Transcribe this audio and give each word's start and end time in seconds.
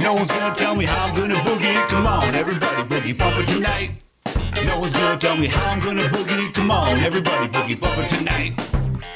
No 0.00 0.14
one's 0.14 0.28
gonna 0.28 0.54
tell 0.54 0.74
me 0.74 0.84
how 0.84 1.06
I'm 1.06 1.14
gonna 1.14 1.36
boogie. 1.36 1.88
Come 1.88 2.06
on, 2.06 2.34
everybody, 2.34 2.82
boogie 2.82 3.16
bumper 3.16 3.44
tonight. 3.44 3.92
No 4.64 4.80
one's 4.80 4.92
gonna 4.94 5.18
tell 5.18 5.36
me 5.36 5.46
how 5.46 5.70
I'm 5.70 5.80
gonna 5.80 6.08
boogie. 6.08 6.52
Come 6.52 6.70
on, 6.70 6.98
everybody, 6.98 7.48
boogie 7.48 7.80
bumper 7.80 8.06
tonight. 8.06 8.52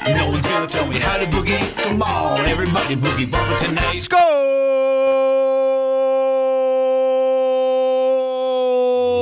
No 0.05 0.29
one's 0.29 0.43
gonna 0.43 0.67
tell 0.67 0.87
me 0.87 0.97
how 0.97 1.17
to 1.17 1.25
boogie. 1.25 1.59
Come 1.83 2.01
on, 2.01 2.41
everybody, 2.41 2.95
boogie 2.95 3.29
bumper 3.29 3.57
tonight. 3.57 4.07
Go! 4.09 4.17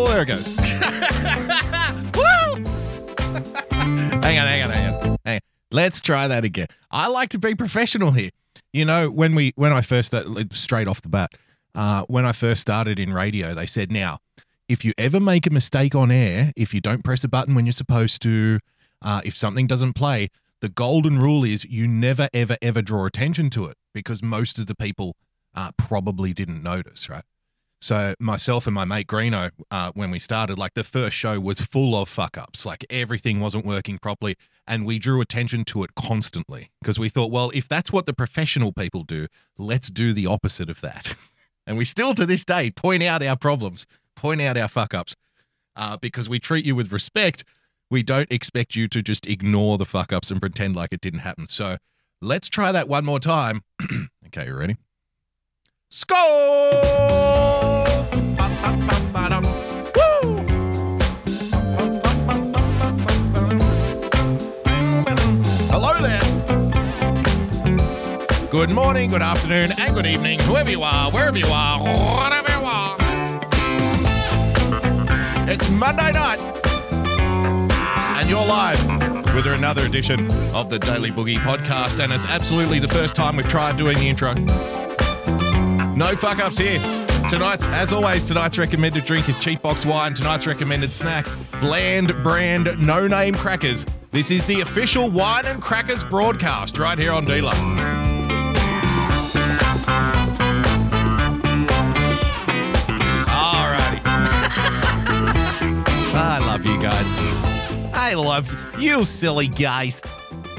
There 0.09 0.21
it 0.21 0.27
goes. 0.27 0.55
Hang 4.27 4.39
on, 4.39 4.47
hang 4.47 4.63
on, 4.63 4.69
hang 4.69 4.93
on. 4.93 5.17
Hang 5.25 5.35
on. 5.35 5.39
Let's 5.71 6.01
try 6.01 6.27
that 6.27 6.43
again. 6.43 6.67
I 6.91 7.07
like 7.07 7.29
to 7.29 7.39
be 7.39 7.55
professional 7.55 8.11
here. 8.11 8.29
You 8.73 8.83
know, 8.85 9.09
when 9.09 9.35
we 9.35 9.53
when 9.55 9.71
I 9.71 9.81
first 9.81 10.07
started, 10.07 10.53
straight 10.53 10.87
off 10.87 11.01
the 11.01 11.09
bat, 11.09 11.31
uh, 11.77 12.03
when 12.07 12.25
I 12.25 12.31
first 12.31 12.59
started 12.59 12.97
in 12.99 13.13
radio, 13.13 13.53
they 13.53 13.67
said, 13.67 13.91
now, 13.91 14.17
if 14.67 14.83
you 14.83 14.93
ever 14.97 15.19
make 15.19 15.45
a 15.45 15.51
mistake 15.51 15.93
on 15.93 16.09
air, 16.09 16.51
if 16.55 16.73
you 16.73 16.81
don't 16.81 17.03
press 17.03 17.23
a 17.23 17.27
button 17.27 17.53
when 17.53 17.67
you're 17.67 17.73
supposed 17.73 18.19
to, 18.23 18.59
uh, 19.03 19.21
if 19.23 19.35
something 19.35 19.67
doesn't 19.67 19.93
play, 19.93 20.29
the 20.59 20.69
golden 20.69 21.19
rule 21.19 21.43
is 21.43 21.65
you 21.65 21.87
never, 21.87 22.29
ever, 22.33 22.57
ever 22.63 22.81
draw 22.81 23.05
attention 23.05 23.51
to 23.51 23.65
it 23.65 23.77
because 23.93 24.23
most 24.23 24.57
of 24.57 24.65
the 24.65 24.73
people 24.73 25.15
uh, 25.53 25.69
probably 25.77 26.33
didn't 26.33 26.63
notice, 26.63 27.09
right? 27.09 27.23
So 27.79 28.15
myself 28.19 28.65
and 28.65 28.73
my 28.73 28.85
mate 28.85 29.05
Greeno, 29.05 29.51
uh, 29.69 29.91
when 29.93 30.09
we 30.09 30.17
started, 30.17 30.57
like 30.57 30.73
the 30.73 30.83
first 30.83 31.15
show 31.15 31.39
was 31.39 31.61
full 31.61 31.95
of 31.95 32.09
fuck 32.09 32.39
ups. 32.39 32.65
Like 32.65 32.87
everything 32.89 33.39
wasn't 33.39 33.67
working 33.67 33.99
properly, 33.99 34.35
and 34.65 34.83
we 34.83 34.97
drew 34.97 35.21
attention 35.21 35.63
to 35.65 35.83
it 35.83 35.93
constantly 35.93 36.71
because 36.81 36.97
we 36.97 37.07
thought, 37.07 37.29
well, 37.29 37.51
if 37.53 37.69
that's 37.69 37.93
what 37.93 38.07
the 38.07 38.13
professional 38.13 38.73
people 38.73 39.03
do, 39.03 39.27
let's 39.59 39.89
do 39.91 40.11
the 40.11 40.25
opposite 40.25 40.71
of 40.71 40.81
that. 40.81 41.15
And 41.67 41.77
we 41.77 41.85
still 41.85 42.15
to 42.15 42.25
this 42.25 42.45
day 42.45 42.71
point 42.71 43.03
out 43.03 43.21
our 43.21 43.35
problems, 43.35 43.85
point 44.15 44.41
out 44.41 44.57
our 44.57 44.69
fuck 44.69 44.93
ups, 44.93 45.15
uh, 45.75 45.97
because 45.97 46.29
we 46.29 46.39
treat 46.39 46.65
you 46.65 46.75
with 46.75 46.91
respect. 46.93 47.43
We 47.91 48.03
don't 48.03 48.31
expect 48.31 48.75
you 48.75 48.87
to 48.87 49.03
just 49.03 49.27
ignore 49.27 49.77
the 49.77 49.85
fuck 49.85 50.13
ups 50.13 50.31
and 50.31 50.39
pretend 50.39 50.75
like 50.75 50.93
it 50.93 51.01
didn't 51.01 51.19
happen. 51.19 51.47
So 51.47 51.77
let's 52.21 52.47
try 52.47 52.71
that 52.71 52.87
one 52.87 53.03
more 53.05 53.19
time. 53.19 53.63
okay, 54.27 54.47
you 54.47 54.55
ready? 54.55 54.77
Score! 55.89 56.71
Good 68.57 68.71
morning, 68.71 69.11
good 69.11 69.21
afternoon, 69.21 69.69
and 69.77 69.93
good 69.93 70.07
evening, 70.07 70.39
whoever 70.39 70.71
you 70.71 70.81
are, 70.81 71.11
wherever 71.11 71.37
you 71.37 71.45
are, 71.45 71.79
whatever 71.79 72.51
you 72.51 72.65
are. 72.65 72.97
It's 75.47 75.69
Monday 75.69 76.11
night, 76.11 76.39
and 78.17 78.27
you're 78.27 78.43
live 78.43 78.83
with 79.35 79.45
another 79.45 79.85
edition 79.85 80.31
of 80.55 80.71
the 80.71 80.79
Daily 80.79 81.11
Boogie 81.11 81.35
podcast, 81.35 82.03
and 82.03 82.11
it's 82.11 82.25
absolutely 82.25 82.79
the 82.79 82.87
first 82.87 83.15
time 83.15 83.37
we've 83.37 83.47
tried 83.47 83.77
doing 83.77 83.95
the 83.99 84.09
intro. 84.09 84.33
No 85.93 86.15
fuck 86.15 86.39
ups 86.39 86.57
here. 86.57 86.79
Tonight's, 87.29 87.63
as 87.67 87.93
always, 87.93 88.27
tonight's 88.27 88.57
recommended 88.57 89.05
drink 89.05 89.29
is 89.29 89.37
cheap 89.37 89.61
box 89.61 89.85
wine. 89.85 90.15
Tonight's 90.15 90.47
recommended 90.47 90.91
snack, 90.91 91.27
bland 91.61 92.07
brand 92.23 92.75
no 92.79 93.05
name 93.05 93.35
crackers. 93.35 93.85
This 94.09 94.31
is 94.31 94.45
the 94.45 94.61
official 94.61 95.11
wine 95.11 95.45
and 95.45 95.61
crackers 95.61 96.03
broadcast 96.03 96.79
right 96.79 96.97
here 96.97 97.11
on 97.11 97.23
D-Live. 97.23 98.06
I 106.19 106.39
love 106.39 106.65
you 106.65 106.81
guys. 106.81 107.93
I 107.93 108.15
love 108.15 108.51
you, 108.79 109.05
silly 109.05 109.47
guys. 109.47 109.99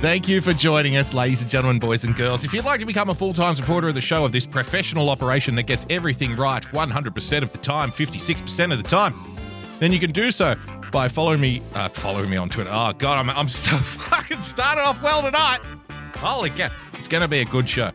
Thank 0.01 0.29
you 0.29 0.41
for 0.41 0.53
joining 0.53 0.97
us, 0.97 1.13
ladies 1.13 1.43
and 1.43 1.51
gentlemen, 1.51 1.81
boys 1.81 2.05
and 2.05 2.15
girls. 2.15 2.45
If 2.45 2.55
you'd 2.55 2.65
like 2.65 2.79
to 2.79 2.87
become 2.87 3.11
a 3.11 3.15
full 3.15 3.33
time 3.33 3.57
supporter 3.57 3.89
of 3.89 3.95
the 3.95 4.01
show, 4.01 4.25
of 4.25 4.31
this 4.31 4.47
professional 4.47 5.11
operation 5.11 5.57
that 5.57 5.65
gets 5.65 5.85
everything 5.91 6.37
right 6.37 6.63
100% 6.63 7.43
of 7.43 7.51
the 7.51 7.59
time, 7.59 7.91
56% 7.91 8.71
of 8.73 8.81
the 8.81 8.89
time, 8.89 9.13
then 9.81 9.93
you 9.93 9.99
can 9.99 10.13
do 10.13 10.31
so 10.31 10.55
by 10.93 11.09
following 11.09 11.41
me, 11.41 11.61
uh, 11.75 11.89
following 11.89 12.31
me 12.31 12.37
on 12.37 12.49
Twitter. 12.49 12.71
Oh, 12.73 12.93
God, 12.97 13.19
I'm, 13.19 13.29
I'm 13.31 13.49
so 13.49 13.77
fucking 13.79 14.43
started 14.43 14.83
off 14.83 15.03
well 15.03 15.23
tonight. 15.23 15.59
Holy 16.19 16.51
cow. 16.51 16.71
It's 16.95 17.09
going 17.09 17.23
to 17.23 17.29
be 17.29 17.41
a 17.41 17.45
good 17.45 17.69
show. 17.69 17.91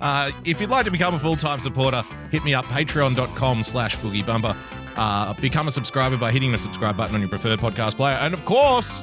Uh, 0.00 0.30
if 0.44 0.60
you'd 0.60 0.70
like 0.70 0.84
to 0.84 0.92
become 0.92 1.14
a 1.14 1.18
full-time 1.18 1.58
supporter, 1.58 2.04
hit 2.30 2.44
me 2.44 2.54
up, 2.54 2.64
patreon.com 2.66 3.64
slash 3.64 3.96
boogiebumper. 3.96 4.56
Uh, 4.96 5.32
become 5.34 5.68
a 5.68 5.72
subscriber 5.72 6.16
by 6.16 6.30
hitting 6.30 6.52
the 6.52 6.58
subscribe 6.58 6.96
button 6.96 7.14
on 7.14 7.20
your 7.20 7.30
preferred 7.30 7.58
podcast 7.58 7.94
player. 7.94 8.16
And 8.16 8.34
of 8.34 8.44
course, 8.44 9.02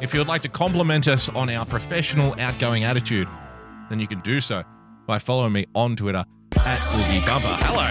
if 0.00 0.12
you 0.12 0.20
would 0.20 0.28
like 0.28 0.42
to 0.42 0.48
compliment 0.48 1.08
us 1.08 1.28
on 1.30 1.48
our 1.48 1.64
professional, 1.64 2.34
outgoing 2.38 2.84
attitude, 2.84 3.26
then 3.88 4.00
you 4.00 4.06
can 4.06 4.20
do 4.20 4.40
so 4.40 4.62
by 5.06 5.18
following 5.18 5.52
me 5.52 5.66
on 5.74 5.96
Twitter 5.96 6.24
at 6.56 6.78
Boogie 6.90 7.24
Bumper. 7.24 7.56
Hello. 7.60 7.90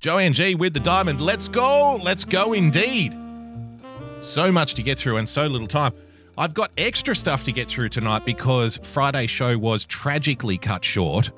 Joanne 0.00 0.32
G 0.32 0.54
with 0.54 0.74
the 0.74 0.80
diamond. 0.80 1.20
Let's 1.20 1.48
go. 1.48 1.96
Let's 1.96 2.24
go 2.24 2.52
indeed. 2.52 3.18
So 4.20 4.50
much 4.50 4.74
to 4.74 4.82
get 4.82 4.98
through 4.98 5.16
and 5.16 5.28
so 5.28 5.46
little 5.46 5.66
time. 5.66 5.92
I've 6.36 6.54
got 6.54 6.70
extra 6.78 7.16
stuff 7.16 7.44
to 7.44 7.52
get 7.52 7.68
through 7.68 7.88
tonight 7.88 8.24
because 8.24 8.78
Friday's 8.78 9.30
show 9.30 9.58
was 9.58 9.84
tragically 9.84 10.56
cut 10.56 10.84
short 10.84 11.32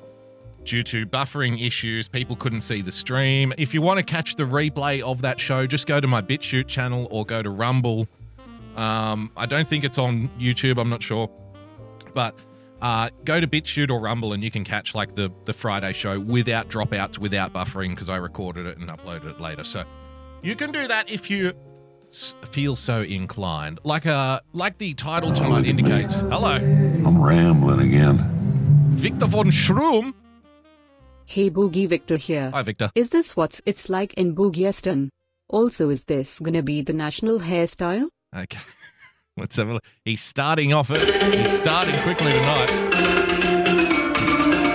due 0.63 0.83
to 0.83 1.05
buffering 1.05 1.65
issues. 1.65 2.07
People 2.07 2.35
couldn't 2.35 2.61
see 2.61 2.81
the 2.81 2.91
stream. 2.91 3.53
If 3.57 3.73
you 3.73 3.81
want 3.81 3.97
to 3.99 4.03
catch 4.03 4.35
the 4.35 4.43
replay 4.43 5.01
of 5.01 5.21
that 5.21 5.39
show, 5.39 5.65
just 5.67 5.87
go 5.87 5.99
to 5.99 6.07
my 6.07 6.21
BitChute 6.21 6.67
channel 6.67 7.07
or 7.11 7.25
go 7.25 7.41
to 7.41 7.49
Rumble. 7.49 8.07
Um, 8.75 9.31
I 9.35 9.45
don't 9.45 9.67
think 9.67 9.83
it's 9.83 9.97
on 9.97 10.29
YouTube. 10.39 10.79
I'm 10.79 10.89
not 10.89 11.03
sure, 11.03 11.29
but 12.13 12.35
uh, 12.81 13.09
go 13.25 13.39
to 13.39 13.47
BitChute 13.47 13.91
or 13.91 13.99
Rumble 13.99 14.33
and 14.33 14.43
you 14.43 14.49
can 14.51 14.63
catch 14.63 14.95
like 14.95 15.15
the 15.15 15.31
the 15.45 15.53
Friday 15.53 15.93
show 15.93 16.19
without 16.19 16.69
dropouts, 16.69 17.17
without 17.17 17.53
buffering 17.53 17.89
because 17.89 18.09
I 18.09 18.17
recorded 18.17 18.65
it 18.65 18.77
and 18.77 18.89
uploaded 18.89 19.29
it 19.29 19.41
later. 19.41 19.63
So 19.63 19.83
you 20.41 20.55
can 20.55 20.71
do 20.71 20.87
that 20.87 21.09
if 21.09 21.29
you 21.29 21.53
feel 22.51 22.75
so 22.75 23.01
inclined. 23.03 23.79
Like 23.83 24.05
uh, 24.05 24.39
like 24.53 24.77
the 24.77 24.93
title 24.93 25.31
tonight 25.31 25.65
indicates. 25.65 26.15
Hello, 26.15 26.55
I'm 26.55 27.21
rambling 27.21 27.81
again. 27.81 28.89
Victor 28.91 29.27
von 29.27 29.51
Schroom. 29.51 30.13
Hey 31.25 31.49
Boogie 31.49 31.87
Victor 31.87 32.17
here. 32.17 32.51
Hi, 32.51 32.61
Victor. 32.61 32.91
Is 32.95 33.09
this 33.09 33.35
what's 33.37 33.61
it's 33.65 33.89
like 33.89 34.13
in 34.15 34.35
Boogieston? 34.35 35.09
Also, 35.47 35.89
is 35.89 36.03
this 36.05 36.39
gonna 36.39 36.63
be 36.63 36.81
the 36.81 36.93
national 36.93 37.39
hairstyle? 37.39 38.09
Okay. 38.35 38.59
Let's 39.37 39.55
have 39.55 39.69
a 39.69 39.73
look. 39.73 39.83
He's 40.03 40.21
starting 40.21 40.73
off 40.73 40.91
it. 40.91 41.01
He's 41.33 41.57
starting 41.57 41.97
quickly 41.99 42.31
tonight. 42.31 42.69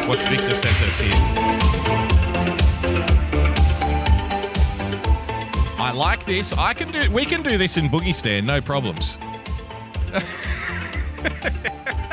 What's 0.08 0.26
Victor 0.28 0.54
sent 0.54 0.80
us 0.82 0.98
here? 0.98 1.12
I 5.78 5.92
like 5.94 6.24
this. 6.24 6.52
I 6.54 6.72
can 6.72 6.90
do 6.90 7.10
we 7.10 7.24
can 7.26 7.42
do 7.42 7.58
this 7.58 7.76
in 7.76 7.88
Boogie 7.88 8.14
Stan, 8.14 8.46
no 8.46 8.60
problems. 8.60 9.18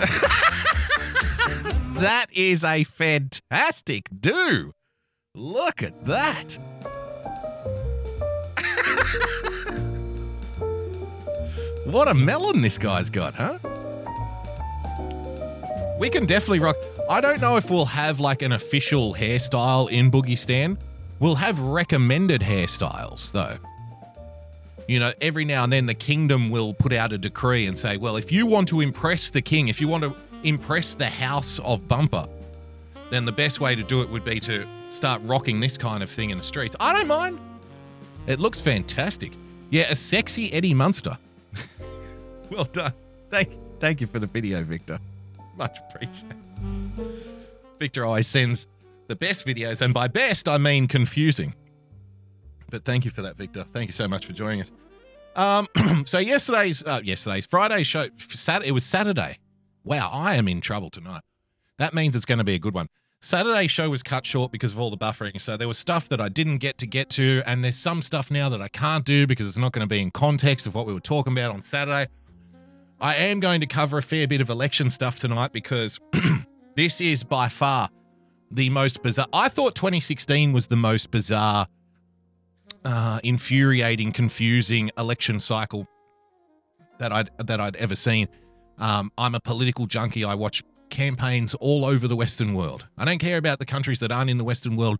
that 2.00 2.26
is 2.32 2.64
a 2.64 2.84
fantastic 2.84 4.08
do. 4.20 4.72
Look 5.34 5.82
at 5.82 6.04
that. 6.06 6.54
what 11.84 12.08
a 12.08 12.14
melon 12.14 12.62
this 12.62 12.78
guy's 12.78 13.10
got, 13.10 13.34
huh? 13.34 13.58
We 15.98 16.08
can 16.08 16.24
definitely 16.24 16.60
rock. 16.60 16.76
I 17.10 17.20
don't 17.20 17.40
know 17.40 17.56
if 17.56 17.70
we'll 17.70 17.84
have 17.84 18.20
like 18.20 18.42
an 18.42 18.52
official 18.52 19.14
hairstyle 19.14 19.90
in 19.90 20.10
Boogie 20.10 20.38
Stan. 20.38 20.78
We'll 21.18 21.34
have 21.34 21.60
recommended 21.60 22.40
hairstyles 22.40 23.32
though. 23.32 23.58
You 24.90 24.98
know, 24.98 25.12
every 25.20 25.44
now 25.44 25.62
and 25.62 25.72
then 25.72 25.86
the 25.86 25.94
kingdom 25.94 26.50
will 26.50 26.74
put 26.74 26.92
out 26.92 27.12
a 27.12 27.18
decree 27.18 27.68
and 27.68 27.78
say, 27.78 27.96
well, 27.96 28.16
if 28.16 28.32
you 28.32 28.44
want 28.44 28.66
to 28.70 28.80
impress 28.80 29.30
the 29.30 29.40
king, 29.40 29.68
if 29.68 29.80
you 29.80 29.86
want 29.86 30.02
to 30.02 30.16
impress 30.42 30.94
the 30.94 31.06
house 31.06 31.60
of 31.60 31.86
Bumper, 31.86 32.26
then 33.08 33.24
the 33.24 33.30
best 33.30 33.60
way 33.60 33.76
to 33.76 33.84
do 33.84 34.02
it 34.02 34.08
would 34.08 34.24
be 34.24 34.40
to 34.40 34.66
start 34.88 35.22
rocking 35.22 35.60
this 35.60 35.78
kind 35.78 36.02
of 36.02 36.10
thing 36.10 36.30
in 36.30 36.38
the 36.38 36.42
streets. 36.42 36.74
I 36.80 36.92
don't 36.92 37.06
mind. 37.06 37.38
It 38.26 38.40
looks 38.40 38.60
fantastic. 38.60 39.30
Yeah, 39.70 39.84
a 39.90 39.94
sexy 39.94 40.52
Eddie 40.52 40.74
Munster. 40.74 41.16
well 42.50 42.64
done. 42.64 42.92
Thank, 43.30 43.56
thank 43.78 44.00
you 44.00 44.08
for 44.08 44.18
the 44.18 44.26
video, 44.26 44.64
Victor. 44.64 44.98
Much 45.56 45.78
appreciated. 45.78 46.36
Victor 47.78 48.04
always 48.04 48.26
sends 48.26 48.66
the 49.06 49.14
best 49.14 49.46
videos, 49.46 49.82
and 49.82 49.94
by 49.94 50.08
best, 50.08 50.48
I 50.48 50.58
mean 50.58 50.88
confusing. 50.88 51.54
But 52.70 52.84
thank 52.84 53.04
you 53.04 53.12
for 53.12 53.22
that, 53.22 53.36
Victor. 53.36 53.64
Thank 53.72 53.88
you 53.88 53.92
so 53.92 54.08
much 54.08 54.26
for 54.26 54.32
joining 54.32 54.62
us. 54.62 54.72
Um, 55.36 55.66
so 56.06 56.18
yesterday's 56.18 56.84
uh, 56.84 57.00
yesterday's 57.02 57.46
Friday 57.46 57.82
show, 57.82 58.08
Sat 58.18 58.64
it 58.64 58.72
was 58.72 58.84
Saturday. 58.84 59.38
Wow, 59.84 60.10
I 60.12 60.34
am 60.34 60.48
in 60.48 60.60
trouble 60.60 60.90
tonight. 60.90 61.22
That 61.78 61.94
means 61.94 62.14
it's 62.14 62.26
going 62.26 62.38
to 62.38 62.44
be 62.44 62.54
a 62.54 62.58
good 62.58 62.74
one. 62.74 62.88
Saturday 63.22 63.66
show 63.66 63.90
was 63.90 64.02
cut 64.02 64.24
short 64.24 64.50
because 64.50 64.72
of 64.72 64.80
all 64.80 64.90
the 64.90 64.96
buffering. 64.96 65.38
So 65.40 65.56
there 65.56 65.68
was 65.68 65.78
stuff 65.78 66.08
that 66.08 66.20
I 66.20 66.28
didn't 66.30 66.58
get 66.58 66.78
to 66.78 66.86
get 66.86 67.10
to, 67.10 67.42
and 67.44 67.62
there's 67.62 67.76
some 67.76 68.02
stuff 68.02 68.30
now 68.30 68.48
that 68.48 68.62
I 68.62 68.68
can't 68.68 69.04
do 69.04 69.26
because 69.26 69.46
it's 69.46 69.58
not 69.58 69.72
going 69.72 69.86
to 69.86 69.88
be 69.88 70.00
in 70.00 70.10
context 70.10 70.66
of 70.66 70.74
what 70.74 70.86
we 70.86 70.94
were 70.94 71.00
talking 71.00 71.32
about 71.32 71.50
on 71.50 71.62
Saturday. 71.62 72.10
I 73.00 73.16
am 73.16 73.40
going 73.40 73.60
to 73.60 73.66
cover 73.66 73.98
a 73.98 74.02
fair 74.02 74.26
bit 74.26 74.40
of 74.40 74.50
election 74.50 74.90
stuff 74.90 75.18
tonight 75.18 75.52
because 75.52 76.00
this 76.76 77.00
is 77.00 77.22
by 77.22 77.48
far 77.48 77.90
the 78.50 78.68
most 78.70 79.02
bizarre. 79.02 79.28
I 79.32 79.48
thought 79.48 79.74
2016 79.74 80.52
was 80.52 80.66
the 80.66 80.76
most 80.76 81.10
bizarre, 81.10 81.66
uh, 82.84 83.20
infuriating, 83.22 84.12
confusing 84.12 84.90
election 84.96 85.40
cycle 85.40 85.86
that 86.98 87.12
I'd 87.12 87.30
that 87.38 87.60
I'd 87.60 87.76
ever 87.76 87.96
seen. 87.96 88.28
Um, 88.78 89.12
I'm 89.18 89.34
a 89.34 89.40
political 89.40 89.86
junkie. 89.86 90.24
I 90.24 90.34
watch 90.34 90.62
campaigns 90.88 91.54
all 91.54 91.84
over 91.84 92.08
the 92.08 92.16
Western 92.16 92.54
world. 92.54 92.86
I 92.98 93.04
don't 93.04 93.18
care 93.18 93.36
about 93.36 93.58
the 93.58 93.66
countries 93.66 94.00
that 94.00 94.10
aren't 94.10 94.30
in 94.30 94.38
the 94.38 94.44
Western 94.44 94.76
world. 94.76 94.98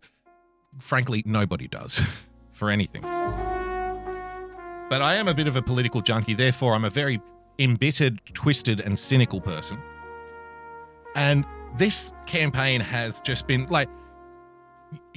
Frankly, 0.79 1.23
nobody 1.25 1.67
does 1.67 2.01
for 2.51 2.69
anything. 2.69 3.01
But 3.01 5.01
I 5.01 5.15
am 5.15 5.27
a 5.27 5.33
bit 5.33 5.47
of 5.47 5.55
a 5.55 5.61
political 5.61 6.01
junkie, 6.01 6.33
therefore, 6.33 6.75
I'm 6.75 6.83
a 6.83 6.89
very 6.89 7.21
embittered, 7.59 8.21
twisted, 8.33 8.81
and 8.81 8.97
cynical 8.97 9.39
person. 9.39 9.77
And 11.15 11.45
this 11.77 12.11
campaign 12.25 12.81
has 12.81 13.21
just 13.21 13.47
been 13.47 13.65
like, 13.67 13.89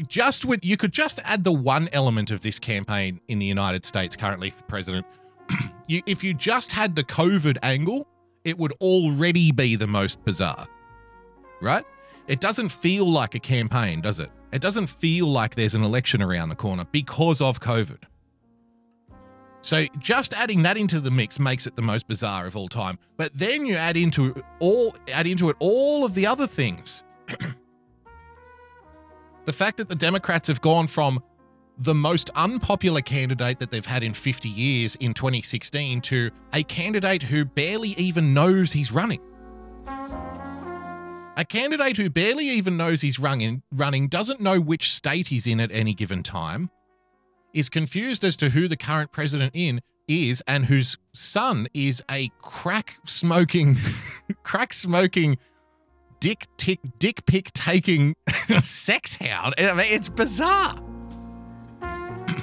just 0.07 0.45
with 0.45 0.65
you 0.65 0.77
could 0.77 0.93
just 0.93 1.21
add 1.25 1.45
the 1.45 1.53
one 1.53 1.89
element 1.93 2.31
of 2.31 2.41
this 2.41 2.59
campaign 2.59 3.21
in 3.29 3.39
the 3.39 3.47
United 3.47 3.85
States 3.85 4.17
currently 4.17 4.51
for 4.51 4.63
president. 4.65 5.07
you, 5.89 6.03
if 6.07 6.25
you 6.25 6.35
just 6.35 6.73
had 6.73 6.97
the 6.97 7.05
COVID 7.05 7.59
angle, 7.63 8.07
it 8.45 8.59
would 8.59 8.73
already 8.81 9.53
be 9.53 9.77
the 9.77 9.87
most 9.87 10.23
bizarre, 10.25 10.67
right? 11.61 11.85
It 12.27 12.41
doesn't 12.41 12.71
feel 12.71 13.07
like 13.07 13.35
a 13.35 13.41
campaign, 13.41 14.01
does 14.01 14.21
it? 14.21 14.31
It 14.53 14.63
doesn't 14.63 14.87
feel 14.87 15.27
like 15.27 15.55
there's 15.55 15.75
an 15.75 15.83
election 15.83 16.23
around 16.23 16.49
the 16.49 16.55
corner 16.55 16.87
because 16.91 17.41
of 17.41 17.61
COVID. 17.61 18.05
So 19.61 19.87
just 19.99 20.35
adding 20.35 20.63
that 20.65 20.77
into 20.77 21.01
the 21.01 21.11
mix 21.11 21.41
makes 21.41 21.67
it 21.67 21.75
the 21.75 21.83
most 21.83 22.07
bizarre 22.07 22.47
of 22.47 22.55
all 22.55 22.69
time. 22.69 22.99
But 23.17 23.33
then 23.35 23.65
you 23.65 23.77
add 23.77 23.97
into 23.97 24.43
all 24.59 24.95
add 25.09 25.27
into 25.27 25.49
it 25.49 25.57
all 25.59 26.05
of 26.05 26.15
the 26.15 26.27
other 26.27 26.47
things. 26.47 27.03
the 29.45 29.53
fact 29.53 29.77
that 29.77 29.89
the 29.89 29.95
Democrats 29.95 30.49
have 30.49 30.61
gone 30.61 30.87
from 30.87 31.23
the 31.79 31.95
most 31.95 32.31
unpopular 32.37 33.01
candidate 33.01 33.59
that 33.59 33.71
they've 33.71 33.85
had 33.85 34.03
in 34.03 34.15
50 34.15 34.49
years 34.49 34.97
in 34.97 35.13
2016 35.13 36.01
to 36.03 36.31
a 36.53 36.63
candidate 36.63 37.25
who 37.25 37.45
barely 37.45 37.91
even 37.91 38.33
knows 38.33 38.73
he's 38.73 38.93
running. 38.93 39.21
A 41.37 41.45
candidate 41.45 41.97
who 41.97 42.09
barely 42.09 42.49
even 42.49 42.77
knows 42.77 43.01
he's 43.01 43.19
running, 43.19 43.63
running 43.73 44.07
doesn't 44.07 44.41
know 44.41 44.61
which 44.61 44.93
state 44.93 45.29
he's 45.29 45.49
in 45.49 45.59
at 45.59 45.73
any 45.73 45.93
given 45.93 46.23
time, 46.23 46.71
is 47.53 47.69
confused 47.69 48.23
as 48.23 48.37
to 48.37 48.51
who 48.51 48.69
the 48.69 48.77
current 48.77 49.11
president 49.11 49.51
in 49.55 49.81
is, 50.07 50.43
and 50.47 50.67
whose 50.67 50.97
son 51.13 51.67
is 51.75 52.05
a 52.09 52.31
crack 52.41 52.99
smoking, 53.05 53.77
crack 54.45 54.73
smoking, 54.73 55.39
dick 56.25 56.47
tick, 56.57 56.81
dick 56.99 57.27
pick 57.27 57.53
taking 57.53 58.17
sex 58.63 59.17
hound. 59.17 59.53
I 59.59 59.75
mean, 59.75 59.87
it's 59.91 60.09
bizarre. 60.09 60.81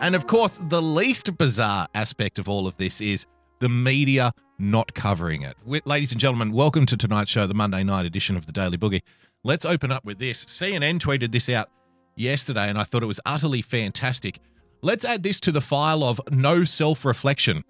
And 0.00 0.16
of 0.16 0.26
course, 0.26 0.58
the 0.58 0.80
least 0.80 1.36
bizarre 1.36 1.86
aspect 1.94 2.38
of 2.38 2.48
all 2.48 2.66
of 2.66 2.76
this 2.78 3.02
is 3.02 3.26
the 3.60 3.68
media 3.68 4.32
not 4.58 4.94
covering 4.94 5.42
it. 5.42 5.54
Ladies 5.84 6.12
and 6.12 6.20
gentlemen, 6.20 6.50
welcome 6.50 6.86
to 6.86 6.96
tonight's 6.96 7.30
show, 7.30 7.46
the 7.46 7.54
Monday 7.54 7.84
night 7.84 8.06
edition 8.06 8.36
of 8.36 8.46
the 8.46 8.52
Daily 8.52 8.78
Boogie. 8.78 9.02
Let's 9.44 9.66
open 9.66 9.92
up 9.92 10.06
with 10.06 10.18
this. 10.18 10.44
CNN 10.46 10.98
tweeted 10.98 11.30
this 11.30 11.50
out 11.50 11.68
yesterday, 12.16 12.70
and 12.70 12.78
I 12.78 12.84
thought 12.84 13.02
it 13.02 13.06
was 13.06 13.20
utterly 13.26 13.60
fantastic. 13.60 14.40
Let's 14.80 15.04
add 15.04 15.22
this 15.22 15.38
to 15.40 15.52
the 15.52 15.60
file 15.60 16.02
of 16.02 16.20
no 16.30 16.64
self 16.64 17.04
reflection. 17.04 17.64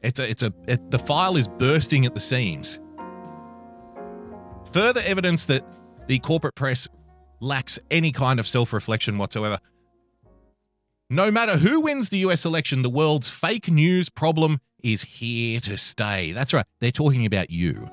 It's 0.00 0.20
a, 0.20 0.30
it's 0.30 0.44
a, 0.44 0.54
it, 0.68 0.92
the 0.92 0.98
file 0.98 1.36
is 1.36 1.48
bursting 1.48 2.06
at 2.06 2.14
the 2.14 2.20
seams. 2.20 2.78
Further 4.72 5.00
evidence 5.04 5.44
that 5.46 5.64
the 6.06 6.18
corporate 6.18 6.54
press 6.54 6.88
lacks 7.40 7.78
any 7.90 8.12
kind 8.12 8.40
of 8.40 8.46
self 8.46 8.72
reflection 8.72 9.18
whatsoever. 9.18 9.58
No 11.10 11.30
matter 11.30 11.56
who 11.56 11.80
wins 11.80 12.10
the 12.10 12.18
US 12.18 12.44
election, 12.44 12.82
the 12.82 12.90
world's 12.90 13.30
fake 13.30 13.70
news 13.70 14.10
problem 14.10 14.60
is 14.82 15.02
here 15.02 15.58
to 15.60 15.76
stay. 15.76 16.32
That's 16.32 16.52
right, 16.52 16.66
they're 16.80 16.92
talking 16.92 17.24
about 17.24 17.50
you. 17.50 17.90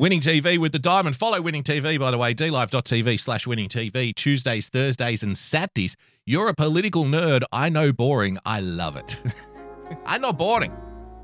Winning 0.00 0.22
TV 0.22 0.56
with 0.56 0.72
the 0.72 0.78
diamond. 0.78 1.14
Follow 1.14 1.42
Winning 1.42 1.62
TV, 1.62 2.00
by 2.00 2.10
the 2.10 2.16
way, 2.16 2.32
dlive.tv 2.32 3.20
slash 3.20 3.46
winning 3.46 3.68
TV, 3.68 4.14
Tuesdays, 4.14 4.70
Thursdays, 4.70 5.22
and 5.22 5.36
Saturdays. 5.36 5.94
You're 6.24 6.48
a 6.48 6.54
political 6.54 7.04
nerd. 7.04 7.42
I 7.52 7.68
know 7.68 7.92
boring. 7.92 8.38
I 8.46 8.60
love 8.60 8.96
it. 8.96 9.20
I'm 10.06 10.22
not 10.22 10.38
boring. 10.38 10.72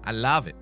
I 0.05 0.12
love 0.12 0.46
it. 0.46 0.56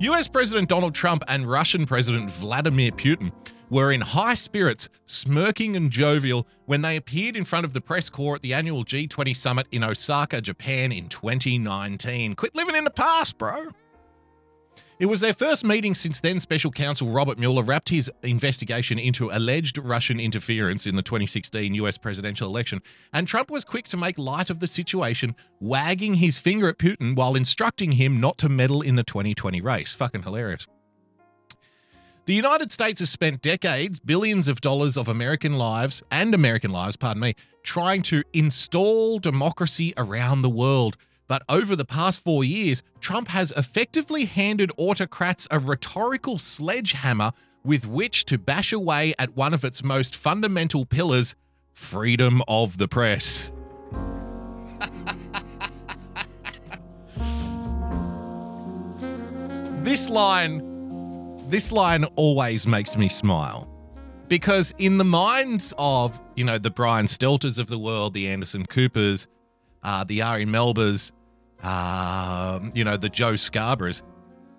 US 0.00 0.26
President 0.26 0.68
Donald 0.68 0.96
Trump 0.96 1.22
and 1.28 1.46
Russian 1.46 1.86
President 1.86 2.28
Vladimir 2.32 2.90
Putin 2.90 3.30
were 3.70 3.92
in 3.92 4.00
high 4.00 4.34
spirits, 4.34 4.88
smirking 5.04 5.76
and 5.76 5.92
jovial 5.92 6.44
when 6.66 6.82
they 6.82 6.96
appeared 6.96 7.36
in 7.36 7.44
front 7.44 7.64
of 7.64 7.72
the 7.72 7.80
press 7.80 8.10
corps 8.10 8.34
at 8.34 8.42
the 8.42 8.52
annual 8.52 8.84
G20 8.84 9.36
summit 9.36 9.68
in 9.70 9.84
Osaka, 9.84 10.40
Japan 10.40 10.90
in 10.90 11.08
2019. 11.08 12.34
Quit 12.34 12.56
living 12.56 12.74
in 12.74 12.82
the 12.82 12.90
past, 12.90 13.38
bro. 13.38 13.68
It 14.98 15.06
was 15.06 15.20
their 15.20 15.32
first 15.32 15.64
meeting 15.64 15.94
since 15.94 16.18
then 16.18 16.40
special 16.40 16.72
counsel 16.72 17.08
Robert 17.08 17.38
Mueller 17.38 17.62
wrapped 17.62 17.90
his 17.90 18.10
investigation 18.24 18.98
into 18.98 19.30
alleged 19.30 19.78
Russian 19.78 20.18
interference 20.18 20.88
in 20.88 20.96
the 20.96 21.02
2016 21.02 21.72
US 21.74 21.96
presidential 21.96 22.48
election, 22.48 22.82
and 23.12 23.28
Trump 23.28 23.48
was 23.48 23.64
quick 23.64 23.86
to 23.88 23.96
make 23.96 24.18
light 24.18 24.50
of 24.50 24.58
the 24.58 24.66
situation, 24.66 25.36
wagging 25.60 26.14
his 26.14 26.38
finger 26.38 26.68
at 26.68 26.78
Putin 26.78 27.14
while 27.14 27.36
instructing 27.36 27.92
him 27.92 28.18
not 28.18 28.38
to 28.38 28.48
meddle 28.48 28.82
in 28.82 28.96
the 28.96 29.04
2020 29.04 29.60
race. 29.60 29.94
Fucking 29.94 30.24
hilarious. 30.24 30.66
The 32.26 32.34
United 32.34 32.72
States 32.72 32.98
has 32.98 33.08
spent 33.08 33.40
decades, 33.40 34.00
billions 34.00 34.48
of 34.48 34.60
dollars 34.60 34.96
of 34.96 35.06
American 35.06 35.58
lives 35.58 36.02
and 36.10 36.34
American 36.34 36.72
lives, 36.72 36.96
pardon 36.96 37.20
me, 37.20 37.34
trying 37.62 38.02
to 38.02 38.24
install 38.32 39.20
democracy 39.20 39.94
around 39.96 40.42
the 40.42 40.50
world. 40.50 40.96
But 41.28 41.42
over 41.48 41.76
the 41.76 41.84
past 41.84 42.24
four 42.24 42.42
years, 42.42 42.82
Trump 43.00 43.28
has 43.28 43.52
effectively 43.56 44.24
handed 44.24 44.72
autocrats 44.76 45.46
a 45.50 45.60
rhetorical 45.60 46.38
sledgehammer 46.38 47.32
with 47.62 47.86
which 47.86 48.24
to 48.24 48.38
bash 48.38 48.72
away 48.72 49.14
at 49.18 49.36
one 49.36 49.52
of 49.52 49.62
its 49.64 49.84
most 49.84 50.16
fundamental 50.16 50.86
pillars 50.86 51.36
freedom 51.74 52.42
of 52.48 52.78
the 52.78 52.88
press. 52.88 53.52
this 59.84 60.08
line 60.10 60.64
this 61.50 61.70
line 61.72 62.04
always 62.16 62.66
makes 62.66 62.98
me 62.98 63.08
smile 63.08 63.66
because 64.28 64.74
in 64.78 64.98
the 64.98 65.04
minds 65.04 65.72
of 65.78 66.20
you 66.36 66.44
know 66.44 66.58
the 66.58 66.70
Brian 66.70 67.06
Stelters 67.06 67.58
of 67.58 67.68
the 67.68 67.78
world, 67.78 68.12
the 68.12 68.28
Anderson 68.28 68.66
Coopers, 68.66 69.26
uh, 69.82 70.04
the 70.04 70.20
Ari 70.20 70.44
Melbers, 70.44 71.10
um, 71.62 72.72
you 72.74 72.84
know, 72.84 72.96
the 72.96 73.08
Joe 73.08 73.34
Scarboroughs, 73.34 74.02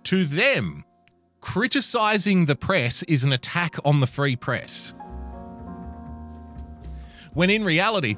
to 0.04 0.26
them, 0.26 0.84
criticizing 1.42 2.46
the 2.46 2.56
press 2.56 3.04
is 3.04 3.24
an 3.24 3.32
attack 3.32 3.76
on 3.86 4.00
the 4.00 4.08
free 4.08 4.36
press. 4.36 4.94
When 7.34 7.50
in 7.50 7.64
reality, 7.64 8.18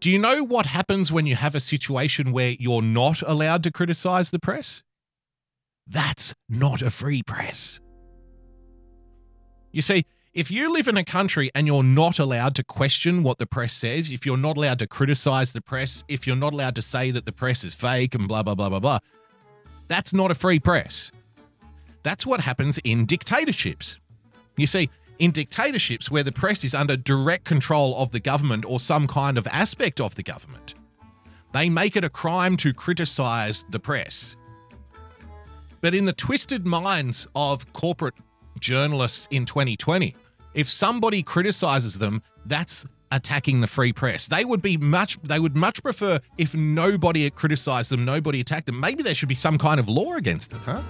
do 0.00 0.10
you 0.10 0.18
know 0.18 0.42
what 0.42 0.66
happens 0.66 1.12
when 1.12 1.26
you 1.26 1.36
have 1.36 1.54
a 1.54 1.60
situation 1.60 2.32
where 2.32 2.56
you're 2.58 2.82
not 2.82 3.22
allowed 3.22 3.62
to 3.64 3.70
criticize 3.70 4.30
the 4.30 4.38
press? 4.38 4.82
That's 5.86 6.34
not 6.48 6.82
a 6.82 6.90
free 6.90 7.22
press. 7.22 7.80
You 9.72 9.82
see, 9.82 10.04
if 10.32 10.50
you 10.50 10.72
live 10.72 10.86
in 10.86 10.96
a 10.96 11.04
country 11.04 11.50
and 11.54 11.66
you're 11.66 11.82
not 11.82 12.18
allowed 12.18 12.54
to 12.54 12.62
question 12.62 13.22
what 13.22 13.38
the 13.38 13.46
press 13.46 13.72
says, 13.72 14.10
if 14.10 14.24
you're 14.24 14.36
not 14.36 14.56
allowed 14.56 14.78
to 14.78 14.86
criticize 14.86 15.52
the 15.52 15.60
press, 15.60 16.04
if 16.08 16.26
you're 16.26 16.36
not 16.36 16.52
allowed 16.52 16.76
to 16.76 16.82
say 16.82 17.10
that 17.10 17.26
the 17.26 17.32
press 17.32 17.64
is 17.64 17.74
fake 17.74 18.14
and 18.14 18.28
blah, 18.28 18.42
blah, 18.42 18.54
blah, 18.54 18.68
blah, 18.68 18.78
blah, 18.78 18.98
that's 19.88 20.12
not 20.12 20.30
a 20.30 20.34
free 20.34 20.60
press. 20.60 21.10
That's 22.04 22.24
what 22.24 22.40
happens 22.40 22.78
in 22.84 23.06
dictatorships. 23.06 23.98
You 24.56 24.68
see, 24.68 24.88
in 25.18 25.32
dictatorships 25.32 26.10
where 26.10 26.22
the 26.22 26.32
press 26.32 26.62
is 26.62 26.74
under 26.74 26.96
direct 26.96 27.44
control 27.44 27.96
of 27.96 28.12
the 28.12 28.20
government 28.20 28.64
or 28.64 28.78
some 28.78 29.08
kind 29.08 29.36
of 29.36 29.48
aspect 29.48 30.00
of 30.00 30.14
the 30.14 30.22
government, 30.22 30.74
they 31.52 31.68
make 31.68 31.96
it 31.96 32.04
a 32.04 32.08
crime 32.08 32.56
to 32.58 32.72
criticize 32.72 33.64
the 33.68 33.80
press. 33.80 34.36
But 35.80 35.94
in 35.94 36.04
the 36.04 36.12
twisted 36.12 36.66
minds 36.66 37.26
of 37.34 37.72
corporate 37.72 38.14
journalists 38.60 39.26
in 39.30 39.44
2020, 39.44 40.14
if 40.54 40.68
somebody 40.68 41.22
criticizes 41.22 41.98
them, 41.98 42.22
that's 42.44 42.86
attacking 43.12 43.60
the 43.60 43.66
free 43.66 43.92
press. 43.92 44.28
They 44.28 44.44
would 44.44 44.62
be 44.62 44.76
much 44.76 45.20
they 45.22 45.38
would 45.38 45.56
much 45.56 45.82
prefer 45.82 46.20
if 46.38 46.54
nobody 46.54 47.28
criticized 47.30 47.90
them, 47.90 48.04
nobody 48.04 48.40
attacked 48.40 48.66
them. 48.66 48.78
Maybe 48.78 49.02
there 49.02 49.14
should 49.14 49.28
be 49.28 49.34
some 49.34 49.58
kind 49.58 49.80
of 49.80 49.88
law 49.88 50.14
against 50.14 50.52
it, 50.52 50.58
huh? 50.58 50.82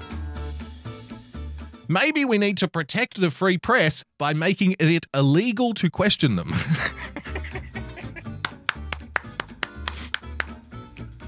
Maybe 1.88 2.24
we 2.24 2.38
need 2.38 2.56
to 2.58 2.68
protect 2.68 3.20
the 3.20 3.30
free 3.30 3.58
press 3.58 4.04
by 4.16 4.32
making 4.32 4.76
it 4.78 5.06
illegal 5.12 5.74
to 5.74 5.90
question 5.90 6.36
them. 6.36 6.52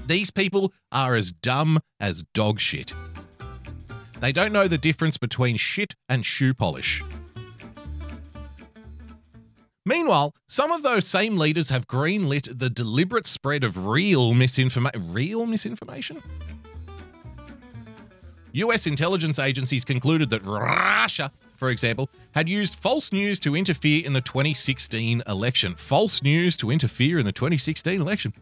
These 0.07 0.31
people 0.31 0.71
are 0.91 1.15
as 1.15 1.33
dumb 1.33 1.81
as 1.99 2.23
dog 2.33 2.59
shit. 2.61 2.93
They 4.23 4.31
don't 4.31 4.53
know 4.53 4.69
the 4.69 4.77
difference 4.77 5.17
between 5.17 5.57
shit 5.57 5.95
and 6.07 6.25
shoe 6.25 6.53
polish. 6.53 7.03
Meanwhile, 9.85 10.33
some 10.47 10.71
of 10.71 10.81
those 10.81 11.05
same 11.05 11.37
leaders 11.37 11.67
have 11.67 11.89
greenlit 11.89 12.57
the 12.57 12.69
deliberate 12.69 13.27
spread 13.27 13.65
of 13.65 13.85
real 13.85 14.33
misinformation. 14.33 15.11
Real 15.11 15.45
misinformation? 15.45 16.23
US 18.53 18.87
intelligence 18.87 19.39
agencies 19.39 19.83
concluded 19.83 20.29
that 20.29 20.45
Russia, 20.45 21.29
for 21.57 21.69
example, 21.69 22.09
had 22.31 22.47
used 22.47 22.75
false 22.75 23.11
news 23.11 23.41
to 23.41 23.57
interfere 23.57 24.05
in 24.05 24.13
the 24.13 24.21
2016 24.21 25.21
election. 25.27 25.75
False 25.75 26.23
news 26.23 26.55
to 26.55 26.71
interfere 26.71 27.19
in 27.19 27.25
the 27.25 27.33
2016 27.33 27.99
election. 27.99 28.33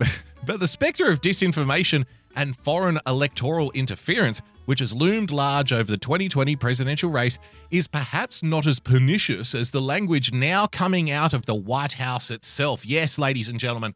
But 0.44 0.60
the 0.60 0.68
spectre 0.68 1.10
of 1.10 1.20
disinformation 1.20 2.06
and 2.36 2.56
foreign 2.56 3.00
electoral 3.04 3.72
interference, 3.72 4.40
which 4.66 4.80
has 4.80 4.94
loomed 4.94 5.30
large 5.30 5.72
over 5.72 5.90
the 5.90 5.96
2020 5.96 6.54
presidential 6.56 7.10
race, 7.10 7.38
is 7.70 7.88
perhaps 7.88 8.42
not 8.42 8.66
as 8.66 8.78
pernicious 8.78 9.54
as 9.54 9.70
the 9.70 9.80
language 9.80 10.32
now 10.32 10.66
coming 10.66 11.10
out 11.10 11.32
of 11.32 11.46
the 11.46 11.54
White 11.54 11.94
House 11.94 12.30
itself. 12.30 12.84
Yes, 12.84 13.18
ladies 13.18 13.48
and 13.48 13.58
gentlemen, 13.58 13.94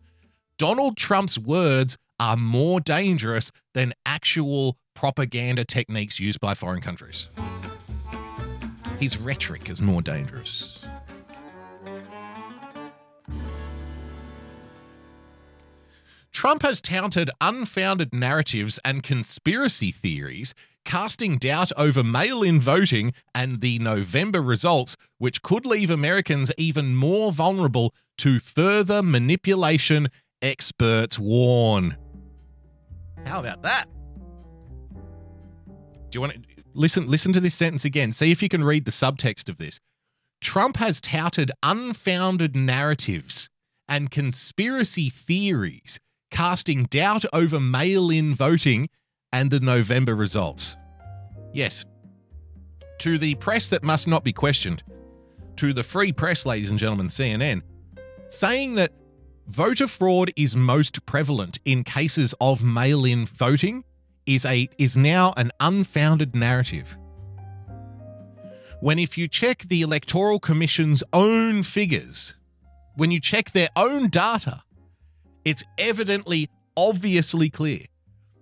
Donald 0.56 0.96
Trump's 0.96 1.38
words 1.38 1.96
are 2.18 2.36
more 2.36 2.80
dangerous 2.80 3.50
than 3.74 3.92
actual 4.04 4.76
propaganda 4.94 5.64
techniques 5.64 6.18
used 6.20 6.40
by 6.40 6.54
foreign 6.54 6.80
countries. 6.80 7.28
His 8.98 9.18
rhetoric 9.18 9.70
is 9.70 9.80
more 9.80 10.02
dangerous. 10.02 10.79
Trump 16.32 16.62
has 16.62 16.80
touted 16.80 17.30
unfounded 17.40 18.14
narratives 18.14 18.78
and 18.84 19.02
conspiracy 19.02 19.90
theories, 19.90 20.54
casting 20.84 21.38
doubt 21.38 21.72
over 21.76 22.02
mail 22.02 22.42
in 22.42 22.60
voting 22.60 23.12
and 23.34 23.60
the 23.60 23.78
November 23.78 24.40
results, 24.40 24.96
which 25.18 25.42
could 25.42 25.66
leave 25.66 25.90
Americans 25.90 26.52
even 26.56 26.94
more 26.94 27.32
vulnerable 27.32 27.94
to 28.18 28.38
further 28.38 29.02
manipulation, 29.02 30.08
experts 30.40 31.18
warn. 31.18 31.96
How 33.26 33.40
about 33.40 33.62
that? 33.62 33.86
Do 36.10 36.16
you 36.16 36.20
want 36.20 36.32
to 36.34 36.40
listen 36.74 37.06
listen 37.06 37.32
to 37.34 37.40
this 37.40 37.54
sentence 37.54 37.84
again? 37.84 38.12
See 38.12 38.32
if 38.32 38.42
you 38.42 38.48
can 38.48 38.64
read 38.64 38.84
the 38.84 38.90
subtext 38.90 39.48
of 39.48 39.58
this. 39.58 39.80
Trump 40.40 40.78
has 40.78 41.00
touted 41.00 41.52
unfounded 41.62 42.56
narratives 42.56 43.50
and 43.88 44.10
conspiracy 44.10 45.10
theories 45.10 46.00
casting 46.30 46.84
doubt 46.84 47.24
over 47.32 47.60
mail 47.60 48.10
in 48.10 48.34
voting 48.34 48.88
and 49.32 49.50
the 49.50 49.60
November 49.60 50.14
results. 50.14 50.76
Yes, 51.52 51.84
to 52.98 53.18
the 53.18 53.34
press 53.36 53.68
that 53.68 53.82
must 53.82 54.06
not 54.06 54.24
be 54.24 54.32
questioned, 54.32 54.82
to 55.56 55.72
the 55.72 55.82
free 55.82 56.12
press, 56.12 56.46
ladies 56.46 56.70
and 56.70 56.78
gentlemen, 56.78 57.08
CNN, 57.08 57.62
saying 58.28 58.74
that 58.76 58.92
voter 59.46 59.88
fraud 59.88 60.30
is 60.36 60.54
most 60.54 61.04
prevalent 61.06 61.58
in 61.64 61.82
cases 61.82 62.34
of 62.40 62.62
mail 62.62 63.04
in 63.04 63.26
voting 63.26 63.84
is, 64.26 64.44
a, 64.44 64.68
is 64.78 64.96
now 64.96 65.34
an 65.36 65.50
unfounded 65.58 66.36
narrative. 66.36 66.96
When 68.80 68.98
if 68.98 69.18
you 69.18 69.28
check 69.28 69.60
the 69.60 69.82
Electoral 69.82 70.38
Commission's 70.38 71.02
own 71.12 71.62
figures, 71.62 72.34
when 72.94 73.10
you 73.10 73.20
check 73.20 73.50
their 73.50 73.68
own 73.76 74.08
data, 74.08 74.62
it's 75.44 75.64
evidently, 75.78 76.48
obviously 76.76 77.50
clear 77.50 77.80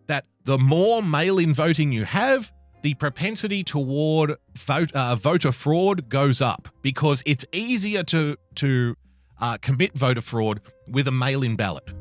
that 0.07 0.25
the 0.45 0.59
more 0.59 1.03
mail 1.03 1.39
in 1.39 1.55
voting 1.55 1.93
you 1.93 2.05
have, 2.05 2.53
the 2.83 2.95
propensity 2.95 3.65
toward 3.65 4.37
vote, 4.55 4.93
uh, 4.93 5.17
voter 5.17 5.53
fraud 5.53 6.09
goes 6.09 6.41
up 6.41 6.69
because 6.83 7.23
it's 7.27 7.45
easier 7.53 8.03
to, 8.05 8.37
to 8.57 8.97
uh, 9.41 9.59
commit 9.61 9.97
voter 9.97 10.21
fraud 10.21 10.61
with 10.89 11.09
a 11.09 11.13
mail 11.13 11.43
in 11.43 11.57
ballot. 11.57 11.93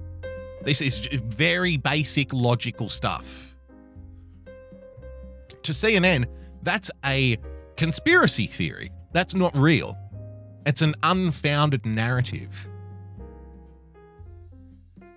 This 0.61 0.81
is 0.81 1.07
very 1.07 1.77
basic 1.77 2.33
logical 2.33 2.89
stuff. 2.89 3.55
To 5.63 5.71
CNN, 5.71 6.25
that's 6.61 6.91
a 7.05 7.37
conspiracy 7.75 8.47
theory. 8.47 8.91
That's 9.13 9.33
not 9.33 9.55
real. 9.57 9.97
It's 10.65 10.81
an 10.81 10.95
unfounded 11.03 11.85
narrative. 11.85 12.67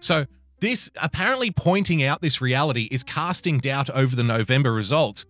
So, 0.00 0.26
this 0.60 0.90
apparently 1.00 1.50
pointing 1.50 2.02
out 2.02 2.20
this 2.20 2.40
reality 2.40 2.88
is 2.90 3.02
casting 3.02 3.58
doubt 3.58 3.88
over 3.90 4.14
the 4.14 4.22
November 4.22 4.72
results. 4.72 5.24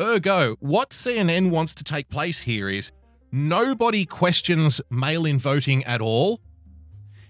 Ergo, 0.00 0.56
what 0.60 0.90
CNN 0.90 1.50
wants 1.50 1.74
to 1.76 1.84
take 1.84 2.08
place 2.08 2.42
here 2.42 2.68
is 2.68 2.92
nobody 3.32 4.04
questions 4.04 4.80
mail 4.90 5.24
in 5.24 5.38
voting 5.38 5.84
at 5.84 6.00
all. 6.00 6.40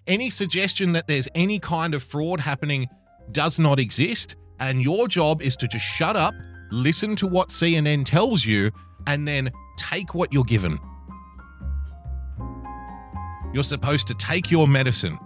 Any 0.07 0.31
suggestion 0.31 0.93
that 0.93 1.07
there's 1.07 1.29
any 1.35 1.59
kind 1.61 1.95
of 1.95 2.03
fraud 2.03 2.41
happening 2.41 2.89
does 3.31 3.59
not 3.59 3.79
exist. 3.79 4.37
And 4.59 4.83
your 4.83 5.07
job 5.07 5.41
is 5.41 5.57
to 5.59 5.69
just 5.69 5.85
shut 5.85 6.17
up, 6.17 6.35
listen 6.71 7.15
to 7.17 7.27
what 7.27 7.49
CNN 7.49 8.05
tells 8.05 8.45
you, 8.45 8.73
and 9.07 9.29
then 9.29 9.51
take 9.77 10.15
what 10.15 10.33
you're 10.33 10.45
given. 10.45 10.79
You're 13.55 13.65
supposed 13.65 14.09
to 14.09 14.15
take 14.15 14.51
your 14.51 14.67
medicine. 14.67 15.19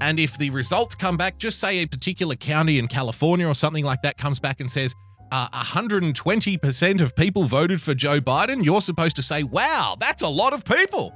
And 0.00 0.20
if 0.20 0.36
the 0.36 0.50
results 0.50 0.94
come 0.94 1.16
back, 1.16 1.38
just 1.38 1.58
say 1.58 1.78
a 1.78 1.86
particular 1.86 2.34
county 2.36 2.78
in 2.78 2.88
California 2.88 3.46
or 3.46 3.54
something 3.54 3.84
like 3.84 4.02
that 4.02 4.18
comes 4.18 4.38
back 4.38 4.60
and 4.60 4.70
says 4.70 4.94
uh, 5.32 5.48
120% 5.48 7.00
of 7.00 7.16
people 7.16 7.44
voted 7.44 7.80
for 7.80 7.94
Joe 7.94 8.20
Biden, 8.20 8.64
you're 8.64 8.80
supposed 8.80 9.16
to 9.16 9.22
say, 9.22 9.42
wow, 9.42 9.96
that's 9.98 10.22
a 10.22 10.28
lot 10.28 10.52
of 10.52 10.64
people. 10.64 11.12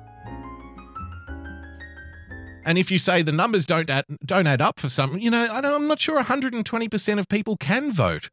And 2.65 2.77
if 2.79 2.91
you 2.91 2.99
say 2.99 3.23
the 3.23 3.33
numbers 3.33 3.67
don't 3.67 3.89
add, 3.89 4.05
don't 4.25 4.47
add 4.47 4.61
up 4.61 4.79
for 4.81 4.89
some, 4.89 5.19
you 5.19 5.31
know, 5.31 5.49
I'm 5.51 5.87
not 5.87 6.01
sure 6.01 6.21
120% 6.21 7.19
of 7.19 7.29
people 7.29 7.57
can 7.57 7.93
vote. 7.93 8.31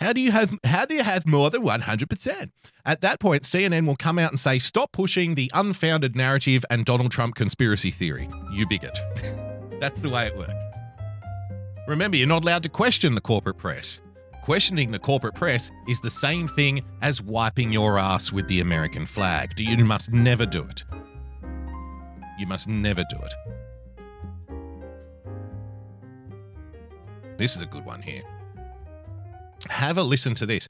How 0.00 0.14
do 0.14 0.20
you 0.20 0.32
have 0.32 0.58
how 0.64 0.86
do 0.86 0.94
you 0.94 1.02
have 1.02 1.26
more 1.26 1.50
than 1.50 1.62
100%? 1.62 2.50
At 2.86 3.02
that 3.02 3.20
point, 3.20 3.42
CNN 3.42 3.86
will 3.86 3.96
come 3.96 4.18
out 4.18 4.30
and 4.30 4.40
say, 4.40 4.58
"Stop 4.58 4.92
pushing 4.92 5.34
the 5.34 5.50
unfounded 5.52 6.16
narrative 6.16 6.64
and 6.70 6.86
Donald 6.86 7.12
Trump 7.12 7.34
conspiracy 7.34 7.90
theory, 7.90 8.30
you 8.50 8.66
bigot." 8.66 8.98
That's 9.80 10.00
the 10.00 10.08
way 10.08 10.26
it 10.26 10.36
works. 10.36 10.64
Remember, 11.86 12.16
you're 12.16 12.26
not 12.26 12.42
allowed 12.42 12.62
to 12.62 12.70
question 12.70 13.14
the 13.14 13.20
corporate 13.20 13.58
press. 13.58 14.00
Questioning 14.42 14.90
the 14.90 14.98
corporate 14.98 15.34
press 15.34 15.70
is 15.86 16.00
the 16.00 16.10
same 16.10 16.48
thing 16.48 16.82
as 17.02 17.20
wiping 17.20 17.70
your 17.70 17.98
ass 17.98 18.32
with 18.32 18.48
the 18.48 18.60
American 18.60 19.04
flag. 19.04 19.52
You 19.58 19.84
must 19.84 20.10
never 20.12 20.46
do 20.46 20.62
it. 20.62 20.84
You 22.38 22.46
must 22.46 22.68
never 22.68 23.04
do 23.10 23.16
it. 23.18 23.34
This 27.36 27.54
is 27.54 27.60
a 27.60 27.66
good 27.66 27.84
one 27.84 28.00
here. 28.00 28.22
Have 29.68 29.98
a 29.98 30.02
listen 30.02 30.34
to 30.36 30.46
this. 30.46 30.68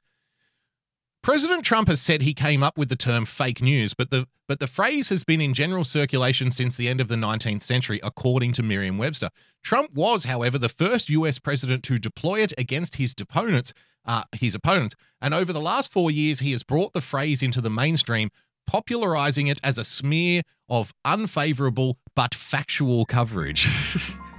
President 1.23 1.63
Trump 1.63 1.87
has 1.87 2.01
said 2.01 2.23
he 2.23 2.33
came 2.33 2.63
up 2.63 2.79
with 2.79 2.89
the 2.89 2.95
term 2.95 3.25
fake 3.25 3.61
news, 3.61 3.93
but 3.93 4.09
the 4.09 4.27
but 4.47 4.59
the 4.59 4.67
phrase 4.67 5.09
has 5.09 5.23
been 5.23 5.39
in 5.39 5.53
general 5.53 5.83
circulation 5.83 6.51
since 6.51 6.75
the 6.75 6.89
end 6.89 6.99
of 6.99 7.07
the 7.07 7.15
19th 7.15 7.61
century, 7.61 8.01
according 8.03 8.51
to 8.53 8.63
Merriam-Webster. 8.63 9.29
Trump 9.63 9.93
was, 9.93 10.25
however, 10.25 10.57
the 10.57 10.67
first 10.67 11.09
U.S. 11.09 11.39
president 11.39 11.83
to 11.83 11.97
deploy 11.97 12.41
it 12.41 12.51
against 12.57 12.95
his 12.95 13.13
opponents, 13.17 13.71
uh, 14.03 14.23
his 14.33 14.55
opponents, 14.55 14.95
and 15.21 15.33
over 15.33 15.53
the 15.53 15.61
last 15.61 15.91
four 15.91 16.11
years, 16.11 16.39
he 16.39 16.51
has 16.51 16.63
brought 16.63 16.91
the 16.91 17.01
phrase 17.01 17.41
into 17.41 17.61
the 17.61 17.69
mainstream, 17.69 18.29
popularizing 18.67 19.47
it 19.47 19.59
as 19.63 19.77
a 19.77 19.85
smear 19.85 20.41
of 20.67 20.91
unfavorable 21.05 21.97
but 22.15 22.33
factual 22.33 23.05
coverage. 23.05 23.69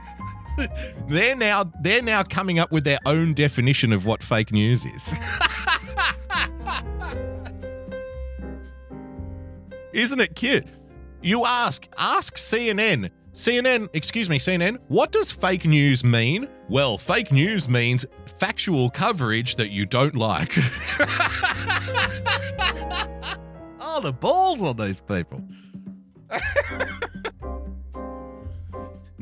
they're 1.08 1.36
now 1.36 1.70
they're 1.82 2.02
now 2.02 2.22
coming 2.22 2.58
up 2.58 2.70
with 2.72 2.84
their 2.84 2.98
own 3.06 3.34
definition 3.34 3.92
of 3.92 4.06
what 4.06 4.22
fake 4.22 4.52
news 4.52 4.86
is. 4.86 5.14
Isn't 9.92 10.20
it 10.20 10.34
cute? 10.34 10.66
You 11.22 11.44
ask, 11.44 11.86
ask 11.98 12.36
CNN. 12.36 13.10
CNN, 13.32 13.88
excuse 13.92 14.28
me, 14.28 14.38
CNN, 14.38 14.78
what 14.88 15.12
does 15.12 15.32
fake 15.32 15.64
news 15.64 16.04
mean? 16.04 16.48
Well, 16.68 16.98
fake 16.98 17.32
news 17.32 17.68
means 17.68 18.04
factual 18.38 18.90
coverage 18.90 19.56
that 19.56 19.70
you 19.70 19.86
don't 19.86 20.14
like. 20.14 20.56
oh, 23.80 24.00
the 24.02 24.12
balls 24.12 24.60
on 24.62 24.76
these 24.76 25.00
people. 25.00 25.42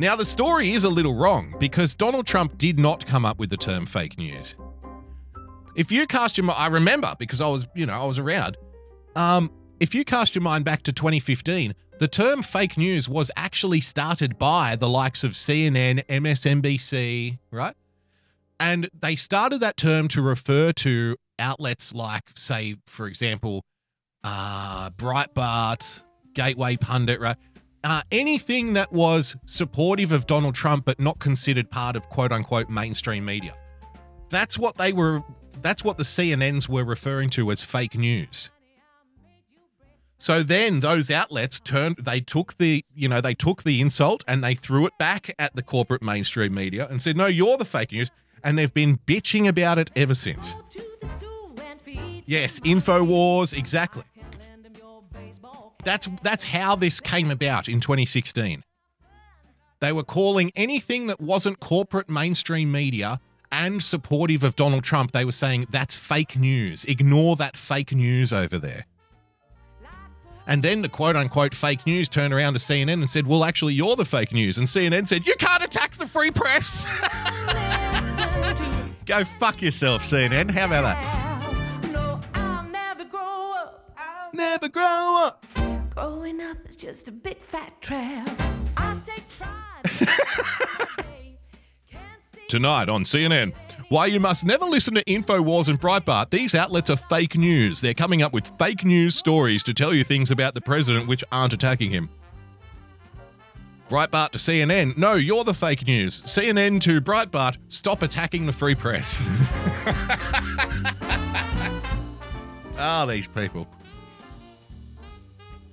Now, 0.00 0.16
the 0.16 0.24
story 0.24 0.72
is 0.72 0.84
a 0.84 0.88
little 0.88 1.14
wrong 1.14 1.54
because 1.58 1.94
Donald 1.94 2.26
Trump 2.26 2.56
did 2.56 2.78
not 2.78 3.06
come 3.06 3.26
up 3.26 3.38
with 3.38 3.50
the 3.50 3.56
term 3.58 3.84
fake 3.84 4.16
news. 4.16 4.56
If 5.76 5.92
you 5.92 6.06
cast 6.06 6.38
your 6.38 6.44
mind, 6.44 6.58
I 6.58 6.68
remember 6.68 7.14
because 7.18 7.42
I 7.42 7.48
was, 7.48 7.68
you 7.74 7.84
know, 7.84 7.92
I 7.92 8.04
was 8.06 8.18
around. 8.18 8.56
Um, 9.14 9.50
if 9.78 9.94
you 9.94 10.04
cast 10.04 10.34
your 10.34 10.40
mind 10.42 10.64
back 10.64 10.82
to 10.84 10.92
2015, 10.92 11.74
the 11.98 12.08
term 12.08 12.42
fake 12.42 12.78
news 12.78 13.10
was 13.10 13.30
actually 13.36 13.82
started 13.82 14.38
by 14.38 14.74
the 14.74 14.88
likes 14.88 15.22
of 15.22 15.32
CNN, 15.32 16.06
MSNBC, 16.06 17.38
right? 17.50 17.74
And 18.58 18.88
they 18.98 19.16
started 19.16 19.60
that 19.60 19.76
term 19.76 20.08
to 20.08 20.22
refer 20.22 20.72
to 20.72 21.16
outlets 21.38 21.94
like, 21.94 22.22
say, 22.34 22.76
for 22.86 23.06
example, 23.06 23.66
uh, 24.24 24.88
Breitbart, 24.90 26.02
Gateway 26.32 26.76
Pundit, 26.76 27.20
right? 27.20 27.36
Uh, 27.82 28.02
anything 28.12 28.74
that 28.74 28.92
was 28.92 29.36
supportive 29.46 30.12
of 30.12 30.26
Donald 30.26 30.54
Trump 30.54 30.84
but 30.84 31.00
not 31.00 31.18
considered 31.18 31.70
part 31.70 31.96
of 31.96 32.08
quote 32.10 32.32
unquote 32.32 32.68
mainstream 32.68 33.24
media. 33.24 33.54
That's 34.28 34.58
what 34.58 34.76
they 34.76 34.92
were, 34.92 35.22
that's 35.62 35.82
what 35.82 35.96
the 35.96 36.04
CNNs 36.04 36.68
were 36.68 36.84
referring 36.84 37.30
to 37.30 37.50
as 37.50 37.62
fake 37.62 37.96
news. 37.96 38.50
So 40.18 40.42
then 40.42 40.80
those 40.80 41.10
outlets 41.10 41.58
turned, 41.58 41.96
they 41.96 42.20
took 42.20 42.58
the, 42.58 42.84
you 42.94 43.08
know, 43.08 43.22
they 43.22 43.32
took 43.32 43.62
the 43.62 43.80
insult 43.80 44.22
and 44.28 44.44
they 44.44 44.54
threw 44.54 44.84
it 44.84 44.92
back 44.98 45.34
at 45.38 45.56
the 45.56 45.62
corporate 45.62 46.02
mainstream 46.02 46.52
media 46.52 46.86
and 46.90 47.00
said, 47.00 47.16
no, 47.16 47.24
you're 47.26 47.56
the 47.56 47.64
fake 47.64 47.92
news. 47.92 48.10
And 48.44 48.58
they've 48.58 48.72
been 48.72 48.98
bitching 49.06 49.48
about 49.48 49.78
it 49.78 49.90
ever 49.96 50.14
since. 50.14 50.54
Yes, 52.26 52.60
InfoWars, 52.60 53.56
exactly. 53.56 54.04
That's 55.84 56.08
that's 56.22 56.44
how 56.44 56.76
this 56.76 57.00
came 57.00 57.30
about 57.30 57.68
in 57.68 57.80
2016. 57.80 58.64
They 59.80 59.92
were 59.92 60.04
calling 60.04 60.52
anything 60.54 61.06
that 61.06 61.20
wasn't 61.20 61.60
corporate 61.60 62.10
mainstream 62.10 62.70
media 62.70 63.20
and 63.52 63.82
supportive 63.82 64.44
of 64.44 64.56
Donald 64.56 64.84
Trump, 64.84 65.12
they 65.12 65.24
were 65.24 65.32
saying 65.32 65.66
that's 65.70 65.96
fake 65.96 66.38
news. 66.38 66.84
Ignore 66.84 67.36
that 67.36 67.56
fake 67.56 67.92
news 67.92 68.32
over 68.32 68.58
there. 68.58 68.86
And 70.46 70.62
then 70.62 70.82
the 70.82 70.88
quote 70.88 71.16
unquote 71.16 71.54
fake 71.54 71.86
news 71.86 72.08
turned 72.08 72.34
around 72.34 72.54
to 72.54 72.58
CNN 72.58 72.94
and 72.94 73.08
said, 73.08 73.26
Well, 73.26 73.44
actually, 73.44 73.74
you're 73.74 73.96
the 73.96 74.04
fake 74.04 74.32
news. 74.32 74.58
And 74.58 74.66
CNN 74.66 75.06
said, 75.06 75.26
You 75.26 75.34
can't 75.38 75.62
attack 75.62 75.96
the 75.96 76.06
free 76.06 76.30
press. 76.30 76.86
Go 79.06 79.24
fuck 79.24 79.62
yourself, 79.62 80.02
CNN. 80.02 80.50
How 80.50 80.66
about 80.66 80.82
that? 80.82 81.90
No, 81.90 82.20
I'll 82.34 82.68
never 82.68 83.04
grow 83.04 83.54
up. 83.56 83.90
Never 84.32 84.68
grow 84.68 85.22
up. 85.24 85.44
Growing 86.00 86.40
up 86.40 86.56
is 86.66 86.76
just 86.76 87.08
a 87.08 87.12
big 87.12 87.36
fat 87.42 87.78
trap. 87.82 88.26
Tonight 92.48 92.88
on 92.88 93.04
CNN, 93.04 93.52
why 93.90 94.06
you 94.06 94.18
must 94.18 94.46
never 94.46 94.64
listen 94.64 94.94
to 94.94 95.04
InfoWars 95.04 95.68
and 95.68 95.78
Breitbart. 95.78 96.30
These 96.30 96.54
outlets 96.54 96.88
are 96.88 96.96
fake 96.96 97.36
news. 97.36 97.82
They're 97.82 97.92
coming 97.92 98.22
up 98.22 98.32
with 98.32 98.50
fake 98.58 98.82
news 98.82 99.14
stories 99.14 99.62
to 99.64 99.74
tell 99.74 99.92
you 99.92 100.02
things 100.02 100.30
about 100.30 100.54
the 100.54 100.62
president 100.62 101.06
which 101.06 101.22
aren't 101.30 101.52
attacking 101.52 101.90
him. 101.90 102.08
Breitbart 103.90 104.30
to 104.30 104.38
CNN, 104.38 104.96
no, 104.96 105.16
you're 105.16 105.44
the 105.44 105.52
fake 105.52 105.86
news. 105.86 106.22
CNN 106.22 106.80
to 106.80 107.02
Breitbart, 107.02 107.58
stop 107.68 108.02
attacking 108.02 108.46
the 108.46 108.54
free 108.54 108.74
press. 108.74 109.22
Ah, 112.82 113.04
these 113.04 113.26
people. 113.26 113.68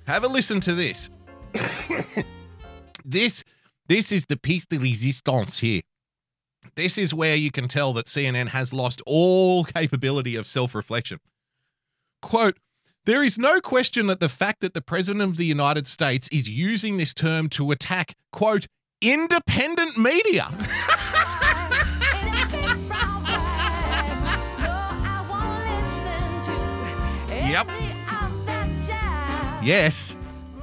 Have 0.08 0.24
a 0.24 0.26
listen 0.26 0.58
to 0.60 0.74
this. 0.74 1.10
this 3.04 3.44
this 3.88 4.10
is 4.10 4.24
the 4.24 4.38
piece 4.38 4.64
de 4.64 4.78
resistance 4.78 5.58
here. 5.58 5.82
This 6.76 6.96
is 6.96 7.12
where 7.12 7.36
you 7.36 7.50
can 7.50 7.68
tell 7.68 7.92
that 7.92 8.06
CNN 8.06 8.48
has 8.48 8.72
lost 8.72 9.02
all 9.04 9.64
capability 9.76 10.34
of 10.34 10.46
self 10.46 10.74
reflection. 10.74 11.18
Quote, 12.22 12.56
there 13.04 13.22
is 13.22 13.36
no 13.36 13.60
question 13.60 14.06
that 14.06 14.18
the 14.18 14.30
fact 14.30 14.62
that 14.62 14.72
the 14.72 14.80
President 14.80 15.22
of 15.22 15.36
the 15.36 15.44
United 15.44 15.86
States 15.86 16.26
is 16.32 16.48
using 16.48 16.96
this 16.96 17.12
term 17.12 17.50
to 17.50 17.70
attack, 17.70 18.14
quote, 18.32 18.66
independent 19.02 19.98
media. 19.98 20.48
anything 27.30 27.87
yes, 29.62 30.16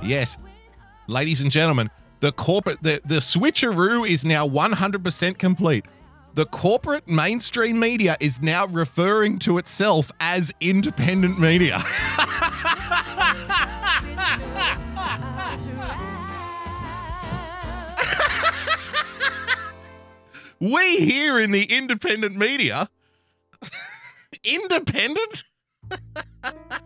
yes. 0.03 0.37
Ladies 1.07 1.41
and 1.41 1.51
gentlemen, 1.51 1.89
the 2.19 2.31
corporate, 2.31 2.81
the, 2.81 3.01
the 3.05 3.17
switcheroo 3.17 4.07
is 4.09 4.25
now 4.25 4.47
100% 4.47 5.37
complete. 5.37 5.85
The 6.33 6.45
corporate 6.45 7.07
mainstream 7.07 7.79
media 7.79 8.17
is 8.19 8.41
now 8.41 8.65
referring 8.67 9.39
to 9.39 9.57
itself 9.57 10.11
as 10.19 10.51
independent 10.59 11.39
media. 11.39 11.77
we 20.59 20.97
here 20.97 21.39
in 21.39 21.51
the 21.51 21.63
independent 21.63 22.35
media, 22.35 22.89
independent? 24.43 25.45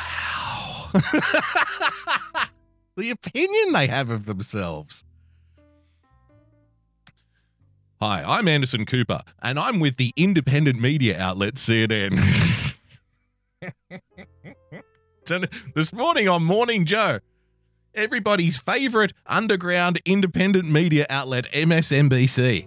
wow. 0.00 0.90
the 2.96 3.10
opinion 3.10 3.72
they 3.72 3.86
have 3.86 4.10
of 4.10 4.26
themselves. 4.26 5.04
Hi, 8.00 8.24
I'm 8.26 8.48
Anderson 8.48 8.86
Cooper, 8.86 9.20
and 9.42 9.58
I'm 9.58 9.78
with 9.78 9.98
the 9.98 10.14
independent 10.16 10.80
media 10.80 11.20
outlet 11.20 11.54
CNN. 11.54 12.74
This 15.76 15.92
morning 15.92 16.28
on 16.28 16.42
Morning 16.42 16.84
Joe, 16.86 17.20
everybody's 17.94 18.58
favorite 18.58 19.12
underground 19.26 20.00
independent 20.04 20.68
media 20.68 21.06
outlet, 21.08 21.46
MSNBC. 21.52 22.66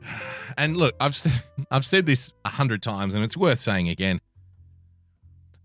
And 0.56 0.76
look, 0.76 0.94
I've 0.98 1.16
I've 1.70 1.84
said 1.84 2.06
this 2.06 2.32
a 2.44 2.48
hundred 2.48 2.82
times, 2.82 3.14
and 3.14 3.22
it's 3.22 3.36
worth 3.36 3.60
saying 3.60 3.88
again. 3.88 4.20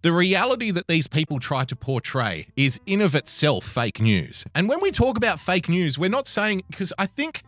The 0.03 0.11
reality 0.11 0.69
that 0.71 0.87
these 0.87 1.07
people 1.07 1.39
try 1.39 1.63
to 1.63 1.77
portray 1.77 2.47
is 2.57 2.79
in 2.85 2.99
of 2.99 3.15
itself 3.15 3.63
fake 3.63 4.01
news. 4.01 4.45
And 4.53 4.67
when 4.67 4.81
we 4.81 4.91
talk 4.91 5.15
about 5.15 5.39
fake 5.39 5.69
news, 5.69 5.97
we're 5.97 6.09
not 6.09 6.27
saying 6.27 6.63
because 6.69 6.91
I 6.97 7.05
think 7.05 7.43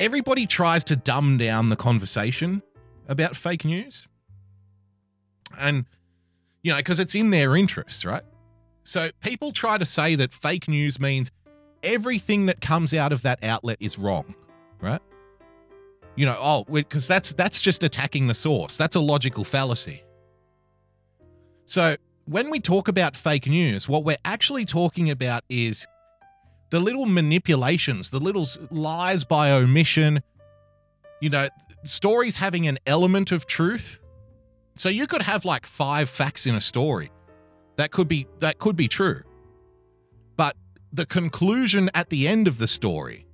everybody 0.00 0.46
tries 0.46 0.82
to 0.84 0.96
dumb 0.96 1.36
down 1.36 1.68
the 1.68 1.76
conversation 1.76 2.62
about 3.06 3.36
fake 3.36 3.66
news. 3.66 4.08
And 5.58 5.84
you 6.62 6.72
know, 6.72 6.78
because 6.78 6.98
it's 6.98 7.14
in 7.14 7.28
their 7.28 7.54
interests, 7.54 8.06
right? 8.06 8.22
So 8.82 9.10
people 9.20 9.52
try 9.52 9.76
to 9.76 9.84
say 9.84 10.14
that 10.14 10.32
fake 10.32 10.68
news 10.68 10.98
means 10.98 11.30
everything 11.82 12.46
that 12.46 12.62
comes 12.62 12.94
out 12.94 13.12
of 13.12 13.20
that 13.22 13.44
outlet 13.44 13.76
is 13.78 13.98
wrong, 13.98 14.34
right? 14.80 15.02
You 16.16 16.24
know, 16.24 16.38
oh, 16.40 16.64
because 16.64 17.06
that's 17.06 17.34
that's 17.34 17.60
just 17.60 17.84
attacking 17.84 18.26
the 18.26 18.34
source. 18.34 18.78
That's 18.78 18.96
a 18.96 19.00
logical 19.00 19.44
fallacy. 19.44 20.02
So 21.66 21.96
when 22.26 22.50
we 22.50 22.60
talk 22.60 22.88
about 22.88 23.16
fake 23.16 23.46
news, 23.46 23.88
what 23.88 24.04
we're 24.04 24.16
actually 24.24 24.64
talking 24.64 25.10
about 25.10 25.44
is 25.48 25.86
the 26.70 26.80
little 26.80 27.06
manipulations, 27.06 28.10
the 28.10 28.20
little 28.20 28.46
lies 28.70 29.24
by 29.24 29.50
omission, 29.50 30.22
you 31.20 31.30
know, 31.30 31.48
stories 31.84 32.38
having 32.38 32.66
an 32.66 32.78
element 32.86 33.32
of 33.32 33.46
truth. 33.46 34.00
So 34.76 34.88
you 34.88 35.06
could 35.06 35.22
have 35.22 35.44
like 35.44 35.66
five 35.66 36.08
facts 36.08 36.46
in 36.46 36.54
a 36.54 36.60
story. 36.60 37.10
That 37.76 37.90
could 37.90 38.08
be 38.08 38.26
that 38.40 38.58
could 38.58 38.76
be 38.76 38.88
true. 38.88 39.22
But 40.36 40.56
the 40.92 41.06
conclusion 41.06 41.90
at 41.94 42.10
the 42.10 42.26
end 42.26 42.48
of 42.48 42.58
the 42.58 42.66
story 42.66 43.26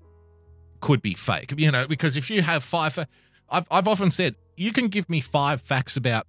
could 0.80 1.02
be 1.02 1.14
fake. 1.14 1.54
You 1.56 1.70
know, 1.70 1.86
because 1.86 2.16
if 2.16 2.30
you 2.30 2.42
have 2.42 2.62
five 2.62 2.98
I've 3.48 3.66
I've 3.70 3.88
often 3.88 4.10
said 4.10 4.36
you 4.56 4.72
can 4.72 4.88
give 4.88 5.08
me 5.08 5.20
five 5.20 5.60
facts 5.60 5.96
about 5.96 6.26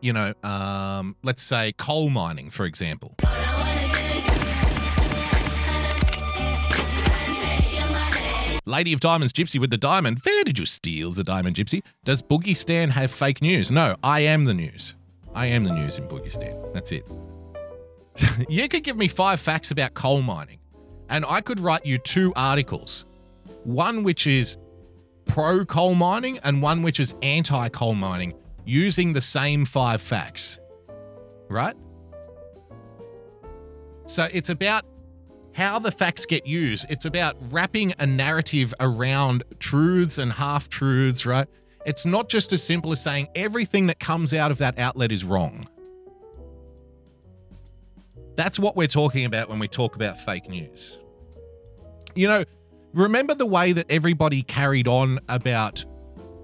you 0.00 0.12
know, 0.12 0.34
um, 0.42 1.16
let's 1.22 1.42
say 1.42 1.72
coal 1.72 2.10
mining, 2.10 2.50
for 2.50 2.64
example. 2.64 3.14
Lady 8.64 8.92
of 8.92 9.00
Diamonds 9.00 9.32
Gypsy 9.32 9.60
with 9.60 9.70
the 9.70 9.76
diamond. 9.76 10.20
Where 10.22 10.44
did 10.44 10.58
you 10.58 10.66
steal 10.66 11.10
the 11.10 11.24
diamond, 11.24 11.56
Gypsy? 11.56 11.82
Does 12.04 12.22
Boogie 12.22 12.56
Stan 12.56 12.90
have 12.90 13.10
fake 13.10 13.42
news? 13.42 13.70
No, 13.72 13.96
I 14.04 14.20
am 14.20 14.44
the 14.44 14.54
news. 14.54 14.94
I 15.34 15.46
am 15.46 15.64
the 15.64 15.72
news 15.72 15.98
in 15.98 16.06
Boogie 16.06 16.30
Stan. 16.30 16.56
That's 16.72 16.92
it. 16.92 17.06
you 18.48 18.68
could 18.68 18.84
give 18.84 18.96
me 18.96 19.08
five 19.08 19.40
facts 19.40 19.72
about 19.72 19.94
coal 19.94 20.22
mining, 20.22 20.58
and 21.08 21.24
I 21.28 21.40
could 21.40 21.58
write 21.58 21.84
you 21.84 21.98
two 21.98 22.32
articles. 22.36 23.04
One 23.64 24.04
which 24.04 24.26
is 24.26 24.56
pro 25.26 25.64
coal 25.64 25.94
mining 25.94 26.38
and 26.38 26.62
one 26.62 26.82
which 26.82 27.00
is 27.00 27.14
anti 27.22 27.68
coal 27.68 27.94
mining 27.94 28.34
using 28.64 29.12
the 29.12 29.20
same 29.20 29.64
five 29.64 30.00
facts. 30.00 30.58
Right? 31.48 31.76
So 34.06 34.28
it's 34.32 34.50
about 34.50 34.84
how 35.52 35.78
the 35.78 35.90
facts 35.90 36.26
get 36.26 36.46
used. 36.46 36.86
It's 36.88 37.04
about 37.04 37.36
wrapping 37.52 37.94
a 37.98 38.06
narrative 38.06 38.72
around 38.80 39.44
truths 39.58 40.18
and 40.18 40.32
half 40.32 40.68
truths, 40.68 41.26
right? 41.26 41.46
It's 41.84 42.06
not 42.06 42.28
just 42.28 42.52
as 42.52 42.62
simple 42.62 42.92
as 42.92 43.02
saying 43.02 43.28
everything 43.34 43.86
that 43.88 43.98
comes 43.98 44.32
out 44.32 44.50
of 44.50 44.58
that 44.58 44.78
outlet 44.78 45.12
is 45.12 45.24
wrong. 45.24 45.68
That's 48.36 48.58
what 48.58 48.76
we're 48.76 48.86
talking 48.86 49.24
about 49.24 49.48
when 49.48 49.58
we 49.58 49.68
talk 49.68 49.94
about 49.94 50.20
fake 50.20 50.48
news. 50.48 50.98
You 52.14 52.28
know, 52.28 52.44
remember 52.94 53.34
the 53.34 53.46
way 53.46 53.72
that 53.72 53.86
everybody 53.90 54.42
carried 54.42 54.88
on 54.88 55.20
about 55.28 55.84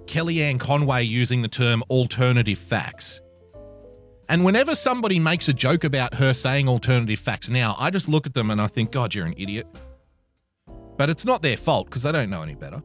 Kellyanne 0.08 0.58
Conway 0.58 1.04
using 1.04 1.42
the 1.42 1.48
term 1.48 1.84
alternative 1.90 2.58
facts? 2.58 3.20
And 4.28 4.44
whenever 4.44 4.74
somebody 4.74 5.18
makes 5.18 5.48
a 5.48 5.52
joke 5.52 5.84
about 5.84 6.14
her 6.14 6.34
saying 6.34 6.68
alternative 6.68 7.18
facts 7.18 7.48
now, 7.48 7.76
I 7.78 7.90
just 7.90 8.08
look 8.08 8.26
at 8.26 8.34
them 8.34 8.50
and 8.50 8.60
I 8.60 8.66
think, 8.66 8.90
God, 8.90 9.14
you're 9.14 9.26
an 9.26 9.34
idiot. 9.36 9.66
But 10.96 11.08
it's 11.08 11.24
not 11.24 11.42
their 11.42 11.56
fault 11.56 11.86
because 11.86 12.02
they 12.02 12.12
don't 12.12 12.28
know 12.28 12.42
any 12.42 12.54
better. 12.54 12.82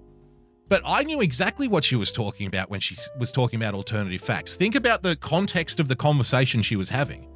But 0.69 0.81
I 0.85 1.03
knew 1.03 1.21
exactly 1.21 1.67
what 1.67 1.83
she 1.83 1.95
was 1.95 2.11
talking 2.11 2.47
about 2.47 2.69
when 2.69 2.79
she 2.79 2.95
was 3.19 3.31
talking 3.31 3.59
about 3.59 3.73
alternative 3.73 4.21
facts. 4.21 4.55
Think 4.55 4.75
about 4.75 5.03
the 5.03 5.15
context 5.17 5.79
of 5.79 5.87
the 5.87 5.95
conversation 5.95 6.61
she 6.61 6.75
was 6.75 6.89
having. 6.89 7.27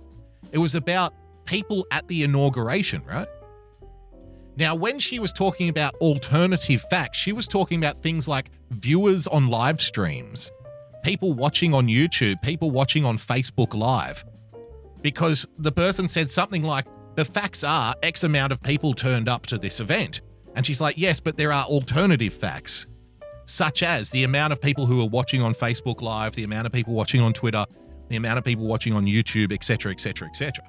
It 0.51 0.59
was 0.59 0.75
about 0.75 1.13
people 1.45 1.85
at 1.91 2.07
the 2.07 2.23
inauguration, 2.23 3.03
right? 3.05 3.27
Now, 4.57 4.73
when 4.73 4.97
she 4.97 5.19
was 5.19 5.31
talking 5.31 5.69
about 5.69 5.93
alternative 5.95 6.83
facts, 6.89 7.19
she 7.19 7.31
was 7.31 7.47
talking 7.47 7.77
about 7.77 8.01
things 8.01 8.27
like 8.27 8.49
viewers 8.71 9.27
on 9.27 9.47
live 9.49 9.79
streams, 9.79 10.51
people 11.03 11.33
watching 11.33 11.75
on 11.75 11.85
YouTube, 11.87 12.41
people 12.41 12.71
watching 12.71 13.05
on 13.05 13.19
Facebook 13.19 13.75
Live. 13.75 14.25
Because 15.03 15.47
the 15.59 15.71
person 15.71 16.07
said 16.07 16.31
something 16.31 16.63
like, 16.63 16.87
the 17.13 17.23
facts 17.23 17.63
are 17.63 17.93
X 18.01 18.23
amount 18.23 18.51
of 18.51 18.61
people 18.63 18.95
turned 18.95 19.29
up 19.29 19.45
to 19.45 19.59
this 19.59 19.79
event. 19.79 20.21
And 20.55 20.65
she's 20.65 20.81
like, 20.81 20.97
yes, 20.97 21.19
but 21.19 21.37
there 21.37 21.51
are 21.51 21.65
alternative 21.65 22.33
facts, 22.33 22.87
such 23.45 23.83
as 23.83 24.09
the 24.09 24.23
amount 24.23 24.53
of 24.53 24.59
people 24.59 24.87
who 24.87 24.99
are 25.01 25.07
watching 25.07 25.43
on 25.43 25.53
Facebook 25.53 26.01
Live, 26.01 26.33
the 26.33 26.43
amount 26.43 26.65
of 26.65 26.73
people 26.73 26.95
watching 26.95 27.21
on 27.21 27.31
Twitter, 27.31 27.63
the 28.09 28.15
amount 28.15 28.39
of 28.39 28.43
people 28.43 28.65
watching 28.65 28.93
on 28.93 29.05
YouTube, 29.05 29.51
etc., 29.51 29.91
etc., 29.91 30.27
etc. 30.27 30.63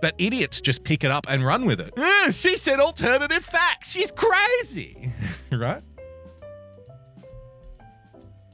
But 0.00 0.14
idiots 0.18 0.60
just 0.60 0.84
pick 0.84 1.04
it 1.04 1.10
up 1.10 1.26
and 1.28 1.44
run 1.44 1.64
with 1.64 1.80
it. 1.80 1.94
"Ah, 1.96 2.28
she 2.30 2.56
said 2.56 2.80
alternative 2.80 3.44
facts. 3.44 3.92
She's 3.92 4.12
crazy. 4.12 5.12
right? 5.52 5.82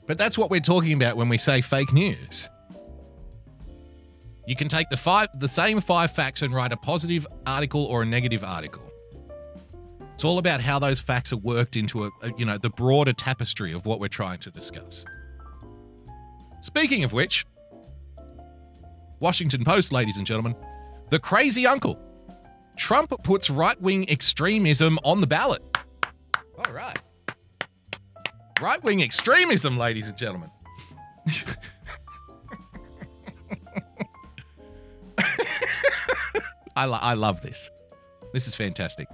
But 0.07 0.18
that's 0.18 0.37
what 0.37 0.50
we're 0.50 0.61
talking 0.61 0.92
about 0.92 1.16
when 1.16 1.28
we 1.28 1.38
say 1.38 1.61
fake 1.61 1.92
news. 1.92 2.48
You 4.46 4.57
can 4.57 4.68
take 4.68 4.90
the 4.90 4.96
five 4.96 5.28
the 5.38 5.48
same 5.48 5.81
five 5.81 6.11
facts 6.11 6.42
and 6.42 6.52
write 6.52 6.72
a 6.72 6.76
positive 6.76 7.26
article 7.46 7.85
or 7.87 8.02
a 8.02 8.07
negative 8.07 8.42
article. 8.44 8.83
It's 10.14 10.24
all 10.24 10.38
about 10.38 10.61
how 10.61 10.78
those 10.78 11.00
facts 11.00 11.33
are 11.33 11.38
worked 11.38 11.76
into 11.76 12.05
a, 12.05 12.11
a 12.22 12.33
you 12.37 12.44
know 12.44 12.59
the 12.59 12.70
broader 12.70 13.12
tapestry 13.12 13.72
of 13.72 13.87
what 13.87 14.00
we're 14.00 14.09
trying 14.09 14.38
to 14.40 14.50
discuss. 14.50 15.05
Speaking 16.61 17.02
of 17.05 17.12
which, 17.12 17.46
Washington 19.20 19.64
Post, 19.64 19.92
ladies 19.92 20.16
and 20.16 20.26
gentlemen, 20.26 20.55
the 21.12 21.20
crazy 21.20 21.66
uncle. 21.66 22.01
Trump 22.79 23.12
puts 23.22 23.51
right 23.51 23.79
wing 23.83 24.09
extremism 24.09 24.98
on 25.05 25.20
the 25.20 25.27
ballot. 25.27 25.62
All 26.57 26.72
right. 26.72 26.98
Right 28.62 28.83
wing 28.83 29.03
extremism, 29.03 29.77
ladies 29.77 30.07
and 30.07 30.16
gentlemen. 30.16 30.51
I, 36.75 36.87
lo- 36.87 36.98
I 36.98 37.12
love 37.12 37.42
this. 37.42 37.70
This 38.33 38.48
is 38.48 38.55
fantastic. 38.55 39.07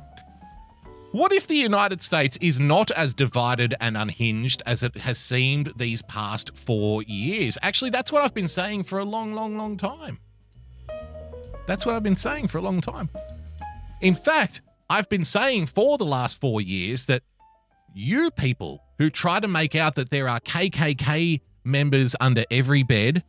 What 1.11 1.33
if 1.33 1.49
the 1.49 1.57
United 1.57 2.01
States 2.01 2.39
is 2.41 2.61
not 2.61 2.93
as 2.93 3.13
divided 3.13 3.75
and 3.81 3.97
unhinged 3.97 4.63
as 4.65 4.85
it 4.85 4.99
has 4.99 5.19
seemed 5.19 5.73
these 5.75 6.03
past 6.03 6.57
four 6.57 7.03
years? 7.03 7.59
Actually, 7.61 7.91
that's 7.91 8.13
what 8.13 8.23
I've 8.23 8.35
been 8.35 8.47
saying 8.47 8.85
for 8.85 9.01
a 9.01 9.05
long, 9.05 9.35
long, 9.35 9.59
long 9.59 9.77
time. 9.77 10.21
That's 11.69 11.85
what 11.85 11.95
I've 11.95 12.03
been 12.03 12.17
saying 12.17 12.49
for 12.49 12.57
a 12.57 12.63
long 12.63 12.81
time. 12.81 13.11
In 14.01 14.15
fact, 14.15 14.63
I've 14.89 15.09
been 15.11 15.25
saying 15.25 15.67
for 15.67 15.99
the 15.99 16.07
last 16.07 16.41
four 16.41 16.63
years 16.63 17.05
that 17.07 17.23
you 17.95 18.31
people 18.31 18.83
who 18.97 19.11
try 19.11 19.39
to 19.39 19.47
make 19.47 19.75
out 19.75 19.95
that 19.97 20.09
there 20.09 20.29
are 20.29 20.41
KKK 20.41 21.43
members 21.65 22.17
under 22.21 22.45
every 22.51 22.83
bed, 22.83 23.23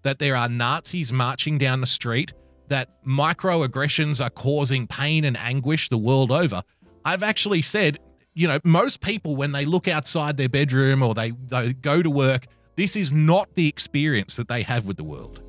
that 0.00 0.18
there 0.18 0.34
are 0.34 0.48
Nazis 0.48 1.12
marching 1.12 1.58
down 1.58 1.82
the 1.82 1.86
street, 1.86 2.32
that 2.68 3.04
microaggressions 3.04 4.24
are 4.24 4.30
causing 4.30 4.86
pain 4.86 5.26
and 5.26 5.36
anguish 5.36 5.90
the 5.90 5.98
world 5.98 6.32
over, 6.32 6.62
I've 7.04 7.22
actually 7.22 7.60
said, 7.60 7.98
you 8.32 8.48
know, 8.48 8.60
most 8.64 9.02
people, 9.02 9.36
when 9.36 9.52
they 9.52 9.66
look 9.66 9.86
outside 9.86 10.38
their 10.38 10.48
bedroom 10.48 11.02
or 11.02 11.12
they, 11.12 11.32
they 11.32 11.74
go 11.74 12.00
to 12.00 12.10
work, 12.10 12.46
this 12.76 12.96
is 12.96 13.12
not 13.12 13.56
the 13.56 13.68
experience 13.68 14.36
that 14.36 14.48
they 14.48 14.62
have 14.62 14.86
with 14.86 14.96
the 14.96 15.04
world. 15.04 15.42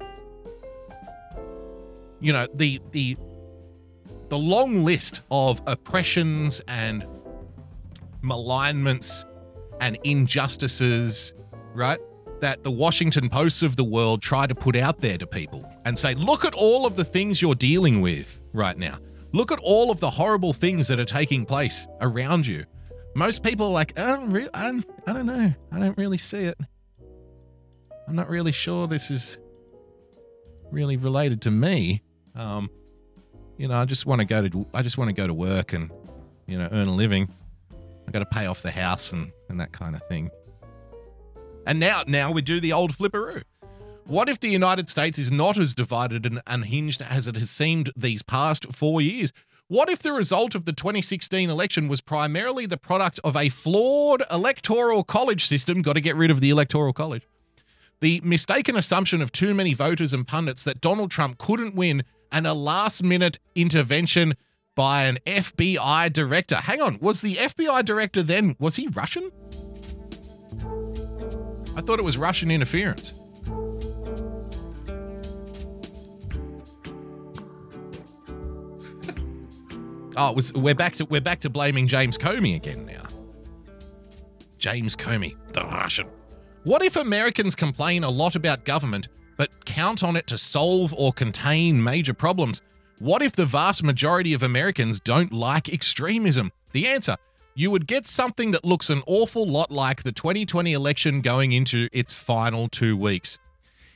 You 2.19 2.33
know, 2.33 2.47
the 2.53 2.79
the 2.91 3.17
the 4.29 4.37
long 4.37 4.83
list 4.83 5.21
of 5.31 5.61
oppressions 5.65 6.61
and 6.67 7.05
malignments 8.21 9.25
and 9.81 9.97
injustices, 10.03 11.33
right? 11.73 11.99
That 12.41 12.63
the 12.63 12.71
Washington 12.71 13.29
Posts 13.29 13.63
of 13.63 13.75
the 13.75 13.83
world 13.83 14.21
try 14.21 14.45
to 14.47 14.55
put 14.55 14.75
out 14.75 15.01
there 15.01 15.17
to 15.17 15.25
people 15.25 15.69
and 15.85 15.97
say, 15.97 16.13
look 16.13 16.45
at 16.45 16.53
all 16.53 16.85
of 16.85 16.95
the 16.95 17.03
things 17.03 17.41
you're 17.41 17.55
dealing 17.55 18.01
with 18.01 18.39
right 18.53 18.77
now. 18.77 18.97
Look 19.31 19.51
at 19.51 19.59
all 19.59 19.91
of 19.91 19.99
the 19.99 20.09
horrible 20.09 20.53
things 20.53 20.87
that 20.87 20.99
are 20.99 21.05
taking 21.05 21.45
place 21.45 21.87
around 22.01 22.47
you. 22.47 22.65
Most 23.15 23.43
people 23.43 23.67
are 23.67 23.71
like, 23.71 23.93
oh, 23.97 24.25
re- 24.25 24.49
I 24.53 24.71
don't 25.07 25.25
know. 25.25 25.53
I 25.71 25.79
don't 25.79 25.97
really 25.97 26.17
see 26.17 26.45
it. 26.45 26.57
I'm 28.07 28.15
not 28.15 28.29
really 28.29 28.51
sure 28.51 28.87
this 28.87 29.11
is 29.11 29.37
really 30.71 30.97
related 30.97 31.41
to 31.43 31.51
me. 31.51 32.01
Um, 32.39 32.69
you 33.57 33.67
know, 33.67 33.75
I 33.75 33.83
just 33.83 34.05
want 34.05 34.19
to 34.19 34.25
go 34.25 34.47
to 34.47 34.65
I 34.73 34.81
just 34.81 34.97
want 34.97 35.09
to 35.09 35.13
go 35.13 35.27
to 35.27 35.33
work 35.33 35.73
and 35.73 35.91
you 36.47 36.57
know 36.57 36.69
earn 36.71 36.87
a 36.87 36.95
living. 36.95 37.29
I 38.07 38.11
got 38.11 38.19
to 38.19 38.25
pay 38.25 38.45
off 38.45 38.61
the 38.61 38.71
house 38.71 39.11
and 39.11 39.31
and 39.49 39.59
that 39.59 39.73
kind 39.73 39.93
of 39.93 40.01
thing. 40.07 40.29
And 41.67 41.79
now 41.79 42.03
now 42.07 42.31
we 42.31 42.41
do 42.41 42.61
the 42.61 42.71
old 42.71 42.97
flipperoo. 42.97 43.43
What 44.05 44.29
if 44.29 44.39
the 44.39 44.47
United 44.47 44.87
States 44.87 45.19
is 45.19 45.29
not 45.29 45.57
as 45.57 45.75
divided 45.75 46.25
and 46.25 46.41
unhinged 46.47 47.01
as 47.01 47.27
it 47.27 47.35
has 47.35 47.49
seemed 47.49 47.91
these 47.95 48.23
past 48.23 48.73
four 48.73 49.01
years? 49.01 49.33
What 49.67 49.89
if 49.89 49.99
the 49.99 50.13
result 50.13 50.55
of 50.55 50.65
the 50.65 50.73
2016 50.73 51.47
election 51.47 51.87
was 51.89 52.01
primarily 52.01 52.65
the 52.65 52.77
product 52.77 53.19
of 53.23 53.35
a 53.35 53.49
flawed 53.49 54.23
electoral 54.31 55.03
college 55.03 55.45
system? 55.45 55.83
Got 55.83 55.93
to 55.93 56.01
get 56.01 56.15
rid 56.15 56.31
of 56.31 56.39
the 56.39 56.49
electoral 56.49 56.93
college. 56.93 57.27
The 57.99 58.21
mistaken 58.23 58.77
assumption 58.77 59.21
of 59.21 59.31
too 59.31 59.53
many 59.53 59.73
voters 59.73 60.13
and 60.13 60.25
pundits 60.25 60.63
that 60.63 60.81
Donald 60.81 61.11
Trump 61.11 61.37
couldn't 61.37 61.75
win 61.75 62.03
and 62.31 62.47
a 62.47 62.53
last 62.53 63.03
minute 63.03 63.39
intervention 63.55 64.35
by 64.75 65.03
an 65.03 65.19
FBI 65.25 66.13
director. 66.13 66.55
Hang 66.55 66.81
on, 66.81 66.97
was 66.99 67.21
the 67.21 67.35
FBI 67.35 67.83
director 67.83 68.23
then, 68.23 68.55
was 68.59 68.77
he 68.77 68.87
Russian? 68.87 69.31
I 71.75 71.81
thought 71.81 71.99
it 71.99 72.05
was 72.05 72.17
Russian 72.17 72.51
interference. 72.51 73.13
oh, 80.17 80.33
was 80.33 80.53
we're 80.53 80.75
back 80.75 80.95
to 80.95 81.05
we're 81.05 81.21
back 81.21 81.39
to 81.41 81.49
blaming 81.49 81.87
James 81.87 82.17
Comey 82.17 82.55
again 82.55 82.85
now. 82.85 83.03
James 84.57 84.95
Comey, 84.95 85.35
the 85.53 85.63
Russian. 85.63 86.07
What 86.63 86.83
if 86.83 86.97
Americans 86.97 87.55
complain 87.55 88.03
a 88.03 88.09
lot 88.09 88.35
about 88.35 88.65
government, 88.65 89.07
but 89.39 89.65
count 89.65 90.03
on 90.03 90.17
it 90.17 90.27
to 90.27 90.37
solve 90.37 90.93
or 90.93 91.13
contain 91.13 91.81
major 91.81 92.13
problems? 92.13 92.61
What 92.99 93.21
if 93.21 93.31
the 93.31 93.45
vast 93.45 93.83
majority 93.83 94.33
of 94.33 94.43
Americans 94.43 94.99
don't 94.99 95.31
like 95.31 95.69
extremism? 95.69 96.51
The 96.73 96.87
answer 96.89 97.15
you 97.55 97.71
would 97.71 97.87
get 97.87 98.05
something 98.05 98.51
that 98.51 98.63
looks 98.63 98.89
an 98.89 99.01
awful 99.07 99.47
lot 99.47 99.71
like 99.71 100.03
the 100.03 100.11
2020 100.11 100.73
election 100.73 101.21
going 101.21 101.51
into 101.51 101.89
its 101.91 102.15
final 102.15 102.67
two 102.67 102.95
weeks. 102.95 103.39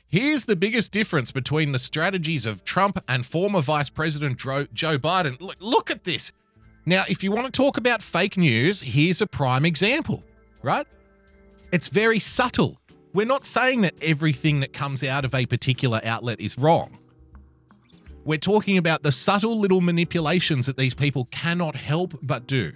Here's 0.07 0.45
the 0.45 0.55
biggest 0.55 0.91
difference 0.91 1.31
between 1.31 1.71
the 1.71 1.79
strategies 1.79 2.45
of 2.45 2.63
Trump 2.63 3.03
and 3.07 3.25
former 3.25 3.61
Vice 3.61 3.89
President 3.89 4.37
Joe 4.37 4.97
Biden. 4.97 5.37
Look, 5.59 5.91
at 5.91 6.03
this. 6.03 6.31
Now, 6.85 7.03
if 7.07 7.23
you 7.23 7.31
want 7.31 7.45
to 7.45 7.51
talk 7.51 7.77
about 7.77 8.01
fake 8.01 8.37
news, 8.37 8.81
here's 8.81 9.21
a 9.21 9.27
prime 9.27 9.65
example, 9.65 10.23
right? 10.61 10.87
It's 11.71 11.87
very 11.87 12.19
subtle. 12.19 12.79
We're 13.13 13.27
not 13.27 13.45
saying 13.45 13.81
that 13.81 13.93
everything 14.01 14.59
that 14.61 14.73
comes 14.73 15.03
out 15.03 15.23
of 15.23 15.35
a 15.35 15.45
particular 15.45 16.01
outlet 16.03 16.39
is 16.39 16.57
wrong. 16.57 16.97
We're 18.25 18.39
talking 18.39 18.77
about 18.77 19.03
the 19.03 19.11
subtle 19.11 19.59
little 19.59 19.81
manipulations 19.81 20.65
that 20.65 20.77
these 20.77 20.93
people 20.93 21.27
cannot 21.29 21.75
help 21.75 22.17
but 22.21 22.47
do. 22.47 22.73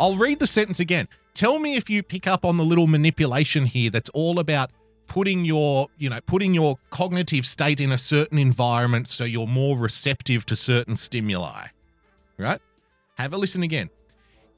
I'll 0.00 0.16
read 0.16 0.38
the 0.38 0.46
sentence 0.46 0.80
again. 0.80 1.08
Tell 1.34 1.58
me 1.58 1.76
if 1.76 1.90
you 1.90 2.02
pick 2.02 2.26
up 2.26 2.44
on 2.44 2.56
the 2.56 2.64
little 2.64 2.86
manipulation 2.86 3.66
here 3.66 3.90
that's 3.90 4.08
all 4.10 4.38
about 4.38 4.70
putting 5.08 5.44
your, 5.44 5.88
you 5.98 6.08
know, 6.08 6.20
putting 6.26 6.54
your 6.54 6.78
cognitive 6.90 7.44
state 7.44 7.80
in 7.80 7.92
a 7.92 7.98
certain 7.98 8.38
environment 8.38 9.08
so 9.08 9.24
you're 9.24 9.46
more 9.46 9.76
receptive 9.76 10.46
to 10.46 10.56
certain 10.56 10.96
stimuli. 10.96 11.66
Right? 12.38 12.60
Have 13.16 13.34
a 13.34 13.36
listen 13.36 13.62
again. 13.62 13.90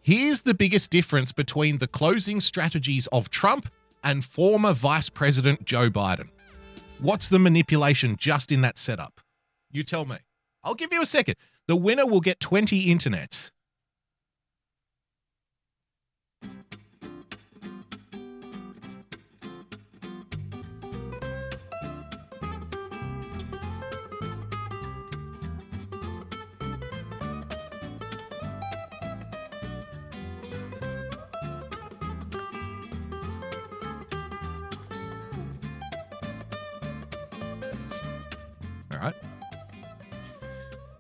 Here's 0.04 0.42
the 0.42 0.52
biggest 0.52 0.90
difference 0.90 1.32
between 1.32 1.78
the 1.78 1.86
closing 1.86 2.38
strategies 2.38 3.06
of 3.06 3.30
Trump 3.30 3.70
and 4.02 4.22
former 4.22 4.74
Vice 4.74 5.08
President 5.08 5.64
Joe 5.64 5.88
Biden. 5.88 6.28
What's 6.98 7.30
the 7.30 7.38
manipulation 7.38 8.16
just 8.16 8.52
in 8.52 8.60
that 8.60 8.76
setup? 8.76 9.22
You 9.70 9.82
tell 9.82 10.04
me. 10.04 10.18
I'll 10.62 10.74
give 10.74 10.92
you 10.92 11.00
a 11.00 11.06
second. 11.06 11.36
The 11.68 11.76
winner 11.76 12.04
will 12.04 12.20
get 12.20 12.38
20 12.38 12.84
internets. 12.84 13.50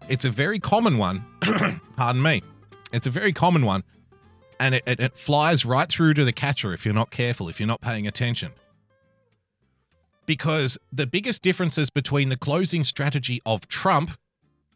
It's 0.08 0.24
a 0.24 0.30
very 0.30 0.58
common 0.58 0.98
one. 0.98 1.24
Pardon 1.96 2.22
me. 2.22 2.42
It's 2.92 3.06
a 3.06 3.10
very 3.10 3.32
common 3.32 3.64
one. 3.64 3.84
And 4.60 4.74
it, 4.74 4.82
it, 4.86 5.00
it 5.00 5.16
flies 5.16 5.64
right 5.64 5.88
through 5.88 6.14
to 6.14 6.24
the 6.24 6.32
catcher 6.32 6.72
if 6.72 6.84
you're 6.84 6.94
not 6.94 7.10
careful, 7.10 7.48
if 7.48 7.58
you're 7.58 7.66
not 7.66 7.80
paying 7.80 8.06
attention. 8.06 8.52
Because 10.26 10.78
the 10.92 11.06
biggest 11.06 11.42
differences 11.42 11.90
between 11.90 12.28
the 12.28 12.36
closing 12.36 12.84
strategy 12.84 13.40
of 13.44 13.66
Trump, 13.66 14.12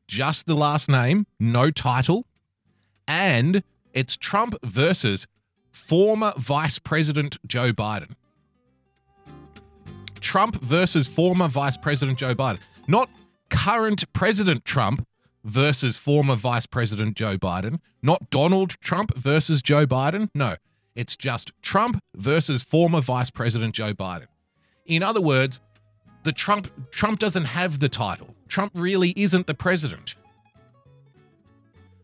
just 0.06 0.46
the 0.46 0.54
last 0.54 0.88
name, 0.88 1.26
no 1.38 1.70
title, 1.70 2.26
and 3.06 3.62
it's 3.92 4.16
Trump 4.16 4.54
versus 4.62 5.26
former 5.70 6.32
Vice 6.36 6.78
President 6.78 7.38
Joe 7.46 7.72
Biden. 7.72 8.14
Trump 10.20 10.60
versus 10.60 11.06
former 11.06 11.48
Vice 11.48 11.76
President 11.76 12.18
Joe 12.18 12.34
Biden. 12.34 12.60
Not 12.86 13.08
current 13.48 14.10
President 14.12 14.64
Trump 14.64 15.06
versus 15.48 15.96
former 15.96 16.36
Vice 16.36 16.66
President 16.66 17.16
Joe 17.16 17.36
Biden. 17.36 17.80
Not 18.02 18.30
Donald 18.30 18.78
Trump 18.80 19.16
versus 19.16 19.62
Joe 19.62 19.86
Biden. 19.86 20.28
No, 20.34 20.56
it's 20.94 21.16
just 21.16 21.52
Trump 21.62 22.02
versus 22.14 22.62
former 22.62 23.00
Vice 23.00 23.30
President 23.30 23.74
Joe 23.74 23.94
Biden. 23.94 24.26
In 24.86 25.02
other 25.02 25.20
words, 25.20 25.60
the 26.22 26.32
Trump 26.32 26.90
Trump 26.90 27.18
doesn't 27.18 27.46
have 27.46 27.80
the 27.80 27.88
title. 27.88 28.34
Trump 28.48 28.72
really 28.74 29.12
isn't 29.16 29.46
the 29.46 29.54
president. 29.54 30.14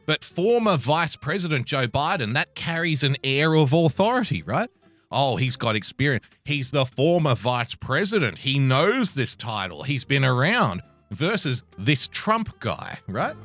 But 0.06 0.22
former 0.22 0.76
Vice 0.76 1.16
President 1.16 1.66
Joe 1.66 1.86
Biden, 1.86 2.34
that 2.34 2.54
carries 2.54 3.02
an 3.02 3.16
air 3.24 3.54
of 3.54 3.72
authority, 3.72 4.42
right? 4.42 4.68
Oh, 5.10 5.36
he's 5.36 5.56
got 5.56 5.76
experience. 5.76 6.26
He's 6.44 6.72
the 6.72 6.84
former 6.84 7.34
vice 7.34 7.74
president. 7.74 8.38
He 8.38 8.58
knows 8.58 9.14
this 9.14 9.36
title. 9.36 9.84
He's 9.84 10.04
been 10.04 10.24
around 10.24 10.82
versus 11.10 11.64
this 11.78 12.06
Trump 12.06 12.58
guy, 12.60 12.98
right? 13.06 13.36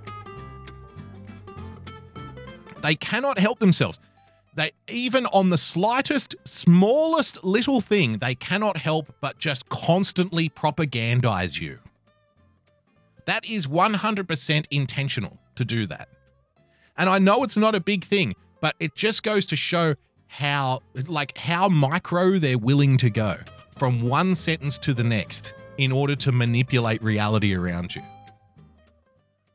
They 2.81 2.95
cannot 2.95 3.39
help 3.39 3.59
themselves. 3.59 3.99
They 4.55 4.71
even 4.87 5.25
on 5.27 5.49
the 5.49 5.57
slightest, 5.57 6.35
smallest 6.45 7.43
little 7.43 7.81
thing, 7.81 8.17
they 8.17 8.35
cannot 8.35 8.77
help 8.77 9.13
but 9.21 9.37
just 9.37 9.69
constantly 9.69 10.49
propagandize 10.49 11.61
you. 11.61 11.79
That 13.25 13.45
is 13.45 13.67
100% 13.67 14.65
intentional 14.71 15.37
to 15.55 15.65
do 15.65 15.85
that. 15.87 16.09
And 16.97 17.09
I 17.09 17.19
know 17.19 17.43
it's 17.43 17.57
not 17.57 17.75
a 17.75 17.79
big 17.79 18.03
thing, 18.03 18.33
but 18.59 18.75
it 18.79 18.95
just 18.95 19.23
goes 19.23 19.45
to 19.47 19.55
show 19.55 19.95
how 20.27 20.81
like 21.07 21.37
how 21.37 21.69
micro 21.69 22.37
they're 22.37 22.57
willing 22.57 22.97
to 22.97 23.09
go 23.09 23.37
from 23.77 24.01
one 24.01 24.35
sentence 24.35 24.77
to 24.77 24.93
the 24.93 25.03
next 25.03 25.53
in 25.79 25.93
order 25.93 26.13
to 26.13 26.29
manipulate 26.33 27.01
reality 27.01 27.55
around 27.55 27.95
you. 27.95 28.03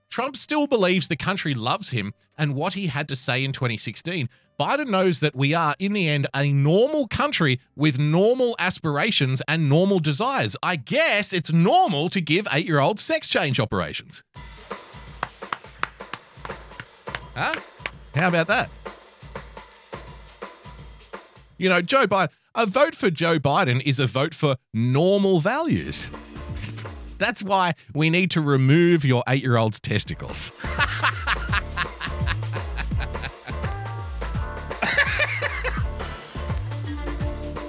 Trump 0.09 0.39
still 0.39 0.67
believes 0.67 1.09
the 1.09 1.17
country 1.17 1.53
loves 1.53 1.91
him 1.91 2.15
and 2.39 2.55
what 2.55 2.73
he 2.73 2.87
had 2.87 3.07
to 3.09 3.15
say 3.15 3.45
in 3.45 3.53
2016. 3.53 4.31
Biden 4.59 4.89
knows 4.89 5.21
that 5.21 5.37
we 5.37 5.53
are, 5.53 5.75
in 5.79 5.93
the 5.93 6.09
end, 6.09 6.27
a 6.33 6.51
normal 6.51 7.09
country 7.09 7.61
with 7.77 7.99
normal 7.99 8.57
aspirations 8.59 9.43
and 9.47 9.69
normal 9.69 10.01
desires. 10.01 10.57
I 10.63 10.77
guess 10.77 11.35
it's 11.35 11.53
normal 11.53 12.09
to 12.09 12.23
give 12.23 12.49
eight 12.53 12.65
year 12.65 12.81
olds 12.81 13.03
sex 13.03 13.29
change 13.29 13.61
operations. 13.61 14.23
Huh? 17.35 17.55
How 18.15 18.29
about 18.29 18.47
that? 18.47 18.71
You 21.59 21.69
know, 21.69 21.83
Joe 21.83 22.07
Biden, 22.07 22.31
a 22.55 22.67
vote 22.67 22.95
for 22.95 23.11
Joe 23.11 23.39
Biden 23.39 23.83
is 23.85 23.99
a 23.99 24.07
vote 24.07 24.33
for 24.35 24.57
normal 24.73 25.41
values. 25.41 26.11
That's 27.19 27.43
why 27.43 27.75
we 27.95 28.11
need 28.11 28.31
to 28.33 28.41
remove 28.41 29.05
your 29.05 29.23
eight 29.29 29.43
year 29.43 29.57
old's 29.57 29.81
testicles. 29.81 30.53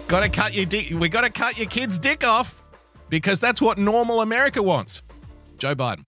gotta 0.08 0.30
cut 0.30 0.54
your 0.54 0.66
dick. 0.66 0.92
We 0.92 1.10
gotta 1.10 1.30
cut 1.30 1.58
your 1.58 1.68
kid's 1.68 1.98
dick 2.00 2.24
off 2.24 2.64
because 3.10 3.40
that's 3.40 3.62
what 3.62 3.78
normal 3.78 4.22
America 4.22 4.62
wants. 4.62 5.02
Joe 5.58 5.76
Biden. 5.76 6.06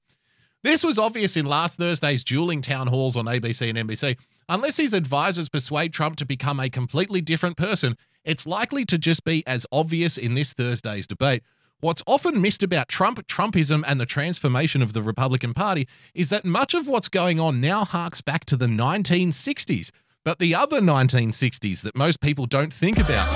This 0.64 0.84
was 0.84 1.00
obvious 1.00 1.38
in 1.38 1.46
last 1.46 1.78
Thursday's 1.78 2.24
dueling 2.24 2.62
town 2.62 2.88
halls 2.88 3.16
on 3.16 3.26
ABC 3.26 3.70
and 3.70 3.90
NBC. 3.90 4.18
Unless 4.50 4.78
his 4.78 4.94
advisors 4.94 5.50
persuade 5.50 5.94
Trump 5.94 6.16
to 6.18 6.26
become 6.26 6.60
a 6.60 6.70
completely 6.70 7.22
different 7.22 7.58
person, 7.58 7.96
it's 8.28 8.46
likely 8.46 8.86
to 8.86 8.98
just 8.98 9.24
be 9.24 9.42
as 9.48 9.66
obvious 9.72 10.18
in 10.18 10.36
this 10.36 10.52
Thursday's 10.52 11.08
debate. 11.08 11.42
What's 11.80 12.04
often 12.06 12.42
missed 12.42 12.62
about 12.62 12.90
Trump, 12.90 13.26
Trumpism, 13.26 13.84
and 13.88 14.02
the 14.02 14.06
transformation 14.06 14.82
of 14.82 14.92
the 14.92 15.02
Republican 15.02 15.54
Party 15.54 15.88
is 16.14 16.30
that 16.30 16.44
much 16.44 16.74
of 16.74 16.88
what's 16.88 17.08
going 17.08 17.40
on 17.40 17.62
now 17.62 17.86
harks 17.86 18.20
back 18.20 18.44
to 18.46 18.58
the 18.58 18.66
1960s, 18.66 19.92
but 20.26 20.40
the 20.40 20.54
other 20.54 20.82
1960s 20.82 21.82
that 21.84 21.96
most 21.96 22.20
people 22.20 22.48
don't 22.48 22.74
think 22.74 23.00
about. 23.00 23.34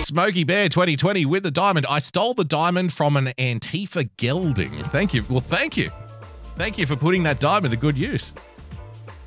Smokey 0.00 0.44
Bear 0.44 0.68
2020 0.68 1.26
with 1.26 1.42
the 1.42 1.50
diamond. 1.50 1.86
I 1.86 1.98
stole 1.98 2.34
the 2.34 2.44
diamond 2.44 2.92
from 2.92 3.16
an 3.16 3.32
Antifa 3.36 4.08
gelding. 4.16 4.72
Thank 4.84 5.12
you. 5.12 5.24
Well, 5.28 5.40
thank 5.40 5.76
you. 5.76 5.90
Thank 6.56 6.78
you 6.78 6.86
for 6.86 6.96
putting 6.96 7.24
that 7.24 7.40
diamond 7.40 7.72
to 7.72 7.76
good 7.76 7.98
use. 7.98 8.32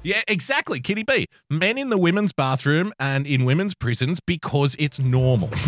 Yeah, 0.04 0.22
exactly, 0.28 0.80
Kitty 0.80 1.04
B. 1.04 1.28
Men 1.50 1.78
in 1.78 1.90
the 1.90 1.98
women's 1.98 2.32
bathroom 2.32 2.92
and 3.00 3.28
in 3.28 3.46
women's 3.46 3.76
prisons 3.76 4.20
because 4.20 4.76
it's 4.80 5.00
normal. 5.00 5.50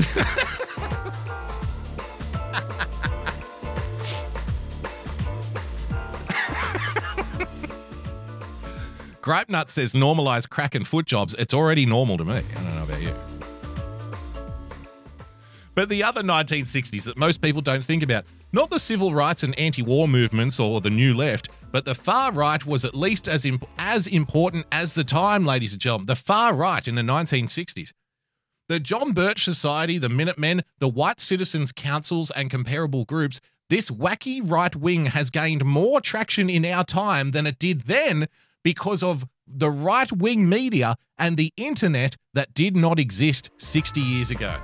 Gripe 9.22 9.50
Nut 9.50 9.70
says 9.70 9.94
normalize 9.94 10.50
crack 10.50 10.76
and 10.76 10.86
foot 10.86 11.06
jobs. 11.06 11.34
It's 11.40 11.54
already 11.54 11.86
normal 11.86 12.18
to 12.18 12.26
me. 12.26 12.38
I 12.38 12.42
don't 12.42 12.76
know 12.76 12.84
about 12.84 13.02
you. 13.02 13.14
But 15.76 15.90
the 15.90 16.04
other 16.04 16.22
1960s 16.22 17.06
that 17.06 17.18
most 17.18 17.42
people 17.42 17.62
don't 17.62 17.84
think 17.84 18.04
about, 18.04 18.26
not 18.54 18.70
the 18.70 18.80
civil 18.80 19.14
rights 19.14 19.44
and 19.44 19.58
anti 19.58 19.82
war 19.82 20.08
movements 20.08 20.60
or 20.60 20.80
the 20.80 20.92
new 20.92 21.14
left, 21.14 21.50
but 21.72 21.86
the 21.86 21.96
far 21.96 22.32
right 22.32 22.64
was 22.66 22.86
at 22.86 22.96
least 22.96 23.28
as, 23.28 23.46
imp- 23.46 23.68
as 23.80 24.06
important 24.06 24.68
as 24.72 24.94
the 24.94 25.04
time, 25.04 25.44
ladies 25.44 25.74
and 25.74 25.82
gentlemen. 25.82 26.06
The 26.06 26.16
far 26.16 26.54
right 26.54 26.88
in 26.88 26.96
the 26.96 27.02
1960s. 27.02 27.92
The 28.70 28.80
John 28.80 29.12
Birch 29.12 29.44
Society, 29.44 29.98
the 29.98 30.08
Minutemen, 30.08 30.64
the 30.78 30.88
White 30.88 31.20
Citizens 31.20 31.72
Councils, 31.72 32.32
and 32.32 32.50
comparable 32.50 33.04
groups, 33.06 33.42
this 33.70 33.90
wacky 33.90 34.40
right 34.44 34.76
wing 34.76 35.08
has 35.08 35.30
gained 35.32 35.66
more 35.66 36.00
traction 36.00 36.50
in 36.50 36.64
our 36.64 36.84
time 36.84 37.32
than 37.32 37.48
it 37.48 37.60
did 37.60 37.82
then 37.82 38.28
because 38.64 39.04
of 39.04 39.26
the 39.48 39.72
right 39.72 40.12
wing 40.12 40.48
media 40.48 40.96
and 41.18 41.38
the 41.38 41.52
internet 41.58 42.16
that 42.34 42.54
did 42.54 42.76
not 42.76 43.00
exist 43.00 43.50
60 43.58 44.00
years 44.00 44.32
ago. 44.32 44.56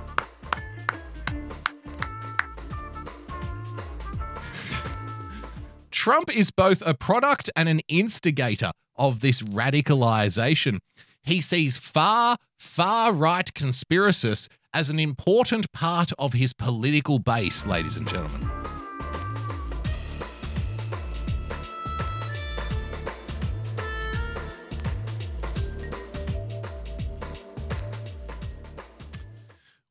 Trump 5.90 6.34
is 6.34 6.50
both 6.50 6.82
a 6.86 6.94
product 6.94 7.50
and 7.56 7.68
an 7.68 7.80
instigator 7.88 8.70
of 8.96 9.20
this 9.20 9.42
radicalization. 9.42 10.78
He 11.22 11.40
sees 11.40 11.78
far, 11.78 12.36
far 12.58 13.12
right 13.12 13.52
conspiracists 13.52 14.48
as 14.72 14.88
an 14.88 15.00
important 15.00 15.72
part 15.72 16.12
of 16.18 16.32
his 16.32 16.52
political 16.52 17.18
base, 17.18 17.66
ladies 17.66 17.96
and 17.96 18.08
gentlemen. 18.08 18.48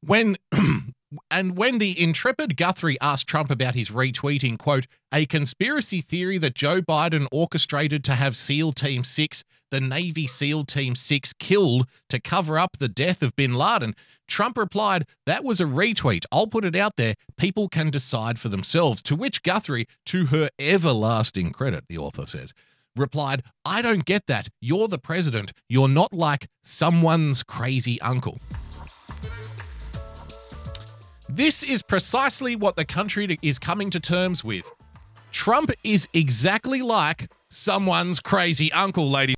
When 0.01 0.37
and 1.31 1.57
when 1.57 1.79
the 1.79 1.99
intrepid 1.99 2.55
Guthrie 2.55 2.99
asked 3.01 3.27
Trump 3.27 3.49
about 3.49 3.75
his 3.75 3.89
retweeting, 3.89 4.57
quote, 4.57 4.85
a 5.11 5.25
conspiracy 5.25 6.01
theory 6.01 6.37
that 6.37 6.53
Joe 6.53 6.81
Biden 6.81 7.27
orchestrated 7.31 8.03
to 8.05 8.13
have 8.13 8.35
SEAL 8.35 8.73
Team 8.73 9.03
6, 9.03 9.43
the 9.71 9.81
Navy 9.81 10.27
SEAL 10.27 10.65
Team 10.65 10.95
6, 10.95 11.33
killed 11.33 11.87
to 12.09 12.19
cover 12.19 12.59
up 12.59 12.77
the 12.77 12.87
death 12.87 13.23
of 13.23 13.35
bin 13.35 13.55
Laden, 13.55 13.95
Trump 14.27 14.57
replied, 14.57 15.05
That 15.25 15.43
was 15.43 15.59
a 15.59 15.65
retweet. 15.65 16.25
I'll 16.31 16.47
put 16.47 16.65
it 16.65 16.75
out 16.75 16.95
there. 16.95 17.15
People 17.37 17.69
can 17.69 17.89
decide 17.89 18.39
for 18.39 18.49
themselves. 18.49 19.01
To 19.03 19.15
which 19.15 19.43
Guthrie, 19.43 19.87
to 20.07 20.27
her 20.27 20.49
everlasting 20.59 21.51
credit, 21.51 21.85
the 21.87 21.97
author 21.97 22.25
says, 22.25 22.53
replied, 22.95 23.43
I 23.65 23.81
don't 23.81 24.05
get 24.05 24.27
that. 24.27 24.49
You're 24.61 24.87
the 24.87 24.99
president. 24.99 25.53
You're 25.67 25.87
not 25.87 26.13
like 26.13 26.47
someone's 26.63 27.43
crazy 27.43 27.99
uncle. 28.01 28.39
This 31.31 31.61
is 31.61 31.83
precisely 31.83 32.55
what 32.55 32.75
the 32.75 32.83
country 32.83 33.37
is 33.43 33.59
coming 33.59 33.91
to 33.91 33.99
terms 33.99 34.43
with. 34.43 34.71
Trump 35.31 35.71
is 35.83 36.09
exactly 36.11 36.81
like 36.81 37.29
someone's 37.49 38.19
crazy 38.19 38.71
uncle, 38.71 39.11
lady. 39.11 39.35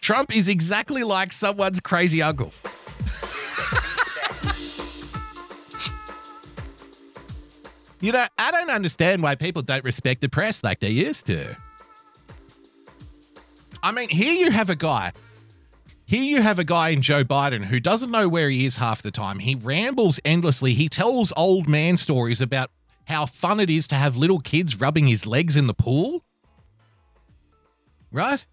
Trump 0.00 0.34
is 0.34 0.48
exactly 0.48 1.04
like 1.04 1.30
someone's 1.34 1.78
crazy 1.78 2.22
uncle. 2.22 2.54
you 8.00 8.12
know, 8.12 8.24
I 8.38 8.50
don't 8.50 8.70
understand 8.70 9.22
why 9.22 9.34
people 9.34 9.60
don't 9.60 9.84
respect 9.84 10.22
the 10.22 10.30
press 10.30 10.64
like 10.64 10.80
they 10.80 10.88
used 10.88 11.26
to. 11.26 11.54
I 13.82 13.92
mean, 13.92 14.08
here 14.08 14.32
you 14.32 14.50
have 14.50 14.70
a 14.70 14.76
guy 14.76 15.12
here 16.06 16.22
you 16.22 16.42
have 16.42 16.58
a 16.58 16.64
guy 16.64 16.90
in 16.90 17.02
Joe 17.02 17.24
Biden 17.24 17.66
who 17.66 17.80
doesn't 17.80 18.10
know 18.10 18.28
where 18.28 18.50
he 18.50 18.64
is 18.64 18.76
half 18.76 19.00
the 19.00 19.10
time. 19.10 19.38
He 19.38 19.54
rambles 19.54 20.20
endlessly. 20.24 20.74
He 20.74 20.88
tells 20.88 21.32
old 21.36 21.68
man 21.68 21.96
stories 21.96 22.40
about 22.40 22.70
how 23.06 23.26
fun 23.26 23.60
it 23.60 23.70
is 23.70 23.86
to 23.88 23.94
have 23.94 24.16
little 24.16 24.38
kids 24.38 24.80
rubbing 24.80 25.06
his 25.06 25.26
legs 25.26 25.56
in 25.56 25.66
the 25.66 25.74
pool. 25.74 26.22
Right? 28.12 28.44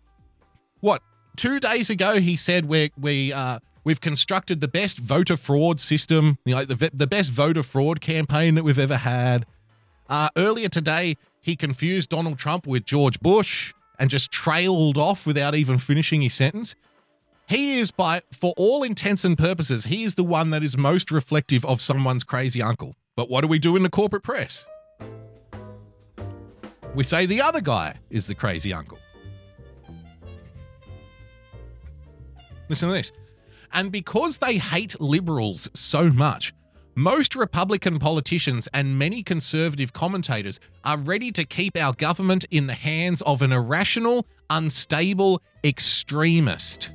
What? 0.80 1.02
Two 1.36 1.60
days 1.60 1.90
ago, 1.90 2.20
he 2.20 2.36
said 2.36 2.66
we 2.66 2.92
we 2.98 3.32
uh, 3.32 3.60
we've 3.84 4.02
constructed 4.02 4.62
the 4.62 4.68
best 4.68 5.00
voter 5.00 5.38
fraud 5.38 5.80
system, 5.80 6.38
you 6.46 6.56
know, 6.56 6.66
the 6.66 6.90
the 6.94 7.08
best 7.08 7.32
voter 7.32 7.64
fraud 7.64 8.02
campaign 8.02 8.56
that 8.56 8.64
we've 8.64 8.80
ever 8.80 8.98
had. 8.98 9.46
Uh, 10.10 10.30
earlier 10.36 10.68
today, 10.68 11.16
he 11.42 11.56
confused 11.56 12.10
Donald 12.10 12.38
Trump 12.38 12.68
with 12.68 12.86
George 12.86 13.20
Bush 13.20 13.74
and 13.98 14.10
just 14.10 14.32
trailed 14.32 14.98
off 14.98 15.26
without 15.26 15.56
even 15.56 15.78
finishing 15.78 16.22
his 16.22 16.34
sentence. 16.34 16.76
He 17.52 17.80
is, 17.80 17.92
by 17.92 18.22
for 18.32 18.54
all 18.56 18.82
intents 18.82 19.26
and 19.26 19.38
purposes, 19.38 19.84
he 19.84 20.04
is 20.04 20.16
the 20.16 20.24
one 20.24 20.52
that 20.52 20.64
is 20.64 20.78
most 20.78 21.12
reflective 21.12 21.66
of 21.66 21.82
someone's 21.82 22.24
crazy 22.24 22.62
uncle. 22.62 22.96
But 23.18 23.30
what 23.30 23.42
do 23.42 23.50
we 23.50 23.60
do 23.60 23.76
in 23.76 23.84
the 23.84 23.90
corporate 23.90 24.24
press? 24.24 24.66
We 26.96 27.04
say 27.04 27.26
the 27.26 27.42
other 27.42 27.60
guy 27.60 27.96
is 28.10 28.28
the 28.28 28.36
crazy 28.36 28.72
uncle. 28.72 28.98
Listen 32.70 32.88
to 32.88 32.94
this. 32.94 33.12
And 33.74 33.92
because 33.92 34.38
they 34.38 34.58
hate 34.58 35.02
liberals 35.02 35.70
so 35.74 36.10
much, 36.10 36.54
most 36.96 37.36
Republican 37.36 38.00
politicians 38.00 38.70
and 38.74 38.98
many 38.98 39.24
conservative 39.24 39.92
commentators 39.92 40.58
are 40.86 40.98
ready 40.98 41.34
to 41.34 41.44
keep 41.44 41.78
our 41.78 41.92
government 41.92 42.46
in 42.50 42.68
the 42.68 42.76
hands 42.76 43.22
of 43.24 43.42
an 43.42 43.52
irrational, 43.52 44.26
unstable 44.50 45.42
extremist. 45.66 46.92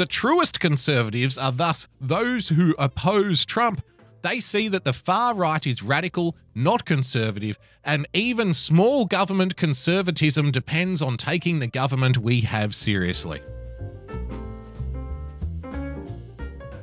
The 0.00 0.06
truest 0.06 0.60
conservatives 0.60 1.36
are 1.36 1.52
thus 1.52 1.86
those 2.00 2.48
who 2.48 2.74
oppose 2.78 3.44
Trump. 3.44 3.84
They 4.22 4.40
see 4.40 4.66
that 4.66 4.84
the 4.84 4.94
far 4.94 5.34
right 5.34 5.66
is 5.66 5.82
radical, 5.82 6.38
not 6.54 6.86
conservative, 6.86 7.58
and 7.84 8.08
even 8.14 8.54
small 8.54 9.04
government 9.04 9.56
conservatism 9.56 10.52
depends 10.52 11.02
on 11.02 11.18
taking 11.18 11.58
the 11.58 11.66
government 11.66 12.16
we 12.16 12.40
have 12.40 12.74
seriously. 12.74 13.42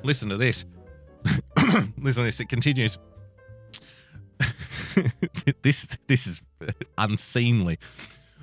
Listen 0.04 0.30
to 0.30 0.38
this. 0.38 0.68
Listen 1.98 2.22
to 2.22 2.26
this. 2.26 2.40
It 2.40 2.50
continues. 2.50 3.00
this 5.64 5.98
this 6.06 6.28
is 6.28 6.44
unseemly. 7.00 7.80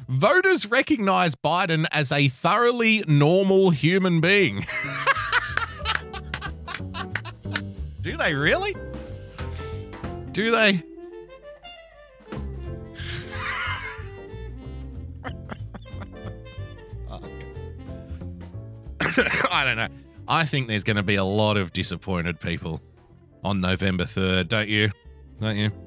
Voters 0.09 0.67
recognize 0.67 1.35
Biden 1.35 1.87
as 1.91 2.13
a 2.13 2.29
thoroughly 2.29 3.03
normal 3.07 3.71
human 3.71 4.21
being. 4.21 4.67
Do 8.01 8.17
they 8.17 8.35
really? 8.35 8.77
Do 10.33 10.51
they? 10.51 10.83
I 19.51 19.65
don't 19.65 19.77
know. 19.77 19.89
I 20.27 20.45
think 20.45 20.69
there's 20.69 20.85
going 20.85 20.97
to 20.97 21.03
be 21.03 21.15
a 21.15 21.25
lot 21.25 21.57
of 21.57 21.73
disappointed 21.73 22.41
people 22.41 22.83
on 23.43 23.61
November 23.61 24.05
3rd, 24.05 24.49
don't 24.49 24.69
you? 24.69 24.91
Don't 25.41 25.57
you? 25.57 25.84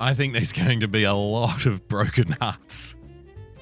I, 0.00 0.14
think 0.14 0.32
there's 0.32 0.52
going 0.52 0.80
to 0.80 0.88
be 0.88 1.04
a 1.04 1.14
lot 1.14 1.66
of 1.66 1.86
broken 1.86 2.32
hearts. 2.40 2.96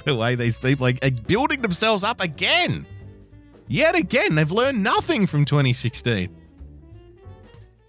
The 0.05 0.15
way 0.15 0.35
these 0.35 0.57
people 0.57 0.87
are, 0.87 0.95
are 1.03 1.11
building 1.11 1.61
themselves 1.61 2.03
up 2.03 2.21
again. 2.21 2.87
Yet 3.67 3.95
again, 3.95 4.35
they've 4.35 4.51
learned 4.51 4.83
nothing 4.83 5.27
from 5.27 5.45
2016. 5.45 6.35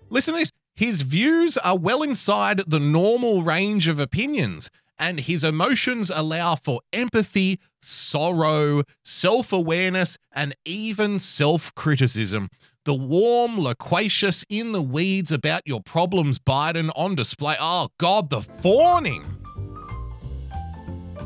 Listen 0.10 0.34
to 0.34 0.40
this. 0.42 0.52
His 0.76 1.02
views 1.02 1.58
are 1.58 1.78
well 1.78 2.02
inside 2.02 2.62
the 2.68 2.80
normal 2.80 3.44
range 3.44 3.88
of 3.88 4.00
opinions, 4.00 4.70
and 4.98 5.20
his 5.20 5.44
emotions 5.44 6.10
allow 6.10 6.56
for 6.56 6.82
empathy, 6.94 7.60
sorrow, 7.82 8.84
self 9.04 9.54
awareness, 9.54 10.18
and 10.32 10.56
even 10.66 11.20
self 11.20 11.74
criticism. 11.76 12.50
The 12.90 12.96
warm, 12.96 13.60
loquacious, 13.60 14.44
in 14.50 14.72
the 14.72 14.82
weeds 14.82 15.32
about 15.32 15.62
your 15.68 15.80
problems, 15.80 16.40
Biden 16.40 16.90
on 16.96 17.14
display. 17.14 17.56
Oh, 17.60 17.90
God, 18.00 18.32
the 18.32 18.42
fawning. 18.42 19.24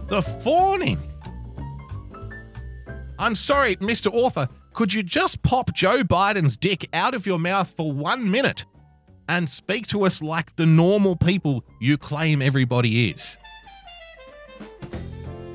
The 0.09 0.21
fawning. 0.21 0.99
I'm 3.17 3.33
sorry, 3.33 3.77
Mr. 3.77 4.13
Author. 4.13 4.49
Could 4.73 4.93
you 4.93 5.03
just 5.03 5.41
pop 5.41 5.73
Joe 5.73 6.03
Biden's 6.03 6.57
dick 6.57 6.89
out 6.91 7.13
of 7.13 7.25
your 7.25 7.39
mouth 7.39 7.71
for 7.71 7.93
one 7.93 8.29
minute 8.29 8.65
and 9.29 9.47
speak 9.47 9.87
to 9.87 10.03
us 10.03 10.21
like 10.21 10.53
the 10.57 10.65
normal 10.65 11.15
people 11.15 11.63
you 11.79 11.97
claim 11.97 12.41
everybody 12.41 13.09
is? 13.09 13.37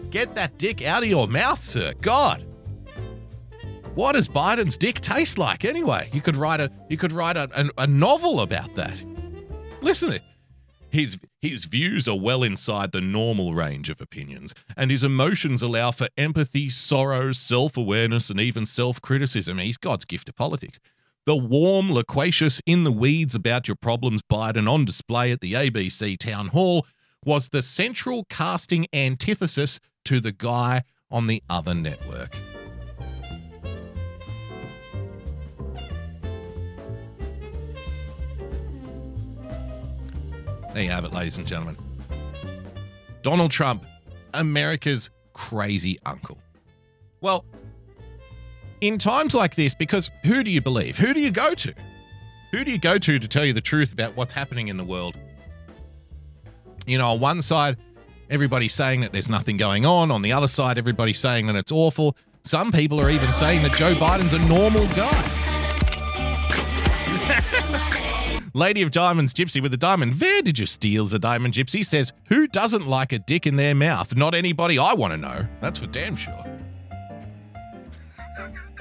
Get 0.08 0.34
that 0.36 0.56
dick 0.56 0.82
out 0.82 1.02
of 1.02 1.10
your 1.10 1.28
mouth, 1.28 1.62
sir. 1.62 1.92
God. 2.00 2.46
What 3.98 4.12
does 4.12 4.28
Biden's 4.28 4.76
dick 4.76 5.00
taste 5.00 5.38
like 5.38 5.64
anyway? 5.64 6.08
You 6.12 6.20
could 6.20 6.36
write 6.36 6.60
a 6.60 6.70
you 6.88 6.96
could 6.96 7.10
write 7.10 7.36
a, 7.36 7.48
a, 7.52 7.82
a 7.82 7.86
novel 7.88 8.42
about 8.42 8.76
that. 8.76 8.96
Listen. 9.80 10.20
His 10.92 11.18
his 11.42 11.64
views 11.64 12.06
are 12.06 12.16
well 12.16 12.44
inside 12.44 12.92
the 12.92 13.00
normal 13.00 13.54
range 13.54 13.90
of 13.90 14.00
opinions, 14.00 14.54
and 14.76 14.92
his 14.92 15.02
emotions 15.02 15.62
allow 15.62 15.90
for 15.90 16.06
empathy, 16.16 16.68
sorrow, 16.68 17.32
self-awareness, 17.32 18.30
and 18.30 18.38
even 18.38 18.66
self-criticism. 18.66 19.58
He's 19.58 19.76
God's 19.76 20.04
gift 20.04 20.26
to 20.26 20.32
politics. 20.32 20.78
The 21.26 21.34
warm, 21.34 21.90
loquacious, 21.90 22.62
in 22.66 22.84
the 22.84 22.92
weeds 22.92 23.34
about 23.34 23.66
your 23.66 23.74
problems 23.74 24.22
Biden 24.22 24.70
on 24.70 24.84
display 24.84 25.32
at 25.32 25.40
the 25.40 25.54
ABC 25.54 26.16
town 26.16 26.48
hall 26.48 26.86
was 27.24 27.48
the 27.48 27.62
central 27.62 28.26
casting 28.30 28.86
antithesis 28.92 29.80
to 30.04 30.20
the 30.20 30.30
guy 30.30 30.84
on 31.10 31.26
the 31.26 31.42
other 31.50 31.74
network. 31.74 32.36
There 40.78 40.84
you 40.84 40.92
have 40.92 41.04
it, 41.04 41.12
ladies 41.12 41.38
and 41.38 41.44
gentlemen. 41.44 41.76
Donald 43.22 43.50
Trump, 43.50 43.84
America's 44.32 45.10
crazy 45.32 45.98
uncle. 46.06 46.38
Well, 47.20 47.44
in 48.80 48.96
times 48.96 49.34
like 49.34 49.56
this, 49.56 49.74
because 49.74 50.08
who 50.22 50.44
do 50.44 50.52
you 50.52 50.60
believe? 50.60 50.96
Who 50.96 51.12
do 51.12 51.18
you 51.18 51.32
go 51.32 51.52
to? 51.52 51.74
Who 52.52 52.62
do 52.62 52.70
you 52.70 52.78
go 52.78 52.96
to 52.96 53.18
to 53.18 53.26
tell 53.26 53.44
you 53.44 53.52
the 53.52 53.60
truth 53.60 53.92
about 53.92 54.16
what's 54.16 54.32
happening 54.32 54.68
in 54.68 54.76
the 54.76 54.84
world? 54.84 55.16
You 56.86 56.98
know, 56.98 57.10
on 57.10 57.18
one 57.18 57.42
side, 57.42 57.76
everybody's 58.30 58.72
saying 58.72 59.00
that 59.00 59.10
there's 59.10 59.28
nothing 59.28 59.56
going 59.56 59.84
on. 59.84 60.12
On 60.12 60.22
the 60.22 60.30
other 60.30 60.46
side, 60.46 60.78
everybody's 60.78 61.18
saying 61.18 61.48
that 61.48 61.56
it's 61.56 61.72
awful. 61.72 62.16
Some 62.44 62.70
people 62.70 63.00
are 63.00 63.10
even 63.10 63.32
saying 63.32 63.64
that 63.64 63.72
Joe 63.72 63.94
Biden's 63.96 64.32
a 64.32 64.38
normal 64.46 64.86
guy. 64.94 65.37
Lady 68.54 68.82
of 68.82 68.90
Diamonds 68.90 69.34
Gypsy 69.34 69.62
with 69.62 69.72
a 69.74 69.76
diamond. 69.76 70.20
Where 70.20 70.42
did 70.42 70.58
you 70.58 70.66
steal 70.66 71.04
the 71.06 71.18
diamond 71.18 71.54
gypsy? 71.54 71.84
Says, 71.84 72.12
who 72.26 72.46
doesn't 72.46 72.86
like 72.86 73.12
a 73.12 73.18
dick 73.18 73.46
in 73.46 73.56
their 73.56 73.74
mouth? 73.74 74.16
Not 74.16 74.34
anybody 74.34 74.78
I 74.78 74.94
want 74.94 75.12
to 75.12 75.16
know. 75.16 75.46
That's 75.60 75.78
for 75.78 75.86
damn 75.86 76.16
sure. 76.16 76.44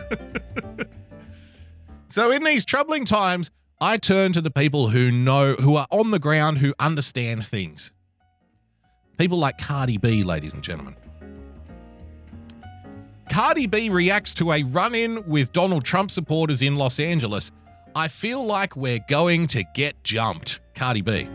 so 2.07 2.31
in 2.31 2.43
these 2.43 2.65
troubling 2.65 3.05
times, 3.05 3.51
I 3.79 3.97
turn 3.97 4.33
to 4.33 4.41
the 4.41 4.51
people 4.51 4.89
who 4.89 5.11
know, 5.11 5.53
who 5.55 5.75
are 5.75 5.87
on 5.91 6.11
the 6.11 6.19
ground, 6.19 6.57
who 6.59 6.73
understand 6.79 7.45
things. 7.45 7.91
People 9.17 9.37
like 9.37 9.57
Cardi 9.57 9.97
B, 9.97 10.23
ladies 10.23 10.53
and 10.53 10.63
gentlemen. 10.63 10.95
Cardi 13.29 13.67
B 13.67 13.89
reacts 13.89 14.33
to 14.35 14.51
a 14.51 14.63
run 14.63 14.95
in 14.95 15.27
with 15.27 15.51
Donald 15.51 15.83
Trump 15.83 16.11
supporters 16.11 16.61
in 16.61 16.75
Los 16.75 16.99
Angeles. 16.99 17.51
I 17.97 18.09
feel 18.09 18.45
like 18.45 18.75
we're 18.75 19.03
going 19.09 19.47
to 19.47 19.63
get 19.73 20.03
jumped. 20.03 20.59
Cardi 20.75 21.01
B. 21.01 21.27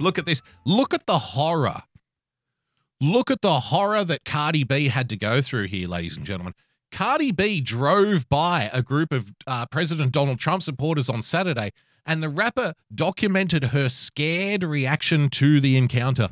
Look 0.00 0.18
at 0.18 0.24
this. 0.24 0.40
Look 0.64 0.94
at 0.94 1.04
the 1.04 1.18
horror. 1.18 1.82
Look 3.02 3.30
at 3.30 3.42
the 3.42 3.60
horror 3.60 4.02
that 4.02 4.24
Cardi 4.24 4.64
B 4.64 4.88
had 4.88 5.10
to 5.10 5.16
go 5.18 5.42
through 5.42 5.66
here, 5.66 5.86
ladies 5.86 6.16
and 6.16 6.24
gentlemen. 6.24 6.54
Cardi 6.90 7.32
B 7.32 7.60
drove 7.60 8.30
by 8.30 8.70
a 8.72 8.80
group 8.80 9.12
of 9.12 9.30
uh, 9.46 9.66
President 9.66 10.10
Donald 10.10 10.38
Trump 10.38 10.62
supporters 10.62 11.10
on 11.10 11.20
Saturday, 11.20 11.70
and 12.06 12.22
the 12.22 12.30
rapper 12.30 12.72
documented 12.94 13.64
her 13.64 13.90
scared 13.90 14.64
reaction 14.64 15.28
to 15.28 15.60
the 15.60 15.76
encounter. 15.76 16.30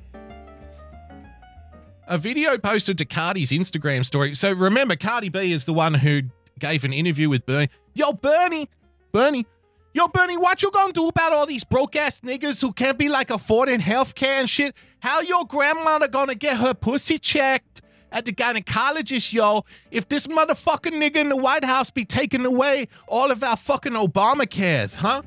A 2.13 2.19
video 2.19 2.59
posted 2.59 2.99
to 2.99 3.07
Cardi's 3.07 3.53
Instagram 3.53 4.05
story. 4.05 4.35
So 4.35 4.53
remember, 4.53 4.97
Cardi 4.97 5.31
B 5.31 5.51
is 5.51 5.65
the 5.65 5.73
one 5.73 5.95
who 5.95 6.25
gave 6.59 6.85
an 6.85 6.93
interview 6.93 7.31
with 7.31 7.47
Bernie. 7.47 7.71
Yo, 7.95 8.13
Bernie, 8.13 8.69
Bernie, 9.13 9.47
yo, 9.95 10.09
Bernie, 10.09 10.37
what 10.37 10.63
you 10.63 10.71
gonna 10.73 10.93
do 10.93 11.09
about 11.09 11.33
all 11.33 11.47
these 11.47 11.65
broke 11.65 11.97
ass 11.97 12.21
niggas 12.21 12.61
who 12.61 12.75
can't 12.75 12.99
be 12.99 13.09
like 13.09 13.31
affording 13.31 13.81
healthcare 13.81 14.41
and 14.41 14.51
shit? 14.51 14.75
How 15.01 15.23
your 15.23 15.47
grandmother 15.47 16.07
gonna 16.07 16.35
get 16.35 16.59
her 16.59 16.75
pussy 16.75 17.19
checked 17.19 17.81
at 18.11 18.27
the 18.27 18.33
gynecologist, 18.35 19.33
yo? 19.33 19.65
If 19.91 20.07
this 20.07 20.27
motherfucking 20.27 20.93
nigga 20.93 21.17
in 21.17 21.31
the 21.31 21.37
White 21.37 21.65
House 21.65 21.91
be 21.91 22.05
taking 22.05 22.45
away 22.45 22.89
all 23.09 23.31
of 23.31 23.43
our 23.43 23.57
fucking 23.57 23.95
Obamacares, 23.95 24.99
huh? 24.99 25.23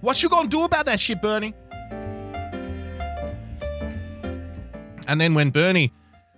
What 0.00 0.22
you 0.22 0.30
gonna 0.30 0.48
do 0.48 0.62
about 0.62 0.86
that 0.86 1.00
shit, 1.00 1.20
Bernie? 1.20 1.52
And 5.06 5.20
then 5.20 5.34
when 5.34 5.50
Bernie 5.50 5.92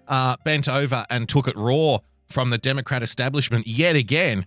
uh, 0.09 0.37
bent 0.45 0.69
over 0.69 1.05
and 1.11 1.29
took 1.29 1.49
it 1.49 1.57
raw 1.57 1.99
from 2.29 2.51
the 2.51 2.59
Democrat 2.59 3.03
establishment 3.03 3.67
yet 3.67 3.97
again 3.97 4.47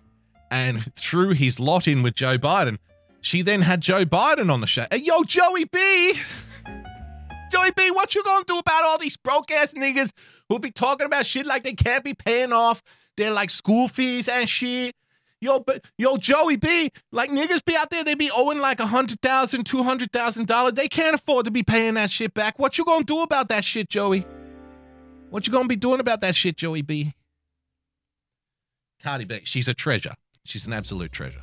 and 0.50 0.92
threw 0.94 1.30
his 1.30 1.58
lot 1.58 1.88
in 1.88 2.02
with 2.02 2.14
Joe 2.14 2.38
Biden, 2.38 2.78
she 3.20 3.42
then 3.42 3.62
had 3.62 3.80
Joe 3.80 4.04
Biden 4.04 4.52
on 4.52 4.60
the 4.60 4.66
show. 4.66 4.86
Yo, 4.92 5.22
Joey 5.24 5.64
B! 5.64 6.14
Joey 7.50 7.70
B, 7.76 7.90
what 7.90 8.14
you 8.14 8.22
gonna 8.24 8.44
do 8.46 8.58
about 8.58 8.84
all 8.84 8.98
these 8.98 9.16
broke 9.16 9.50
ass 9.50 9.72
niggas 9.72 10.12
who 10.48 10.58
be 10.58 10.70
talking 10.70 11.06
about 11.06 11.26
shit 11.26 11.46
like 11.46 11.62
they 11.62 11.74
can't 11.74 12.04
be 12.04 12.14
paying 12.14 12.52
off 12.52 12.82
their 13.16 13.30
like 13.30 13.50
school 13.50 13.88
fees 13.88 14.28
and 14.28 14.48
shit? 14.48 14.94
Yo, 15.40 15.60
but 15.60 15.84
yo, 15.98 16.16
Joey 16.16 16.56
B, 16.56 16.90
like 17.12 17.30
niggas 17.30 17.64
be 17.64 17.76
out 17.76 17.90
there, 17.90 18.02
they 18.02 18.14
be 18.14 18.30
owing 18.34 18.58
like 18.58 18.80
a 18.80 18.86
hundred 18.86 19.20
thousand, 19.20 19.64
two 19.64 19.82
hundred 19.82 20.10
thousand 20.12 20.46
dollars. 20.46 20.72
They 20.74 20.88
can't 20.88 21.14
afford 21.14 21.44
to 21.44 21.50
be 21.50 21.62
paying 21.62 21.94
that 21.94 22.10
shit 22.10 22.34
back. 22.34 22.58
What 22.58 22.78
you 22.78 22.84
gonna 22.84 23.04
do 23.04 23.20
about 23.20 23.48
that 23.50 23.64
shit, 23.64 23.88
Joey? 23.88 24.26
What 25.30 25.46
you 25.46 25.52
gonna 25.52 25.68
be 25.68 25.76
doing 25.76 26.00
about 26.00 26.20
that 26.20 26.34
shit, 26.34 26.56
Joey 26.56 26.82
B? 26.82 27.14
Cardi 29.02 29.24
B, 29.24 29.40
she's 29.44 29.68
a 29.68 29.74
treasure. 29.74 30.14
She's 30.44 30.66
an 30.66 30.72
absolute 30.72 31.12
treasure. 31.12 31.42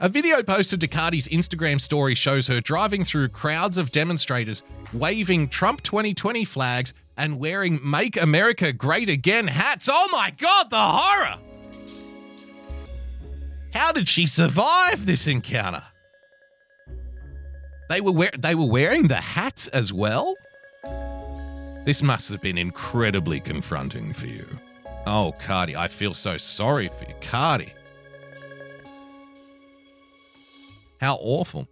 A 0.00 0.08
video 0.08 0.42
posted 0.42 0.80
to 0.80 0.88
Cardi's 0.88 1.28
Instagram 1.28 1.80
story 1.80 2.14
shows 2.14 2.46
her 2.48 2.60
driving 2.60 3.04
through 3.04 3.28
crowds 3.28 3.78
of 3.78 3.90
demonstrators, 3.92 4.62
waving 4.92 5.48
Trump 5.48 5.82
2020 5.82 6.44
flags 6.44 6.92
and 7.16 7.38
wearing 7.38 7.78
Make 7.82 8.20
America 8.20 8.72
Great 8.72 9.08
Again 9.08 9.46
hats. 9.46 9.88
Oh 9.90 10.08
my 10.10 10.32
God, 10.38 10.70
the 10.70 10.76
horror! 10.76 11.38
How 13.72 13.92
did 13.92 14.08
she 14.08 14.26
survive 14.26 15.06
this 15.06 15.26
encounter? 15.26 15.82
They 17.88 18.00
were 18.00 18.12
wear- 18.12 18.32
they 18.38 18.54
were 18.54 18.66
wearing 18.68 19.08
the 19.08 19.16
hats 19.16 19.68
as 19.68 19.92
well. 19.92 20.34
This 21.84 22.02
must 22.02 22.30
have 22.30 22.40
been 22.40 22.56
incredibly 22.56 23.40
confronting 23.40 24.14
for 24.14 24.26
you. 24.26 24.46
Oh, 25.06 25.34
Cardi, 25.38 25.76
I 25.76 25.88
feel 25.88 26.14
so 26.14 26.38
sorry 26.38 26.88
for 26.88 27.04
you, 27.04 27.14
Cardi. 27.20 27.72
How 30.98 31.16
awful. 31.20 31.68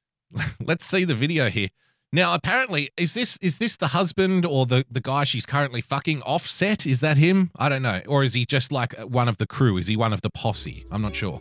Let's 0.60 0.86
see 0.86 1.04
the 1.04 1.14
video 1.14 1.50
here. 1.50 1.68
Now, 2.14 2.34
apparently, 2.34 2.90
is 2.96 3.12
this 3.12 3.38
is 3.42 3.58
this 3.58 3.76
the 3.76 3.88
husband 3.88 4.46
or 4.46 4.64
the, 4.64 4.86
the 4.90 5.00
guy 5.00 5.24
she's 5.24 5.44
currently 5.44 5.82
fucking 5.82 6.22
Offset? 6.22 6.86
Is 6.86 7.00
that 7.00 7.18
him? 7.18 7.50
I 7.56 7.68
don't 7.68 7.82
know. 7.82 8.00
Or 8.06 8.24
is 8.24 8.32
he 8.32 8.46
just 8.46 8.72
like 8.72 8.98
one 9.00 9.28
of 9.28 9.36
the 9.36 9.46
crew? 9.46 9.76
Is 9.76 9.86
he 9.86 9.96
one 9.96 10.14
of 10.14 10.22
the 10.22 10.30
posse? 10.30 10.86
I'm 10.90 11.02
not 11.02 11.14
sure. 11.14 11.40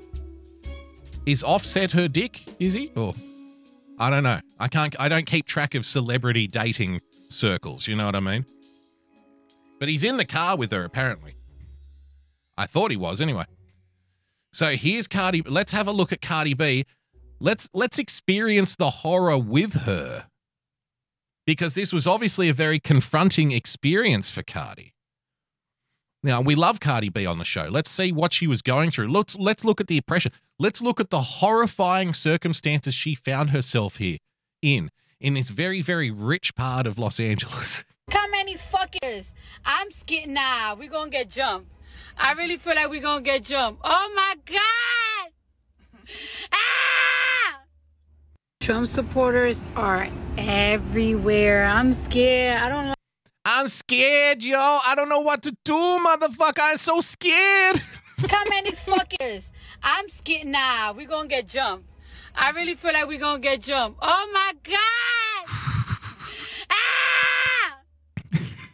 Is 1.25 1.43
Offset 1.43 1.93
her 1.93 2.09
dick? 2.09 2.43
Is 2.59 2.73
he? 2.73 2.91
Or 2.95 3.13
I 3.99 4.09
don't 4.09 4.23
know. 4.23 4.39
I 4.59 4.67
can't 4.67 4.97
I 4.99 5.07
don't 5.07 5.25
keep 5.25 5.45
track 5.45 5.75
of 5.75 5.85
celebrity 5.85 6.47
dating 6.47 6.99
circles, 7.31 7.87
you 7.87 7.95
know 7.95 8.05
what 8.05 8.15
I 8.15 8.19
mean? 8.19 8.45
But 9.79 9.89
he's 9.89 10.03
in 10.03 10.17
the 10.17 10.25
car 10.25 10.57
with 10.57 10.71
her, 10.71 10.83
apparently. 10.83 11.35
I 12.57 12.65
thought 12.67 12.91
he 12.91 12.97
was 12.97 13.19
anyway. 13.21 13.45
So 14.53 14.75
here's 14.75 15.07
Cardi. 15.07 15.41
Let's 15.41 15.71
have 15.71 15.87
a 15.87 15.91
look 15.91 16.11
at 16.11 16.21
Cardi 16.21 16.53
B. 16.53 16.85
Let's 17.39 17.69
let's 17.73 17.97
experience 17.97 18.75
the 18.75 18.89
horror 18.89 19.37
with 19.37 19.73
her. 19.85 20.27
Because 21.47 21.73
this 21.73 21.91
was 21.91 22.05
obviously 22.05 22.49
a 22.49 22.53
very 22.53 22.79
confronting 22.79 23.51
experience 23.51 24.29
for 24.29 24.43
Cardi. 24.43 24.93
Now, 26.23 26.39
we 26.39 26.53
love 26.53 26.79
Cardi 26.79 27.09
B 27.09 27.25
on 27.25 27.39
the 27.39 27.43
show. 27.43 27.67
Let's 27.71 27.89
see 27.89 28.11
what 28.11 28.31
she 28.31 28.45
was 28.45 28.61
going 28.61 28.91
through. 28.91 29.07
Let's 29.07 29.35
let's 29.35 29.65
look 29.65 29.81
at 29.81 29.87
the 29.87 29.97
oppression. 29.97 30.31
Let's 30.59 30.81
look 30.81 30.99
at 30.99 31.09
the 31.09 31.21
horrifying 31.21 32.13
circumstances 32.13 32.93
she 32.93 33.15
found 33.15 33.49
herself 33.49 33.97
here 33.97 34.19
in 34.61 34.91
in 35.21 35.35
this 35.35 35.49
very 35.49 35.81
very 35.81 36.11
rich 36.11 36.55
part 36.55 36.87
of 36.87 36.99
Los 36.99 37.19
Angeles. 37.19 37.85
How 38.11 38.27
many 38.29 38.55
fuckers? 38.55 39.31
I'm 39.65 39.89
scared. 39.91 40.29
Nah, 40.29 40.75
we're 40.75 40.89
gonna 40.89 41.11
get 41.11 41.29
jumped. 41.29 41.71
I 42.17 42.33
really 42.33 42.57
feel 42.57 42.75
like 42.75 42.89
we're 42.89 43.01
gonna 43.01 43.21
get 43.21 43.43
jumped. 43.43 43.81
Oh 43.83 44.11
my 44.15 44.35
god! 44.45 45.31
Ah! 46.51 47.61
Trump 48.59 48.87
supporters 48.87 49.63
are 49.77 50.07
everywhere. 50.37 51.65
I'm 51.65 51.93
scared. 51.93 52.57
I 52.57 52.67
don't 52.67 52.87
like. 52.87 52.95
I'm 53.45 53.67
scared, 53.69 54.43
yo. 54.43 54.57
I 54.59 54.93
don't 54.95 55.07
know 55.09 55.21
what 55.21 55.41
to 55.43 55.55
do, 55.63 55.73
motherfucker. 55.73 56.59
I'm 56.59 56.77
so 56.77 56.99
scared. 56.99 57.81
How 58.29 58.43
many 58.49 58.71
fuckers? 58.71 59.49
I'm 59.81 60.09
scared. 60.09 60.47
Nah, 60.47 60.91
we're 60.93 61.07
gonna 61.07 61.29
get 61.29 61.47
jumped. 61.47 61.85
I 62.35 62.51
really 62.51 62.75
feel 62.75 62.93
like 62.93 63.07
we're 63.07 63.19
gonna 63.19 63.39
get 63.39 63.61
jumped. 63.61 63.99
Oh 64.01 64.29
my 64.33 64.53
god! 64.63 65.45
ah! 66.69 67.77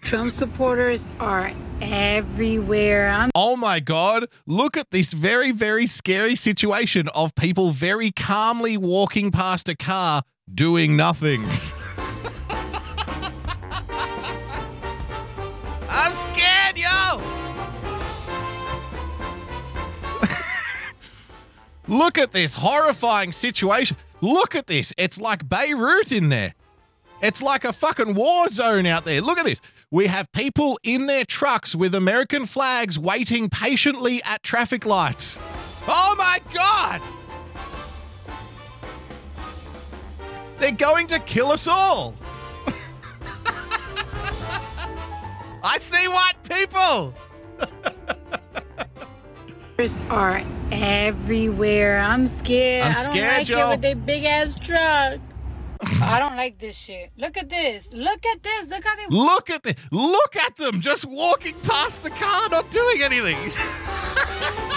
Trump 0.02 0.32
supporters 0.32 1.08
are 1.20 1.52
everywhere. 1.82 3.10
I'm 3.10 3.30
Oh 3.36 3.56
my 3.56 3.80
God. 3.80 4.28
Look 4.46 4.78
at 4.78 4.92
this 4.92 5.14
very, 5.14 5.52
very 5.52 5.88
scary 5.88 6.36
situation 6.36 7.08
of 7.10 7.36
people 7.36 7.72
very 7.72 8.12
calmly 8.12 8.78
walking 8.78 9.32
past 9.32 9.68
a 9.70 9.76
car 9.76 10.24
doing 10.54 10.96
nothing. 10.96 11.46
Look 21.88 22.18
at 22.18 22.32
this 22.34 22.56
horrifying 22.56 23.32
situation. 23.32 23.98
Look 24.22 24.56
at 24.56 24.68
this. 24.68 24.94
It's 24.98 25.20
like 25.20 25.48
Beirut 25.48 26.12
in 26.12 26.30
there. 26.30 26.56
It's 27.22 27.42
like 27.42 27.64
a 27.64 27.74
fucking 27.74 28.14
war 28.14 28.48
zone 28.50 28.86
out 28.86 29.06
there. 29.06 29.22
Look 29.22 29.38
at 29.38 29.46
this. 29.46 29.62
We 29.90 30.08
have 30.08 30.32
people 30.34 30.78
in 30.84 31.06
their 31.08 31.24
trucks 31.24 31.74
with 31.74 31.96
American 31.96 32.46
flags 32.46 33.00
waiting 33.00 33.50
patiently 33.50 34.22
at 34.24 34.44
traffic 34.44 34.86
lights. 34.86 35.40
Oh 35.88 36.16
my 36.18 36.42
God! 36.54 37.02
They're 40.58 40.72
going 40.72 41.08
to 41.08 41.20
kill 41.20 41.52
us 41.52 41.68
all. 41.68 42.16
I 45.64 45.78
see 45.80 46.08
white 46.10 46.44
people. 46.44 47.14
supporters 49.78 50.00
are 50.10 50.42
everywhere. 50.72 52.00
I'm 52.00 52.26
scared. 52.28 52.86
I'm 52.86 52.96
I 52.96 53.06
don't 53.06 53.28
like 53.28 53.46
Joe. 53.46 53.68
it 53.68 53.70
with 53.70 53.82
their 53.82 53.96
big 53.96 54.24
ass 54.26 54.54
truck. 54.60 55.20
I 56.02 56.18
don't 56.20 56.36
like 56.36 56.58
this 56.58 56.76
shit. 56.76 57.12
Look 57.16 57.38
at 57.38 57.50
this. 57.50 57.90
Look 57.92 58.26
at 58.26 58.42
this. 58.42 58.70
Look 58.70 58.84
how 58.84 58.96
they. 58.96 59.16
Look 59.16 59.50
at 59.52 59.64
the 59.64 59.76
look 59.92 60.36
at 60.36 60.58
them 60.58 60.82
just 60.82 61.06
walking 61.06 61.54
past 61.64 62.04
the 62.04 62.10
car, 62.10 62.50
not 62.50 62.72
doing 62.72 63.04
anything. 63.04 63.38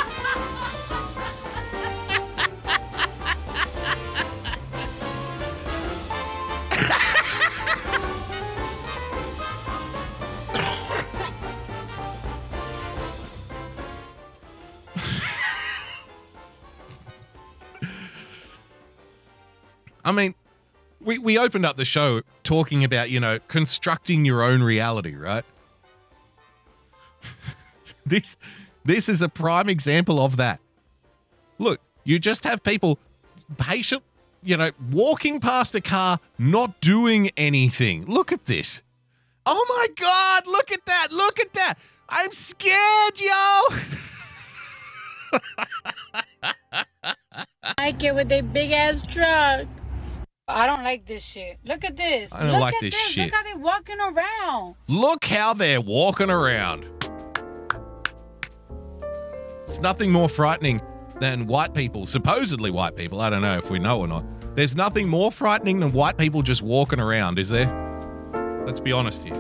I 20.11 20.13
mean, 20.13 20.35
we, 21.01 21.19
we 21.19 21.39
opened 21.39 21.65
up 21.65 21.77
the 21.77 21.85
show 21.85 22.23
talking 22.43 22.83
about, 22.83 23.11
you 23.11 23.21
know, 23.21 23.39
constructing 23.47 24.25
your 24.25 24.43
own 24.43 24.61
reality, 24.61 25.15
right? 25.15 25.45
this 28.05 28.37
this 28.85 29.09
is 29.09 29.23
a 29.23 29.29
prime 29.29 29.69
example 29.69 30.19
of 30.21 30.37
that. 30.37 30.59
Look, 31.61 31.81
you 32.03 32.19
just 32.19 32.43
have 32.43 32.65
people 32.65 32.99
patient, 33.57 34.03
you 34.43 34.57
know, 34.57 34.73
walking 34.91 35.39
past 35.39 35.77
a 35.77 35.81
car, 35.81 36.19
not 36.41 36.81
doing 36.81 37.31
anything. 37.37 38.05
Look 38.07 38.33
at 38.33 38.47
this. 38.47 38.83
Oh 39.47 39.65
my 39.69 39.87
god, 39.95 40.49
look 40.49 40.73
at 40.73 40.87
that. 40.87 41.13
Look 41.13 41.39
at 41.39 41.53
that. 41.53 41.75
I'm 42.09 42.33
scared, 42.33 43.21
yo. 43.21 43.63
I 47.79 47.93
get 47.93 48.17
with 48.17 48.29
their 48.29 48.43
big 48.43 48.73
ass 48.73 49.07
truck. 49.07 49.69
I 50.57 50.67
don't 50.67 50.83
like 50.85 51.07
this 51.07 51.25
shit. 51.25 51.59
Look 51.65 51.85
at 51.85 51.97
this. 51.97 52.33
I 52.33 52.41
don't 52.41 52.53
Look 52.53 52.61
like 52.61 52.75
at 52.75 52.81
this 52.81 52.95
this. 52.95 53.03
shit. 53.03 53.25
Look 53.27 53.35
how 53.35 53.43
they're 53.43 53.59
walking 53.59 54.01
around. 54.01 54.75
Look 54.89 55.25
how 55.25 55.55
they're 55.55 55.81
walking 55.81 56.31
around. 56.31 56.87
It's 59.67 59.81
nothing 59.81 60.11
more 60.11 60.29
frightening 60.29 60.81
than 61.21 61.47
white 61.47 61.75
people, 61.75 62.07
supposedly 62.07 62.71
white 62.71 62.97
people. 62.97 63.21
I 63.21 63.31
don't 63.31 63.43
know 63.43 63.57
if 63.59 63.71
we 63.71 63.79
know 63.79 64.01
or 64.01 64.09
not. 64.09 64.25
There's 64.57 64.75
nothing 64.75 65.09
more 65.09 65.31
frightening 65.31 65.81
than 65.81 65.93
white 65.93 66.17
people 66.17 66.43
just 66.43 66.63
walking 66.63 66.99
around, 66.99 67.39
is 67.39 67.49
there? 67.51 67.69
Let's 68.67 68.81
be 68.81 68.91
honest 68.93 69.23
here. 69.25 69.37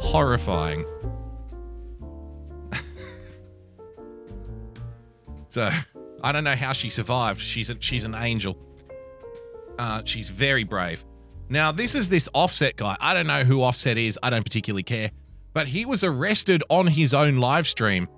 Horrifying. 0.00 0.84
So, 5.52 5.70
I 6.22 6.32
don't 6.32 6.44
know 6.44 6.56
how 6.56 6.72
she 6.72 6.88
survived. 6.88 7.40
She's 7.40 7.68
a, 7.68 7.76
she's 7.78 8.04
an 8.04 8.14
angel. 8.14 8.56
Uh, 9.78 10.00
she's 10.04 10.30
very 10.30 10.64
brave. 10.64 11.04
Now, 11.50 11.72
this 11.72 11.94
is 11.94 12.08
this 12.08 12.26
Offset 12.32 12.76
guy. 12.76 12.96
I 13.00 13.12
don't 13.12 13.26
know 13.26 13.44
who 13.44 13.62
Offset 13.62 13.98
is. 13.98 14.18
I 14.22 14.30
don't 14.30 14.42
particularly 14.42 14.82
care. 14.82 15.10
But 15.52 15.68
he 15.68 15.84
was 15.84 16.02
arrested 16.02 16.62
on 16.70 16.86
his 16.86 17.12
own 17.12 17.36
live 17.36 17.66
stream. 17.66 18.08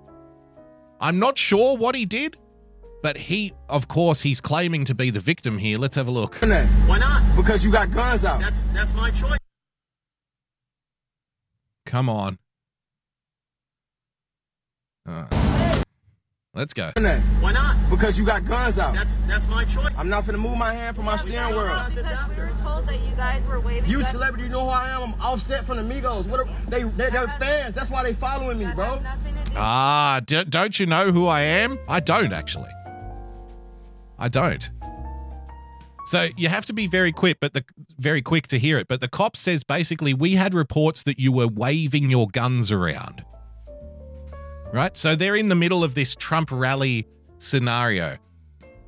I'm 1.01 1.19
not 1.19 1.37
sure 1.37 1.75
what 1.75 1.93
he 1.93 2.05
did, 2.05 2.37
but 3.03 3.17
he, 3.17 3.51
of 3.67 3.89
course, 3.89 4.21
he's 4.21 4.39
claiming 4.39 4.85
to 4.85 4.95
be 4.95 5.09
the 5.09 5.19
victim 5.19 5.57
here. 5.57 5.77
Let's 5.77 5.97
have 5.97 6.07
a 6.07 6.11
look. 6.11 6.35
Why 6.35 6.97
not? 6.99 7.35
Because 7.35 7.65
you 7.65 7.71
got 7.71 7.91
guns 7.91 8.23
out. 8.23 8.39
That's 8.39 8.63
that's 8.73 8.93
my 8.93 9.11
choice. 9.11 9.37
Come 11.85 12.07
on. 12.07 12.39
Uh, 15.05 15.25
let's 16.55 16.73
go. 16.73 16.91
Why 16.95 17.51
not? 17.51 17.77
Because 17.89 18.17
you 18.17 18.25
got 18.25 18.45
guns 18.45 18.79
out. 18.79 18.93
That's 18.93 19.17
that's 19.27 19.47
my 19.47 19.65
choice. 19.65 19.97
I'm 19.99 20.09
not 20.09 20.25
gonna 20.25 20.37
move 20.37 20.57
my 20.57 20.73
hand 20.73 20.95
from 20.95 21.05
my 21.05 21.17
steering 21.17 21.53
wheel. 21.53 21.85
this 21.93 22.09
Because 22.09 22.29
we 22.29 22.43
were 22.43 22.57
told 22.57 22.87
that 22.87 22.99
you 23.01 23.15
guys 23.15 23.45
were 23.45 23.59
waving. 23.59 23.89
You 23.89 23.97
guns. 23.97 24.07
celebrity, 24.09 24.45
you 24.45 24.49
know 24.49 24.65
who 24.65 24.69
I 24.69 24.89
am? 24.89 25.13
I'm 25.13 25.21
Offset 25.21 25.65
from 25.65 25.77
the 25.77 25.93
Migos. 25.93 26.27
What 26.27 26.39
are, 26.39 26.47
they, 26.67 26.83
they 26.83 27.09
they're 27.09 27.27
fans. 27.39 27.75
That's 27.75 27.91
why 27.91 28.03
they 28.03 28.13
following 28.13 28.57
me, 28.57 28.65
bro. 28.73 28.85
has 28.85 29.45
do. 29.45 29.51
Ah, 29.57 30.21
d- 30.25 30.43
don't 30.45 30.79
you 30.79 30.85
know 30.85 31.11
who 31.11 31.27
I 31.27 31.41
am? 31.41 31.77
I 31.87 31.99
don't 31.99 32.33
actually. 32.33 32.69
I 34.17 34.29
don't. 34.29 34.71
So 36.07 36.29
you 36.37 36.49
have 36.49 36.65
to 36.67 36.73
be 36.73 36.85
very 36.87 37.11
quick, 37.11 37.39
but 37.39 37.53
the 37.53 37.65
very 37.97 38.21
quick 38.21 38.47
to 38.49 38.59
hear 38.59 38.77
it. 38.77 38.87
But 38.87 39.01
the 39.01 39.07
cop 39.07 39.35
says 39.35 39.63
basically 39.63 40.13
we 40.13 40.35
had 40.35 40.53
reports 40.53 41.01
that 41.03 41.19
you 41.19 41.31
were 41.31 41.47
waving 41.47 42.11
your 42.11 42.27
guns 42.27 42.71
around. 42.71 43.25
Right? 44.75 44.95
So 44.97 45.15
they're 45.15 45.37
in 45.37 45.47
the 45.47 45.55
middle 45.55 45.85
of 45.85 45.95
this 45.95 46.15
Trump 46.15 46.49
rally 46.51 47.07
scenario. 47.37 48.17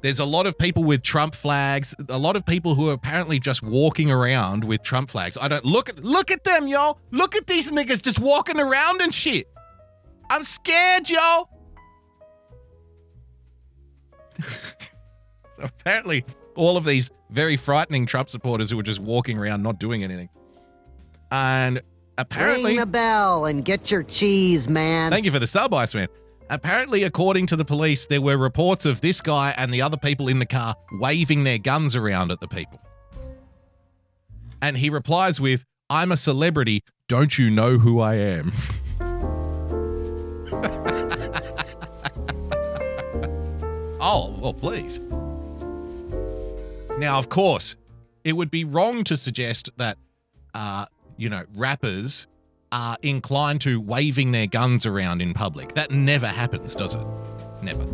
There's 0.01 0.19
a 0.19 0.25
lot 0.25 0.45
of 0.45 0.57
people 0.57 0.83
with 0.83 1.01
Trump 1.01 1.33
flags, 1.33 1.95
a 2.09 2.17
lot 2.17 2.35
of 2.35 2.45
people 2.45 2.75
who 2.75 2.89
are 2.89 2.93
apparently 2.93 3.39
just 3.39 3.63
walking 3.63 4.11
around 4.11 4.65
with 4.65 4.83
Trump 4.83 5.09
flags. 5.09 5.37
I 5.39 5.47
don't 5.47 5.63
look 5.63 5.87
at 5.87 6.03
look 6.03 6.29
at 6.29 6.43
them, 6.43 6.67
y'all. 6.67 6.99
Look 7.11 7.37
at 7.37 7.47
these 7.47 7.71
niggas 7.71 8.01
just 8.01 8.19
walking 8.19 8.59
around 8.59 9.01
and 9.01 9.15
shit. 9.15 9.47
I'm 10.29 10.43
scared, 10.43 11.09
yo. 11.09 11.47
so 14.43 15.63
apparently, 15.63 16.25
all 16.55 16.75
of 16.75 16.83
these 16.83 17.09
very 17.29 17.55
frightening 17.55 18.05
Trump 18.05 18.29
supporters 18.29 18.69
who 18.69 18.75
were 18.75 18.83
just 18.83 18.99
walking 18.99 19.39
around 19.39 19.63
not 19.63 19.79
doing 19.79 20.03
anything. 20.03 20.27
And 21.31 21.81
apparently, 22.17 22.71
Ring 22.71 22.79
the 22.79 22.85
bell 22.85 23.45
and 23.45 23.63
get 23.63 23.91
your 23.91 24.03
cheese, 24.03 24.67
man. 24.67 25.11
thank 25.11 25.25
you 25.25 25.31
for 25.31 25.39
the 25.39 25.47
sub, 25.47 25.73
Iceman. 25.73 26.07
Apparently, 26.49 27.03
according 27.03 27.45
to 27.47 27.55
the 27.55 27.65
police, 27.65 28.07
there 28.07 28.21
were 28.21 28.37
reports 28.37 28.85
of 28.85 29.01
this 29.01 29.19
guy 29.19 29.53
and 29.57 29.73
the 29.73 29.81
other 29.81 29.97
people 29.97 30.29
in 30.29 30.39
the 30.39 30.45
car 30.45 30.75
waving 30.93 31.43
their 31.43 31.57
guns 31.57 31.95
around 31.95 32.31
at 32.31 32.39
the 32.39 32.47
people. 32.47 32.79
And 34.61 34.77
he 34.77 34.89
replies 34.89 35.41
with, 35.41 35.65
I'm 35.89 36.11
a 36.11 36.17
celebrity. 36.17 36.83
Don't 37.07 37.37
you 37.37 37.49
know 37.49 37.77
who 37.77 37.99
I 37.99 38.15
am? 38.15 38.53
oh, 43.99 44.35
well, 44.39 44.53
please. 44.53 44.99
Now, 46.97 47.19
of 47.19 47.29
course, 47.29 47.75
it 48.23 48.33
would 48.33 48.49
be 48.49 48.63
wrong 48.63 49.03
to 49.05 49.17
suggest 49.17 49.69
that, 49.77 49.97
uh, 50.53 50.85
you 51.17 51.29
know, 51.29 51.43
rappers 51.55 52.27
are 52.71 52.97
inclined 53.01 53.61
to 53.61 53.81
waving 53.81 54.31
their 54.31 54.47
guns 54.47 54.85
around 54.85 55.21
in 55.21 55.33
public. 55.33 55.73
That 55.73 55.91
never 55.91 56.27
happens, 56.27 56.75
does 56.75 56.95
it? 56.95 57.05
Never. 57.61 57.85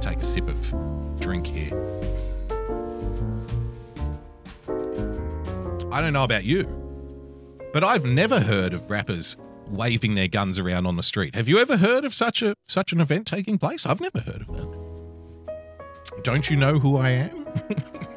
Take 0.00 0.18
a 0.18 0.24
sip 0.24 0.48
of 0.48 1.20
drink 1.20 1.46
here. 1.46 1.72
I 5.92 6.00
don't 6.00 6.12
know 6.12 6.24
about 6.24 6.44
you, 6.44 6.64
but 7.72 7.84
I've 7.84 8.04
never 8.04 8.40
heard 8.40 8.74
of 8.74 8.90
rappers 8.90 9.36
waving 9.68 10.14
their 10.14 10.28
guns 10.28 10.58
around 10.58 10.86
on 10.86 10.96
the 10.96 11.02
street. 11.02 11.34
Have 11.34 11.48
you 11.48 11.58
ever 11.58 11.76
heard 11.76 12.04
of 12.04 12.14
such 12.14 12.42
a 12.42 12.54
such 12.66 12.92
an 12.92 13.00
event 13.00 13.26
taking 13.26 13.58
place? 13.58 13.86
I've 13.86 14.00
never 14.00 14.20
heard 14.20 14.42
of 14.42 14.56
that. 14.56 16.22
Don't 16.22 16.50
you 16.50 16.56
know 16.56 16.78
who 16.78 16.96
I 16.96 17.10
am? 17.10 17.46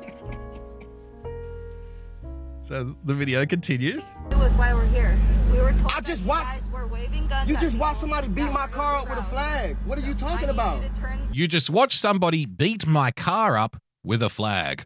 so 2.68 2.96
the 3.06 3.14
video 3.14 3.46
continues. 3.46 4.04
With 4.32 4.52
why 4.58 4.74
we're 4.74 4.86
here. 4.88 5.18
We 5.54 5.60
were 5.60 5.72
told 5.72 5.92
I 5.96 6.02
just 6.02 6.24
that 6.24 6.24
you 6.24 6.30
watched- 6.30 6.60
guys 6.60 6.70
were 6.70 6.88
waving 6.88 7.28
guns. 7.28 7.50
You 7.50 7.56
just 7.56 7.76
people 7.76 7.86
watched 7.88 7.98
somebody 7.98 8.28
beat 8.28 8.52
my 8.52 8.68
car 8.68 8.98
up 8.98 9.10
with 9.10 9.18
a 9.18 9.24
flag. 9.24 9.78
What 9.86 9.98
are 9.98 10.02
you 10.02 10.14
talking 10.14 10.50
about? 10.50 10.84
You 10.84 10.90
turn 10.90 11.20
You 11.32 11.48
just 11.48 11.70
watched 11.70 12.00
somebody 12.00 12.46
beat 12.46 12.86
my 12.86 13.12
car 13.12 13.58
up 13.58 13.78
with 14.04 14.22
a 14.22 14.30
flag. 14.30 14.84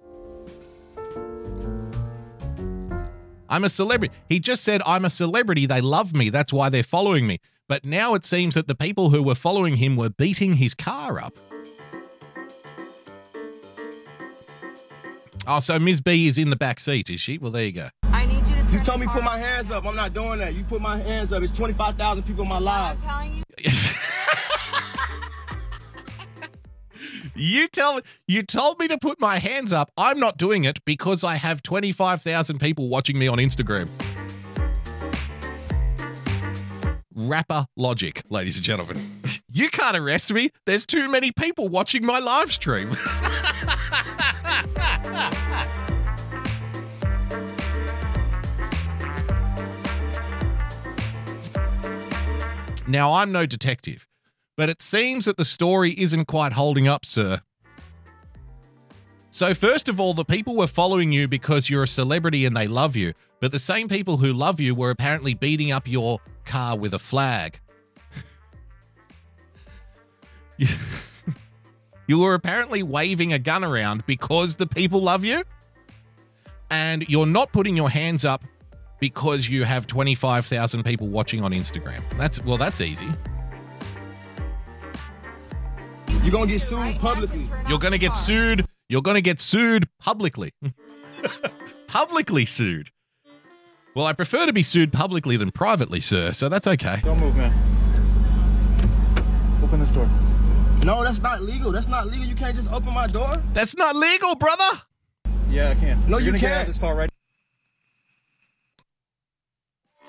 I'm 3.49 3.63
a 3.65 3.69
celebrity. 3.69 4.13
He 4.29 4.39
just 4.39 4.63
said, 4.63 4.81
I'm 4.85 5.03
a 5.03 5.09
celebrity. 5.09 5.65
They 5.65 5.81
love 5.81 6.13
me. 6.13 6.29
That's 6.29 6.53
why 6.53 6.69
they're 6.69 6.83
following 6.83 7.27
me. 7.27 7.39
But 7.67 7.83
now 7.83 8.13
it 8.13 8.23
seems 8.23 8.53
that 8.55 8.67
the 8.67 8.75
people 8.75 9.09
who 9.09 9.23
were 9.23 9.35
following 9.35 9.77
him 9.77 9.95
were 9.95 10.09
beating 10.09 10.53
his 10.53 10.73
car 10.73 11.19
up. 11.19 11.37
Oh, 15.47 15.59
so 15.59 15.79
Ms. 15.79 16.01
B 16.01 16.27
is 16.27 16.37
in 16.37 16.49
the 16.49 16.55
back 16.55 16.79
seat, 16.79 17.09
is 17.09 17.19
she? 17.19 17.37
Well, 17.37 17.51
there 17.51 17.63
you 17.63 17.71
go. 17.71 17.89
I 18.03 18.25
need 18.25 18.37
you 18.47 18.55
to 18.55 18.65
turn 18.65 18.73
You 18.73 18.79
told 18.83 18.99
me 18.99 19.05
your 19.05 19.13
put 19.13 19.23
my 19.23 19.39
hands 19.39 19.71
up. 19.71 19.85
I'm 19.85 19.95
not 19.95 20.13
doing 20.13 20.39
that. 20.39 20.53
You 20.53 20.63
put 20.63 20.81
my 20.81 20.97
hands 20.97 21.33
up. 21.33 21.41
It's 21.41 21.51
25,000 21.51 22.23
people 22.23 22.43
in 22.43 22.49
my 22.49 22.59
live. 22.59 23.03
I'm 23.03 23.09
telling 23.09 23.33
you. 23.35 23.43
You 27.33 27.67
tell 27.69 28.01
you 28.27 28.43
told 28.43 28.77
me 28.77 28.87
to 28.89 28.99
put 28.99 29.19
my 29.19 29.39
hands 29.39 29.73
up. 29.73 29.91
I'm 29.97 30.19
not 30.19 30.37
doing 30.37 30.63
it 30.63 30.83
because 30.85 31.23
I 31.23 31.35
have 31.35 31.63
25,000 31.63 32.59
people 32.59 32.87
watching 32.89 33.17
me 33.17 33.27
on 33.27 33.39
Instagram. 33.39 33.87
Rapper 37.15 37.65
logic, 37.75 38.23
ladies 38.29 38.57
and 38.57 38.65
gentlemen. 38.65 39.21
You 39.53 39.69
can't 39.69 39.97
arrest 39.97 40.31
me. 40.31 40.51
There's 40.65 40.85
too 40.85 41.09
many 41.09 41.33
people 41.33 41.67
watching 41.67 42.05
my 42.05 42.19
live 42.19 42.53
stream. 42.53 42.95
Now, 52.91 53.13
I'm 53.13 53.31
no 53.31 53.45
detective, 53.45 54.05
But 54.57 54.69
it 54.69 54.81
seems 54.81 55.23
that 55.25 55.37
the 55.37 55.45
story 55.45 55.91
isn't 55.97 56.25
quite 56.25 56.51
holding 56.53 56.87
up, 56.89 57.05
sir. 57.05 57.41
So, 59.29 59.53
first 59.53 59.87
of 59.87 59.97
all, 59.97 60.13
the 60.13 60.25
people 60.25 60.57
were 60.57 60.67
following 60.67 61.13
you 61.13 61.29
because 61.29 61.69
you're 61.69 61.83
a 61.83 61.87
celebrity 61.87 62.45
and 62.45 62.55
they 62.55 62.67
love 62.67 62.97
you. 62.97 63.13
But 63.39 63.53
the 63.53 63.59
same 63.59 63.87
people 63.87 64.17
who 64.17 64.33
love 64.33 64.59
you 64.59 64.75
were 64.75 64.89
apparently 64.89 65.33
beating 65.33 65.71
up 65.71 65.87
your 65.87 66.19
car 66.43 66.77
with 66.77 66.93
a 66.93 66.99
flag. 66.99 67.61
You- 72.07 72.19
were 72.19 72.33
apparently 72.33 72.83
waving 72.83 73.31
a 73.31 73.39
gun 73.39 73.63
around 73.63 74.05
because 74.05 74.57
the 74.57 74.67
people 74.67 75.01
love 75.01 75.23
you. 75.23 75.43
And 76.69 77.07
you're 77.07 77.25
not 77.25 77.53
putting 77.53 77.77
your 77.77 77.89
hands 77.89 78.25
up 78.25 78.43
because 79.01 79.49
you 79.49 79.65
have 79.65 79.87
25,000 79.87 80.83
people 80.83 81.09
watching 81.09 81.43
on 81.43 81.51
Instagram. 81.51 82.01
That's, 82.17 82.41
well, 82.45 82.57
that's 82.57 82.79
easy. 82.79 83.07
You're 86.21 86.31
gonna 86.31 86.47
get 86.47 86.59
sued 86.59 86.99
publicly. 86.99 87.41
You're 87.67 87.79
going 87.79 87.91
to 87.93 87.97
get 87.97 88.15
sued. 88.15 88.65
You're 88.89 89.01
going 89.01 89.15
to 89.15 89.21
get 89.21 89.39
sued 89.39 89.87
publicly. 89.99 90.53
publicly 91.87 92.45
sued. 92.45 92.91
Well, 93.95 94.05
I 94.05 94.13
prefer 94.13 94.45
to 94.45 94.53
be 94.53 94.63
sued 94.63 94.93
publicly 94.93 95.35
than 95.35 95.51
privately, 95.51 95.99
sir, 95.99 96.31
so 96.31 96.47
that's 96.47 96.67
okay. 96.67 96.99
Don't 97.01 97.19
move, 97.19 97.35
man. 97.35 97.51
Open 99.63 99.79
this 99.79 99.91
door. 99.91 100.07
No, 100.85 101.03
that's 101.03 101.21
not 101.21 101.41
legal. 101.41 101.71
That's 101.71 101.87
not 101.87 102.07
legal. 102.07 102.25
You 102.25 102.35
can't 102.35 102.55
just 102.55 102.71
open 102.71 102.93
my 102.93 103.07
door. 103.07 103.41
That's 103.53 103.75
not 103.75 103.95
legal, 103.95 104.35
brother. 104.35 104.81
Yeah, 105.49 105.69
I 105.69 105.75
can. 105.75 105.99
No, 106.07 106.17
You're 106.17 106.19
you 106.19 106.25
gonna 106.27 106.39
get 106.39 106.51
out 106.51 106.53
can't. 106.53 106.61
of 106.61 106.67
this 106.67 106.79
car 106.79 106.95
right 106.95 107.10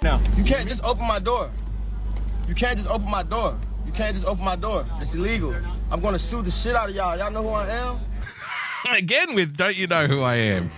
now. 0.02 0.20
You 0.36 0.44
can't 0.44 0.68
just 0.68 0.84
open 0.84 1.06
my 1.06 1.18
door. 1.18 1.50
You 2.48 2.54
can't 2.54 2.76
just 2.78 2.90
open 2.90 3.10
my 3.10 3.22
door. 3.22 3.58
You 3.86 3.92
can't 3.92 4.14
just 4.14 4.26
open 4.26 4.44
my 4.44 4.56
door. 4.56 4.84
It's 5.00 5.14
illegal. 5.14 5.54
I'm 5.90 6.00
gonna 6.00 6.18
sue 6.18 6.42
the 6.42 6.50
shit 6.50 6.74
out 6.74 6.88
of 6.88 6.94
y'all. 6.94 7.16
Y'all 7.16 7.30
know 7.30 7.42
who 7.42 7.50
I 7.50 7.68
am? 7.68 8.00
Again 8.96 9.34
with 9.34 9.56
don't 9.56 9.76
you 9.76 9.86
know 9.86 10.06
who 10.06 10.22
I 10.22 10.36
am? 10.36 10.70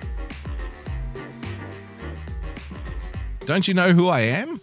Don't 3.47 3.69
you 3.69 3.75
know 3.75 3.93
who 3.93 4.09
I 4.09 4.21
am? 4.21 4.61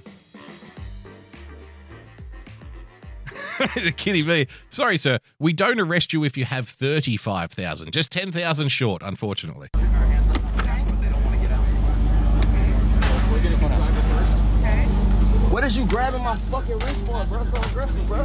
Kitty 3.96 4.24
B. 4.24 4.48
Sorry, 4.70 4.98
sir. 4.98 5.20
We 5.38 5.54
don't 5.54 5.80
arrest 5.80 6.14
you 6.14 6.24
if 6.24 6.36
you 6.36 6.46
have 6.46 6.68
35,000. 6.68 7.92
Just 7.92 8.12
10,000 8.12 8.70
short, 8.70 9.04
unfortunately. 9.04 9.70
What 15.52 15.66
is 15.66 15.76
you 15.76 15.86
grabbing 15.86 16.24
my 16.24 16.38
fucking 16.38 16.80
wrist 16.80 17.06
for, 17.06 17.26
bro? 17.26 17.44
So 17.44 17.60
aggressive, 17.70 18.08
bro. 18.08 18.24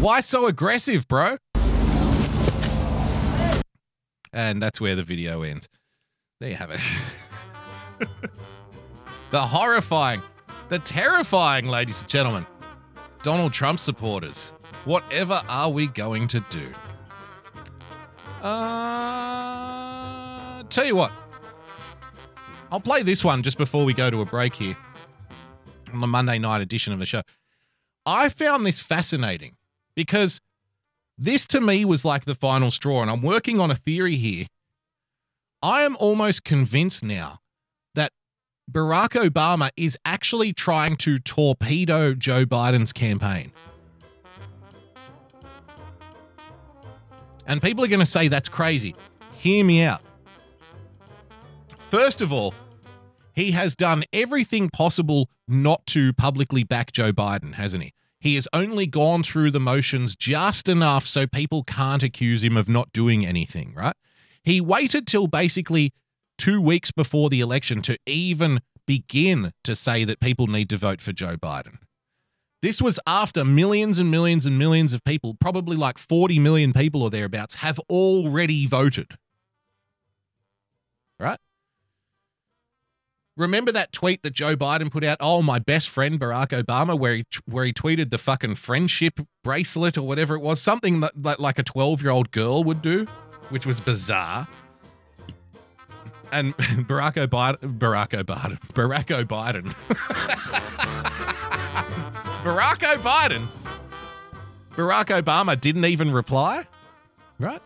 Why 0.00 0.18
so 0.18 0.46
aggressive, 0.46 1.06
bro? 1.06 1.36
And 4.32 4.60
that's 4.60 4.80
where 4.80 4.96
the 4.96 5.04
video 5.04 5.42
ends. 5.42 5.68
There 6.40 6.50
you 6.50 6.56
have 6.56 6.72
it. 6.72 6.80
the 9.30 9.40
horrifying, 9.40 10.22
the 10.70 10.80
terrifying, 10.80 11.68
ladies 11.68 12.00
and 12.00 12.10
gentlemen, 12.10 12.44
Donald 13.22 13.52
Trump 13.52 13.78
supporters. 13.78 14.52
Whatever 14.86 15.40
are 15.48 15.70
we 15.70 15.86
going 15.86 16.26
to 16.28 16.40
do? 16.50 16.66
Uh, 18.42 19.04
tell 20.64 20.84
you 20.84 20.96
what, 20.96 21.12
I'll 22.72 22.80
play 22.80 23.04
this 23.04 23.22
one 23.22 23.44
just 23.44 23.56
before 23.56 23.84
we 23.84 23.94
go 23.94 24.10
to 24.10 24.20
a 24.20 24.26
break 24.26 24.52
here 24.52 24.76
on 25.92 26.00
the 26.00 26.06
Monday 26.06 26.38
night 26.38 26.60
edition 26.60 26.92
of 26.92 26.98
the 26.98 27.06
show. 27.06 27.22
I 28.04 28.28
found 28.28 28.64
this 28.64 28.80
fascinating 28.80 29.56
because 29.94 30.40
this 31.18 31.46
to 31.48 31.60
me 31.60 31.84
was 31.84 32.04
like 32.04 32.24
the 32.24 32.34
final 32.34 32.70
straw, 32.70 33.02
and 33.02 33.10
I'm 33.10 33.22
working 33.22 33.58
on 33.58 33.70
a 33.70 33.74
theory 33.74 34.16
here. 34.16 34.46
I 35.62 35.82
am 35.82 35.96
almost 35.98 36.44
convinced 36.44 37.02
now 37.02 37.38
that 37.94 38.12
Barack 38.70 39.10
Obama 39.10 39.70
is 39.76 39.98
actually 40.04 40.52
trying 40.52 40.96
to 40.96 41.18
torpedo 41.18 42.14
Joe 42.14 42.44
Biden's 42.44 42.92
campaign. 42.92 43.52
And 47.46 47.62
people 47.62 47.84
are 47.84 47.88
going 47.88 48.00
to 48.00 48.06
say 48.06 48.28
that's 48.28 48.48
crazy. 48.48 48.94
Hear 49.32 49.64
me 49.64 49.82
out. 49.82 50.02
First 51.90 52.20
of 52.20 52.32
all, 52.32 52.52
he 53.32 53.52
has 53.52 53.76
done 53.76 54.04
everything 54.12 54.68
possible 54.68 55.30
not 55.48 55.86
to 55.86 56.12
publicly 56.12 56.64
back 56.64 56.92
Joe 56.92 57.12
Biden, 57.12 57.54
hasn't 57.54 57.82
he? 57.82 57.92
He 58.18 58.34
has 58.34 58.48
only 58.52 58.86
gone 58.86 59.22
through 59.22 59.50
the 59.50 59.60
motions 59.60 60.16
just 60.16 60.68
enough 60.68 61.06
so 61.06 61.26
people 61.26 61.62
can't 61.62 62.02
accuse 62.02 62.42
him 62.42 62.56
of 62.56 62.68
not 62.68 62.92
doing 62.92 63.24
anything, 63.24 63.72
right? 63.74 63.94
He 64.42 64.60
waited 64.60 65.06
till 65.06 65.26
basically 65.26 65.92
two 66.38 66.60
weeks 66.60 66.90
before 66.90 67.30
the 67.30 67.40
election 67.40 67.82
to 67.82 67.98
even 68.06 68.60
begin 68.86 69.52
to 69.64 69.76
say 69.76 70.04
that 70.04 70.20
people 70.20 70.46
need 70.46 70.70
to 70.70 70.76
vote 70.76 71.00
for 71.00 71.12
Joe 71.12 71.36
Biden. 71.36 71.78
This 72.62 72.80
was 72.80 72.98
after 73.06 73.44
millions 73.44 73.98
and 73.98 74.10
millions 74.10 74.46
and 74.46 74.58
millions 74.58 74.92
of 74.92 75.04
people, 75.04 75.34
probably 75.34 75.76
like 75.76 75.98
40 75.98 76.38
million 76.38 76.72
people 76.72 77.02
or 77.02 77.10
thereabouts, 77.10 77.56
have 77.56 77.78
already 77.90 78.66
voted. 78.66 79.18
Right? 81.20 81.38
Remember 83.36 83.70
that 83.70 83.92
tweet 83.92 84.22
that 84.22 84.32
Joe 84.32 84.56
Biden 84.56 84.90
put 84.90 85.04
out? 85.04 85.18
Oh, 85.20 85.42
my 85.42 85.58
best 85.58 85.90
friend 85.90 86.18
Barack 86.18 86.48
Obama, 86.48 86.98
where 86.98 87.16
he 87.16 87.24
where 87.44 87.66
he 87.66 87.72
tweeted 87.72 88.10
the 88.10 88.16
fucking 88.16 88.54
friendship 88.54 89.20
bracelet 89.44 89.98
or 89.98 90.02
whatever 90.02 90.36
it 90.36 90.40
was, 90.40 90.60
something 90.60 91.00
that, 91.00 91.12
that 91.14 91.38
like 91.38 91.58
a 91.58 91.62
twelve 91.62 92.02
year 92.02 92.10
old 92.10 92.30
girl 92.30 92.64
would 92.64 92.80
do, 92.80 93.04
which 93.50 93.66
was 93.66 93.78
bizarre. 93.78 94.48
And 96.32 96.56
Barack 96.88 97.14
Obama, 97.26 97.58
Barack 97.58 98.24
Obama, 98.24 98.58
Barack 98.72 99.10
O'Biden, 99.10 99.74
Barack 102.42 102.96
O'Biden, 102.96 103.46
Barack 104.72 105.22
Obama 105.22 105.60
didn't 105.60 105.84
even 105.84 106.10
reply, 106.10 106.66
right? 107.38 107.60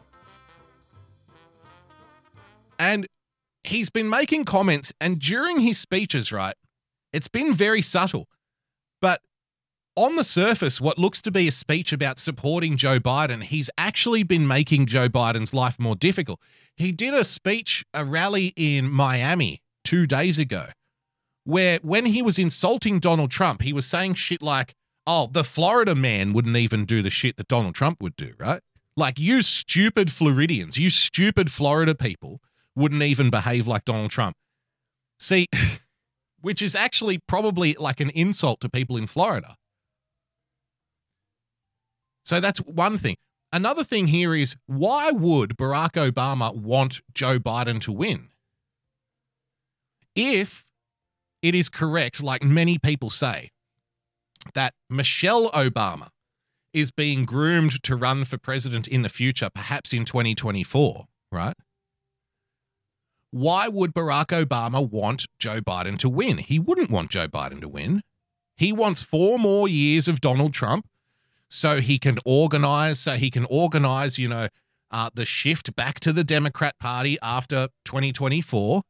And 2.80 3.06
he's 3.64 3.90
been 3.90 4.08
making 4.08 4.44
comments, 4.44 4.92
and 5.00 5.18
during 5.18 5.60
his 5.60 5.78
speeches, 5.78 6.32
right, 6.32 6.54
it's 7.12 7.28
been 7.28 7.52
very 7.52 7.82
subtle. 7.82 8.28
But 9.00 9.20
on 9.96 10.16
the 10.16 10.24
surface, 10.24 10.80
what 10.80 10.98
looks 10.98 11.20
to 11.22 11.30
be 11.30 11.48
a 11.48 11.52
speech 11.52 11.92
about 11.92 12.18
supporting 12.18 12.76
Joe 12.76 13.00
Biden, 13.00 13.42
he's 13.42 13.70
actually 13.76 14.22
been 14.22 14.46
making 14.46 14.86
Joe 14.86 15.08
Biden's 15.08 15.52
life 15.52 15.78
more 15.78 15.96
difficult. 15.96 16.40
He 16.76 16.92
did 16.92 17.12
a 17.12 17.24
speech, 17.24 17.84
a 17.92 18.04
rally 18.04 18.52
in 18.56 18.90
Miami 18.90 19.62
two 19.84 20.06
days 20.06 20.38
ago, 20.38 20.68
where 21.44 21.78
when 21.82 22.06
he 22.06 22.22
was 22.22 22.38
insulting 22.38 23.00
Donald 23.00 23.30
Trump, 23.30 23.62
he 23.62 23.72
was 23.72 23.86
saying 23.86 24.14
shit 24.14 24.42
like, 24.42 24.74
oh, 25.06 25.28
the 25.30 25.44
Florida 25.44 25.94
man 25.94 26.32
wouldn't 26.32 26.56
even 26.56 26.84
do 26.84 27.02
the 27.02 27.10
shit 27.10 27.36
that 27.36 27.48
Donald 27.48 27.74
Trump 27.74 28.00
would 28.00 28.16
do, 28.16 28.34
right? 28.38 28.62
Like, 28.96 29.18
you 29.18 29.42
stupid 29.42 30.12
Floridians, 30.12 30.78
you 30.78 30.90
stupid 30.90 31.50
Florida 31.50 31.94
people 31.94 32.40
wouldn't 32.76 33.02
even 33.02 33.30
behave 33.30 33.66
like 33.66 33.84
Donald 33.84 34.10
Trump. 34.10 34.36
See, 35.18 35.46
which 36.40 36.62
is 36.62 36.74
actually 36.74 37.18
probably 37.26 37.74
like 37.78 38.00
an 38.00 38.10
insult 38.10 38.60
to 38.60 38.68
people 38.68 38.96
in 38.96 39.06
Florida. 39.06 39.56
So 42.24 42.40
that's 42.40 42.60
one 42.60 42.98
thing. 42.98 43.16
Another 43.52 43.82
thing 43.82 44.08
here 44.08 44.34
is 44.34 44.56
why 44.66 45.10
would 45.10 45.56
Barack 45.56 45.92
Obama 45.92 46.54
want 46.54 47.00
Joe 47.12 47.38
Biden 47.38 47.80
to 47.82 47.92
win? 47.92 48.28
If 50.14 50.64
it 51.42 51.54
is 51.54 51.68
correct, 51.68 52.22
like 52.22 52.44
many 52.44 52.78
people 52.78 53.10
say, 53.10 53.50
that 54.54 54.74
Michelle 54.88 55.50
Obama 55.50 56.08
is 56.72 56.90
being 56.90 57.24
groomed 57.24 57.82
to 57.82 57.96
run 57.96 58.24
for 58.24 58.38
president 58.38 58.86
in 58.86 59.02
the 59.02 59.08
future, 59.08 59.50
perhaps 59.52 59.92
in 59.92 60.04
2024, 60.04 61.06
right? 61.32 61.56
Why 63.30 63.68
would 63.68 63.94
Barack 63.94 64.44
Obama 64.44 64.88
want 64.88 65.26
Joe 65.38 65.60
Biden 65.60 65.98
to 65.98 66.08
win? 66.08 66.38
He 66.38 66.58
wouldn't 66.58 66.90
want 66.90 67.10
Joe 67.10 67.28
Biden 67.28 67.60
to 67.60 67.68
win. 67.68 68.02
He 68.56 68.72
wants 68.72 69.02
four 69.02 69.38
more 69.38 69.68
years 69.68 70.08
of 70.08 70.20
Donald 70.20 70.52
Trump 70.52 70.86
so 71.48 71.80
he 71.80 71.98
can 71.98 72.18
organize, 72.24 73.00
so 73.00 73.12
he 73.12 73.30
can 73.30 73.44
organize, 73.46 74.18
you 74.18 74.28
know, 74.28 74.48
uh, 74.90 75.10
the 75.14 75.24
shift 75.24 75.74
back 75.76 76.00
to 76.00 76.12
the 76.12 76.24
Democrat 76.24 76.78
Party 76.78 77.18
after 77.22 77.68
2024, 77.84 78.82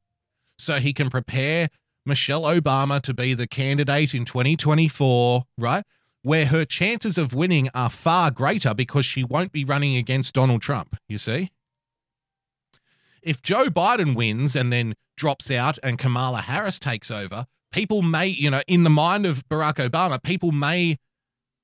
so 0.59 0.77
he 0.77 0.93
can 0.93 1.11
prepare 1.11 1.69
Michelle 2.07 2.43
Obama 2.43 3.01
to 3.03 3.13
be 3.13 3.35
the 3.35 3.47
candidate 3.47 4.15
in 4.15 4.25
2024, 4.25 5.45
right? 5.59 5.85
Where 6.23 6.47
her 6.47 6.65
chances 6.65 7.19
of 7.19 7.35
winning 7.35 7.69
are 7.75 7.91
far 7.91 8.31
greater 8.31 8.75
because 8.75 9.07
she 9.07 9.25
won't 9.25 9.53
be 9.53 9.65
running 9.65 9.97
against 9.97 10.35
Donald 10.35 10.63
Trump, 10.63 10.97
you 11.09 11.19
see? 11.19 11.51
If 13.23 13.43
Joe 13.43 13.67
Biden 13.67 14.15
wins 14.15 14.57
and 14.57 14.73
then 14.73 14.95
drops 15.17 15.51
out 15.51 15.79
and 15.83 15.99
Kamala 15.99 16.43
Harris 16.43 16.79
takes 16.79 17.11
over, 17.11 17.47
people 17.73 18.03
may, 18.03 18.27
you 18.27 18.51
know, 18.51 18.63
in 18.67 18.83
the 18.85 18.91
mind 18.91 19.27
of 19.27 19.47
Barack 19.49 19.75
Obama, 19.75 20.23
people 20.23 20.53
may 20.53 20.97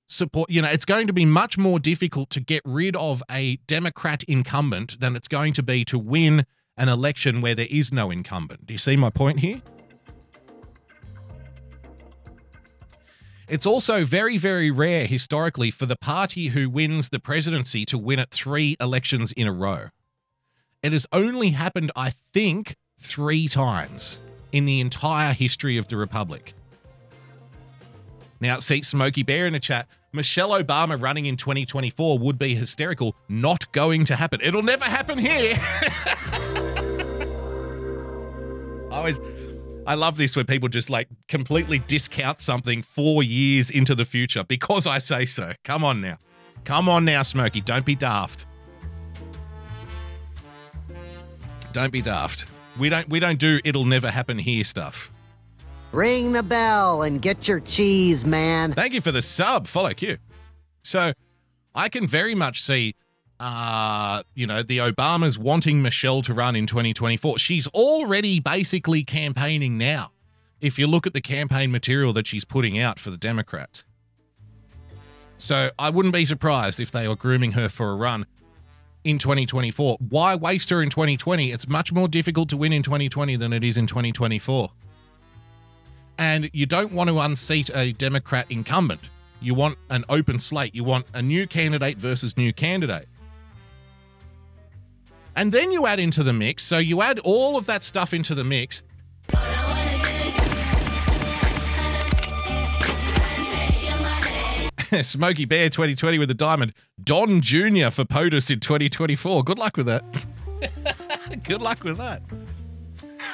support, 0.07 0.51
you 0.51 0.63
know, 0.63 0.69
it's 0.69 0.85
going 0.85 1.07
to 1.07 1.13
be 1.13 1.25
much 1.25 1.57
more 1.57 1.79
difficult 1.79 2.31
to 2.31 2.41
get 2.41 2.63
rid 2.65 2.95
of 2.97 3.23
a 3.31 3.57
Democrat 3.67 4.23
incumbent 4.25 5.01
than 5.01 5.17
it's 5.17 5.29
going 5.29 5.53
to 5.55 5.63
be 5.63 5.85
to 5.87 5.99
win 5.99 6.45
an 6.77 6.89
election 6.89 7.41
where 7.41 7.55
there 7.55 7.69
is 7.71 7.91
no 7.91 8.11
incumbent. 8.11 8.67
Do 8.67 8.75
you 8.75 8.79
see 8.79 8.97
my 8.97 9.11
point 9.11 9.41
here? 9.41 9.63
It's 13.49 13.65
also 13.65 14.05
very, 14.05 14.39
very 14.39 14.73
rare 14.73 15.07
historically 15.07 15.71
for 15.71 15.87
the 15.87 15.97
party 15.97 16.49
who 16.49 16.69
wins 16.69 17.11
the 17.11 17.21
presidency 17.21 17.85
to 17.87 17.97
win 17.97 18.19
it 18.19 18.31
three 18.31 18.77
elections 18.81 19.31
in 19.33 19.47
a 19.47 19.53
row. 19.53 19.89
It 20.87 20.93
has 20.93 21.05
only 21.11 21.51
happened, 21.51 21.91
I 21.97 22.11
think, 22.33 22.77
three 22.97 23.49
times 23.49 24.19
in 24.53 24.67
the 24.67 24.81
entire 24.81 25.33
history 25.33 25.79
of 25.79 25.89
the 25.89 25.97
Republic. 25.97 26.55
Now, 28.41 28.59
see 28.59 28.83
Smokey 28.83 29.25
Bear 29.25 29.49
in 29.49 29.55
the 29.55 29.59
chat. 29.59 29.89
Michelle 30.13 30.51
Obama 30.51 31.03
running 31.03 31.27
in 31.27 31.37
2024 31.37 32.21
would 32.21 32.39
be 32.39 32.55
hysterical. 32.55 33.17
Not 33.29 33.73
going 33.73 34.05
to 34.05 34.15
happen. 34.15 34.41
It'll 34.41 34.63
never 34.63 34.85
happen 34.85 35.19
here. 35.19 35.57
I 38.93 38.99
always, 38.99 39.19
I 39.89 39.95
love 39.95 40.17
this 40.17 40.37
where 40.37 40.45
people 40.45 40.69
just 40.69 40.89
like 40.89 41.09
completely 41.27 41.81
discount 41.81 42.41
something 42.41 42.83
four 42.83 43.25
years 43.25 43.73
into 43.73 43.97
the 43.97 44.05
future 44.05 44.45
because 44.45 44.87
I 44.87 44.99
say 44.99 45.27
so. 45.27 45.51
Come 45.65 45.83
on 45.83 46.01
now. 46.01 46.19
Come 46.63 46.89
on 46.89 47.05
now, 47.05 47.23
Smokey. 47.23 47.61
Don't 47.61 47.85
be 47.85 47.97
daft. 47.97 48.47
Don't 51.77 51.93
be 51.93 52.01
daft. 52.01 52.47
We 52.79 52.89
don't 52.89 53.07
we 53.11 53.21
don't 53.21 53.39
do 53.39 53.61
it'll 53.63 53.85
never 53.85 54.11
happen 54.11 54.39
here 54.39 54.65
stuff. 54.65 55.13
Ring 55.93 56.33
the 56.33 56.43
bell 56.43 57.03
and 57.03 57.21
get 57.21 57.47
your 57.47 57.61
cheese, 57.61 58.25
man. 58.25 58.73
Thank 58.73 58.95
you 58.95 59.03
for 59.03 59.13
the 59.13 59.21
sub. 59.21 59.67
Follow 59.67 59.93
Q. 59.93 60.17
So 60.83 61.13
I 61.75 61.91
can 61.91 62.07
very 62.07 62.35
much 62.35 62.63
see 62.63 62.95
uh, 63.39 64.23
you 64.35 64.47
know, 64.47 64.63
the 64.63 64.79
Obamas 64.79 65.37
wanting 65.37 65.83
Michelle 65.83 66.23
to 66.23 66.33
run 66.33 66.57
in 66.57 66.67
2024. 66.67 67.39
She's 67.39 67.67
already 67.67 68.41
basically 68.41 69.05
campaigning 69.05 69.77
now. 69.77 70.13
If 70.63 70.79
you 70.79 70.87
look 70.87 71.07
at 71.07 71.13
the 71.13 71.21
campaign 71.21 71.71
material 71.71 72.15
that 72.15 72.27
she's 72.27 72.47
putting 72.47 72.79
out 72.79 72.99
for 72.99 73.11
the 73.11 73.19
Democrats. 73.19 73.85
So 75.37 75.73
I 75.79 75.91
wouldn't 75.91 76.15
be 76.15 76.25
surprised 76.25 76.81
if 76.81 76.91
they 76.91 77.07
were 77.07 77.17
grooming 77.17 77.53
her 77.53 77.69
for 77.69 77.91
a 77.91 77.97
run 77.97 78.25
in 79.07 79.19
2024. 79.19 79.99
Why 80.01 80.35
waste 80.35 80.69
her 80.71 80.83
in 80.83 80.91
2020? 80.91 81.53
It's 81.53 81.69
much 81.69 81.93
more 81.93 82.09
difficult 82.09 82.49
to 82.49 82.57
win 82.57 82.73
in 82.73 82.83
2020 82.83 83.37
than 83.37 83.53
it 83.53 83.63
is 83.63 83.77
in 83.77 83.87
2024. 83.87 84.73
And 86.19 86.51
you 86.53 86.67
don't 86.67 86.93
want 86.93 87.09
to 87.09 87.21
unseat 87.21 87.71
a 87.73 87.93
Democrat 87.93 88.47
incumbent. 88.51 89.03
You 89.41 89.55
want 89.55 89.79
an 89.91 90.05
open 90.09 90.41
slate. 90.41 90.75
You 90.75 90.83
want 90.83 91.07
a 91.15 91.23
new 91.23 91.47
candidate 91.47 91.99
versus 91.99 92.37
new 92.37 92.53
candidate. 92.53 93.07
And 95.37 95.53
then 95.53 95.71
you 95.71 95.87
add 95.87 96.01
into 96.01 96.25
the 96.25 96.33
mix. 96.33 96.65
So 96.65 96.79
you 96.79 97.01
add 97.01 97.21
all 97.21 97.57
of 97.57 97.67
that 97.67 97.85
stuff 97.85 98.13
into 98.13 98.35
the 98.35 98.43
mix. 98.45 98.83
Smokey 105.03 105.45
Bear 105.45 105.69
2020 105.69 106.19
with 106.19 106.31
a 106.31 106.35
diamond. 106.35 106.73
Don 107.03 107.41
Jr. 107.41 107.91
for 107.91 108.05
POTUS 108.05 108.51
in 108.51 108.61
2024. 108.61 109.43
Good 109.43 109.59
luck 109.59 109.77
with 109.77 109.87
that. 109.87 110.05
Good 111.45 111.63
luck 111.63 111.83
with 111.83 111.99
that. 111.99 112.23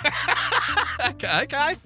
okay, 1.07 1.43
okay. 1.43 1.77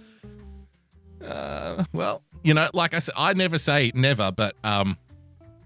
Uh, 1.24 1.84
well, 1.92 2.22
you 2.42 2.54
know, 2.54 2.70
like 2.74 2.94
I 2.94 3.00
said, 3.00 3.14
I 3.16 3.32
never 3.32 3.58
say 3.58 3.90
never, 3.94 4.30
but 4.30 4.54
um, 4.62 4.96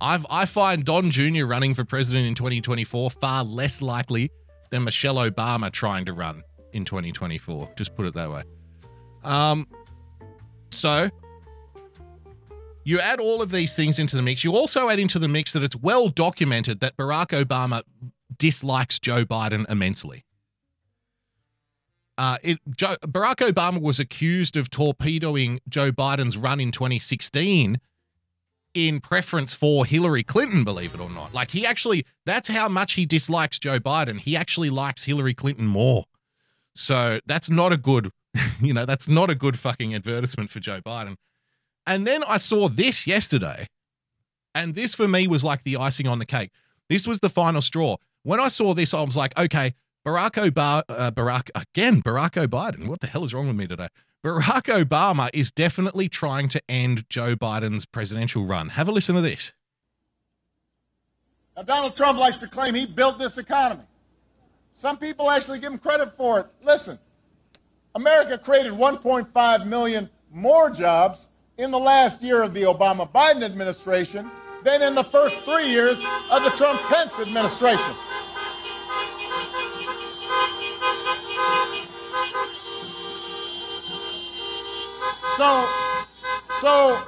I've 0.01 0.24
I 0.30 0.46
find 0.46 0.84
Don 0.84 1.11
Jr. 1.11 1.44
running 1.44 1.74
for 1.74 1.84
president 1.84 2.26
in 2.26 2.34
2024 2.34 3.11
far 3.11 3.44
less 3.44 3.82
likely 3.82 4.30
than 4.70 4.84
Michelle 4.84 5.16
Obama 5.16 5.70
trying 5.70 6.07
to 6.07 6.12
run 6.12 6.42
in 6.72 6.84
2024. 6.84 7.70
Just 7.76 7.94
put 7.96 8.07
it 8.07 8.14
that 8.14 8.30
way. 8.30 8.44
Um, 9.22 9.66
so 10.70 11.11
you 12.85 13.01
add 13.01 13.20
all 13.20 13.43
of 13.43 13.51
these 13.51 13.76
things 13.76 13.99
into 13.99 14.16
the 14.16 14.22
mix. 14.22 14.45
You 14.45 14.57
also 14.57 14.89
add 14.89 14.99
into 14.99 15.18
the 15.18 15.28
mix 15.28 15.53
that 15.53 15.62
it's 15.62 15.76
well 15.76 16.09
documented 16.09 16.81
that 16.81 16.97
Barack 16.97 17.28
Obama 17.28 17.83
dislikes 18.39 18.99
Joe 18.99 19.24
Biden 19.24 19.68
immensely. 19.70 20.24
Uh, 22.16 22.37
it, 22.43 22.59
Joe, 22.76 22.97
Barack 23.03 23.37
Obama 23.37 23.81
was 23.81 23.99
accused 23.99 24.57
of 24.57 24.68
torpedoing 24.68 25.61
Joe 25.68 25.91
Biden's 25.91 26.37
run 26.37 26.61
in 26.61 26.70
2016 26.70 27.81
in 28.74 29.01
preference 29.01 29.55
for 29.55 29.87
Hillary 29.87 30.22
Clinton, 30.22 30.62
believe 30.62 30.95
it 30.95 31.01
or 31.01 31.11
not. 31.11 31.33
Like 31.35 31.51
he 31.51 31.64
actually, 31.66 32.05
that's 32.26 32.49
how 32.49 32.68
much 32.68 32.93
he 32.93 33.07
dislikes 33.07 33.59
Joe 33.59 33.81
Biden. 33.81 34.20
He 34.20 34.37
actually 34.37 34.70
likes 34.70 35.05
Hillary 35.05 35.35
Clinton 35.35 35.66
more. 35.66 36.05
So 36.74 37.20
that's 37.26 37.51
not 37.51 37.72
a 37.72 37.76
good, 37.76 38.11
you 38.61 38.72
know, 38.72 38.85
that's 38.85 39.09
not 39.09 39.31
a 39.31 39.35
good 39.35 39.59
fucking 39.59 39.95
advertisement 39.95 40.51
for 40.51 40.61
Joe 40.61 40.81
Biden. 40.81 41.16
And 41.87 42.07
then 42.07 42.22
I 42.24 42.37
saw 42.37 42.68
this 42.68 43.07
yesterday, 43.07 43.66
and 44.55 44.74
this 44.74 44.95
for 44.95 45.09
me 45.09 45.26
was 45.26 45.45
like 45.45 45.62
the 45.62 45.76
icing 45.76 46.07
on 46.07 46.18
the 46.18 46.26
cake. 46.26 46.51
This 46.89 47.07
was 47.07 47.20
the 47.20 47.31
final 47.31 47.62
straw. 47.62 47.97
When 48.22 48.41
I 48.41 48.49
saw 48.49 48.74
this, 48.74 48.93
I 48.93 49.03
was 49.03 49.16
like, 49.16 49.37
okay, 49.39 49.74
Barack 50.07 50.33
Obama, 50.51 50.83
uh, 50.89 51.11
Barack 51.11 51.51
again, 51.55 52.03
Barack 52.03 52.47
Biden. 52.49 52.87
What 52.87 53.01
the 53.01 53.07
hell 53.07 53.24
is 53.24 53.33
wrong 53.33 53.47
with 53.47 53.57
me 53.57 53.66
today? 53.66 53.89
Barack 54.24 54.85
Obama 54.85 55.31
is 55.33 55.51
definitely 55.51 56.09
trying 56.09 56.49
to 56.49 56.62
end 56.68 57.09
Joe 57.09 57.37
Biden's 57.37 57.87
presidential 57.87 58.45
run. 58.45 58.70
Have 58.70 58.89
a 58.89 58.93
listen 58.93 59.14
to 59.14 59.22
this. 59.22 59.55
Now, 61.57 61.62
Donald 61.62 61.97
Trump 61.97 62.18
likes 62.18 62.37
to 62.39 62.49
claim 62.49 62.74
he 62.74 62.87
built 62.87 63.18
this 63.18 63.39
economy. 63.39 63.85
Some 64.72 64.99
people 64.99 65.31
actually 65.31 65.59
give 65.59 65.72
him 65.72 65.78
credit 65.78 66.16
for 66.16 66.41
it. 66.41 66.47
Listen, 66.62 66.99
America 67.95 68.39
created 68.39 68.72
1.5 68.72 69.66
million 69.66 70.09
more 70.33 70.70
jobs 70.70 71.28
in 71.61 71.70
the 71.70 71.78
last 71.78 72.22
year 72.22 72.42
of 72.42 72.54
the 72.54 72.62
Obama 72.62 73.06
Biden 73.12 73.42
administration 73.42 74.30
than 74.64 74.80
in 74.80 74.94
the 74.94 75.04
first 75.04 75.34
three 75.44 75.68
years 75.68 75.98
of 76.30 76.42
the 76.42 76.50
Trump 76.56 76.80
Pence 76.88 77.18
administration. 77.18 77.94
So, 85.36 85.68
so 86.61 87.02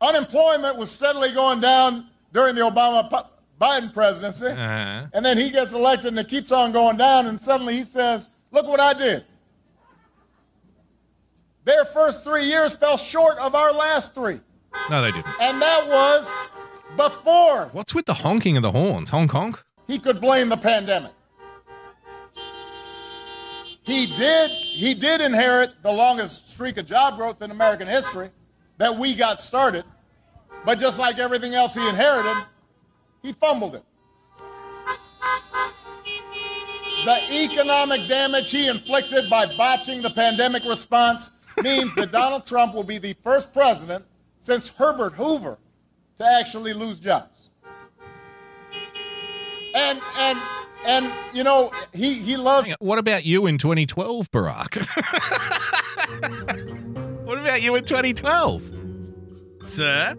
unemployment 0.00 0.76
was 0.76 0.90
steadily 0.90 1.32
going 1.32 1.60
down 1.60 2.06
during 2.32 2.54
the 2.54 2.60
Obama 2.60 3.26
Biden 3.60 3.92
presidency, 3.92 4.46
Uh-huh. 4.46 5.06
and 5.12 5.24
then 5.24 5.36
he 5.38 5.50
gets 5.50 5.72
elected 5.72 6.08
and 6.08 6.18
it 6.18 6.28
keeps 6.28 6.52
on 6.52 6.70
going 6.72 6.96
down, 6.96 7.26
and 7.26 7.40
suddenly 7.40 7.76
he 7.76 7.82
says, 7.84 8.28
"Look 8.52 8.66
what 8.66 8.78
I 8.80 8.92
did." 8.92 9.24
Their 11.66 11.84
first 11.84 12.22
three 12.22 12.44
years 12.44 12.72
fell 12.74 12.96
short 12.96 13.36
of 13.38 13.54
our 13.56 13.72
last 13.72 14.14
three, 14.14 14.40
No, 14.88 15.02
they 15.02 15.10
didn't. 15.10 15.26
and 15.40 15.60
that 15.60 15.86
was 15.88 16.32
before 16.96 17.66
What's 17.72 17.92
with 17.92 18.06
the 18.06 18.14
honking 18.14 18.56
of 18.56 18.62
the 18.62 18.70
horns? 18.70 19.10
Hong 19.10 19.26
Kong? 19.28 19.58
he 19.88 19.98
could 19.98 20.20
blame 20.20 20.48
the 20.48 20.56
pandemic. 20.56 21.10
He 23.82 24.06
did 24.16 24.50
he 24.50 24.94
did 24.94 25.20
inherit 25.20 25.82
the 25.82 25.92
longest 25.92 26.50
streak 26.50 26.76
of 26.76 26.86
job 26.86 27.16
growth 27.16 27.42
in 27.42 27.50
American 27.50 27.86
history 27.88 28.30
that 28.78 28.96
we 28.96 29.14
got 29.14 29.40
started. 29.40 29.84
But 30.64 30.78
just 30.78 30.98
like 31.00 31.18
everything 31.18 31.54
else 31.54 31.74
he 31.74 31.88
inherited, 31.88 32.36
he 33.22 33.32
fumbled 33.32 33.74
it. 33.76 33.82
The 37.04 37.18
economic 37.44 38.08
damage 38.08 38.50
he 38.50 38.68
inflicted 38.68 39.28
by 39.30 39.46
botching 39.56 40.02
the 40.02 40.10
pandemic 40.10 40.64
response 40.64 41.30
means 41.62 41.94
that 41.94 42.12
Donald 42.12 42.46
Trump 42.46 42.74
will 42.74 42.84
be 42.84 42.98
the 42.98 43.14
first 43.22 43.52
president 43.52 44.04
since 44.38 44.68
Herbert 44.68 45.14
Hoover 45.14 45.58
to 46.18 46.24
actually 46.24 46.72
lose 46.72 46.98
jobs. 46.98 47.48
And 49.74 50.00
and 50.18 50.38
and 50.86 51.12
you 51.34 51.44
know 51.44 51.70
he 51.92 52.14
he 52.14 52.36
loves. 52.36 52.68
What 52.80 52.98
about 52.98 53.24
you 53.26 53.46
in 53.46 53.58
2012, 53.58 54.30
Barack? 54.32 54.76
what 57.26 57.38
about 57.38 57.60
you 57.62 57.74
in 57.74 57.84
2012, 57.84 58.62
sir? 59.62 60.14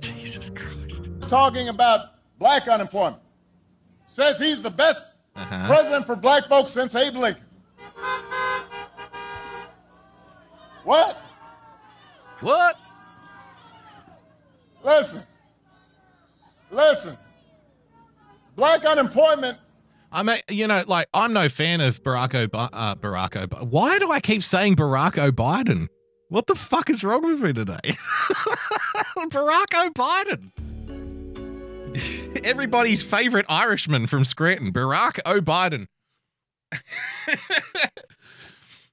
Jesus 0.00 0.50
Christ. 0.50 1.10
talking 1.28 1.68
about 1.68 2.10
black 2.38 2.66
unemployment. 2.68 3.18
Says 4.06 4.38
he's 4.38 4.62
the 4.62 4.70
best 4.70 5.00
Uh-huh. 5.36 5.66
president 5.66 6.06
for 6.06 6.14
black 6.16 6.46
folks 6.48 6.70
since 6.72 6.94
Abe 6.94 7.16
Lincoln. 7.16 7.42
What? 10.84 11.18
What? 12.40 12.76
Listen. 14.84 15.22
Listen. 16.70 17.18
Black 18.56 18.84
unemployment 18.84 19.58
I 20.14 20.22
mean, 20.22 20.38
you 20.48 20.68
know, 20.68 20.84
like 20.86 21.08
I'm 21.12 21.32
no 21.32 21.48
fan 21.48 21.80
of 21.80 22.00
Barack 22.04 22.30
Obama. 22.30 22.70
Uh, 22.72 22.94
Barack 22.94 23.30
Obama. 23.30 23.66
Why 23.66 23.98
do 23.98 24.12
I 24.12 24.20
keep 24.20 24.44
saying 24.44 24.76
Barack 24.76 25.18
O'Biden? 25.18 25.88
What 26.28 26.46
the 26.46 26.54
fuck 26.54 26.88
is 26.88 27.02
wrong 27.02 27.26
with 27.26 27.42
me 27.42 27.52
today? 27.52 27.80
Barack 29.18 29.74
O'Biden. 29.74 30.52
Everybody's 32.44 33.02
favorite 33.02 33.46
Irishman 33.48 34.06
from 34.06 34.24
Scranton, 34.24 34.72
Barack 34.72 35.18
O'Biden. 35.26 35.88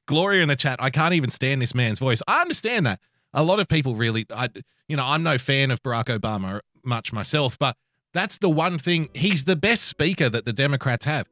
Gloria 0.06 0.42
in 0.42 0.50
the 0.50 0.56
chat. 0.56 0.82
I 0.82 0.90
can't 0.90 1.14
even 1.14 1.30
stand 1.30 1.62
this 1.62 1.76
man's 1.76 2.00
voice. 2.00 2.22
I 2.28 2.42
understand 2.42 2.86
that. 2.86 3.00
A 3.34 3.44
lot 3.44 3.60
of 3.60 3.68
people 3.68 3.96
really, 3.96 4.26
I, 4.30 4.50
you 4.88 4.98
know, 4.98 5.06
I'm 5.06 5.24
no 5.24 5.38
fan 5.38 5.72
of 5.72 5.82
Barack 5.82 6.06
Obama 6.06 6.60
much 6.84 7.14
myself, 7.14 7.58
but 7.58 7.78
that's 8.14 8.38
the 8.38 8.50
one 8.50 8.78
thing. 8.78 9.10
He's 9.14 9.46
the 9.46 9.56
best 9.56 9.86
speaker 9.86 10.30
that 10.30 10.46
the 10.46 10.54
Democrats 10.54 11.06
have. 11.06 11.28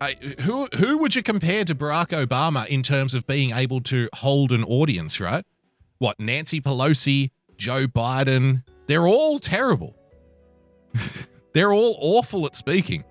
Uh, 0.00 0.10
who 0.40 0.66
who 0.76 0.98
would 0.98 1.14
you 1.14 1.22
compare 1.22 1.64
to 1.64 1.74
Barack 1.74 2.08
Obama 2.08 2.66
in 2.66 2.82
terms 2.82 3.14
of 3.14 3.26
being 3.26 3.52
able 3.52 3.80
to 3.82 4.08
hold 4.14 4.50
an 4.50 4.64
audience? 4.64 5.20
Right? 5.20 5.44
What 5.98 6.18
Nancy 6.18 6.60
Pelosi, 6.60 7.30
Joe 7.56 7.86
Biden? 7.86 8.64
They're 8.86 9.06
all 9.06 9.38
terrible. 9.38 9.94
they're 11.52 11.72
all 11.72 11.96
awful 12.00 12.44
at 12.46 12.56
speaking. 12.56 13.04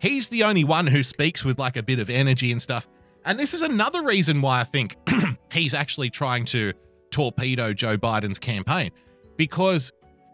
He's 0.00 0.30
the 0.30 0.42
only 0.44 0.64
one 0.64 0.88
who 0.88 1.02
speaks 1.02 1.44
with 1.44 1.58
like 1.58 1.76
a 1.76 1.82
bit 1.82 1.98
of 1.98 2.10
energy 2.10 2.50
and 2.50 2.60
stuff. 2.60 2.88
And 3.24 3.38
this 3.38 3.54
is 3.54 3.62
another 3.62 4.02
reason 4.02 4.40
why 4.40 4.60
I 4.60 4.64
think 4.64 4.96
he's 5.52 5.74
actually 5.74 6.10
trying 6.10 6.44
to 6.46 6.72
torpedo 7.10 7.72
Joe 7.72 7.98
Biden's 7.98 8.38
campaign 8.38 8.90
because 9.36 9.92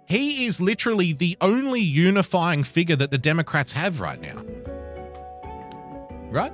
he 0.08 0.46
is 0.46 0.60
literally 0.60 1.12
the 1.12 1.36
only 1.40 1.80
unifying 1.80 2.62
figure 2.62 2.96
that 2.96 3.10
the 3.10 3.18
Democrats 3.18 3.72
have 3.72 4.00
right 4.00 4.20
now. 4.20 4.44
Right? 6.30 6.52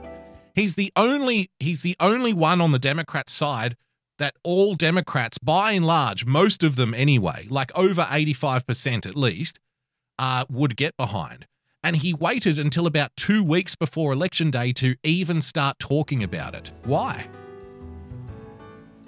He's 0.54 0.74
the 0.74 0.92
only 0.96 1.50
he's 1.58 1.82
the 1.82 1.96
only 2.00 2.32
one 2.32 2.60
on 2.60 2.72
the 2.72 2.78
Democrat 2.78 3.28
side 3.28 3.76
that 4.18 4.34
all 4.42 4.74
Democrats 4.74 5.38
by 5.38 5.72
and 5.72 5.86
large, 5.86 6.24
most 6.24 6.62
of 6.62 6.76
them 6.76 6.94
anyway, 6.94 7.46
like 7.50 7.72
over 7.74 8.02
85% 8.02 9.06
at 9.06 9.16
least, 9.16 9.58
uh, 10.18 10.44
would 10.48 10.76
get 10.76 10.96
behind. 10.96 11.46
And 11.84 11.96
he 11.96 12.14
waited 12.14 12.58
until 12.58 12.86
about 12.86 13.16
two 13.16 13.42
weeks 13.42 13.74
before 13.74 14.12
election 14.12 14.50
day 14.50 14.72
to 14.74 14.94
even 15.02 15.40
start 15.40 15.78
talking 15.78 16.22
about 16.22 16.54
it. 16.54 16.70
Why? 16.84 17.26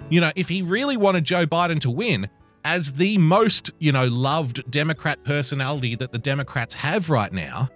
You 0.09 0.21
know, 0.21 0.31
if 0.35 0.49
he 0.49 0.61
really 0.61 0.97
wanted 0.97 1.23
Joe 1.23 1.45
Biden 1.45 1.79
to 1.81 1.89
win, 1.89 2.29
as 2.65 2.93
the 2.93 3.17
most, 3.17 3.71
you 3.79 3.91
know, 3.91 4.07
loved 4.07 4.69
Democrat 4.69 5.23
personality 5.23 5.95
that 5.95 6.11
the 6.11 6.17
Democrats 6.17 6.75
have 6.75 7.09
right 7.09 7.31
now, 7.31 7.69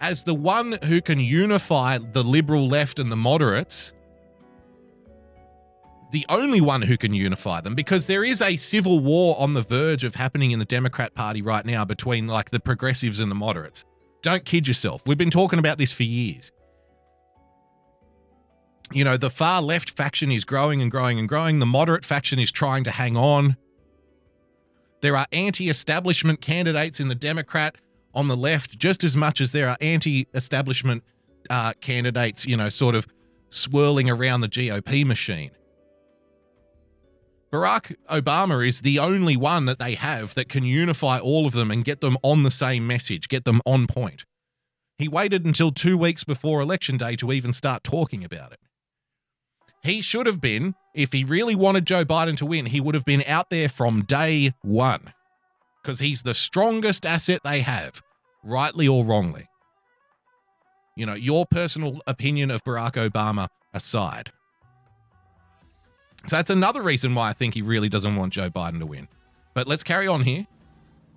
as 0.00 0.24
the 0.24 0.34
one 0.34 0.78
who 0.84 1.00
can 1.00 1.20
unify 1.20 1.98
the 1.98 2.24
liberal 2.24 2.68
left 2.68 2.98
and 2.98 3.10
the 3.10 3.16
moderates, 3.16 3.92
the 6.12 6.26
only 6.28 6.60
one 6.60 6.82
who 6.82 6.96
can 6.96 7.14
unify 7.14 7.60
them, 7.60 7.74
because 7.74 8.06
there 8.06 8.24
is 8.24 8.42
a 8.42 8.56
civil 8.56 8.98
war 8.98 9.36
on 9.38 9.54
the 9.54 9.62
verge 9.62 10.02
of 10.02 10.16
happening 10.16 10.50
in 10.50 10.58
the 10.58 10.64
Democrat 10.64 11.14
Party 11.14 11.40
right 11.40 11.64
now 11.64 11.84
between 11.84 12.26
like 12.26 12.50
the 12.50 12.60
progressives 12.60 13.20
and 13.20 13.30
the 13.30 13.36
moderates. 13.36 13.84
Don't 14.22 14.44
kid 14.44 14.68
yourself. 14.68 15.02
We've 15.06 15.18
been 15.18 15.30
talking 15.30 15.58
about 15.58 15.78
this 15.78 15.92
for 15.92 16.02
years. 16.02 16.52
You 18.92 19.04
know, 19.04 19.16
the 19.16 19.30
far 19.30 19.62
left 19.62 19.90
faction 19.90 20.32
is 20.32 20.44
growing 20.44 20.82
and 20.82 20.90
growing 20.90 21.18
and 21.18 21.28
growing. 21.28 21.60
The 21.60 21.66
moderate 21.66 22.04
faction 22.04 22.38
is 22.38 22.50
trying 22.50 22.84
to 22.84 22.90
hang 22.90 23.16
on. 23.16 23.56
There 25.00 25.16
are 25.16 25.26
anti 25.32 25.68
establishment 25.70 26.40
candidates 26.40 27.00
in 27.00 27.08
the 27.08 27.14
Democrat 27.14 27.76
on 28.12 28.28
the 28.28 28.36
left 28.36 28.78
just 28.78 29.04
as 29.04 29.16
much 29.16 29.40
as 29.40 29.52
there 29.52 29.68
are 29.68 29.76
anti 29.80 30.26
establishment 30.34 31.04
uh, 31.48 31.72
candidates, 31.80 32.46
you 32.46 32.56
know, 32.56 32.68
sort 32.68 32.94
of 32.94 33.06
swirling 33.48 34.10
around 34.10 34.40
the 34.40 34.48
GOP 34.48 35.06
machine. 35.06 35.52
Barack 37.52 37.96
Obama 38.08 38.66
is 38.66 38.82
the 38.82 38.98
only 38.98 39.36
one 39.36 39.66
that 39.66 39.80
they 39.80 39.94
have 39.94 40.34
that 40.36 40.48
can 40.48 40.62
unify 40.62 41.18
all 41.18 41.46
of 41.46 41.52
them 41.52 41.70
and 41.70 41.84
get 41.84 42.00
them 42.00 42.16
on 42.22 42.44
the 42.44 42.50
same 42.50 42.86
message, 42.86 43.28
get 43.28 43.44
them 43.44 43.60
on 43.66 43.88
point. 43.88 44.24
He 44.98 45.08
waited 45.08 45.44
until 45.44 45.72
two 45.72 45.98
weeks 45.98 46.22
before 46.22 46.60
Election 46.60 46.96
Day 46.96 47.16
to 47.16 47.32
even 47.32 47.52
start 47.52 47.82
talking 47.82 48.22
about 48.22 48.52
it. 48.52 48.60
He 49.82 50.00
should 50.00 50.26
have 50.26 50.40
been, 50.40 50.74
if 50.94 51.12
he 51.12 51.24
really 51.24 51.54
wanted 51.54 51.86
Joe 51.86 52.04
Biden 52.04 52.36
to 52.36 52.46
win, 52.46 52.66
he 52.66 52.80
would 52.80 52.94
have 52.94 53.06
been 53.06 53.24
out 53.26 53.50
there 53.50 53.68
from 53.68 54.02
day 54.02 54.52
one 54.62 55.12
because 55.82 56.00
he's 56.00 56.22
the 56.22 56.34
strongest 56.34 57.06
asset 57.06 57.40
they 57.42 57.62
have, 57.62 58.02
rightly 58.44 58.86
or 58.86 59.04
wrongly. 59.04 59.48
You 60.96 61.06
know, 61.06 61.14
your 61.14 61.46
personal 61.46 62.00
opinion 62.06 62.50
of 62.50 62.62
Barack 62.62 62.92
Obama 62.92 63.48
aside. 63.72 64.32
So 66.26 66.36
that's 66.36 66.50
another 66.50 66.82
reason 66.82 67.14
why 67.14 67.30
I 67.30 67.32
think 67.32 67.54
he 67.54 67.62
really 67.62 67.88
doesn't 67.88 68.14
want 68.16 68.32
Joe 68.32 68.50
Biden 68.50 68.78
to 68.80 68.86
win. 68.86 69.08
But 69.54 69.66
let's 69.66 69.82
carry 69.82 70.06
on 70.06 70.22
here. 70.22 70.46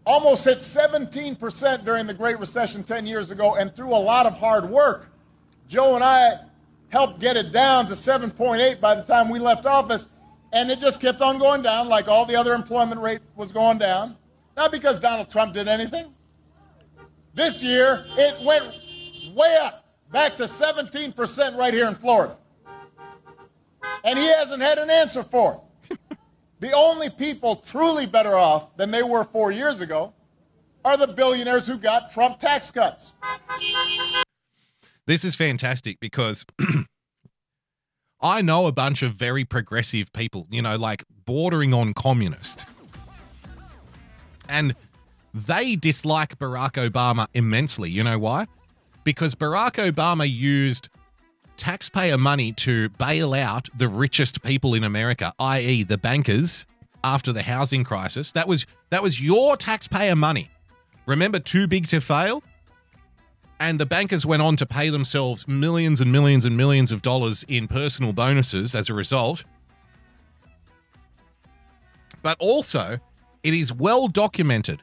Almost 0.05 0.45
hit 0.45 0.57
17% 0.57 1.85
during 1.85 2.07
the 2.07 2.13
Great 2.13 2.39
Recession 2.39 2.83
10 2.83 3.05
years 3.05 3.31
ago, 3.31 3.55
and 3.55 3.73
through 3.75 3.89
a 3.89 3.99
lot 3.99 4.25
of 4.25 4.37
hard 4.37 4.69
work, 4.69 5.09
Joe 5.67 5.95
and 5.95 6.03
I 6.03 6.39
helped 6.89 7.19
get 7.19 7.37
it 7.37 7.51
down 7.51 7.85
to 7.87 7.93
7.8 7.93 8.79
by 8.79 8.95
the 8.95 9.01
time 9.01 9.29
we 9.29 9.39
left 9.39 9.65
office, 9.65 10.09
and 10.51 10.69
it 10.69 10.79
just 10.79 10.99
kept 10.99 11.21
on 11.21 11.37
going 11.37 11.61
down 11.61 11.87
like 11.89 12.07
all 12.07 12.25
the 12.25 12.35
other 12.35 12.53
employment 12.53 13.01
rate 13.01 13.21
was 13.35 13.51
going 13.51 13.77
down. 13.77 14.17
Not 14.55 14.71
because 14.71 14.99
Donald 14.99 15.29
Trump 15.29 15.53
did 15.53 15.67
anything. 15.67 16.13
This 17.33 17.63
year, 17.63 18.05
it 18.17 18.45
went 18.45 18.65
way 19.35 19.57
up, 19.61 19.85
back 20.11 20.35
to 20.35 20.43
17% 20.43 21.57
right 21.57 21.73
here 21.73 21.87
in 21.87 21.95
Florida. 21.95 22.37
And 24.03 24.19
he 24.19 24.25
hasn't 24.25 24.61
had 24.61 24.77
an 24.77 24.89
answer 24.89 25.23
for 25.23 25.61
it. 25.89 26.17
the 26.59 26.71
only 26.73 27.09
people 27.09 27.57
truly 27.57 28.05
better 28.05 28.35
off 28.35 28.75
than 28.77 28.91
they 28.91 29.03
were 29.03 29.23
four 29.23 29.51
years 29.51 29.79
ago 29.81 30.13
are 30.85 30.97
the 30.97 31.07
billionaires 31.07 31.65
who 31.65 31.77
got 31.77 32.11
Trump 32.11 32.39
tax 32.39 32.69
cuts. 32.69 33.13
This 35.05 35.23
is 35.23 35.35
fantastic 35.35 35.99
because 35.99 36.45
I 38.21 38.41
know 38.41 38.67
a 38.67 38.71
bunch 38.71 39.03
of 39.03 39.15
very 39.15 39.45
progressive 39.45 40.11
people, 40.13 40.47
you 40.49 40.61
know, 40.61 40.77
like 40.77 41.03
bordering 41.25 41.73
on 41.73 41.93
communist. 41.93 42.65
And 44.47 44.75
they 45.33 45.75
dislike 45.75 46.37
Barack 46.37 46.73
Obama 46.73 47.27
immensely. 47.33 47.89
You 47.89 48.03
know 48.03 48.19
why? 48.19 48.47
Because 49.03 49.35
Barack 49.35 49.73
Obama 49.73 50.29
used 50.29 50.89
taxpayer 51.57 52.17
money 52.17 52.51
to 52.53 52.89
bail 52.89 53.33
out 53.33 53.69
the 53.77 53.87
richest 53.87 54.43
people 54.43 54.73
in 54.73 54.83
America, 54.83 55.33
i.e., 55.39 55.83
the 55.83 55.97
bankers, 55.97 56.65
after 57.03 57.33
the 57.33 57.43
housing 57.43 57.83
crisis. 57.83 58.31
That 58.31 58.47
was 58.47 58.65
that 58.89 59.03
was 59.03 59.21
your 59.21 59.57
taxpayer 59.57 60.15
money. 60.15 60.49
Remember, 61.05 61.39
too 61.39 61.67
big 61.67 61.87
to 61.87 61.99
fail. 61.99 62.43
And 63.59 63.79
the 63.79 63.85
bankers 63.85 64.25
went 64.25 64.41
on 64.41 64.55
to 64.57 64.65
pay 64.65 64.89
themselves 64.89 65.47
millions 65.47 66.01
and 66.01 66.11
millions 66.11 66.43
and 66.43 66.57
millions 66.57 66.91
of 66.91 67.01
dollars 67.01 67.45
in 67.47 67.67
personal 67.67 68.11
bonuses 68.11 68.75
as 68.75 68.89
a 68.89 68.93
result. 68.93 69.43
But 72.21 72.37
also, 72.39 72.99
it 73.43 73.53
is 73.53 73.71
well 73.71 74.07
documented 74.07 74.81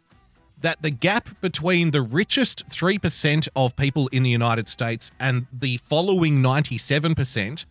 that 0.61 0.83
the 0.83 0.91
gap 0.91 1.29
between 1.41 1.91
the 1.91 2.03
richest 2.03 2.67
3% 2.69 3.49
of 3.57 3.77
people 3.77 4.09
in 4.09 4.23
the 4.23 4.31
United 4.31 4.69
States 4.69 5.11
and 5.19 5.47
the 5.53 5.79
following 5.79 6.43
97% 6.43 7.65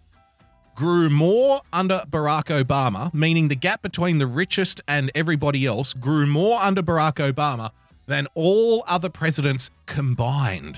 grew 0.75 1.09
more 1.09 1.61
under 1.73 2.03
Barack 2.09 2.45
Obama, 2.63 3.13
meaning 3.13 3.49
the 3.49 3.55
gap 3.55 3.81
between 3.81 4.17
the 4.17 4.27
richest 4.27 4.81
and 4.87 5.11
everybody 5.13 5.65
else 5.65 5.93
grew 5.93 6.25
more 6.25 6.59
under 6.61 6.81
Barack 6.81 7.15
Obama 7.15 7.71
than 8.07 8.27
all 8.33 8.83
other 8.87 9.09
presidents 9.09 9.71
combined. 9.85 10.77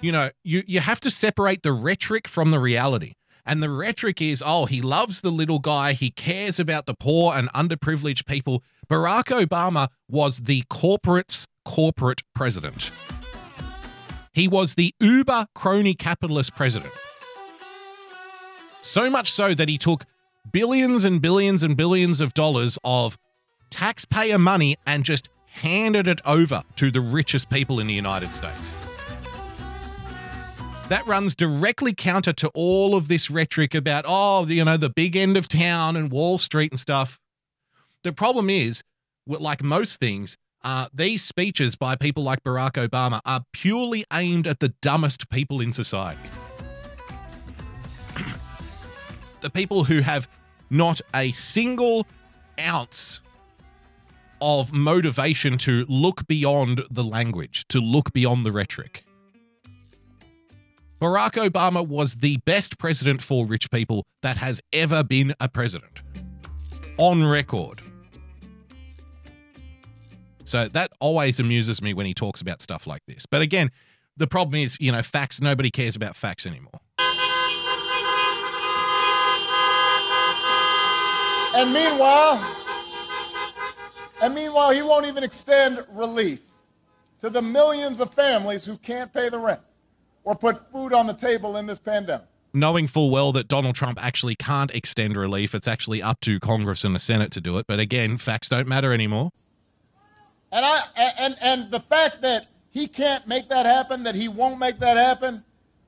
You 0.00 0.12
know, 0.12 0.30
you, 0.44 0.62
you 0.66 0.80
have 0.80 1.00
to 1.00 1.10
separate 1.10 1.62
the 1.62 1.72
rhetoric 1.72 2.28
from 2.28 2.52
the 2.52 2.60
reality. 2.60 3.14
And 3.48 3.62
the 3.62 3.70
rhetoric 3.70 4.20
is, 4.20 4.42
oh, 4.44 4.66
he 4.66 4.82
loves 4.82 5.22
the 5.22 5.30
little 5.30 5.58
guy. 5.58 5.94
He 5.94 6.10
cares 6.10 6.60
about 6.60 6.84
the 6.84 6.92
poor 6.92 7.34
and 7.34 7.50
underprivileged 7.52 8.26
people. 8.26 8.62
Barack 8.90 9.34
Obama 9.34 9.88
was 10.06 10.40
the 10.40 10.64
corporate's 10.68 11.46
corporate 11.64 12.22
president. 12.34 12.90
He 14.34 14.48
was 14.48 14.74
the 14.74 14.94
uber 15.00 15.46
crony 15.54 15.94
capitalist 15.94 16.54
president. 16.56 16.92
So 18.82 19.08
much 19.08 19.32
so 19.32 19.54
that 19.54 19.70
he 19.70 19.78
took 19.78 20.04
billions 20.52 21.06
and 21.06 21.22
billions 21.22 21.62
and 21.62 21.74
billions 21.74 22.20
of 22.20 22.34
dollars 22.34 22.78
of 22.84 23.16
taxpayer 23.70 24.38
money 24.38 24.76
and 24.86 25.04
just 25.04 25.30
handed 25.46 26.06
it 26.06 26.20
over 26.26 26.64
to 26.76 26.90
the 26.90 27.00
richest 27.00 27.48
people 27.48 27.80
in 27.80 27.86
the 27.86 27.94
United 27.94 28.34
States. 28.34 28.74
That 30.88 31.06
runs 31.06 31.36
directly 31.36 31.92
counter 31.92 32.32
to 32.32 32.48
all 32.54 32.94
of 32.94 33.08
this 33.08 33.30
rhetoric 33.30 33.74
about, 33.74 34.06
oh, 34.08 34.46
you 34.46 34.64
know, 34.64 34.78
the 34.78 34.88
big 34.88 35.16
end 35.16 35.36
of 35.36 35.46
town 35.46 35.96
and 35.96 36.10
Wall 36.10 36.38
Street 36.38 36.72
and 36.72 36.80
stuff. 36.80 37.20
The 38.04 38.12
problem 38.12 38.48
is, 38.48 38.82
like 39.26 39.62
most 39.62 40.00
things, 40.00 40.38
uh, 40.64 40.88
these 40.94 41.22
speeches 41.22 41.76
by 41.76 41.94
people 41.94 42.22
like 42.22 42.42
Barack 42.42 42.88
Obama 42.88 43.20
are 43.26 43.42
purely 43.52 44.06
aimed 44.10 44.46
at 44.46 44.60
the 44.60 44.70
dumbest 44.80 45.28
people 45.28 45.60
in 45.60 45.74
society. 45.74 46.30
the 49.42 49.50
people 49.50 49.84
who 49.84 50.00
have 50.00 50.26
not 50.70 51.02
a 51.14 51.32
single 51.32 52.06
ounce 52.58 53.20
of 54.40 54.72
motivation 54.72 55.58
to 55.58 55.84
look 55.86 56.26
beyond 56.26 56.82
the 56.90 57.04
language, 57.04 57.66
to 57.68 57.78
look 57.78 58.14
beyond 58.14 58.46
the 58.46 58.52
rhetoric. 58.52 59.04
Barack 61.00 61.34
Obama 61.48 61.86
was 61.86 62.14
the 62.14 62.38
best 62.38 62.76
president 62.76 63.22
for 63.22 63.46
rich 63.46 63.70
people 63.70 64.04
that 64.22 64.36
has 64.38 64.60
ever 64.72 65.04
been 65.04 65.32
a 65.38 65.48
president. 65.48 66.02
On 66.96 67.24
record. 67.24 67.80
So 70.44 70.66
that 70.66 70.90
always 70.98 71.38
amuses 71.38 71.80
me 71.80 71.94
when 71.94 72.06
he 72.06 72.14
talks 72.14 72.40
about 72.40 72.60
stuff 72.60 72.84
like 72.86 73.02
this. 73.06 73.26
But 73.26 73.42
again, 73.42 73.70
the 74.16 74.26
problem 74.26 74.60
is, 74.60 74.76
you 74.80 74.90
know, 74.90 75.02
facts, 75.02 75.40
nobody 75.40 75.70
cares 75.70 75.94
about 75.94 76.16
facts 76.16 76.46
anymore. 76.46 76.80
And 81.54 81.72
meanwhile, 81.72 82.44
and 84.20 84.34
meanwhile, 84.34 84.72
he 84.72 84.82
won't 84.82 85.06
even 85.06 85.22
extend 85.22 85.78
relief 85.92 86.40
to 87.20 87.30
the 87.30 87.42
millions 87.42 88.00
of 88.00 88.12
families 88.12 88.64
who 88.64 88.76
can't 88.78 89.12
pay 89.12 89.28
the 89.28 89.38
rent 89.38 89.60
or 90.28 90.36
put 90.36 90.70
food 90.70 90.92
on 90.92 91.06
the 91.06 91.14
table 91.14 91.56
in 91.56 91.64
this 91.64 91.78
pandemic. 91.78 92.26
Knowing 92.52 92.86
full 92.86 93.08
well 93.10 93.32
that 93.32 93.48
Donald 93.48 93.74
Trump 93.74 93.98
actually 94.02 94.34
can't 94.34 94.70
extend 94.74 95.16
relief, 95.16 95.54
it's 95.54 95.66
actually 95.66 96.02
up 96.02 96.20
to 96.20 96.38
Congress 96.38 96.84
and 96.84 96.94
the 96.94 96.98
Senate 96.98 97.32
to 97.32 97.40
do 97.40 97.56
it. 97.56 97.66
But 97.66 97.80
again, 97.80 98.18
facts 98.18 98.50
don't 98.50 98.68
matter 98.68 98.92
anymore. 98.92 99.30
And 100.52 100.66
I 100.66 100.82
and 101.20 101.34
and 101.40 101.70
the 101.70 101.80
fact 101.80 102.20
that 102.20 102.48
he 102.68 102.86
can't 102.88 103.26
make 103.26 103.48
that 103.48 103.64
happen, 103.64 104.02
that 104.02 104.14
he 104.14 104.28
won't 104.28 104.58
make 104.58 104.78
that 104.80 104.98
happen, 104.98 105.42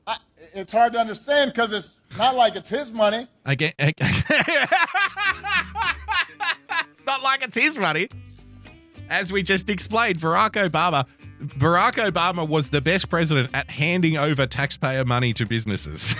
I, 0.06 0.16
it's 0.54 0.72
hard 0.72 0.94
to 0.94 0.98
understand 0.98 1.52
because 1.52 1.72
it's 1.72 1.98
not 2.16 2.34
like 2.34 2.56
it's 2.56 2.70
his 2.70 2.90
money. 2.92 3.26
Again, 3.44 3.74
it's 3.78 4.00
not 7.06 7.22
like 7.22 7.42
it's 7.42 7.58
his 7.58 7.78
money. 7.78 8.08
As 9.10 9.32
we 9.32 9.42
just 9.42 9.68
explained, 9.68 10.18
Barack 10.20 10.52
Obama, 10.52 11.06
Barack 11.40 11.94
Obama 11.94 12.46
was 12.46 12.68
the 12.68 12.82
best 12.82 13.08
president 13.08 13.48
at 13.54 13.70
handing 13.70 14.18
over 14.18 14.46
taxpayer 14.46 15.06
money 15.06 15.32
to 15.32 15.46
businesses. 15.46 16.14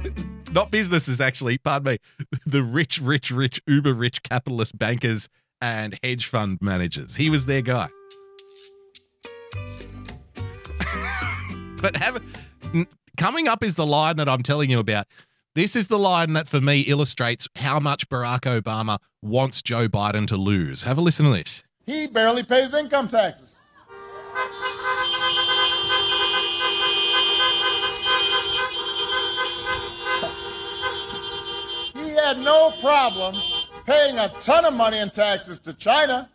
not 0.52 0.70
businesses, 0.70 1.20
actually. 1.20 1.58
Pardon 1.58 1.92
me. 1.92 1.98
The 2.46 2.62
rich, 2.62 3.00
rich, 3.00 3.32
rich, 3.32 3.60
uber 3.66 3.94
rich 3.94 4.22
capitalist 4.22 4.78
bankers 4.78 5.28
and 5.60 5.98
hedge 6.02 6.26
fund 6.26 6.58
managers. 6.60 7.16
He 7.16 7.30
was 7.30 7.46
their 7.46 7.62
guy. 7.62 7.88
but 11.82 11.96
have 11.96 12.22
coming 13.16 13.48
up 13.48 13.64
is 13.64 13.74
the 13.74 13.86
line 13.86 14.16
that 14.16 14.28
I'm 14.28 14.42
telling 14.42 14.70
you 14.70 14.78
about. 14.78 15.06
This 15.54 15.74
is 15.74 15.88
the 15.88 15.98
line 15.98 16.34
that 16.34 16.46
for 16.46 16.60
me 16.60 16.82
illustrates 16.82 17.48
how 17.56 17.80
much 17.80 18.08
Barack 18.08 18.42
Obama 18.42 18.98
wants 19.20 19.62
Joe 19.62 19.88
Biden 19.88 20.28
to 20.28 20.36
lose. 20.36 20.84
Have 20.84 20.96
a 20.96 21.00
listen 21.00 21.26
to 21.26 21.32
this. 21.32 21.64
He 21.86 22.06
barely 22.06 22.44
pays 22.44 22.72
income 22.72 23.08
taxes. 23.08 23.56
He 31.94 32.10
had 32.16 32.38
no 32.38 32.72
problem 32.80 33.36
paying 33.84 34.18
a 34.18 34.28
ton 34.40 34.64
of 34.64 34.74
money 34.74 34.98
in 34.98 35.10
taxes 35.10 35.58
to 35.60 35.74
China 35.74 36.28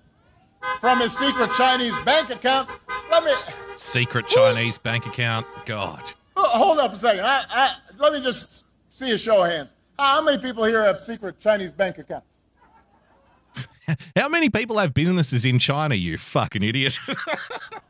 from 0.81 0.99
his 0.99 1.17
secret 1.17 1.49
Chinese 1.57 1.93
bank 2.03 2.29
account. 2.29 2.69
Let 3.09 3.23
me 3.23 3.31
Secret 3.77 4.27
Chinese 4.27 4.77
bank 4.77 5.05
account. 5.05 5.45
God. 5.65 6.01
Hold 6.37 6.79
up 6.79 6.93
a 6.93 6.97
second. 6.97 7.25
I, 7.25 7.43
I, 7.49 7.75
let 7.97 8.13
me 8.13 8.21
just 8.21 8.63
see 8.89 9.11
a 9.11 9.17
show 9.17 9.43
of 9.43 9.49
hands. 9.49 9.73
How 9.97 10.21
many 10.21 10.41
people 10.41 10.63
here 10.65 10.83
have 10.83 10.99
secret 10.99 11.39
Chinese 11.39 11.71
bank 11.71 11.97
accounts? 11.97 12.27
How 14.15 14.29
many 14.29 14.49
people 14.49 14.77
have 14.77 14.93
businesses 14.93 15.45
in 15.45 15.59
China, 15.59 15.95
you 15.95 16.17
fucking 16.17 16.63
idiot? 16.63 16.97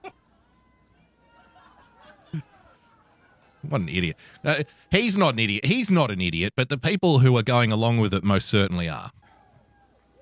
what 3.70 3.82
an 3.82 3.90
idiot. 3.90 4.16
Uh, 4.44 4.64
he's 4.92 5.18
not 5.18 5.34
an 5.34 5.40
idiot. 5.40 5.66
He's 5.66 5.90
not 5.92 6.12
an 6.12 6.22
idiot, 6.22 6.54
but 6.56 6.70
the 6.70 6.78
people 6.78 7.20
who 7.20 7.36
are 7.38 7.44
going 7.44 7.72
along 7.72 7.98
with 8.00 8.14
it 8.14 8.24
most 8.24 8.48
certainly 8.48 8.88
are. 8.90 9.12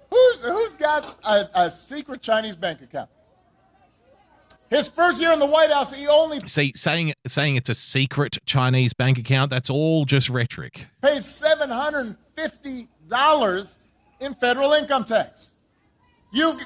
Who's, 0.09 0.41
who's 0.41 0.75
got 0.75 1.19
a, 1.23 1.49
a 1.55 1.69
secret 1.71 2.21
Chinese 2.21 2.55
bank 2.55 2.81
account? 2.81 3.09
His 4.69 4.87
first 4.87 5.19
year 5.21 5.31
in 5.31 5.39
the 5.39 5.45
White 5.45 5.71
House, 5.71 5.93
he 5.93 6.07
only 6.07 6.39
See, 6.47 6.71
saying 6.75 7.13
saying 7.27 7.57
it's 7.57 7.69
a 7.69 7.75
secret 7.75 8.39
Chinese 8.45 8.93
bank 8.93 9.19
account, 9.19 9.51
that's 9.51 9.69
all 9.69 10.05
just 10.05 10.29
rhetoric. 10.29 10.87
paid 11.01 11.21
$750 11.21 13.75
in 14.19 14.33
federal 14.35 14.73
income 14.73 15.05
tax. 15.05 15.51
You, 16.31 16.59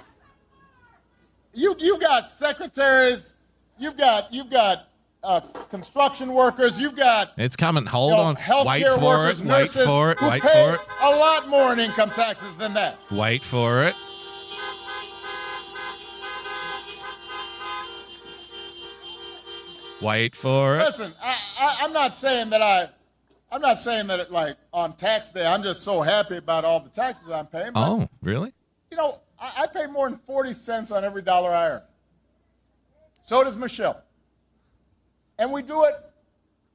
you, 1.53 1.75
you 1.79 1.99
got 1.99 2.29
secretaries, 2.29 3.33
you've 3.77 3.97
got, 3.97 4.33
you've 4.33 4.49
got 4.49 4.87
uh, 5.23 5.41
construction 5.69 6.33
workers, 6.33 6.79
you've 6.79 6.95
got 6.95 7.31
It's 7.37 7.55
coming. 7.55 7.85
Hold 7.85 8.11
you 8.11 8.17
know, 8.17 8.23
on. 8.23 8.35
healthcare 8.35 8.65
Wait 8.65 8.87
for 8.87 9.05
workers, 9.05 9.41
it. 9.41 9.47
Wait 9.47 9.69
for 9.69 10.11
it. 10.11 10.19
who 10.19 10.29
Wait 10.29 10.41
pay 10.43 10.49
for 10.69 10.75
it. 10.75 10.81
a 11.01 11.09
lot 11.15 11.47
more 11.49 11.73
in 11.73 11.79
income 11.79 12.11
taxes 12.11 12.55
than 12.57 12.73
that. 12.75 12.97
Wait 13.11 13.43
for 13.43 13.83
it. 13.83 13.95
Wait 20.01 20.35
for 20.35 20.75
it. 20.77 20.83
Listen, 20.85 21.13
I, 21.21 21.37
I, 21.59 21.77
I'm 21.81 21.93
not 21.93 22.15
saying 22.15 22.51
that 22.51 22.61
I, 22.61 22.89
I'm 23.51 23.61
not 23.61 23.79
saying 23.79 24.07
that 24.07 24.19
it, 24.19 24.31
like 24.31 24.55
on 24.71 24.95
tax 24.95 25.31
day, 25.31 25.45
I'm 25.45 25.63
just 25.63 25.81
so 25.81 26.01
happy 26.01 26.37
about 26.37 26.65
all 26.65 26.79
the 26.79 26.89
taxes 26.89 27.31
I'm 27.31 27.47
paying. 27.47 27.73
but, 27.73 27.89
Oh, 27.89 28.07
really? 28.21 28.53
You 28.91 28.97
know, 28.97 29.19
I, 29.39 29.63
I 29.63 29.67
pay 29.67 29.87
more 29.87 30.07
than 30.09 30.19
40 30.19 30.53
cents 30.53 30.91
on 30.91 31.03
every 31.03 31.23
dollar 31.23 31.49
I 31.49 31.69
earn. 31.69 31.81
So 33.25 33.43
does 33.43 33.57
Michelle. 33.57 34.03
And 35.39 35.51
we 35.51 35.61
do 35.61 35.83
it 35.83 35.95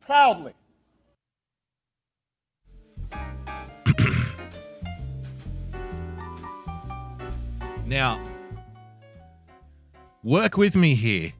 proudly. 0.00 0.54
Now, 7.84 8.18
work 10.22 10.56
with 10.56 10.76
me 10.76 10.94
here. 10.94 11.32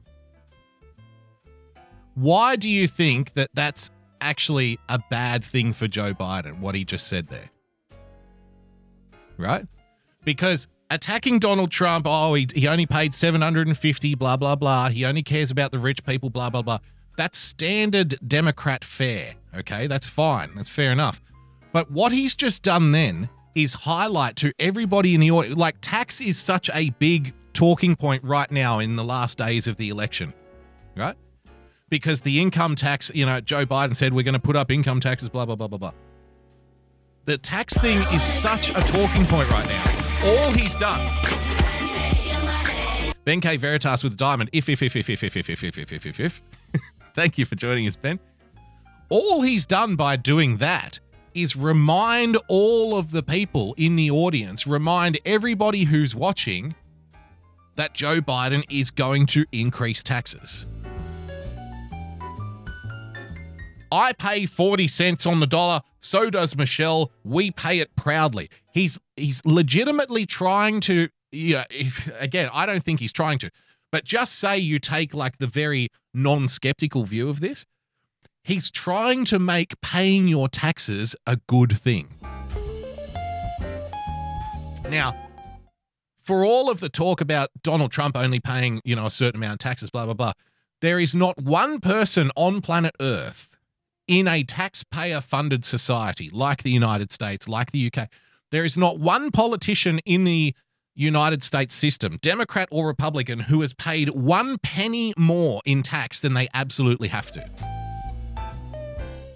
Why 2.13 2.55
do 2.55 2.69
you 2.69 2.87
think 2.87 3.33
that 3.33 3.49
that's 3.55 3.89
actually 4.21 4.77
a 4.87 4.99
bad 5.09 5.43
thing 5.43 5.73
for 5.73 5.87
Joe 5.87 6.13
Biden, 6.13 6.59
what 6.59 6.75
he 6.75 6.85
just 6.85 7.07
said 7.07 7.29
there? 7.29 7.49
Right? 9.37 9.65
Because 10.23 10.67
attacking 10.91 11.39
Donald 11.39 11.71
Trump, 11.71 12.05
oh, 12.07 12.35
he, 12.35 12.47
he 12.53 12.67
only 12.67 12.85
paid 12.85 13.15
750, 13.15 14.13
blah, 14.13 14.37
blah, 14.37 14.55
blah. 14.55 14.89
He 14.89 15.05
only 15.05 15.23
cares 15.23 15.49
about 15.49 15.71
the 15.71 15.79
rich 15.79 16.03
people, 16.05 16.29
blah, 16.29 16.51
blah, 16.51 16.61
blah. 16.61 16.77
That's 17.15 17.37
standard 17.37 18.17
Democrat 18.27 18.83
fare. 18.83 19.35
Okay, 19.55 19.87
that's 19.87 20.07
fine. 20.07 20.51
That's 20.55 20.69
fair 20.69 20.91
enough. 20.91 21.21
But 21.71 21.91
what 21.91 22.11
he's 22.11 22.35
just 22.35 22.63
done 22.63 22.91
then 22.91 23.29
is 23.55 23.73
highlight 23.73 24.35
to 24.37 24.51
everybody 24.57 25.13
in 25.13 25.21
the 25.21 25.31
audience 25.31 25.57
like 25.57 25.75
tax 25.81 26.21
is 26.21 26.37
such 26.37 26.69
a 26.73 26.89
big 26.91 27.33
talking 27.53 27.95
point 27.95 28.23
right 28.23 28.49
now 28.51 28.79
in 28.79 28.95
the 28.95 29.03
last 29.03 29.37
days 29.37 29.67
of 29.67 29.77
the 29.77 29.89
election, 29.89 30.33
right? 30.95 31.15
Because 31.89 32.21
the 32.21 32.41
income 32.41 32.75
tax, 32.75 33.11
you 33.13 33.25
know, 33.25 33.39
Joe 33.39 33.65
Biden 33.65 33.95
said 33.95 34.13
we're 34.13 34.23
going 34.23 34.33
to 34.33 34.39
put 34.39 34.55
up 34.55 34.71
income 34.71 34.99
taxes, 34.99 35.29
blah, 35.29 35.45
blah, 35.45 35.55
blah, 35.55 35.67
blah, 35.67 35.77
blah. 35.77 35.93
The 37.25 37.37
tax 37.37 37.77
thing 37.77 38.01
is 38.11 38.23
such 38.23 38.71
a 38.71 38.81
talking 38.81 39.25
point 39.25 39.49
right 39.49 39.67
now. 39.67 39.83
All 40.25 40.51
he's 40.51 40.75
done. 40.75 41.07
Ben 43.23 43.39
K. 43.39 43.57
Veritas 43.57 44.03
with 44.03 44.17
diamond. 44.17 44.49
If, 44.51 44.67
if, 44.67 44.81
if, 44.81 44.95
if, 44.95 45.09
if, 45.09 45.23
if, 45.23 45.37
if, 45.37 45.49
if, 45.49 45.63
if, 45.63 45.93
if, 45.93 46.05
if, 46.05 46.19
if. 46.19 46.41
Thank 47.15 47.37
you 47.37 47.45
for 47.45 47.55
joining 47.55 47.87
us, 47.87 47.95
Ben. 47.95 48.19
All 49.09 49.41
he's 49.41 49.65
done 49.65 49.95
by 49.95 50.15
doing 50.15 50.57
that 50.57 50.99
is 51.33 51.55
remind 51.55 52.37
all 52.47 52.97
of 52.97 53.11
the 53.11 53.23
people 53.23 53.73
in 53.77 53.95
the 53.95 54.09
audience, 54.09 54.65
remind 54.65 55.19
everybody 55.25 55.85
who's 55.85 56.15
watching 56.15 56.75
that 57.75 57.93
Joe 57.93 58.21
Biden 58.21 58.63
is 58.69 58.91
going 58.91 59.25
to 59.27 59.45
increase 59.51 60.03
taxes. 60.03 60.65
I 63.91 64.13
pay 64.13 64.47
40 64.47 64.87
cents 64.87 65.27
on 65.27 65.39
the 65.39 65.47
dollar, 65.47 65.81
so 65.99 66.31
does 66.31 66.55
Michelle. 66.55 67.11
We 67.23 67.51
pay 67.51 67.79
it 67.79 67.95
proudly. 67.95 68.49
He's 68.71 68.99
he's 69.15 69.45
legitimately 69.45 70.25
trying 70.25 70.81
to 70.81 71.09
yeah, 71.31 71.65
if, 71.69 72.09
again, 72.19 72.49
I 72.53 72.65
don't 72.65 72.83
think 72.83 72.99
he's 72.99 73.13
trying 73.13 73.39
to. 73.39 73.51
But 73.93 74.05
just 74.05 74.39
say 74.39 74.57
you 74.57 74.79
take 74.79 75.13
like 75.13 75.37
the 75.37 75.45
very 75.45 75.89
non-skeptical 76.15 77.03
view 77.03 77.29
of 77.29 77.41
this. 77.41 77.67
He's 78.43 78.71
trying 78.71 79.23
to 79.25 79.37
make 79.37 79.79
paying 79.81 80.27
your 80.27 80.49
taxes 80.49 81.15
a 81.27 81.37
good 81.45 81.77
thing. 81.77 82.07
Now, 84.89 85.15
for 86.17 86.43
all 86.43 86.71
of 86.71 86.79
the 86.79 86.89
talk 86.89 87.21
about 87.21 87.51
Donald 87.61 87.91
Trump 87.91 88.17
only 88.17 88.39
paying, 88.39 88.81
you 88.83 88.95
know, 88.95 89.05
a 89.05 89.11
certain 89.11 89.39
amount 89.39 89.53
of 89.53 89.59
taxes, 89.59 89.91
blah, 89.91 90.05
blah, 90.05 90.15
blah, 90.15 90.33
there 90.81 90.99
is 90.99 91.13
not 91.13 91.39
one 91.39 91.79
person 91.79 92.31
on 92.35 92.61
planet 92.61 92.95
Earth 92.99 93.59
in 94.07 94.27
a 94.27 94.43
taxpayer 94.43 95.21
funded 95.21 95.63
society 95.63 96.31
like 96.31 96.63
the 96.63 96.71
United 96.71 97.11
States, 97.11 97.47
like 97.47 97.71
the 97.71 97.91
UK, 97.93 98.09
there 98.49 98.65
is 98.65 98.75
not 98.75 98.97
one 98.97 99.29
politician 99.29 99.99
in 99.99 100.23
the 100.23 100.55
United 100.95 101.41
States 101.43 101.73
system, 101.73 102.19
Democrat 102.21 102.67
or 102.71 102.87
Republican, 102.87 103.39
who 103.39 103.61
has 103.61 103.73
paid 103.73 104.09
one 104.09 104.57
penny 104.59 105.13
more 105.17 105.61
in 105.65 105.83
tax 105.83 106.19
than 106.19 106.33
they 106.33 106.47
absolutely 106.53 107.07
have 107.07 107.31
to. 107.31 107.49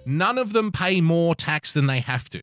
None 0.06 0.38
of 0.38 0.52
them 0.52 0.72
pay 0.72 1.00
more 1.00 1.34
tax 1.34 1.72
than 1.72 1.86
they 1.86 2.00
have 2.00 2.28
to. 2.30 2.40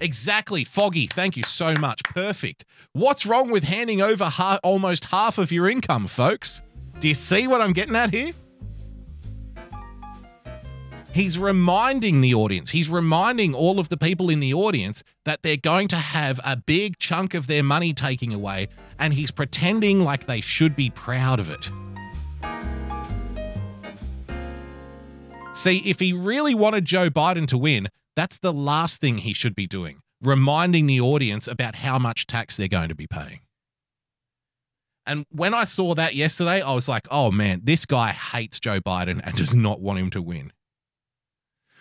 Exactly, 0.00 0.64
Foggy. 0.64 1.06
Thank 1.06 1.36
you 1.36 1.42
so 1.42 1.74
much. 1.74 2.02
Perfect. 2.04 2.64
What's 2.92 3.26
wrong 3.26 3.50
with 3.50 3.64
handing 3.64 4.00
over 4.00 4.24
ha- 4.24 4.60
almost 4.62 5.06
half 5.06 5.38
of 5.38 5.50
your 5.52 5.68
income, 5.68 6.06
folks? 6.06 6.62
Do 7.00 7.08
you 7.08 7.14
see 7.14 7.46
what 7.46 7.60
I'm 7.60 7.72
getting 7.72 7.96
at 7.96 8.12
here? 8.12 8.32
He's 11.18 11.36
reminding 11.36 12.20
the 12.20 12.32
audience, 12.32 12.70
he's 12.70 12.88
reminding 12.88 13.52
all 13.52 13.80
of 13.80 13.88
the 13.88 13.96
people 13.96 14.30
in 14.30 14.38
the 14.38 14.54
audience 14.54 15.02
that 15.24 15.42
they're 15.42 15.56
going 15.56 15.88
to 15.88 15.96
have 15.96 16.38
a 16.44 16.54
big 16.54 16.96
chunk 16.98 17.34
of 17.34 17.48
their 17.48 17.64
money 17.64 17.92
taken 17.92 18.32
away, 18.32 18.68
and 19.00 19.12
he's 19.12 19.32
pretending 19.32 19.98
like 19.98 20.26
they 20.26 20.40
should 20.40 20.76
be 20.76 20.90
proud 20.90 21.40
of 21.40 21.50
it. 21.50 21.70
See, 25.54 25.78
if 25.78 25.98
he 25.98 26.12
really 26.12 26.54
wanted 26.54 26.84
Joe 26.84 27.10
Biden 27.10 27.48
to 27.48 27.58
win, 27.58 27.88
that's 28.14 28.38
the 28.38 28.52
last 28.52 29.00
thing 29.00 29.18
he 29.18 29.32
should 29.32 29.56
be 29.56 29.66
doing, 29.66 29.98
reminding 30.22 30.86
the 30.86 31.00
audience 31.00 31.48
about 31.48 31.74
how 31.74 31.98
much 31.98 32.28
tax 32.28 32.56
they're 32.56 32.68
going 32.68 32.90
to 32.90 32.94
be 32.94 33.08
paying. 33.08 33.40
And 35.04 35.26
when 35.32 35.52
I 35.52 35.64
saw 35.64 35.96
that 35.96 36.14
yesterday, 36.14 36.62
I 36.62 36.74
was 36.74 36.88
like, 36.88 37.08
oh 37.10 37.32
man, 37.32 37.62
this 37.64 37.86
guy 37.86 38.12
hates 38.12 38.60
Joe 38.60 38.78
Biden 38.78 39.20
and 39.24 39.34
does 39.34 39.52
not 39.52 39.80
want 39.80 39.98
him 39.98 40.10
to 40.10 40.22
win. 40.22 40.52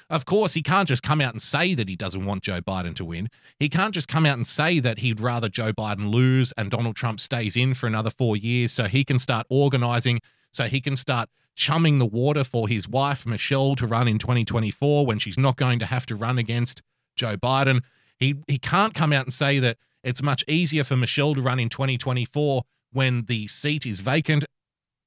Of 0.10 0.26
course, 0.26 0.54
he 0.54 0.64
can't 0.64 0.88
just 0.88 1.04
come 1.04 1.20
out 1.20 1.34
and 1.34 1.42
say 1.42 1.74
that 1.74 1.90
he 1.90 1.96
doesn't 1.98 2.26
want 2.26 2.44
Joe 2.44 2.62
Biden 2.62 2.96
to 2.96 3.06
win. 3.06 3.30
He 3.60 3.68
can't 3.68 3.94
just 3.94 4.08
come 4.08 4.26
out 4.26 4.38
and 4.38 4.48
say 4.48 4.80
that 4.80 5.00
he'd 5.00 5.20
rather 5.20 5.50
Joe 5.50 5.74
Biden 5.74 6.10
lose 6.12 6.54
and 6.58 6.72
Donald 6.72 6.96
Trump 6.96 7.20
stays 7.20 7.58
in 7.58 7.74
for 7.74 7.88
another 7.88 8.10
four 8.10 8.38
years 8.38 8.72
so 8.72 8.86
he 8.86 9.04
can 9.04 9.20
start 9.20 9.46
organizing, 9.50 10.22
so 10.52 10.66
he 10.66 10.80
can 10.80 10.96
start 10.96 11.30
chumming 11.56 12.00
the 12.00 12.06
water 12.06 12.46
for 12.46 12.70
his 12.70 12.88
wife, 12.88 13.26
Michelle, 13.26 13.76
to 13.76 13.88
run 13.88 14.08
in 14.08 14.18
2024 14.18 15.06
when 15.06 15.20
she's 15.20 15.38
not 15.38 15.58
going 15.58 15.80
to 15.80 15.86
have 15.86 16.06
to 16.06 16.16
run 16.16 16.38
against 16.38 16.82
Joe 17.16 17.36
Biden. 17.36 17.84
He, 18.18 18.36
he 18.48 18.58
can't 18.58 18.94
come 18.94 19.12
out 19.12 19.26
and 19.26 19.34
say 19.34 19.60
that 19.60 19.78
it's 20.04 20.24
much 20.24 20.44
easier 20.48 20.86
for 20.86 20.96
Michelle 20.96 21.34
to 21.34 21.42
run 21.42 21.60
in 21.60 21.68
2024 21.68 22.64
when 22.94 23.26
the 23.26 23.48
seat 23.48 23.86
is 23.86 24.00
vacant 24.00 24.46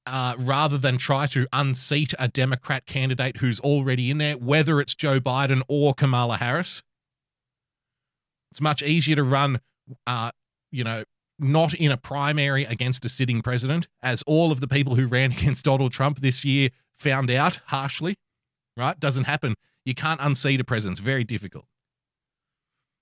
uh, 0.05 0.35
rather 0.37 0.77
than 0.77 0.97
try 0.97 1.27
to 1.27 1.47
unseat 1.53 2.13
a 2.17 2.27
Democrat 2.27 2.85
candidate 2.85 3.37
who's 3.37 3.59
already 3.59 4.09
in 4.09 4.17
there, 4.17 4.35
whether 4.37 4.81
it's 4.81 4.95
Joe 4.95 5.19
Biden 5.19 5.61
or 5.67 5.93
Kamala 5.93 6.37
Harris. 6.37 6.83
It's 8.51 8.61
much 8.61 8.81
easier 8.81 9.15
to 9.15 9.23
run, 9.23 9.61
uh, 10.05 10.31
you 10.71 10.83
know, 10.83 11.03
not 11.39 11.73
in 11.73 11.91
a 11.91 11.97
primary 11.97 12.65
against 12.65 13.05
a 13.05 13.09
sitting 13.09 13.41
president, 13.41 13.87
as 14.01 14.23
all 14.23 14.51
of 14.51 14.59
the 14.59 14.67
people 14.67 14.95
who 14.95 15.07
ran 15.07 15.31
against 15.37 15.65
Donald 15.65 15.91
Trump 15.91 16.19
this 16.19 16.43
year 16.43 16.69
found 16.97 17.31
out 17.31 17.61
harshly, 17.67 18.15
right? 18.77 18.99
Doesn't 18.99 19.25
happen. 19.25 19.55
You 19.85 19.95
can't 19.95 20.19
unseat 20.21 20.59
a 20.59 20.63
president. 20.63 20.99
It's 20.99 21.05
very 21.05 21.23
difficult. 21.23 21.65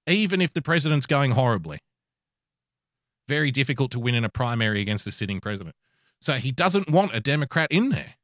Even 0.07 0.41
if 0.41 0.53
the 0.53 0.61
president's 0.61 1.05
going 1.05 1.31
horribly, 1.31 1.79
very 3.27 3.51
difficult 3.51 3.91
to 3.91 3.99
win 3.99 4.15
in 4.15 4.23
a 4.23 4.29
primary 4.29 4.81
against 4.81 5.05
a 5.05 5.11
sitting 5.11 5.39
president. 5.39 5.75
So 6.21 6.33
he 6.33 6.51
doesn't 6.51 6.89
want 6.89 7.15
a 7.15 7.19
Democrat 7.19 7.71
in 7.71 7.89
there. 7.89 8.15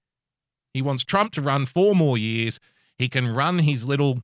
He 0.74 0.82
wants 0.82 1.04
Trump 1.04 1.32
to 1.34 1.42
run 1.42 1.66
four 1.66 1.96
more 1.96 2.18
years. 2.18 2.60
He 2.98 3.08
can 3.08 3.34
run 3.34 3.60
his 3.60 3.88
little 3.88 4.22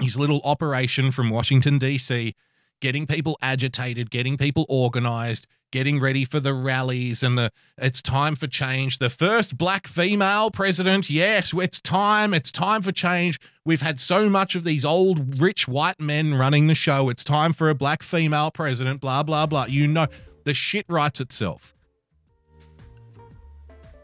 his 0.00 0.18
little 0.18 0.40
operation 0.44 1.10
from 1.10 1.30
Washington 1.30 1.78
D.C., 1.78 2.34
getting 2.80 3.06
people 3.06 3.38
agitated, 3.40 4.10
getting 4.10 4.36
people 4.36 4.66
organized, 4.68 5.46
getting 5.72 6.00
ready 6.00 6.24
for 6.24 6.40
the 6.40 6.52
rallies 6.52 7.22
and 7.22 7.38
the 7.38 7.50
it's 7.78 8.02
time 8.02 8.34
for 8.34 8.46
change. 8.46 8.98
The 8.98 9.10
first 9.10 9.56
black 9.56 9.86
female 9.86 10.50
president. 10.50 11.08
Yes, 11.08 11.52
it's 11.54 11.80
time. 11.80 12.34
It's 12.34 12.50
time 12.50 12.82
for 12.82 12.92
change. 12.92 13.38
We've 13.64 13.82
had 13.82 14.00
so 14.00 14.28
much 14.28 14.54
of 14.54 14.64
these 14.64 14.84
old 14.84 15.40
rich 15.40 15.66
white 15.68 16.00
men 16.00 16.34
running 16.34 16.66
the 16.66 16.74
show. 16.74 17.08
It's 17.08 17.24
time 17.24 17.52
for 17.52 17.70
a 17.70 17.74
black 17.74 18.02
female 18.02 18.50
president, 18.50 19.00
blah 19.00 19.22
blah 19.22 19.46
blah. 19.46 19.66
You 19.66 19.86
know, 19.86 20.06
the 20.44 20.54
shit 20.54 20.84
writes 20.88 21.20
itself. 21.20 21.75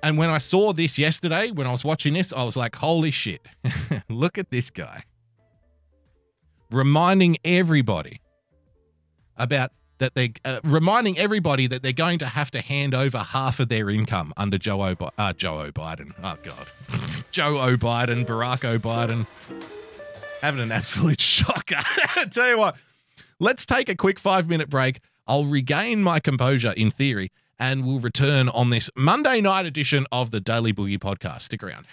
And 0.03 0.19
when 0.19 0.31
I 0.31 0.39
saw 0.39 0.73
this 0.73 0.99
yesterday, 0.99 1.51
when 1.51 1.67
I 1.67 1.71
was 1.71 1.85
watching 1.85 2.15
this, 2.15 2.33
I 2.33 2.43
was 2.43 2.57
like, 2.57 2.77
holy 2.77 3.13
shit, 3.13 3.47
look 4.09 4.37
at 4.37 4.51
this 4.51 4.71
guy. 4.71 5.05
Reminding 6.71 7.37
everybody 7.45 8.21
about 9.37 9.71
that 9.99 10.15
they 10.15 10.33
uh, 10.45 10.59
reminding 10.65 11.17
everybody 11.17 11.69
that 11.69 11.83
they're 11.83 11.93
going 11.93 12.19
to 12.19 12.27
have 12.27 12.51
to 12.51 12.61
hand 12.61 12.93
over 12.95 13.19
half 13.19 13.61
of 13.61 13.69
their 13.69 13.89
income 13.89 14.33
under 14.37 14.59
Joe 14.59 14.83
o, 14.83 15.11
uh, 15.17 15.33
Joe 15.33 15.61
O 15.61 15.71
Biden. 15.71 16.13
Oh 16.23 16.37
god, 16.43 16.67
Joe 17.31 17.61
O 17.61 17.77
Biden, 17.77 18.27
Barack 18.27 18.65
O 18.65 18.79
Biden, 18.81 19.27
having 20.41 20.61
an 20.61 20.73
absolute 20.73 21.21
shocker. 21.37 21.77
Tell 22.31 22.49
you 22.49 22.59
what, 22.59 22.77
let's 23.39 23.65
take 23.65 23.89
a 23.89 23.95
quick 23.95 24.19
five 24.19 24.49
minute 24.49 24.69
break. 24.69 24.99
I'll 25.29 25.45
regain 25.45 26.03
my 26.03 26.19
composure 26.19 26.73
in 26.73 26.91
theory, 26.91 27.31
and 27.63 27.87
we'll 27.87 28.01
return 28.01 28.49
on 28.49 28.71
this 28.71 28.91
Monday 28.97 29.41
night 29.41 29.67
edition 29.67 30.05
of 30.11 30.33
the 30.33 30.41
Daily 30.41 30.73
Boogie 30.73 30.99
Podcast. 30.99 31.43
Stick 31.43 31.63
around. 31.63 31.87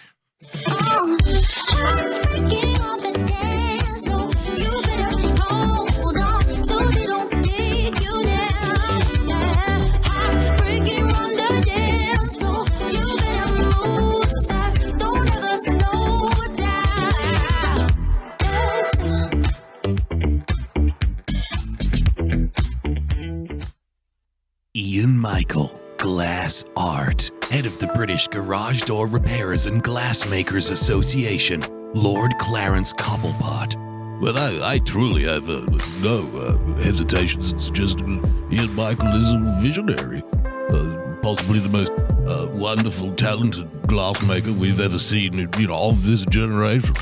Ian 24.76 25.18
Michael, 25.18 25.80
Glass 25.98 26.64
Art, 26.76 27.32
head 27.50 27.66
of 27.66 27.80
the 27.80 27.88
British 27.88 28.28
Garage 28.28 28.82
Door 28.82 29.08
Repairers 29.08 29.66
and 29.66 29.82
Glassmakers 29.82 30.70
Association, 30.70 31.64
Lord 31.92 32.38
Clarence 32.38 32.92
Cobblepot. 32.92 33.74
Well, 34.20 34.38
I, 34.38 34.74
I 34.74 34.78
truly 34.78 35.24
have 35.24 35.50
uh, 35.50 35.66
no 36.00 36.20
uh, 36.36 36.56
hesitation 36.82 37.40
to 37.40 37.58
suggest 37.58 37.98
Ian 37.98 38.72
Michael 38.76 39.08
is 39.16 39.28
a 39.32 39.58
visionary. 39.60 40.22
Uh, 40.44 41.16
possibly 41.20 41.58
the 41.58 41.68
most 41.68 41.90
uh, 42.28 42.46
wonderful, 42.52 43.12
talented 43.14 43.68
glassmaker 43.88 44.56
we've 44.56 44.78
ever 44.78 45.00
seen, 45.00 45.50
you 45.58 45.66
know, 45.66 45.88
of 45.88 46.04
this 46.04 46.24
generation. 46.26 46.94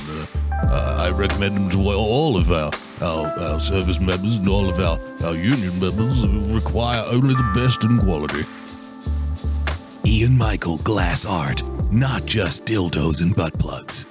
Uh, 0.62 0.96
I 0.98 1.10
recommend 1.10 1.56
him 1.56 1.70
to 1.70 1.90
all 1.90 2.36
of 2.36 2.50
our, 2.50 2.72
our, 3.00 3.26
our 3.26 3.60
service 3.60 4.00
members 4.00 4.36
and 4.36 4.48
all 4.48 4.68
of 4.68 4.80
our, 4.80 4.98
our 5.24 5.34
union 5.34 5.78
members 5.78 6.22
who 6.22 6.54
require 6.54 7.04
only 7.06 7.34
the 7.34 7.52
best 7.54 7.84
in 7.84 7.98
quality. 7.98 8.44
Ian 10.04 10.36
Michael 10.36 10.78
Glass 10.78 11.24
Art, 11.26 11.62
not 11.92 12.26
just 12.26 12.64
dildos 12.64 13.20
and 13.20 13.34
butt 13.36 13.58
plugs. 13.58 14.06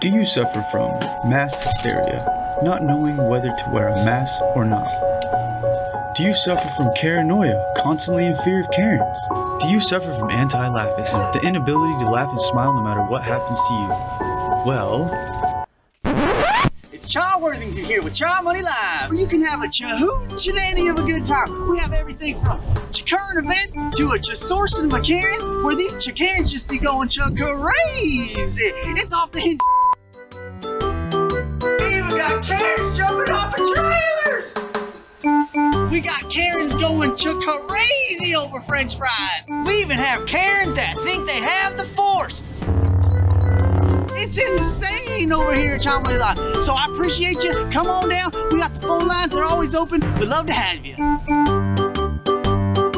Do 0.00 0.08
you 0.08 0.24
suffer 0.24 0.62
from 0.70 0.90
mass 1.28 1.62
hysteria, 1.62 2.60
not 2.62 2.82
knowing 2.82 3.16
whether 3.28 3.48
to 3.48 3.70
wear 3.72 3.88
a 3.88 4.04
mask 4.04 4.40
or 4.54 4.64
not? 4.64 4.86
Do 6.16 6.22
you 6.22 6.32
suffer 6.32 6.66
from 6.78 6.94
paranoia, 6.94 7.74
constantly 7.76 8.24
in 8.24 8.34
fear 8.36 8.60
of 8.60 8.70
Karens? 8.70 9.18
Do 9.60 9.68
you 9.68 9.82
suffer 9.82 10.14
from 10.14 10.30
anti-laughism, 10.30 11.20
the 11.34 11.46
inability 11.46 11.92
to 12.02 12.10
laugh 12.10 12.30
and 12.30 12.40
smile 12.40 12.72
no 12.72 12.80
matter 12.80 13.02
what 13.02 13.22
happens 13.22 13.60
to 13.60 13.74
you? 13.74 13.88
Well, 14.64 15.10
It's 16.90 17.12
Cha 17.12 17.38
Worthington 17.38 17.84
here 17.84 18.00
with 18.00 18.14
Cha 18.14 18.40
Money 18.42 18.62
Live, 18.62 19.10
where 19.10 19.18
you 19.18 19.26
can 19.26 19.44
have 19.44 19.60
a 19.62 19.66
chahoot 19.66 20.40
shenanigan 20.40 20.88
of 20.88 21.04
a 21.04 21.06
good 21.06 21.26
time. 21.26 21.68
We 21.68 21.78
have 21.80 21.92
everything 21.92 22.42
from 22.42 22.62
current 23.06 23.44
events 23.44 23.76
to 23.98 24.12
a 24.12 24.18
cha 24.18 24.32
sourcing 24.32 24.90
of 24.90 25.04
Karens, 25.04 25.44
where 25.62 25.76
these 25.76 26.02
cha 26.02 26.12
Karens 26.12 26.50
just 26.50 26.66
be 26.66 26.78
going 26.78 27.10
crazy. 27.10 28.72
It's 28.96 29.12
off 29.12 29.32
the 29.32 29.40
hinge. 29.40 29.60
We 35.96 36.02
got 36.02 36.28
Karens 36.28 36.74
going 36.74 37.16
crazy 37.16 38.36
over 38.36 38.60
French 38.60 38.98
fries. 38.98 39.64
We 39.64 39.80
even 39.80 39.96
have 39.96 40.26
Karens 40.26 40.74
that 40.74 40.94
think 41.00 41.26
they 41.26 41.40
have 41.40 41.78
the 41.78 41.86
force. 41.86 42.42
It's 44.12 44.36
insane 44.36 45.32
over 45.32 45.54
here 45.54 45.76
at 45.76 45.80
Chomley 45.80 46.18
Live. 46.18 46.62
So 46.62 46.74
I 46.74 46.84
appreciate 46.92 47.42
you. 47.42 47.54
Come 47.72 47.86
on 47.86 48.10
down. 48.10 48.30
We 48.52 48.58
got 48.58 48.74
the 48.74 48.82
phone 48.82 49.06
lines. 49.06 49.32
They're 49.32 49.42
always 49.42 49.74
open. 49.74 50.02
We'd 50.18 50.28
love 50.28 50.44
to 50.48 50.52
have 50.52 50.84
you. 50.84 51.55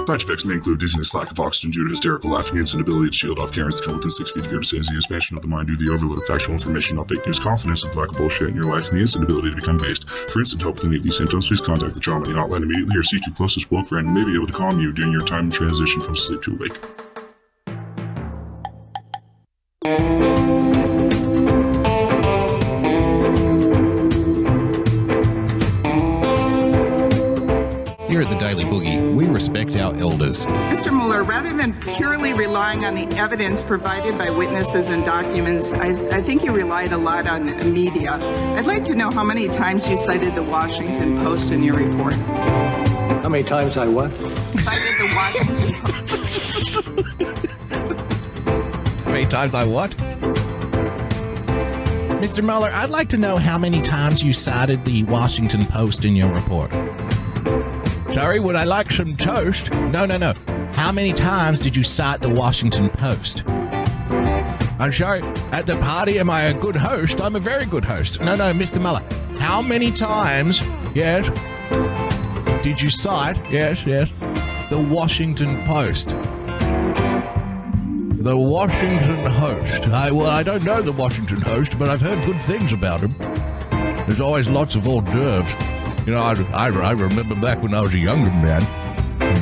Side 0.09 0.23
effects 0.23 0.47
may 0.47 0.55
include 0.55 0.81
dizziness, 0.81 1.13
lack 1.13 1.31
of 1.31 1.39
oxygen 1.39 1.71
due 1.71 1.85
to 1.85 1.91
hysterical 1.91 2.31
laughing, 2.31 2.57
and 2.57 2.73
inability 2.73 3.11
to 3.11 3.15
shield 3.15 3.39
off 3.41 3.53
Karens 3.53 3.79
to 3.79 3.87
come 3.87 3.97
within 3.97 4.11
six 4.11 4.31
feet 4.31 4.47
of 4.47 4.51
your 4.51 4.61
vicinity, 4.61 4.97
expansion 4.97 5.37
of 5.37 5.43
the 5.43 5.49
mind 5.49 5.69
due 5.69 5.77
to 5.77 5.85
the 5.85 5.93
overload 5.93 6.23
of 6.23 6.27
factual 6.27 6.55
information, 6.55 6.97
not 6.97 7.11
fake 7.11 7.27
news, 7.27 7.39
confidence 7.39 7.85
with 7.85 7.95
lack 7.95 8.09
of 8.09 8.17
bullshit 8.17 8.49
in 8.49 8.55
your 8.55 8.75
life, 8.75 8.89
and 8.89 8.97
the 8.97 9.03
instant 9.03 9.25
ability 9.25 9.51
to 9.51 9.57
become 9.57 9.77
based. 9.77 10.09
For 10.31 10.41
instant 10.41 10.63
help 10.63 10.77
with 10.77 10.87
any 10.87 10.97
of 10.97 11.03
these 11.03 11.19
symptoms, 11.19 11.49
please 11.49 11.61
contact 11.61 11.93
the 11.93 12.01
trauma 12.01 12.25
hotline 12.25 12.63
immediately 12.63 12.97
or 12.97 13.03
seek 13.03 13.27
your 13.27 13.37
closest 13.37 13.71
woke 13.71 13.89
friend 13.89 14.07
who 14.07 14.15
may 14.15 14.25
be 14.25 14.35
able 14.35 14.47
to 14.47 14.53
calm 14.55 14.81
you 14.81 14.93
during 14.93 15.13
your 15.13 15.27
time 15.27 15.45
in 15.45 15.51
transition 15.51 16.01
from 16.01 16.17
sleep 16.17 16.41
to 16.41 16.55
awake. 16.55 16.79
Our 30.29 30.47
elders. 30.47 30.47
Mr. 30.47 30.93
Mueller, 30.95 31.23
rather 31.23 31.57
than 31.57 31.73
purely 31.81 32.33
relying 32.33 32.85
on 32.85 32.95
the 32.95 33.07
evidence 33.17 33.63
provided 33.63 34.19
by 34.19 34.31
witnesses 34.31 34.89
and 34.91 35.05
documents, 35.05 35.73
I, 35.73 35.91
I 36.17 36.23
think 36.23 36.45
you 36.45 36.53
relied 36.53 36.93
a 36.93 36.99
lot 36.99 37.27
on 37.27 37.73
media. 37.73 38.13
I'd 38.57 38.67
like 38.67 38.85
to 38.87 38.95
know 38.95 39.11
how 39.11 39.25
many 39.25 39.49
times 39.49 39.89
you 39.89 39.99
cited 39.99 40.35
the 40.35 40.43
Washington 40.43 41.17
Post 41.19 41.53
in 41.53 41.63
your 41.63 41.77
report. 41.77 42.15
How 42.15 43.29
many 43.29 43.45
times 43.45 43.77
I 43.77 43.89
what? 43.89 44.11
Cited 44.13 44.95
the 44.99 45.13
Washington 45.15 45.75
Post. 45.83 46.89
How 49.05 49.13
many 49.13 49.27
times 49.27 49.55
I 49.55 49.65
what? 49.65 49.97
Mr. 52.19 52.43
Mueller, 52.43 52.71
I'd 52.73 52.91
like 52.91 53.09
to 53.11 53.17
know 53.17 53.37
how 53.37 53.59
many 53.59 53.81
times 53.81 54.25
you 54.25 54.33
cited 54.33 54.85
the 54.85 55.05
Washington 55.05 55.65
Post 55.67 56.05
in 56.05 56.17
your 56.17 56.33
report. 56.33 56.73
Sorry, 58.19 58.41
would 58.41 58.57
I 58.57 58.65
like 58.65 58.91
some 58.91 59.17
toast? 59.17 59.71
No, 59.71 60.05
no, 60.05 60.17
no. 60.17 60.35
How 60.73 60.91
many 60.91 61.13
times 61.13 61.61
did 61.61 61.77
you 61.77 61.85
cite 61.85 62.21
the 62.21 62.29
Washington 62.29 62.89
Post? 62.89 63.45
I'm 63.47 64.93
sorry, 64.93 65.23
at 65.53 65.67
the 65.67 65.77
party, 65.77 66.19
am 66.19 66.29
I 66.29 66.47
a 66.47 66.53
good 66.53 66.75
host? 66.75 67.21
I'm 67.21 67.37
a 67.37 67.41
very 67.41 67.65
good 67.65 67.85
host. 67.85 68.21
No, 68.21 68.35
no, 68.35 68.53
Mr. 68.53 68.81
Mueller. 68.81 69.05
How 69.39 69.63
many 69.63 69.93
times, 69.93 70.61
yes, 70.97 71.29
did 72.65 72.83
you 72.83 72.91
cite, 72.91 73.37
yes, 73.53 73.87
yes, 73.87 74.11
the 74.69 74.81
Washington 74.81 75.65
Post? 75.65 76.09
The 78.21 78.37
Washington 78.37 79.27
Host. 79.31 79.89
I, 79.91 80.11
well, 80.11 80.27
I 80.27 80.43
don't 80.43 80.65
know 80.65 80.83
the 80.83 80.91
Washington 80.91 81.41
Host, 81.41 81.79
but 81.79 81.89
I've 81.89 82.01
heard 82.01 82.27
good 82.27 82.41
things 82.43 82.73
about 82.73 83.01
him. 83.01 83.15
There's 84.09 84.21
always 84.21 84.49
lots 84.49 84.75
of 84.75 84.89
hors 84.89 85.03
d'oeuvres. 85.03 85.78
You 86.09 86.15
know, 86.15 86.21
I, 86.21 86.33
I, 86.55 86.69
I 86.71 86.93
remember 86.93 87.35
back 87.35 87.63
when 87.63 87.75
I 87.75 87.83
was 87.83 87.93
a 87.93 87.99
younger 87.99 88.31
man. 88.31 88.63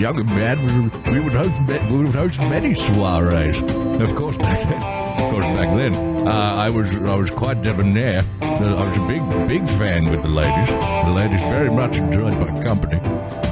Younger 0.01 0.24
man, 0.24 0.59
we, 1.06 1.12
we 1.12 1.20
would 1.20 1.32
host 1.32 1.55
we 1.88 1.97
would 1.98 2.12
host 2.12 2.40
many 2.40 2.74
soirees. 2.74 3.62
Of 4.02 4.16
course, 4.16 4.36
back 4.36 4.68
then, 4.68 4.82
of 4.82 5.30
course, 5.30 5.47
back 5.47 5.76
then, 5.76 6.15
uh, 6.26 6.56
I 6.56 6.70
was 6.70 6.88
I 6.96 7.14
was 7.14 7.30
quite 7.30 7.62
debonair. 7.62 8.24
I 8.40 8.84
was 8.84 8.96
a 8.96 9.06
big 9.06 9.22
big 9.46 9.68
fan 9.78 10.10
with 10.10 10.22
the 10.22 10.28
ladies. 10.28 10.68
The 10.68 11.12
ladies 11.12 11.40
very 11.42 11.70
much 11.70 11.96
enjoyed 11.96 12.34
my 12.34 12.62
company, 12.64 12.98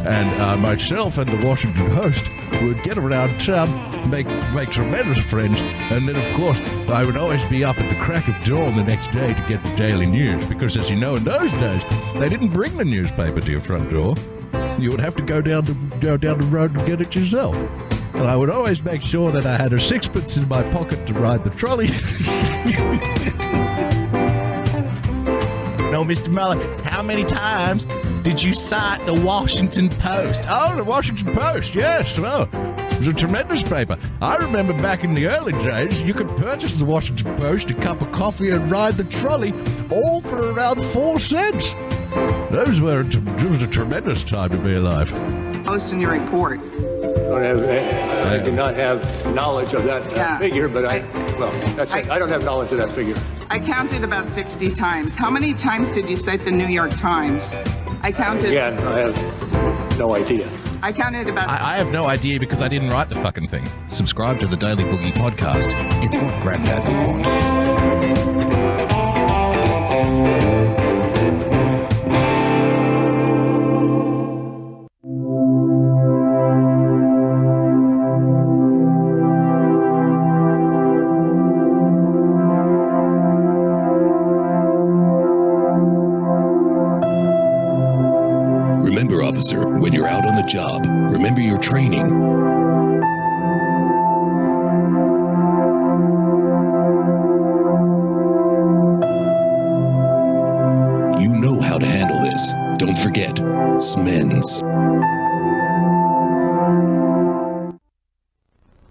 and 0.05 0.42
uh, 0.42 0.56
myself 0.56 1.18
and 1.18 1.30
the 1.30 1.46
Washington 1.46 1.88
Post 1.90 2.24
would 2.62 2.82
get 2.82 2.98
around 2.98 3.38
town, 3.38 4.10
make 4.10 4.26
make 4.52 4.70
tremendous 4.70 5.22
friends, 5.24 5.60
and 5.60 6.09
then 6.09 6.16
of 6.16 6.36
course 6.36 6.60
I 6.88 7.05
would 7.05 7.16
always 7.16 7.44
be 7.44 7.62
up 7.62 7.78
at 7.78 7.88
the 7.88 8.01
crack 8.01 8.26
of 8.26 8.44
dawn 8.44 8.74
the 8.74 8.82
next 8.82 9.12
day 9.12 9.32
to 9.32 9.44
get 9.48 9.62
the 9.62 9.74
daily 9.76 10.06
news 10.06 10.44
because, 10.46 10.76
as 10.76 10.90
you 10.90 10.96
know, 10.96 11.14
in 11.14 11.22
those 11.22 11.52
days 11.52 11.82
they 12.18 12.28
didn't 12.28 12.48
bring 12.48 12.76
the 12.76 12.84
newspaper 12.84 13.40
to 13.40 13.51
your 13.52 13.60
front 13.60 13.88
door. 13.90 14.16
You 14.80 14.90
would 14.90 15.01
have 15.01 15.14
to 15.16 15.22
go 15.22 15.40
down 15.40 15.64
to 15.66 15.74
go 16.01 16.16
down 16.16 16.40
the 16.40 16.46
road 16.46 16.76
and 16.76 16.84
get 16.86 17.01
it 17.01 17.14
yourself. 17.14 17.55
And 18.15 18.28
I 18.28 18.36
would 18.36 18.51
always 18.51 18.82
make 18.82 19.03
sure 19.03 19.32
that 19.32 19.45
I 19.45 19.57
had 19.57 19.73
a 19.73 19.81
sixpence 19.81 20.36
in 20.36 20.49
my 20.49 20.62
pocket 20.70 21.07
to 21.09 21.15
ride 21.15 21.43
the 21.43 21.51
trolley. 21.51 21.89
no, 25.91 26.05
Mr. 26.05 26.28
Mueller, 26.28 26.82
how 26.85 27.03
many 27.03 27.24
times 27.24 27.85
did 28.23 28.43
you 28.43 28.55
cite 28.55 29.05
the 29.05 29.15
Washington 29.15 29.89
Post? 29.89 30.45
Oh, 30.49 30.77
the 30.77 30.85
Washington 30.85 31.35
Post, 31.35 31.74
yes. 31.74 32.16
Oh, 32.19 32.49
it 32.53 32.99
was 32.99 33.09
a 33.09 33.12
tremendous 33.12 33.62
paper. 33.62 33.99
I 34.23 34.36
remember 34.36 34.73
back 34.73 35.03
in 35.03 35.15
the 35.15 35.27
early 35.27 35.53
days, 35.53 36.01
you 36.01 36.15
could 36.15 36.28
purchase 36.36 36.78
the 36.78 36.85
Washington 36.85 37.36
Post, 37.36 37.70
a 37.73 37.74
cup 37.74 38.01
of 38.01 38.12
coffee, 38.12 38.51
and 38.51 38.70
ride 38.70 38.97
the 38.97 39.05
trolley, 39.05 39.53
all 39.91 40.20
for 40.20 40.53
around 40.53 40.85
four 40.86 41.19
cents. 41.19 41.74
Those 42.51 42.81
were 42.81 43.01
it 43.01 43.51
was 43.51 43.62
a 43.62 43.66
tremendous 43.66 44.23
time 44.23 44.51
to 44.51 44.59
be 44.59 44.74
alive. 44.74 45.11
Post 45.65 45.93
in 45.93 46.01
your 46.01 46.12
report. 46.12 46.61
Don't 47.28 47.42
have, 47.42 47.62
eh, 47.64 48.34
I 48.34 48.38
do 48.44 48.52
not 48.52 48.74
have 48.76 49.01
knowledge 49.34 49.72
of 49.72 49.84
that, 49.84 50.05
that 50.05 50.16
Yeah. 50.16 50.38
figure, 50.38 50.68
but 50.68 50.84
I, 50.84 51.02
well, 51.38 51.51
that's 51.74 51.94
it. 51.94 52.10
I 52.10 52.18
don't 52.18 52.28
have 52.28 52.44
knowledge 52.44 52.70
of 52.72 52.78
that 52.78 52.90
figure. 52.90 53.16
I 53.51 53.59
counted 53.59 54.05
about 54.05 54.28
60 54.28 54.70
times. 54.70 55.16
How 55.16 55.30
many 55.30 55.55
times 55.55 55.90
did 55.92 56.09
you 56.09 56.16
cite 56.16 56.44
the 56.44 56.51
New 56.51 56.66
York 56.66 56.96
Times? 56.96 57.59
I 58.02 58.12
counted. 58.12 58.51
Again, 58.51 58.78
I 58.86 58.98
have 58.98 59.98
no 59.98 60.14
idea. 60.14 60.46
I 60.82 60.92
counted 60.92 61.28
about. 61.30 61.48
I, 61.48 61.74
I 61.74 61.76
have 61.76 61.90
no 61.90 62.06
idea 62.06 62.38
because 62.38 62.60
I 62.60 62.68
didn't 62.68 62.90
write 62.90 63.09
the 63.09 63.14
fucking 63.16 63.48
thing. 63.48 63.66
Subscribe 63.88 64.38
to 64.40 64.46
the 64.46 64.56
Daily 64.56 64.84
Boogie 64.84 65.14
podcast. 65.14 65.68
It's 66.05 66.14
what 66.14 66.40
Granddad 66.42 66.84
would 66.84 67.06
want. 67.06 68.34
Officer, 89.12 89.68
when 89.68 89.93
you're 89.93 90.09
out 90.09 90.26
on 90.26 90.35
the 90.35 90.43
job, 90.43 90.86
remember 91.10 91.40
your 91.40 91.59
training. 91.59 92.09
You 101.20 101.28
know 101.28 101.60
how 101.60 101.78
to 101.78 101.86
handle 101.86 102.22
this. 102.22 102.52
Don't 102.78 102.98
forget, 102.98 103.36
SMENS. 103.78 104.60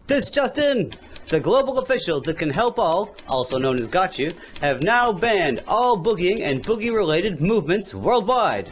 This 0.08 0.30
just 0.30 0.58
in! 0.58 0.92
The 1.30 1.40
global 1.40 1.80
officials 1.80 2.24
that 2.24 2.38
can 2.38 2.50
help 2.50 2.78
all, 2.78 3.16
also 3.28 3.58
known 3.58 3.80
as 3.80 3.88
Got 3.88 4.20
You, 4.20 4.32
have 4.62 4.84
now 4.84 5.12
banned 5.12 5.64
all 5.68 5.98
boogieing 5.98 6.42
and 6.42 6.64
boogie 6.64 6.94
related 6.94 7.42
movements 7.42 7.96
worldwide. 7.96 8.72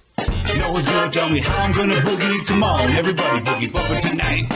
No 0.57 0.71
one's 0.71 0.85
gonna 0.85 1.11
tell 1.11 1.29
me 1.29 1.39
how 1.39 1.63
I'm 1.63 1.71
gonna 1.71 1.95
boogie. 1.95 2.45
Come 2.45 2.63
on, 2.63 2.91
everybody 2.91 3.39
boogie 3.39 3.71
bumper 3.71 3.99
tonight. 3.99 4.49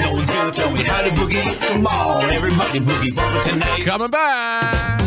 No 0.00 0.12
one's 0.12 0.26
gonna 0.26 0.52
tell 0.52 0.70
me 0.70 0.82
how 0.82 1.02
to 1.02 1.10
boogie. 1.10 1.58
Come 1.66 1.86
on, 1.86 2.30
everybody 2.32 2.80
boogie 2.80 3.14
bumper 3.14 3.42
tonight. 3.42 3.84
Coming 3.84 4.10
back. 4.10 5.00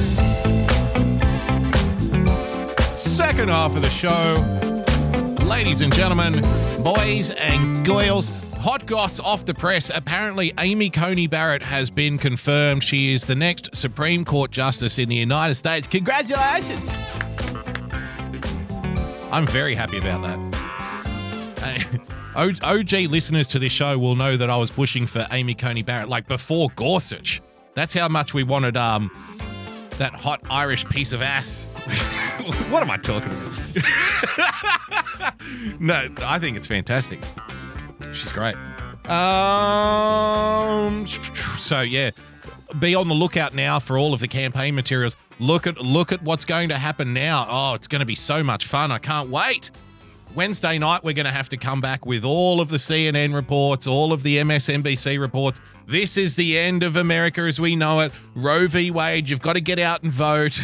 Second 2.95 3.49
half 3.49 3.75
of 3.75 3.81
the 3.81 3.89
show. 3.89 5.45
Ladies 5.45 5.81
and 5.81 5.93
gentlemen, 5.93 6.41
boys 6.83 7.31
and 7.31 7.85
girls, 7.85 8.31
hot 8.55 8.85
goss 8.85 9.19
off 9.19 9.45
the 9.45 9.53
press. 9.53 9.91
Apparently, 9.93 10.53
Amy 10.59 10.89
Coney 10.89 11.27
Barrett 11.27 11.63
has 11.63 11.89
been 11.89 12.17
confirmed. 12.17 12.83
She 12.83 13.13
is 13.13 13.25
the 13.25 13.35
next 13.35 13.75
Supreme 13.75 14.23
Court 14.23 14.51
Justice 14.51 14.97
in 14.97 15.09
the 15.09 15.15
United 15.15 15.55
States. 15.55 15.87
Congratulations! 15.87 17.20
I'm 19.31 19.47
very 19.47 19.75
happy 19.75 19.97
about 19.97 20.21
that. 20.23 20.61
OG 22.35 22.91
listeners 23.09 23.47
to 23.49 23.59
this 23.59 23.71
show 23.71 23.97
will 23.97 24.15
know 24.15 24.35
that 24.37 24.49
I 24.49 24.57
was 24.57 24.71
pushing 24.71 25.07
for 25.07 25.25
Amy 25.31 25.53
Coney 25.53 25.83
Barrett 25.83 26.09
like 26.09 26.27
before 26.27 26.69
Gorsuch. 26.75 27.41
That's 27.73 27.93
how 27.93 28.07
much 28.07 28.33
we 28.33 28.43
wanted 28.43 28.75
um 28.77 29.11
that 29.97 30.13
hot 30.13 30.41
Irish 30.49 30.85
piece 30.85 31.11
of 31.11 31.21
ass. 31.21 31.65
what 32.69 32.81
am 32.81 32.89
I 32.89 32.97
talking 32.97 33.31
about? 33.31 33.51
no, 35.79 36.07
I 36.21 36.39
think 36.39 36.57
it's 36.57 36.67
fantastic. 36.67 37.19
She's 38.13 38.31
great. 38.31 38.55
Um. 39.09 41.07
So 41.07 41.81
yeah, 41.81 42.11
be 42.79 42.95
on 42.95 43.07
the 43.07 43.13
lookout 43.13 43.53
now 43.53 43.79
for 43.79 43.97
all 43.97 44.13
of 44.13 44.19
the 44.19 44.27
campaign 44.27 44.75
materials. 44.75 45.15
Look 45.41 45.65
at 45.65 45.79
look 45.79 46.11
at 46.11 46.21
what's 46.21 46.45
going 46.45 46.69
to 46.69 46.77
happen 46.77 47.15
now. 47.15 47.47
Oh, 47.49 47.73
it's 47.73 47.87
going 47.87 48.01
to 48.01 48.05
be 48.05 48.13
so 48.13 48.43
much 48.43 48.67
fun. 48.67 48.91
I 48.91 48.99
can't 48.99 49.31
wait. 49.31 49.71
Wednesday 50.35 50.77
night, 50.77 51.03
we're 51.03 51.15
going 51.15 51.25
to 51.25 51.31
have 51.31 51.49
to 51.49 51.57
come 51.57 51.81
back 51.81 52.05
with 52.05 52.23
all 52.23 52.61
of 52.61 52.69
the 52.69 52.77
CNN 52.77 53.33
reports, 53.33 53.87
all 53.87 54.13
of 54.13 54.21
the 54.21 54.37
MSNBC 54.37 55.19
reports. 55.19 55.59
This 55.87 56.15
is 56.15 56.35
the 56.35 56.59
end 56.59 56.83
of 56.83 56.95
America 56.95 57.41
as 57.41 57.59
we 57.59 57.75
know 57.75 58.01
it. 58.01 58.11
Roe 58.35 58.67
v. 58.67 58.91
Wade, 58.91 59.29
you've 59.29 59.41
got 59.41 59.53
to 59.53 59.61
get 59.61 59.79
out 59.79 60.03
and 60.03 60.11
vote. 60.11 60.61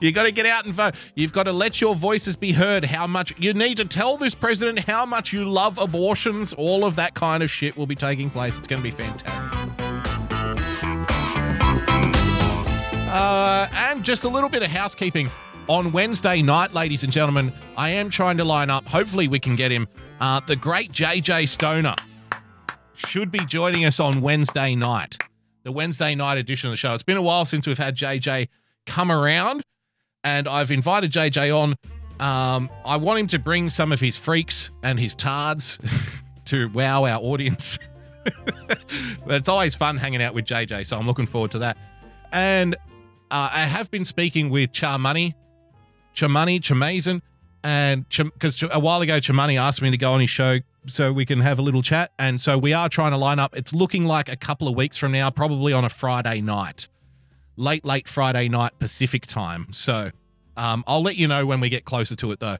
You've 0.00 0.14
got 0.14 0.24
to 0.24 0.32
get 0.32 0.46
out 0.46 0.64
and 0.64 0.74
vote. 0.74 0.94
You've 1.14 1.32
got 1.32 1.44
to 1.44 1.52
let 1.52 1.80
your 1.80 1.94
voices 1.94 2.36
be 2.36 2.52
heard. 2.52 2.84
How 2.84 3.06
much 3.06 3.32
you 3.38 3.54
need 3.54 3.76
to 3.76 3.84
tell 3.84 4.16
this 4.16 4.34
president 4.34 4.80
how 4.80 5.06
much 5.06 5.32
you 5.32 5.48
love 5.48 5.78
abortions. 5.78 6.52
All 6.52 6.84
of 6.84 6.96
that 6.96 7.14
kind 7.14 7.42
of 7.42 7.50
shit 7.50 7.76
will 7.76 7.86
be 7.86 7.96
taking 7.96 8.28
place. 8.28 8.58
It's 8.58 8.66
going 8.66 8.82
to 8.82 8.84
be 8.84 8.90
fantastic. 8.90 9.85
Uh, 13.16 13.66
and 13.72 14.04
just 14.04 14.24
a 14.24 14.28
little 14.28 14.50
bit 14.50 14.62
of 14.62 14.68
housekeeping. 14.68 15.30
On 15.68 15.90
Wednesday 15.90 16.42
night, 16.42 16.74
ladies 16.74 17.02
and 17.02 17.10
gentlemen, 17.10 17.50
I 17.74 17.88
am 17.88 18.10
trying 18.10 18.36
to 18.36 18.44
line 18.44 18.68
up. 18.68 18.84
Hopefully, 18.84 19.26
we 19.26 19.40
can 19.40 19.56
get 19.56 19.72
him. 19.72 19.88
Uh, 20.20 20.40
the 20.40 20.54
great 20.54 20.92
JJ 20.92 21.48
Stoner 21.48 21.94
should 22.94 23.30
be 23.30 23.38
joining 23.46 23.86
us 23.86 24.00
on 24.00 24.20
Wednesday 24.20 24.74
night, 24.74 25.16
the 25.62 25.72
Wednesday 25.72 26.14
night 26.14 26.36
edition 26.36 26.68
of 26.68 26.72
the 26.74 26.76
show. 26.76 26.92
It's 26.92 27.02
been 27.02 27.16
a 27.16 27.22
while 27.22 27.46
since 27.46 27.66
we've 27.66 27.78
had 27.78 27.96
JJ 27.96 28.48
come 28.84 29.10
around, 29.10 29.62
and 30.22 30.46
I've 30.46 30.70
invited 30.70 31.10
JJ 31.10 31.58
on. 31.58 31.74
Um, 32.20 32.68
I 32.84 32.98
want 32.98 33.18
him 33.18 33.26
to 33.28 33.38
bring 33.38 33.70
some 33.70 33.92
of 33.92 34.00
his 34.00 34.18
freaks 34.18 34.72
and 34.82 35.00
his 35.00 35.14
tards 35.14 35.78
to 36.44 36.68
wow 36.68 37.06
our 37.06 37.18
audience. 37.18 37.78
but 38.66 39.36
it's 39.36 39.48
always 39.48 39.74
fun 39.74 39.96
hanging 39.96 40.22
out 40.22 40.34
with 40.34 40.44
JJ, 40.44 40.84
so 40.84 40.98
I'm 40.98 41.06
looking 41.06 41.24
forward 41.24 41.52
to 41.52 41.60
that. 41.60 41.78
And 42.30 42.76
uh, 43.30 43.50
I 43.52 43.60
have 43.60 43.90
been 43.90 44.04
speaking 44.04 44.50
with 44.50 44.72
Char 44.72 44.98
Money, 44.98 45.34
Chamani, 46.14 46.60
Chamazen, 46.60 47.22
and 47.64 48.06
because 48.08 48.62
a 48.70 48.78
while 48.78 49.00
ago 49.00 49.18
Chamani 49.18 49.58
asked 49.58 49.82
me 49.82 49.90
to 49.90 49.96
go 49.96 50.12
on 50.12 50.20
his 50.20 50.30
show 50.30 50.58
so 50.86 51.12
we 51.12 51.26
can 51.26 51.40
have 51.40 51.58
a 51.58 51.62
little 51.62 51.82
chat, 51.82 52.12
and 52.18 52.40
so 52.40 52.56
we 52.56 52.72
are 52.72 52.88
trying 52.88 53.10
to 53.10 53.16
line 53.16 53.38
up. 53.38 53.56
It's 53.56 53.74
looking 53.74 54.04
like 54.04 54.28
a 54.28 54.36
couple 54.36 54.68
of 54.68 54.76
weeks 54.76 54.96
from 54.96 55.12
now, 55.12 55.30
probably 55.30 55.72
on 55.72 55.84
a 55.84 55.88
Friday 55.88 56.40
night, 56.40 56.88
late 57.56 57.84
late 57.84 58.06
Friday 58.06 58.48
night 58.48 58.78
Pacific 58.78 59.26
time. 59.26 59.66
So 59.72 60.10
um, 60.56 60.84
I'll 60.86 61.02
let 61.02 61.16
you 61.16 61.26
know 61.26 61.44
when 61.44 61.60
we 61.60 61.68
get 61.68 61.84
closer 61.84 62.14
to 62.16 62.30
it 62.30 62.38
though, 62.38 62.58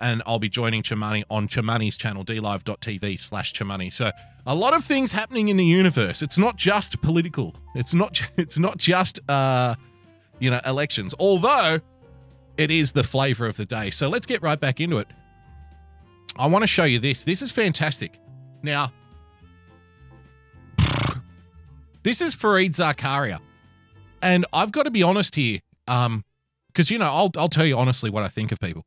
and 0.00 0.22
I'll 0.26 0.38
be 0.38 0.48
joining 0.48 0.82
Chamani 0.82 1.24
on 1.30 1.48
Chamani's 1.48 1.96
channel 1.98 2.24
dlive.tv 2.24 3.20
slash 3.20 3.52
Chamani. 3.52 3.92
So 3.92 4.10
a 4.46 4.54
lot 4.54 4.72
of 4.72 4.84
things 4.84 5.12
happening 5.12 5.48
in 5.48 5.56
the 5.56 5.64
universe. 5.64 6.22
It's 6.22 6.38
not 6.38 6.56
just 6.56 7.02
political. 7.02 7.54
It's 7.74 7.92
not. 7.92 8.22
It's 8.38 8.58
not 8.58 8.78
just 8.78 9.20
uh, 9.28 9.74
you 10.38 10.50
know 10.50 10.60
elections. 10.64 11.14
Although 11.18 11.80
it 12.56 12.70
is 12.70 12.92
the 12.92 13.04
flavor 13.04 13.46
of 13.46 13.56
the 13.56 13.66
day. 13.66 13.90
So 13.90 14.08
let's 14.08 14.26
get 14.26 14.42
right 14.42 14.58
back 14.58 14.80
into 14.80 14.98
it. 14.98 15.08
I 16.36 16.46
want 16.46 16.62
to 16.62 16.66
show 16.66 16.84
you 16.84 16.98
this. 16.98 17.24
This 17.24 17.42
is 17.42 17.52
fantastic. 17.52 18.18
Now, 18.62 18.92
this 22.02 22.20
is 22.20 22.34
Fareed 22.34 22.74
Zakaria. 22.74 23.40
And 24.22 24.46
I've 24.52 24.72
got 24.72 24.84
to 24.84 24.90
be 24.90 25.02
honest 25.02 25.36
here, 25.36 25.60
um, 25.86 26.24
because 26.68 26.90
you 26.90 26.98
know, 26.98 27.06
I'll 27.06 27.30
I'll 27.36 27.48
tell 27.48 27.66
you 27.66 27.76
honestly 27.76 28.10
what 28.10 28.22
I 28.22 28.28
think 28.28 28.52
of 28.52 28.58
people. 28.60 28.84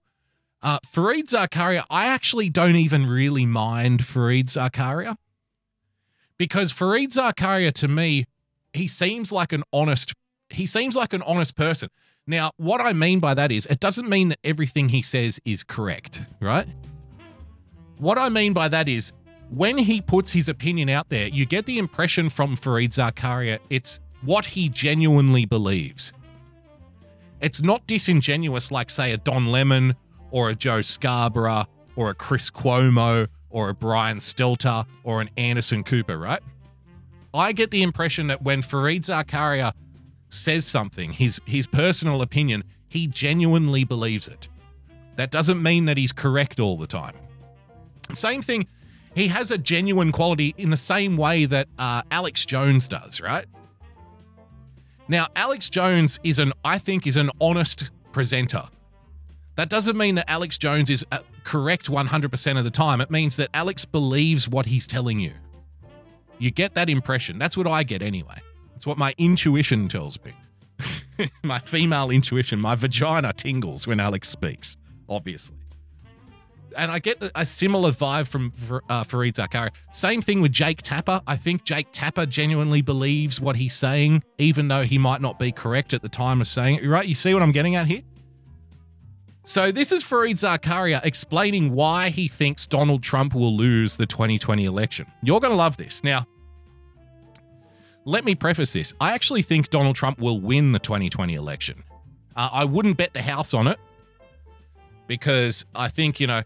Uh, 0.61 0.79
Fareed 0.79 1.27
Zakaria, 1.29 1.85
I 1.89 2.07
actually 2.07 2.49
don't 2.49 2.75
even 2.75 3.05
really 3.05 3.45
mind 3.45 4.01
Fareed 4.01 4.45
Zakaria. 4.45 5.15
Because 6.37 6.73
Fareed 6.73 7.13
Zakaria 7.13 7.71
to 7.73 7.87
me, 7.87 8.25
he 8.73 8.87
seems 8.87 9.31
like 9.31 9.53
an 9.53 9.63
honest 9.71 10.13
he 10.49 10.65
seems 10.65 10.95
like 10.95 11.13
an 11.13 11.21
honest 11.23 11.55
person. 11.55 11.89
Now, 12.27 12.51
what 12.57 12.81
I 12.81 12.93
mean 12.93 13.19
by 13.19 13.33
that 13.33 13.51
is, 13.51 13.65
it 13.67 13.79
doesn't 13.79 14.07
mean 14.07 14.29
that 14.29 14.39
everything 14.43 14.89
he 14.89 15.01
says 15.01 15.39
is 15.45 15.63
correct, 15.63 16.21
right? 16.39 16.67
What 17.97 18.17
I 18.17 18.29
mean 18.29 18.53
by 18.53 18.67
that 18.67 18.87
is, 18.87 19.11
when 19.49 19.79
he 19.79 19.99
puts 19.99 20.33
his 20.33 20.47
opinion 20.47 20.89
out 20.89 21.09
there, 21.09 21.27
you 21.27 21.45
get 21.45 21.65
the 21.65 21.79
impression 21.79 22.29
from 22.29 22.55
Fareed 22.55 22.93
Zakaria 22.93 23.59
it's 23.69 23.99
what 24.21 24.45
he 24.45 24.69
genuinely 24.69 25.45
believes. 25.45 26.13
It's 27.41 27.61
not 27.61 27.87
disingenuous 27.87 28.71
like, 28.71 28.89
say, 28.89 29.11
a 29.11 29.17
Don 29.17 29.47
Lemon 29.47 29.95
or 30.29 30.49
a 30.49 30.55
Joe 30.55 30.81
Scarborough 30.81 31.65
or 31.95 32.09
a 32.09 32.13
Chris 32.13 32.51
Cuomo 32.51 33.27
or 33.49 33.69
a 33.69 33.73
Brian 33.73 34.17
Stelter 34.17 34.85
or 35.03 35.21
an 35.21 35.29
Anderson 35.37 35.83
Cooper, 35.83 36.17
right? 36.17 36.41
I 37.33 37.53
get 37.53 37.71
the 37.71 37.81
impression 37.81 38.27
that 38.27 38.41
when 38.41 38.61
Fareed 38.61 39.01
Zakaria 39.01 39.73
says 40.29 40.65
something, 40.65 41.13
his 41.13 41.41
his 41.45 41.67
personal 41.67 42.21
opinion, 42.21 42.63
he 42.87 43.07
genuinely 43.07 43.83
believes 43.83 44.27
it. 44.27 44.47
That 45.15 45.31
doesn't 45.31 45.61
mean 45.61 45.85
that 45.85 45.97
he's 45.97 46.11
correct 46.11 46.59
all 46.59 46.77
the 46.77 46.87
time. 46.87 47.15
Same 48.13 48.41
thing, 48.41 48.67
he 49.15 49.27
has 49.27 49.51
a 49.51 49.57
genuine 49.57 50.11
quality 50.11 50.55
in 50.57 50.69
the 50.69 50.77
same 50.77 51.17
way 51.17 51.45
that 51.45 51.67
uh, 51.77 52.03
Alex 52.11 52.45
Jones 52.45 52.87
does, 52.87 53.19
right? 53.19 53.45
Now, 55.07 55.27
Alex 55.35 55.69
Jones 55.69 56.19
is 56.23 56.39
an, 56.39 56.53
I 56.63 56.77
think, 56.77 57.07
is 57.07 57.17
an 57.17 57.31
honest 57.41 57.91
presenter. 58.11 58.63
That 59.55 59.69
doesn't 59.69 59.97
mean 59.97 60.15
that 60.15 60.29
Alex 60.29 60.57
Jones 60.57 60.89
is 60.89 61.05
uh, 61.11 61.19
correct 61.43 61.89
100% 61.89 62.57
of 62.57 62.63
the 62.63 62.69
time. 62.71 63.01
It 63.01 63.11
means 63.11 63.35
that 63.37 63.49
Alex 63.53 63.85
believes 63.85 64.47
what 64.47 64.67
he's 64.67 64.87
telling 64.87 65.19
you. 65.19 65.33
You 66.37 66.51
get 66.51 66.75
that 66.75 66.89
impression. 66.89 67.37
That's 67.37 67.57
what 67.57 67.67
I 67.67 67.83
get 67.83 68.01
anyway. 68.01 68.39
It's 68.79 68.87
what 68.87 68.97
my 68.97 69.13
intuition 69.17 69.89
tells 69.89 70.17
me. 70.23 71.27
my 71.43 71.59
female 71.59 72.09
intuition, 72.09 72.61
my 72.61 72.75
vagina 72.75 73.33
tingles 73.33 73.85
when 73.85 73.99
Alex 73.99 74.29
speaks, 74.29 74.77
obviously. 75.09 75.57
And 76.77 76.89
I 76.89 76.99
get 76.99 77.21
a 77.35 77.45
similar 77.45 77.91
vibe 77.91 78.29
from 78.29 78.53
uh, 78.87 79.03
Fareed 79.03 79.33
Zakaria. 79.33 79.71
Same 79.91 80.21
thing 80.21 80.39
with 80.39 80.53
Jake 80.53 80.81
Tapper. 80.81 81.21
I 81.27 81.35
think 81.35 81.65
Jake 81.65 81.87
Tapper 81.91 82.25
genuinely 82.25 82.81
believes 82.81 83.41
what 83.41 83.57
he's 83.57 83.73
saying, 83.73 84.23
even 84.37 84.69
though 84.69 84.83
he 84.83 84.97
might 84.97 85.19
not 85.19 85.37
be 85.37 85.51
correct 85.51 85.93
at 85.93 86.01
the 86.01 86.07
time 86.07 86.39
of 86.39 86.47
saying 86.47 86.77
it. 86.77 86.87
Right? 86.87 87.05
You 87.05 87.15
see 87.15 87.33
what 87.33 87.43
I'm 87.43 87.51
getting 87.51 87.75
at 87.75 87.85
here? 87.85 88.03
So 89.43 89.73
this 89.73 89.91
is 89.91 90.05
Fareed 90.05 90.35
Zakaria 90.35 91.03
explaining 91.03 91.73
why 91.73 92.11
he 92.11 92.29
thinks 92.29 92.65
Donald 92.65 93.03
Trump 93.03 93.35
will 93.35 93.57
lose 93.57 93.97
the 93.97 94.05
2020 94.05 94.63
election. 94.63 95.05
You're 95.21 95.41
going 95.41 95.51
to 95.51 95.57
love 95.57 95.75
this. 95.75 96.01
Now, 96.01 96.25
let 98.09 98.25
me 98.25 98.33
preface 98.33 98.73
this. 98.73 98.93
I 98.99 99.13
actually 99.13 99.43
think 99.43 99.69
Donald 99.69 99.95
Trump 99.95 100.19
will 100.19 100.39
win 100.39 100.71
the 100.71 100.79
2020 100.79 101.35
election. 101.35 101.83
Uh, 102.35 102.49
I 102.51 102.65
wouldn't 102.65 102.97
bet 102.97 103.13
the 103.13 103.21
house 103.21 103.53
on 103.53 103.67
it 103.67 103.77
because 105.05 105.63
I 105.75 105.89
think, 105.89 106.19
you 106.19 106.25
know, 106.25 106.41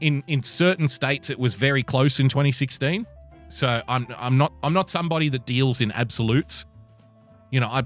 in 0.00 0.22
in 0.26 0.42
certain 0.42 0.88
states 0.88 1.28
it 1.28 1.38
was 1.38 1.56
very 1.56 1.82
close 1.82 2.20
in 2.20 2.30
2016. 2.30 3.06
So 3.48 3.82
I'm 3.86 4.06
I'm 4.16 4.38
not 4.38 4.52
I'm 4.62 4.72
not 4.72 4.88
somebody 4.88 5.28
that 5.28 5.44
deals 5.44 5.82
in 5.82 5.92
absolutes. 5.92 6.64
You 7.50 7.60
know, 7.60 7.68
I 7.68 7.82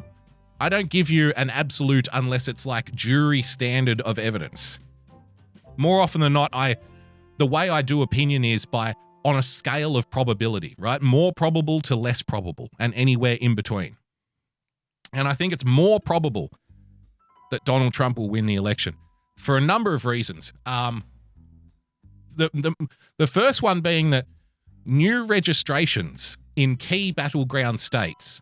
I 0.60 0.68
don't 0.68 0.88
give 0.88 1.10
you 1.10 1.32
an 1.36 1.50
absolute 1.50 2.06
unless 2.12 2.46
it's 2.46 2.66
like 2.66 2.94
jury 2.94 3.42
standard 3.42 4.00
of 4.02 4.16
evidence. 4.16 4.78
More 5.76 6.00
often 6.00 6.20
than 6.20 6.34
not, 6.34 6.50
I 6.52 6.76
the 7.38 7.46
way 7.46 7.68
I 7.68 7.82
do 7.82 8.02
opinion 8.02 8.44
is 8.44 8.64
by 8.64 8.94
on 9.24 9.36
a 9.36 9.42
scale 9.42 9.96
of 9.96 10.10
probability, 10.10 10.74
right? 10.78 11.00
More 11.00 11.32
probable 11.32 11.80
to 11.82 11.96
less 11.96 12.22
probable 12.22 12.70
and 12.78 12.92
anywhere 12.94 13.38
in 13.40 13.54
between. 13.54 13.96
And 15.12 15.28
I 15.28 15.34
think 15.34 15.52
it's 15.52 15.64
more 15.64 16.00
probable 16.00 16.50
that 17.50 17.64
Donald 17.64 17.92
Trump 17.92 18.18
will 18.18 18.30
win 18.30 18.46
the 18.46 18.54
election 18.54 18.96
for 19.36 19.56
a 19.56 19.60
number 19.60 19.94
of 19.94 20.04
reasons. 20.04 20.52
Um, 20.64 21.04
the, 22.36 22.50
the, 22.54 22.72
the 23.18 23.26
first 23.26 23.62
one 23.62 23.80
being 23.80 24.10
that 24.10 24.26
new 24.84 25.24
registrations 25.24 26.36
in 26.56 26.76
key 26.76 27.12
battleground 27.12 27.80
states 27.80 28.40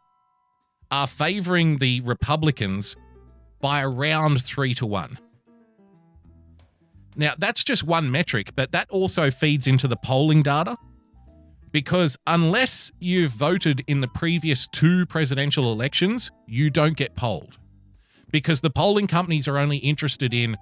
are 0.90 1.06
favoring 1.06 1.78
the 1.78 2.00
Republicans 2.02 2.96
by 3.60 3.82
around 3.82 4.42
three 4.42 4.74
to 4.74 4.86
one. 4.86 5.18
Now, 7.16 7.34
that's 7.36 7.64
just 7.64 7.84
one 7.84 8.10
metric, 8.10 8.52
but 8.54 8.72
that 8.72 8.88
also 8.90 9.30
feeds 9.30 9.66
into 9.66 9.88
the 9.88 9.96
polling 9.96 10.42
data 10.42 10.76
because 11.72 12.16
unless 12.26 12.90
you've 12.98 13.30
voted 13.30 13.82
in 13.86 14.00
the 14.00 14.08
previous 14.08 14.66
two 14.68 15.06
presidential 15.06 15.72
elections, 15.72 16.30
you 16.46 16.70
don't 16.70 16.96
get 16.96 17.16
polled. 17.16 17.58
Because 18.30 18.60
the 18.60 18.70
polling 18.70 19.06
companies 19.06 19.48
are 19.48 19.58
only 19.58 19.78
interested 19.78 20.32
in 20.32 20.56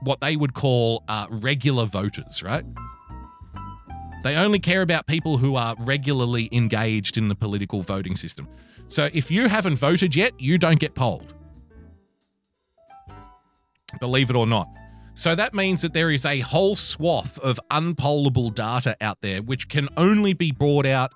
what 0.00 0.20
they 0.20 0.36
would 0.36 0.54
call 0.54 1.04
uh, 1.08 1.26
regular 1.30 1.86
voters, 1.86 2.42
right? 2.42 2.64
They 4.22 4.36
only 4.36 4.58
care 4.58 4.80
about 4.80 5.06
people 5.06 5.36
who 5.36 5.56
are 5.56 5.74
regularly 5.78 6.48
engaged 6.50 7.18
in 7.18 7.28
the 7.28 7.34
political 7.34 7.82
voting 7.82 8.16
system. 8.16 8.48
So 8.88 9.10
if 9.12 9.30
you 9.30 9.48
haven't 9.48 9.76
voted 9.76 10.14
yet, 10.16 10.32
you 10.38 10.56
don't 10.56 10.80
get 10.80 10.94
polled. 10.94 11.34
Believe 14.00 14.30
it 14.30 14.36
or 14.36 14.46
not. 14.46 14.68
So 15.14 15.36
that 15.36 15.54
means 15.54 15.82
that 15.82 15.92
there 15.92 16.10
is 16.10 16.24
a 16.24 16.40
whole 16.40 16.74
swath 16.74 17.38
of 17.38 17.60
unpollable 17.70 18.52
data 18.52 18.96
out 19.00 19.20
there 19.22 19.42
which 19.42 19.68
can 19.68 19.88
only 19.96 20.32
be 20.32 20.50
brought 20.50 20.86
out 20.86 21.12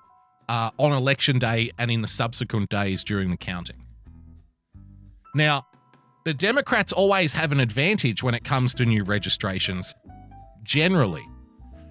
uh, 0.47 0.71
on 0.77 0.93
election 0.93 1.37
day 1.37 1.71
and 1.77 1.91
in 1.91 2.01
the 2.01 2.07
subsequent 2.07 2.69
days 2.69 3.03
during 3.03 3.29
the 3.29 3.37
counting. 3.37 3.85
Now, 5.35 5.67
the 6.23 6.33
Democrats 6.33 6.91
always 6.91 7.33
have 7.33 7.51
an 7.51 7.59
advantage 7.59 8.23
when 8.23 8.33
it 8.33 8.43
comes 8.43 8.73
to 8.75 8.85
new 8.85 9.03
registrations, 9.03 9.93
generally. 10.63 11.25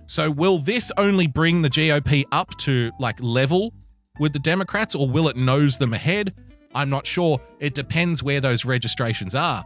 So, 0.06 0.30
will 0.30 0.58
this 0.58 0.90
only 0.96 1.26
bring 1.26 1.62
the 1.62 1.70
GOP 1.70 2.24
up 2.32 2.56
to 2.60 2.90
like 2.98 3.20
level 3.20 3.72
with 4.18 4.32
the 4.32 4.38
Democrats 4.38 4.94
or 4.94 5.08
will 5.08 5.28
it 5.28 5.36
nose 5.36 5.78
them 5.78 5.92
ahead? 5.92 6.34
I'm 6.74 6.90
not 6.90 7.06
sure. 7.06 7.40
It 7.60 7.74
depends 7.74 8.22
where 8.22 8.40
those 8.40 8.64
registrations 8.64 9.34
are. 9.34 9.64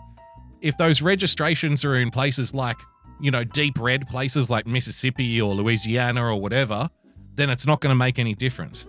If 0.62 0.78
those 0.78 1.02
registrations 1.02 1.84
are 1.84 1.97
in 1.97 2.10
places 2.10 2.55
like, 2.55 2.78
you 3.20 3.30
know, 3.30 3.43
deep 3.43 3.78
red 3.78 4.09
places 4.09 4.48
like 4.48 4.66
Mississippi 4.66 5.43
or 5.43 5.55
Louisiana 5.55 6.24
or 6.24 6.40
whatever, 6.40 6.89
then 7.34 7.51
it's 7.51 7.66
not 7.66 7.80
going 7.80 7.90
to 7.90 7.97
make 7.97 8.18
any 8.18 8.34
difference. 8.34 8.86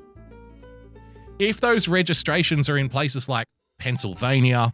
If 1.39 1.59
those 1.59 1.87
registrations 1.87 2.69
are 2.69 2.77
in 2.77 2.89
places 2.89 3.27
like 3.27 3.47
Pennsylvania, 3.79 4.73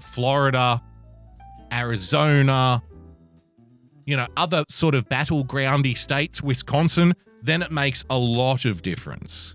Florida, 0.00 0.82
Arizona, 1.72 2.82
you 4.04 4.16
know, 4.16 4.26
other 4.36 4.64
sort 4.68 4.96
of 4.96 5.08
battlegroundy 5.08 5.96
states, 5.96 6.42
Wisconsin, 6.42 7.14
then 7.42 7.62
it 7.62 7.70
makes 7.70 8.04
a 8.10 8.18
lot 8.18 8.64
of 8.64 8.82
difference. 8.82 9.54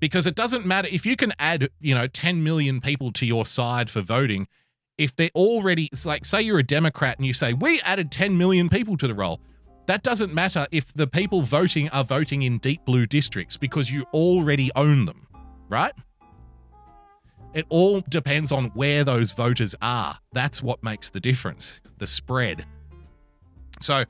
Because 0.00 0.26
it 0.26 0.34
doesn't 0.34 0.64
matter 0.64 0.88
if 0.90 1.04
you 1.04 1.14
can 1.14 1.34
add, 1.38 1.68
you 1.80 1.94
know, 1.94 2.06
10 2.06 2.42
million 2.42 2.80
people 2.80 3.12
to 3.12 3.26
your 3.26 3.44
side 3.44 3.90
for 3.90 4.00
voting, 4.00 4.46
if 4.98 5.14
they're 5.14 5.30
already, 5.34 5.88
it's 5.92 6.04
like, 6.04 6.24
say 6.24 6.42
you're 6.42 6.58
a 6.58 6.64
Democrat 6.64 7.16
and 7.16 7.26
you 7.26 7.32
say, 7.32 7.52
we 7.52 7.80
added 7.82 8.10
10 8.10 8.36
million 8.36 8.68
people 8.68 8.96
to 8.98 9.06
the 9.06 9.14
roll. 9.14 9.40
That 9.86 10.02
doesn't 10.02 10.34
matter 10.34 10.66
if 10.70 10.92
the 10.92 11.06
people 11.06 11.40
voting 11.40 11.88
are 11.90 12.04
voting 12.04 12.42
in 12.42 12.58
deep 12.58 12.84
blue 12.84 13.06
districts 13.06 13.56
because 13.56 13.90
you 13.90 14.04
already 14.12 14.70
own 14.76 15.06
them, 15.06 15.26
right? 15.68 15.92
It 17.54 17.64
all 17.70 18.02
depends 18.08 18.52
on 18.52 18.66
where 18.66 19.04
those 19.04 19.32
voters 19.32 19.74
are. 19.80 20.18
That's 20.32 20.62
what 20.62 20.82
makes 20.82 21.08
the 21.08 21.20
difference, 21.20 21.80
the 21.96 22.06
spread. 22.06 22.66
So, 23.80 24.04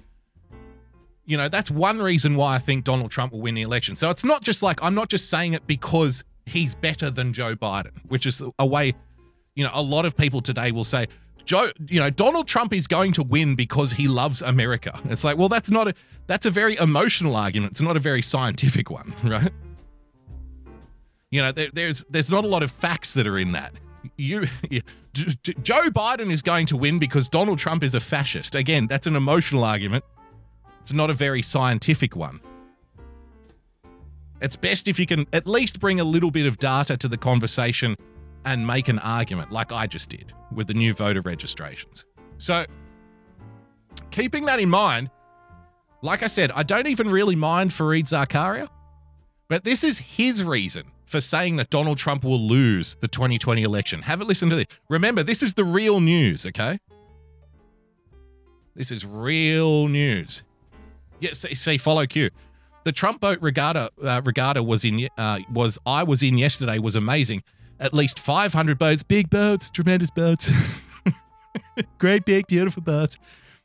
you 1.24 1.36
know, 1.36 1.48
that's 1.48 1.70
one 1.70 2.00
reason 2.00 2.34
why 2.34 2.56
I 2.56 2.58
think 2.58 2.84
Donald 2.84 3.10
Trump 3.10 3.32
will 3.32 3.40
win 3.40 3.54
the 3.54 3.62
election. 3.62 3.94
So 3.94 4.10
it's 4.10 4.24
not 4.24 4.42
just 4.42 4.62
like, 4.62 4.82
I'm 4.82 4.94
not 4.94 5.08
just 5.08 5.30
saying 5.30 5.52
it 5.52 5.66
because 5.66 6.24
he's 6.46 6.74
better 6.74 7.10
than 7.10 7.32
Joe 7.32 7.54
Biden, 7.54 7.92
which 8.08 8.26
is 8.26 8.42
a 8.58 8.66
way, 8.66 8.94
you 9.58 9.64
know, 9.64 9.70
a 9.74 9.82
lot 9.82 10.04
of 10.04 10.16
people 10.16 10.40
today 10.40 10.70
will 10.70 10.84
say, 10.84 11.08
Joe, 11.44 11.72
you 11.88 11.98
know, 11.98 12.10
Donald 12.10 12.46
Trump 12.46 12.72
is 12.72 12.86
going 12.86 13.12
to 13.14 13.24
win 13.24 13.56
because 13.56 13.92
he 13.92 14.06
loves 14.06 14.40
America. 14.40 15.00
It's 15.06 15.24
like, 15.24 15.36
well, 15.36 15.48
that's 15.48 15.68
not 15.68 15.88
a 15.88 15.94
that's 16.28 16.46
a 16.46 16.50
very 16.50 16.76
emotional 16.76 17.34
argument. 17.34 17.72
It's 17.72 17.80
not 17.80 17.96
a 17.96 18.00
very 18.00 18.22
scientific 18.22 18.88
one, 18.88 19.16
right? 19.24 19.52
You 21.32 21.42
know, 21.42 21.50
there, 21.50 21.70
there's 21.72 22.04
there's 22.08 22.30
not 22.30 22.44
a 22.44 22.46
lot 22.46 22.62
of 22.62 22.70
facts 22.70 23.14
that 23.14 23.26
are 23.26 23.36
in 23.36 23.50
that. 23.52 23.72
You, 24.16 24.46
you 24.70 24.82
Joe 25.12 25.90
Biden 25.90 26.30
is 26.30 26.40
going 26.40 26.66
to 26.66 26.76
win 26.76 27.00
because 27.00 27.28
Donald 27.28 27.58
Trump 27.58 27.82
is 27.82 27.96
a 27.96 28.00
fascist. 28.00 28.54
Again, 28.54 28.86
that's 28.86 29.08
an 29.08 29.16
emotional 29.16 29.64
argument. 29.64 30.04
It's 30.82 30.92
not 30.92 31.10
a 31.10 31.14
very 31.14 31.42
scientific 31.42 32.14
one. 32.14 32.40
It's 34.40 34.54
best 34.54 34.86
if 34.86 35.00
you 35.00 35.06
can 35.06 35.26
at 35.32 35.48
least 35.48 35.80
bring 35.80 35.98
a 35.98 36.04
little 36.04 36.30
bit 36.30 36.46
of 36.46 36.58
data 36.58 36.96
to 36.96 37.08
the 37.08 37.16
conversation 37.16 37.96
and 38.48 38.66
make 38.66 38.88
an 38.88 38.98
argument, 39.00 39.52
like 39.52 39.72
I 39.72 39.86
just 39.86 40.08
did 40.08 40.32
with 40.50 40.68
the 40.68 40.74
new 40.74 40.94
voter 40.94 41.20
registrations. 41.20 42.06
So, 42.38 42.64
keeping 44.10 44.46
that 44.46 44.58
in 44.58 44.70
mind, 44.70 45.10
like 46.00 46.22
I 46.22 46.28
said, 46.28 46.50
I 46.52 46.62
don't 46.62 46.86
even 46.86 47.10
really 47.10 47.36
mind 47.36 47.72
Fareed 47.72 48.08
Zakaria, 48.08 48.68
but 49.48 49.64
this 49.64 49.84
is 49.84 49.98
his 49.98 50.42
reason 50.42 50.84
for 51.04 51.20
saying 51.20 51.56
that 51.56 51.68
Donald 51.68 51.98
Trump 51.98 52.24
will 52.24 52.40
lose 52.40 52.96
the 52.96 53.08
2020 53.08 53.62
election. 53.62 54.02
Have 54.02 54.22
a 54.22 54.24
listen 54.24 54.48
to 54.48 54.56
this. 54.56 54.66
Remember, 54.88 55.22
this 55.22 55.42
is 55.42 55.52
the 55.52 55.64
real 55.64 56.00
news, 56.00 56.46
okay? 56.46 56.78
This 58.74 58.90
is 58.90 59.04
real 59.04 59.88
news. 59.88 60.42
Yes, 61.20 61.44
see, 61.52 61.76
follow 61.76 62.06
Q. 62.06 62.30
The 62.84 62.92
Trump 62.92 63.20
boat 63.20 63.38
regatta 63.42 63.90
uh, 64.02 64.22
regatta 64.24 64.62
was 64.62 64.84
in 64.84 65.08
uh, 65.18 65.40
was 65.52 65.78
I 65.84 66.04
was 66.04 66.22
in 66.22 66.38
yesterday 66.38 66.78
was 66.78 66.94
amazing. 66.94 67.42
At 67.80 67.94
least 67.94 68.18
500 68.18 68.78
boats, 68.78 69.02
big 69.02 69.30
boats, 69.30 69.70
tremendous 69.70 70.10
boats, 70.10 70.50
great 71.98 72.24
big 72.24 72.46
beautiful 72.46 72.82
boats. 72.82 73.16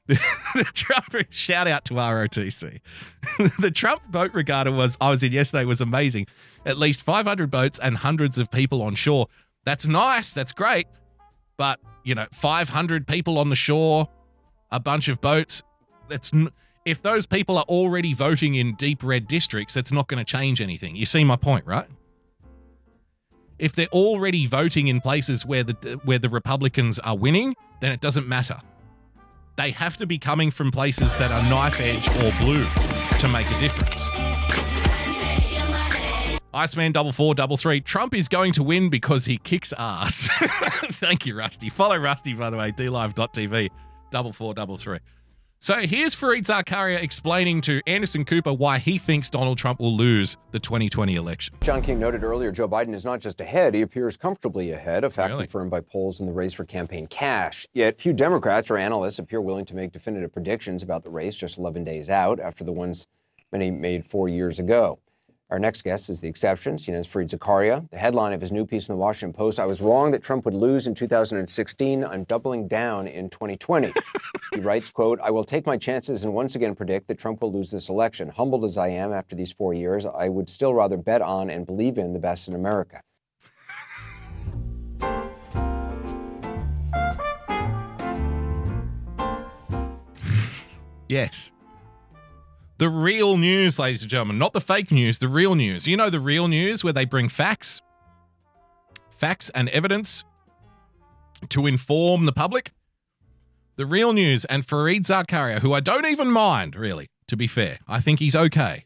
the 0.07 0.65
Trump 0.73 1.15
shout 1.31 1.67
out 1.67 1.85
to 1.85 1.93
ROTC. 1.93 2.79
the 3.59 3.71
Trump 3.71 4.01
boat 4.11 4.33
regatta 4.33 4.71
was 4.71 4.97
I 4.99 5.09
was 5.09 5.23
in 5.23 5.31
yesterday 5.31 5.63
was 5.63 5.79
amazing. 5.79 6.27
At 6.65 6.77
least 6.77 7.01
500 7.01 7.49
boats 7.49 7.79
and 7.79 7.97
hundreds 7.97 8.37
of 8.37 8.51
people 8.51 8.81
on 8.81 8.95
shore. 8.95 9.27
That's 9.65 9.85
nice. 9.85 10.33
That's 10.33 10.51
great. 10.51 10.87
But, 11.55 11.79
you 12.03 12.15
know, 12.15 12.27
500 12.33 13.07
people 13.07 13.37
on 13.37 13.49
the 13.49 13.55
shore, 13.55 14.09
a 14.71 14.79
bunch 14.79 15.07
of 15.07 15.21
boats. 15.21 15.63
That's 16.09 16.33
if 16.85 17.01
those 17.01 17.25
people 17.25 17.57
are 17.57 17.65
already 17.69 18.13
voting 18.13 18.55
in 18.55 18.75
deep 18.75 19.03
red 19.03 19.27
districts, 19.27 19.73
that's 19.73 19.91
not 19.91 20.09
going 20.09 20.23
to 20.23 20.29
change 20.29 20.59
anything. 20.59 20.97
You 20.97 21.05
see 21.05 21.23
my 21.23 21.37
point, 21.37 21.65
right? 21.65 21.87
If 23.63 23.71
they're 23.71 23.87
already 23.93 24.45
voting 24.45 24.89
in 24.89 24.99
places 24.99 25.45
where 25.45 25.63
the 25.63 25.73
where 26.03 26.19
the 26.19 26.27
Republicans 26.27 26.99
are 26.99 27.15
winning, 27.15 27.55
then 27.79 27.93
it 27.93 28.01
doesn't 28.01 28.27
matter. 28.27 28.59
They 29.55 29.71
have 29.71 29.95
to 29.97 30.05
be 30.05 30.19
coming 30.19 30.51
from 30.51 30.69
places 30.69 31.15
that 31.15 31.31
are 31.31 31.49
knife 31.49 31.79
edge 31.79 32.09
or 32.09 32.33
blue 32.43 32.67
to 33.19 33.29
make 33.29 33.49
a 33.49 33.57
difference. 33.59 34.09
Iceman 36.53 36.91
double 36.91 37.13
four 37.13 37.35
double 37.35 37.55
three. 37.55 37.79
Trump 37.79 38.13
is 38.13 38.27
going 38.27 38.51
to 38.51 38.63
win 38.63 38.89
because 38.89 39.23
he 39.23 39.37
kicks 39.37 39.73
ass. 39.77 40.27
Thank 40.99 41.25
you, 41.25 41.37
Rusty. 41.37 41.69
Follow 41.69 41.95
Rusty, 41.95 42.33
by 42.33 42.49
the 42.49 42.57
way, 42.57 42.73
dlive.tv 42.73 43.69
double 44.11 44.33
four 44.33 44.53
double 44.53 44.77
three. 44.77 44.99
So 45.63 45.75
here's 45.75 46.13
Fareed 46.13 46.43
Zakaria 46.43 47.01
explaining 47.01 47.61
to 47.61 47.79
Anderson 47.87 48.25
Cooper 48.25 48.51
why 48.51 48.79
he 48.79 48.97
thinks 48.97 49.29
Donald 49.29 49.57
Trump 49.57 49.79
will 49.79 49.95
lose 49.95 50.35
the 50.51 50.59
2020 50.59 51.15
election. 51.15 51.55
John 51.61 51.81
King 51.81 51.99
noted 51.99 52.21
earlier 52.21 52.51
Joe 52.51 52.67
Biden 52.67 52.93
is 52.93 53.05
not 53.05 53.21
just 53.21 53.39
ahead, 53.39 53.73
he 53.73 53.81
appears 53.81 54.17
comfortably 54.17 54.71
ahead, 54.71 55.05
a 55.05 55.09
fact 55.09 55.29
Really? 55.29 55.45
confirmed 55.45 55.71
by 55.71 55.79
polls 55.79 56.19
in 56.19 56.25
the 56.25 56.33
race 56.33 56.51
for 56.51 56.65
campaign 56.65 57.07
cash. 57.07 57.65
Yet 57.71 58.01
few 58.01 58.11
Democrats 58.11 58.69
or 58.69 58.75
analysts 58.75 59.19
appear 59.19 59.39
willing 59.39 59.63
to 59.67 59.73
make 59.73 59.93
definitive 59.93 60.33
predictions 60.33 60.83
about 60.83 61.03
the 61.03 61.09
race 61.09 61.37
just 61.37 61.57
11 61.57 61.85
days 61.85 62.09
out 62.09 62.41
after 62.41 62.65
the 62.65 62.73
ones 62.73 63.07
many 63.49 63.71
made 63.71 64.05
four 64.05 64.27
years 64.27 64.59
ago. 64.59 64.99
Our 65.53 65.59
next 65.59 65.83
guest 65.83 66.09
is 66.09 66.19
the 66.19 66.27
exception, 66.27 66.79
seen 66.79 66.95
as 66.95 67.07
Fareed 67.07 67.29
Zakaria. 67.29 67.87
The 67.91 67.99
headline 67.99 68.33
of 68.33 68.41
his 68.41 68.51
new 68.51 68.65
piece 68.65 68.89
in 68.89 68.95
the 68.95 68.99
Washington 68.99 69.33
Post 69.37 69.59
I 69.59 69.67
was 69.67 69.81
wrong 69.81 70.09
that 70.09 70.23
Trump 70.23 70.45
would 70.45 70.55
lose 70.55 70.87
in 70.87 70.95
2016. 70.95 72.03
I'm 72.03 72.23
doubling 72.23 72.67
down 72.67 73.05
in 73.05 73.29
2020. 73.29 73.93
he 74.55 74.59
writes, 74.61 74.91
quote, 74.91 75.19
I 75.21 75.29
will 75.29 75.43
take 75.43 75.67
my 75.67 75.77
chances 75.77 76.23
and 76.23 76.33
once 76.33 76.55
again 76.55 76.73
predict 76.73 77.07
that 77.07 77.19
Trump 77.19 77.43
will 77.43 77.53
lose 77.53 77.69
this 77.69 77.87
election. 77.87 78.29
Humbled 78.29 78.65
as 78.65 78.79
I 78.79 78.87
am 78.87 79.13
after 79.13 79.35
these 79.35 79.51
four 79.51 79.75
years, 79.75 80.07
I 80.07 80.27
would 80.27 80.49
still 80.49 80.73
rather 80.73 80.97
bet 80.97 81.21
on 81.21 81.51
and 81.51 81.67
believe 81.67 81.99
in 81.99 82.13
the 82.13 82.19
best 82.19 82.47
in 82.47 82.55
America. 82.55 83.03
Yes. 91.07 91.53
The 92.83 92.89
real 92.89 93.37
news, 93.37 93.79
ladies 93.79 94.01
and 94.01 94.11
gentlemen, 94.11 94.37
not 94.37 94.51
the 94.51 94.59
fake 94.59 94.91
news, 94.91 95.19
the 95.19 95.29
real 95.29 95.55
news. 95.55 95.87
You 95.87 95.95
know 95.95 96.09
the 96.09 96.19
real 96.19 96.49
news 96.49 96.83
where 96.83 96.91
they 96.91 97.05
bring 97.05 97.29
facts, 97.29 97.81
facts 99.09 99.49
and 99.55 99.69
evidence 99.69 100.25
to 101.47 101.65
inform 101.65 102.25
the 102.25 102.33
public? 102.33 102.73
The 103.77 103.85
real 103.85 104.11
news 104.11 104.43
and 104.43 104.67
Fareed 104.67 105.05
Zakaria, 105.05 105.59
who 105.59 105.71
I 105.71 105.79
don't 105.79 106.05
even 106.07 106.29
mind, 106.29 106.75
really, 106.75 107.07
to 107.29 107.37
be 107.37 107.47
fair. 107.47 107.79
I 107.87 108.01
think 108.01 108.19
he's 108.19 108.35
okay. 108.35 108.83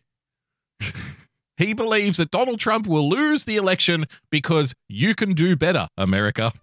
he 1.58 1.74
believes 1.74 2.18
that 2.18 2.30
Donald 2.30 2.60
Trump 2.60 2.86
will 2.86 3.10
lose 3.10 3.46
the 3.46 3.56
election 3.56 4.06
because 4.30 4.76
you 4.88 5.16
can 5.16 5.34
do 5.34 5.56
better, 5.56 5.88
America. 5.98 6.54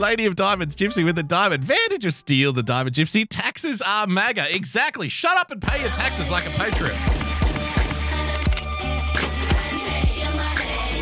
Lady 0.00 0.24
of 0.24 0.34
Diamonds, 0.34 0.74
Gypsy 0.74 1.04
with 1.04 1.14
the 1.14 1.22
diamond. 1.22 1.68
Did 1.68 2.02
you 2.02 2.10
steal 2.10 2.54
the 2.54 2.62
diamond, 2.62 2.96
Gypsy? 2.96 3.26
Taxes 3.28 3.82
are 3.82 4.06
MAGA. 4.06 4.56
Exactly. 4.56 5.10
Shut 5.10 5.36
up 5.36 5.50
and 5.50 5.60
pay 5.60 5.82
your 5.82 5.90
taxes 5.90 6.30
like 6.30 6.46
a 6.46 6.50
patriot. 6.50 6.96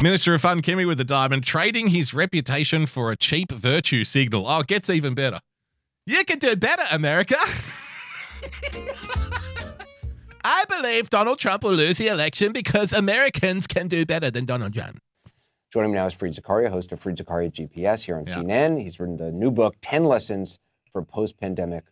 Minister 0.03 0.35
of 0.35 0.41
Fun 0.41 0.63
Kimmy 0.63 0.85
with 0.85 0.99
the 0.99 1.05
diamond, 1.05 1.45
trading 1.45 1.89
his 1.89 2.13
reputation 2.13 2.87
for 2.87 3.13
a 3.13 3.17
cheap 3.17 3.53
virtue 3.53 4.03
signal. 4.03 4.49
Oh, 4.49 4.61
it 4.61 4.67
gets 4.67 4.91
even 4.91 5.15
better. 5.15 5.39
You 6.05 6.25
can 6.25 6.41
do 6.41 6.57
better, 6.57 6.83
America. 6.91 7.37
I 10.45 10.65
believe 10.69 11.09
Donald 11.09 11.39
Trump 11.39 11.63
will 11.63 11.73
lose 11.73 11.99
the 11.99 12.09
election 12.09 12.51
because 12.53 12.93
Americans 12.93 13.69
can 13.69 13.87
do 13.87 14.05
better 14.05 14.29
than 14.31 14.45
Donald 14.45 14.75
Trump. 14.75 14.99
Joining 15.71 15.93
me 15.93 15.99
now 15.99 16.07
is 16.07 16.15
Fareed 16.15 16.35
Zakaria, 16.39 16.71
host 16.71 16.93
of 16.93 17.01
Fareed 17.03 17.19
Zakaria 17.23 17.53
GPS 17.53 18.05
here 18.05 18.17
on 18.17 18.25
CNN. 18.25 18.81
He's 18.83 18.99
written 18.99 19.19
the 19.19 19.31
new 19.31 19.51
book, 19.51 19.77
10 19.83 20.05
Lessons 20.05 20.59
for 20.91 21.03
a 21.03 21.05
Post-Pandemic 21.05 21.85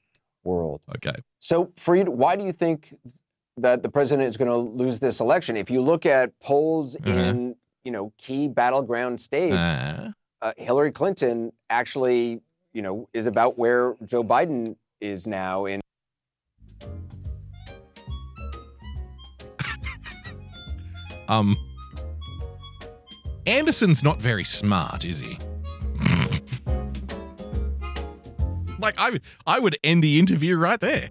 World. 0.44 0.80
Okay. 0.96 1.14
So, 1.40 1.66
Fareed, 1.76 2.08
why 2.08 2.36
do 2.36 2.44
you 2.44 2.52
think 2.52 2.94
that 3.58 3.82
the 3.82 3.90
president 3.90 4.28
is 4.28 4.38
going 4.38 4.50
to 4.50 4.56
lose 4.56 5.00
this 5.00 5.20
election? 5.20 5.58
If 5.58 5.70
you 5.70 5.82
look 5.82 6.06
at 6.06 6.32
polls 6.40 6.96
Uh-huh. 6.96 7.10
in, 7.10 7.56
you 7.84 7.92
know, 7.92 8.14
key 8.16 8.48
battleground 8.48 9.20
states, 9.20 9.54
Uh, 9.54 10.12
uh, 10.40 10.52
Hillary 10.56 10.92
Clinton 10.92 11.52
actually, 11.68 12.40
you 12.72 12.80
know, 12.80 13.10
is 13.12 13.26
about 13.26 13.58
where 13.58 13.94
Joe 14.06 14.24
Biden 14.24 14.76
is 15.02 15.26
now 15.26 15.66
in 15.66 15.82
um, 21.28 21.58
Anderson's 23.47 24.02
not 24.02 24.20
very 24.20 24.44
smart, 24.44 25.05
is 25.05 25.20
he? 25.20 25.39
like 28.78 28.98
I 28.98 29.10
would, 29.10 29.23
I 29.47 29.59
would 29.60 29.78
end 29.85 30.02
the 30.02 30.18
interview 30.18 30.56
right 30.56 30.81
there. 30.81 31.10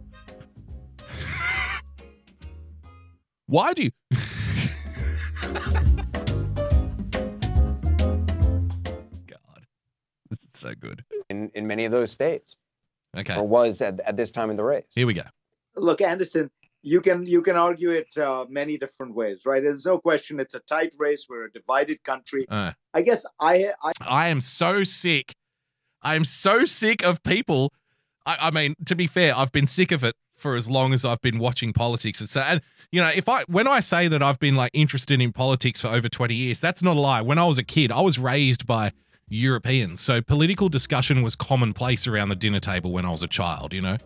Why 3.47 3.73
do 3.73 3.83
you? 3.83 3.91
God, 9.27 9.65
this 10.29 10.39
is 10.41 10.49
so 10.53 10.73
good. 10.79 11.03
in, 11.29 11.49
in 11.53 11.67
many 11.67 11.85
of 11.85 11.91
those 11.91 12.11
states, 12.11 12.57
Okay, 13.17 13.35
or 13.37 13.47
was 13.47 13.81
at, 13.81 13.99
at 14.01 14.17
this 14.17 14.31
time 14.31 14.49
in 14.49 14.57
the 14.57 14.63
race. 14.63 14.85
here 14.93 15.07
we 15.07 15.13
go. 15.13 15.23
Look, 15.75 16.01
Anderson, 16.01 16.49
you 16.85 17.01
can 17.01 17.25
you 17.25 17.41
can 17.41 17.57
argue 17.57 17.89
it 17.89 18.15
uh, 18.17 18.45
many 18.47 18.77
different 18.77 19.15
ways, 19.15 19.41
right? 19.45 19.61
There's 19.63 19.85
no 19.85 19.97
question 19.97 20.39
it's 20.39 20.53
a 20.53 20.59
tight 20.59 20.93
race. 20.99 21.25
We're 21.27 21.45
a 21.45 21.51
divided 21.51 22.03
country. 22.03 22.45
Uh, 22.47 22.73
I 22.93 23.01
guess 23.01 23.25
I 23.39 23.71
I 23.83 23.91
I 24.01 24.27
am 24.27 24.39
so 24.39 24.83
sick. 24.83 25.33
I 26.03 26.15
am 26.15 26.23
so 26.23 26.63
sick 26.65 27.03
of 27.03 27.23
people. 27.23 27.73
I, 28.27 28.37
I 28.39 28.51
mean, 28.51 28.75
to 28.85 28.95
be 28.95 29.07
fair, 29.07 29.35
I've 29.35 29.51
been 29.51 29.65
sick 29.65 29.91
of 29.91 30.03
it 30.03 30.15
for 30.35 30.53
as 30.53 30.69
long 30.69 30.93
as 30.93 31.03
I've 31.03 31.21
been 31.21 31.39
watching 31.39 31.73
politics. 31.73 32.19
And 32.19 32.29
so, 32.29 32.41
and 32.41 32.61
you 32.91 33.01
know, 33.01 33.09
if 33.13 33.27
I 33.27 33.43
when 33.45 33.67
I 33.67 33.79
say 33.79 34.07
that 34.07 34.21
I've 34.21 34.39
been 34.39 34.55
like 34.55 34.69
interested 34.75 35.19
in 35.19 35.33
politics 35.33 35.81
for 35.81 35.87
over 35.87 36.07
twenty 36.07 36.35
years, 36.35 36.59
that's 36.59 36.83
not 36.83 36.97
a 36.97 36.99
lie. 36.99 37.21
When 37.21 37.39
I 37.39 37.45
was 37.45 37.57
a 37.57 37.63
kid, 37.63 37.91
I 37.91 38.01
was 38.01 38.19
raised 38.19 38.67
by 38.67 38.91
Europeans, 39.27 40.01
so 40.01 40.21
political 40.21 40.69
discussion 40.69 41.23
was 41.23 41.35
commonplace 41.35 42.05
around 42.05 42.29
the 42.29 42.35
dinner 42.35 42.59
table 42.59 42.91
when 42.91 43.05
I 43.05 43.09
was 43.09 43.23
a 43.23 43.27
child. 43.27 43.73
You 43.73 43.81
know. 43.81 43.97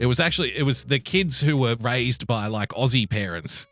It 0.00 0.06
was 0.06 0.18
actually 0.18 0.56
it 0.56 0.62
was 0.62 0.84
the 0.84 0.98
kids 0.98 1.42
who 1.42 1.58
were 1.58 1.76
raised 1.78 2.26
by 2.26 2.46
like 2.46 2.70
Aussie 2.70 3.08
parents 3.08 3.66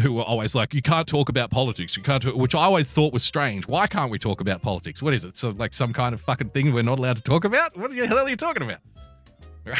who 0.00 0.14
were 0.14 0.22
always 0.22 0.54
like, 0.54 0.72
"You 0.72 0.80
can't 0.80 1.06
talk 1.06 1.28
about 1.28 1.50
politics. 1.50 1.94
You 1.94 2.02
can't," 2.02 2.22
talk, 2.22 2.34
which 2.34 2.54
I 2.54 2.64
always 2.64 2.90
thought 2.90 3.12
was 3.12 3.22
strange. 3.22 3.68
Why 3.68 3.86
can't 3.86 4.10
we 4.10 4.18
talk 4.18 4.40
about 4.40 4.62
politics? 4.62 5.02
What 5.02 5.12
is 5.12 5.26
it? 5.26 5.36
So 5.36 5.50
like 5.50 5.74
some 5.74 5.92
kind 5.92 6.14
of 6.14 6.22
fucking 6.22 6.48
thing 6.48 6.72
we're 6.72 6.82
not 6.82 6.98
allowed 6.98 7.16
to 7.16 7.22
talk 7.22 7.44
about? 7.44 7.76
What 7.76 7.90
the 7.90 8.06
hell 8.06 8.20
are 8.20 8.28
you 8.30 8.34
talking 8.34 8.62
about? 8.62 8.78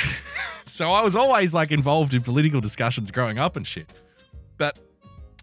so 0.67 0.93
I 0.93 1.01
was 1.01 1.17
always 1.17 1.55
like 1.55 1.73
involved 1.73 2.13
in 2.13 2.21
political 2.21 2.61
discussions 2.61 3.11
growing 3.11 3.39
up 3.39 3.57
and 3.57 3.67
shit. 3.67 3.91
But 4.59 4.79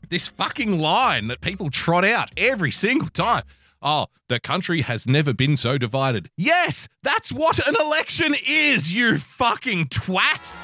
this 0.10 0.28
fucking 0.28 0.78
line 0.78 1.26
that 1.30 1.42
people 1.42 1.72
trot 1.72 2.06
out 2.06 2.30
every 2.38 2.72
single 2.72 3.08
time. 3.08 3.46
Oh, 3.82 4.08
the 4.28 4.40
country 4.40 4.82
has 4.82 5.08
never 5.08 5.34
been 5.34 5.58
so 5.58 5.78
divided. 5.78 6.30
Yes, 6.38 6.88
that's 7.02 7.32
what 7.32 7.66
an 7.68 7.76
election 7.80 8.36
is, 8.46 8.94
you 8.94 9.18
fucking 9.18 9.88
twat. 9.88 10.56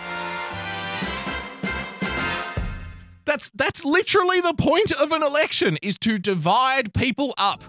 That's 3.26 3.50
that's 3.56 3.84
literally 3.84 4.40
the 4.40 4.54
point 4.54 4.92
of 4.94 5.12
an 5.12 5.24
election 5.24 5.78
is 5.82 5.98
to 6.00 6.18
divide 6.18 6.94
people 6.94 7.34
up. 7.38 7.64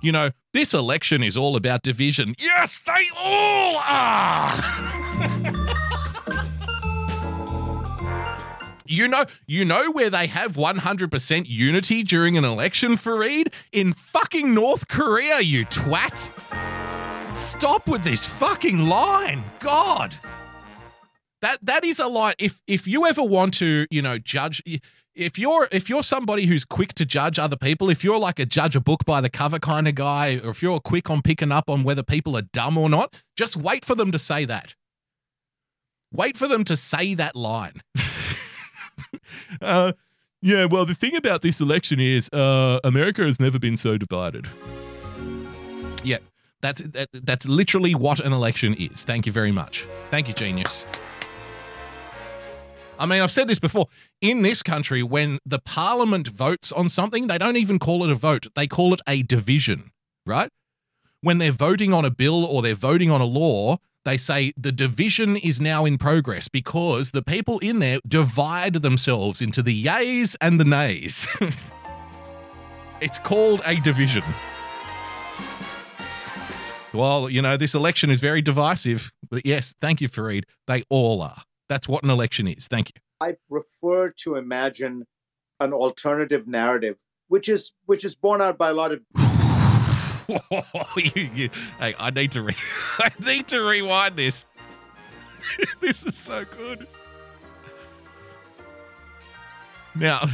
You 0.00 0.12
know, 0.12 0.30
this 0.52 0.74
election 0.74 1.24
is 1.24 1.36
all 1.36 1.56
about 1.56 1.82
division. 1.82 2.34
Yes, 2.38 2.78
they 2.78 3.08
all 3.16 3.76
are. 3.78 5.84
you 8.90 9.08
know, 9.08 9.24
you 9.46 9.64
know 9.64 9.90
where 9.90 10.10
they 10.10 10.26
have 10.26 10.54
100% 10.56 11.44
unity 11.46 12.02
during 12.02 12.36
an 12.36 12.44
election, 12.44 12.96
Fareed? 12.96 13.52
In 13.72 13.92
fucking 13.92 14.54
North 14.54 14.88
Korea, 14.88 15.40
you 15.40 15.64
twat. 15.66 16.32
Stop 17.36 17.88
with 17.88 18.02
this 18.02 18.26
fucking 18.26 18.88
line. 18.88 19.44
God. 19.60 20.16
That 21.40 21.58
that 21.62 21.84
is 21.84 22.00
a 22.00 22.08
line. 22.08 22.34
If 22.38 22.60
if 22.66 22.88
you 22.88 23.06
ever 23.06 23.22
want 23.22 23.54
to, 23.54 23.86
you 23.90 24.02
know, 24.02 24.18
judge 24.18 24.60
if 25.18 25.38
you're 25.38 25.68
if 25.70 25.88
you're 25.88 26.02
somebody 26.02 26.46
who's 26.46 26.64
quick 26.64 26.94
to 26.94 27.04
judge 27.04 27.38
other 27.38 27.56
people, 27.56 27.90
if 27.90 28.02
you're 28.04 28.18
like 28.18 28.38
a 28.38 28.46
judge 28.46 28.76
a 28.76 28.80
book 28.80 29.04
by 29.04 29.20
the 29.20 29.28
cover 29.28 29.58
kind 29.58 29.88
of 29.88 29.94
guy, 29.94 30.40
or 30.42 30.50
if 30.50 30.62
you're 30.62 30.80
quick 30.80 31.10
on 31.10 31.22
picking 31.22 31.52
up 31.52 31.68
on 31.68 31.82
whether 31.82 32.02
people 32.02 32.36
are 32.36 32.42
dumb 32.42 32.78
or 32.78 32.88
not, 32.88 33.14
just 33.36 33.56
wait 33.56 33.84
for 33.84 33.94
them 33.94 34.12
to 34.12 34.18
say 34.18 34.44
that. 34.44 34.74
Wait 36.12 36.36
for 36.36 36.48
them 36.48 36.64
to 36.64 36.76
say 36.76 37.14
that 37.14 37.36
line. 37.36 37.82
uh, 39.60 39.92
yeah, 40.40 40.66
well, 40.66 40.84
the 40.84 40.94
thing 40.94 41.16
about 41.16 41.42
this 41.42 41.60
election 41.60 41.98
is 42.00 42.28
uh, 42.32 42.78
America 42.84 43.22
has 43.22 43.40
never 43.40 43.58
been 43.58 43.76
so 43.76 43.98
divided. 43.98 44.46
Yeah, 46.04 46.18
that's 46.60 46.80
that, 46.82 47.08
that's 47.12 47.48
literally 47.48 47.94
what 47.94 48.20
an 48.20 48.32
election 48.32 48.74
is. 48.74 49.04
Thank 49.04 49.26
you 49.26 49.32
very 49.32 49.52
much. 49.52 49.84
Thank 50.10 50.28
you, 50.28 50.34
genius. 50.34 50.86
I 52.98 53.06
mean, 53.06 53.22
I've 53.22 53.30
said 53.30 53.48
this 53.48 53.60
before. 53.60 53.86
In 54.20 54.42
this 54.42 54.62
country, 54.62 55.02
when 55.02 55.38
the 55.46 55.60
parliament 55.60 56.28
votes 56.28 56.72
on 56.72 56.88
something, 56.88 57.28
they 57.28 57.38
don't 57.38 57.56
even 57.56 57.78
call 57.78 58.02
it 58.04 58.10
a 58.10 58.14
vote. 58.16 58.46
They 58.54 58.66
call 58.66 58.92
it 58.92 59.00
a 59.06 59.22
division, 59.22 59.92
right? 60.26 60.50
When 61.20 61.38
they're 61.38 61.52
voting 61.52 61.92
on 61.92 62.04
a 62.04 62.10
bill 62.10 62.44
or 62.44 62.60
they're 62.60 62.74
voting 62.74 63.10
on 63.10 63.20
a 63.20 63.24
law, 63.24 63.78
they 64.08 64.16
say 64.16 64.54
the 64.56 64.72
division 64.72 65.36
is 65.36 65.60
now 65.60 65.84
in 65.84 65.98
progress 65.98 66.48
because 66.48 67.10
the 67.10 67.20
people 67.20 67.58
in 67.58 67.78
there 67.78 67.98
divide 68.08 68.76
themselves 68.76 69.42
into 69.42 69.62
the 69.62 69.84
yays 69.84 70.34
and 70.40 70.58
the 70.58 70.64
nays. 70.64 71.28
it's 73.02 73.18
called 73.18 73.60
a 73.66 73.78
division. 73.80 74.22
Well, 76.94 77.28
you 77.28 77.42
know, 77.42 77.58
this 77.58 77.74
election 77.74 78.08
is 78.08 78.18
very 78.20 78.40
divisive. 78.40 79.12
But 79.30 79.44
yes, 79.44 79.74
thank 79.78 80.00
you, 80.00 80.08
Fareed. 80.08 80.44
They 80.66 80.84
all 80.88 81.20
are. 81.20 81.42
That's 81.68 81.86
what 81.86 82.02
an 82.02 82.08
election 82.08 82.46
is. 82.46 82.66
Thank 82.66 82.88
you. 82.94 83.02
I 83.20 83.34
prefer 83.50 84.10
to 84.22 84.36
imagine 84.36 85.06
an 85.60 85.74
alternative 85.74 86.48
narrative, 86.48 86.96
which 87.26 87.46
is 87.46 87.74
which 87.84 88.06
is 88.06 88.14
borne 88.14 88.40
out 88.40 88.56
by 88.56 88.70
a 88.70 88.74
lot 88.74 88.90
of 88.92 89.02
you, 90.96 91.30
you, 91.34 91.50
hey, 91.78 91.94
I 91.98 92.10
need 92.10 92.32
to 92.32 92.42
re- 92.42 92.56
I 92.98 93.10
need 93.24 93.48
to 93.48 93.60
rewind 93.60 94.16
this. 94.16 94.46
this 95.80 96.04
is 96.04 96.16
so 96.16 96.44
good. 96.44 96.86
Now, 99.94 100.26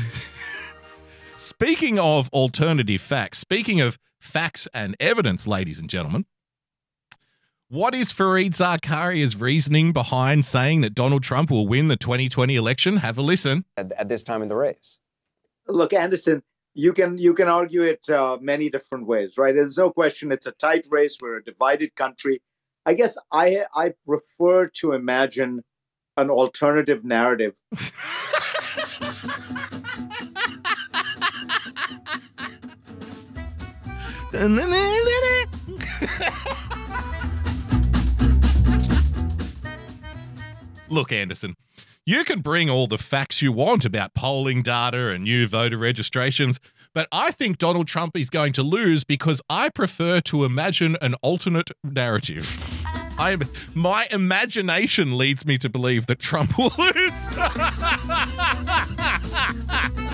speaking 1.36 1.98
of 1.98 2.28
alternative 2.30 3.00
facts, 3.00 3.38
speaking 3.38 3.80
of 3.80 3.98
facts 4.18 4.68
and 4.74 4.96
evidence, 4.98 5.46
ladies 5.46 5.78
and 5.78 5.88
gentlemen, 5.88 6.26
what 7.68 7.94
is 7.94 8.12
Fareed 8.12 8.50
Zakaria's 8.50 9.36
reasoning 9.36 9.92
behind 9.92 10.44
saying 10.44 10.82
that 10.82 10.94
Donald 10.94 11.22
Trump 11.22 11.50
will 11.50 11.66
win 11.66 11.88
the 11.88 11.96
2020 11.96 12.56
election? 12.56 12.98
Have 12.98 13.16
a 13.16 13.22
listen. 13.22 13.64
At, 13.76 13.92
at 13.92 14.08
this 14.08 14.22
time 14.22 14.42
in 14.42 14.48
the 14.48 14.56
race. 14.56 14.98
look, 15.68 15.92
Anderson. 15.92 16.42
You 16.76 16.92
can 16.92 17.18
you 17.18 17.34
can 17.34 17.48
argue 17.48 17.82
it 17.82 18.08
uh, 18.10 18.36
many 18.40 18.68
different 18.68 19.06
ways, 19.06 19.38
right? 19.38 19.54
There's 19.54 19.78
no 19.78 19.90
question 19.90 20.32
it's 20.32 20.46
a 20.46 20.52
tight 20.52 20.86
race. 20.90 21.16
We're 21.20 21.36
a 21.36 21.44
divided 21.44 21.94
country. 21.94 22.42
I 22.84 22.94
guess 22.94 23.16
I 23.30 23.64
I 23.74 23.92
prefer 24.04 24.66
to 24.80 24.92
imagine 24.92 25.62
an 26.16 26.30
alternative 26.30 27.04
narrative. 27.04 27.60
Look, 40.88 41.12
Anderson, 41.12 41.54
you 42.06 42.22
can 42.24 42.40
bring 42.40 42.68
all 42.68 42.86
the 42.86 42.98
facts 42.98 43.40
you 43.40 43.50
want 43.50 43.84
about 43.86 44.14
polling 44.14 44.62
data 44.62 45.08
and 45.08 45.24
new 45.24 45.46
voter 45.46 45.78
registrations, 45.78 46.60
but 46.92 47.08
I 47.10 47.30
think 47.30 47.56
Donald 47.58 47.88
Trump 47.88 48.16
is 48.16 48.28
going 48.28 48.52
to 48.54 48.62
lose 48.62 49.04
because 49.04 49.40
I 49.48 49.70
prefer 49.70 50.20
to 50.22 50.44
imagine 50.44 50.98
an 51.00 51.14
alternate 51.22 51.70
narrative. 51.82 52.58
I, 53.18 53.38
my 53.74 54.06
imagination 54.10 55.16
leads 55.16 55.46
me 55.46 55.56
to 55.58 55.68
believe 55.70 56.06
that 56.06 56.18
Trump 56.18 56.58
will 56.58 56.72
lose. 56.78 57.12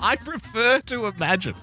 I 0.00 0.16
prefer 0.16 0.80
to 0.80 1.06
imagine. 1.06 1.54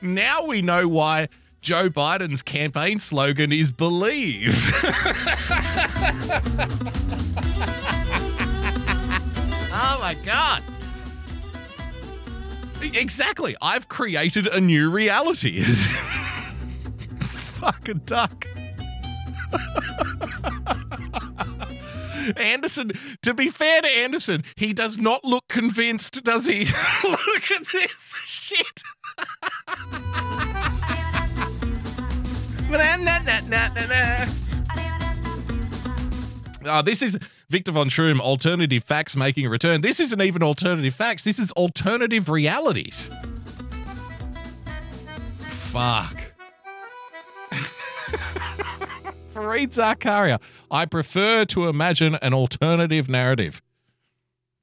now 0.00 0.46
we 0.46 0.62
know 0.62 0.88
why 0.88 1.28
Joe 1.60 1.90
Biden's 1.90 2.42
campaign 2.42 2.98
slogan 2.98 3.52
is 3.52 3.72
believe. 3.72 4.54
oh 9.72 9.98
my 10.00 10.16
God. 10.24 10.62
Exactly. 12.82 13.56
I've 13.60 13.88
created 13.88 14.46
a 14.46 14.60
new 14.60 14.90
reality. 14.90 15.62
Fucking 17.20 18.02
duck. 18.04 18.46
Anderson, 22.36 22.92
to 23.22 23.34
be 23.34 23.48
fair 23.48 23.82
to 23.82 23.88
Anderson, 23.88 24.44
he 24.56 24.72
does 24.72 24.98
not 24.98 25.24
look 25.24 25.48
convinced, 25.48 26.22
does 26.24 26.46
he? 26.46 26.64
look 27.04 27.50
at 27.50 27.66
this 27.72 28.14
shit. 28.24 28.82
Oh, 36.68 36.82
this 36.82 37.00
is 37.00 37.16
Victor 37.48 37.70
Von 37.72 37.88
Schroom, 37.88 38.20
alternative 38.20 38.82
facts 38.82 39.14
making 39.16 39.46
a 39.46 39.50
return. 39.50 39.82
This 39.82 40.00
isn't 40.00 40.20
even 40.20 40.42
alternative 40.42 40.94
facts. 40.94 41.22
This 41.22 41.38
is 41.38 41.52
alternative 41.52 42.28
realities. 42.28 43.08
Fuck. 45.70 46.25
Fareed 49.36 49.74
Zakaria. 49.74 50.40
I 50.70 50.86
prefer 50.86 51.44
to 51.46 51.68
imagine 51.68 52.14
an 52.22 52.32
alternative 52.32 53.10
narrative. 53.10 53.60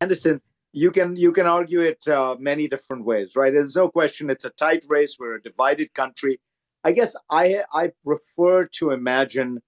Anderson, 0.01 0.41
you 0.71 0.89
can 0.89 1.15
you 1.15 1.31
can 1.31 1.45
argue 1.45 1.81
it 1.81 2.07
uh, 2.07 2.35
many 2.39 2.67
different 2.67 3.05
ways, 3.05 3.35
right? 3.35 3.53
There's 3.53 3.75
no 3.75 3.87
question 3.87 4.31
it's 4.31 4.45
a 4.45 4.49
tight 4.49 4.83
race. 4.89 5.17
We're 5.19 5.35
a 5.35 5.41
divided 5.41 5.93
country. 5.93 6.39
I 6.83 6.91
guess 6.91 7.15
I 7.29 7.63
I 7.71 7.91
prefer 8.03 8.65
to 8.79 8.89
imagine 8.89 9.61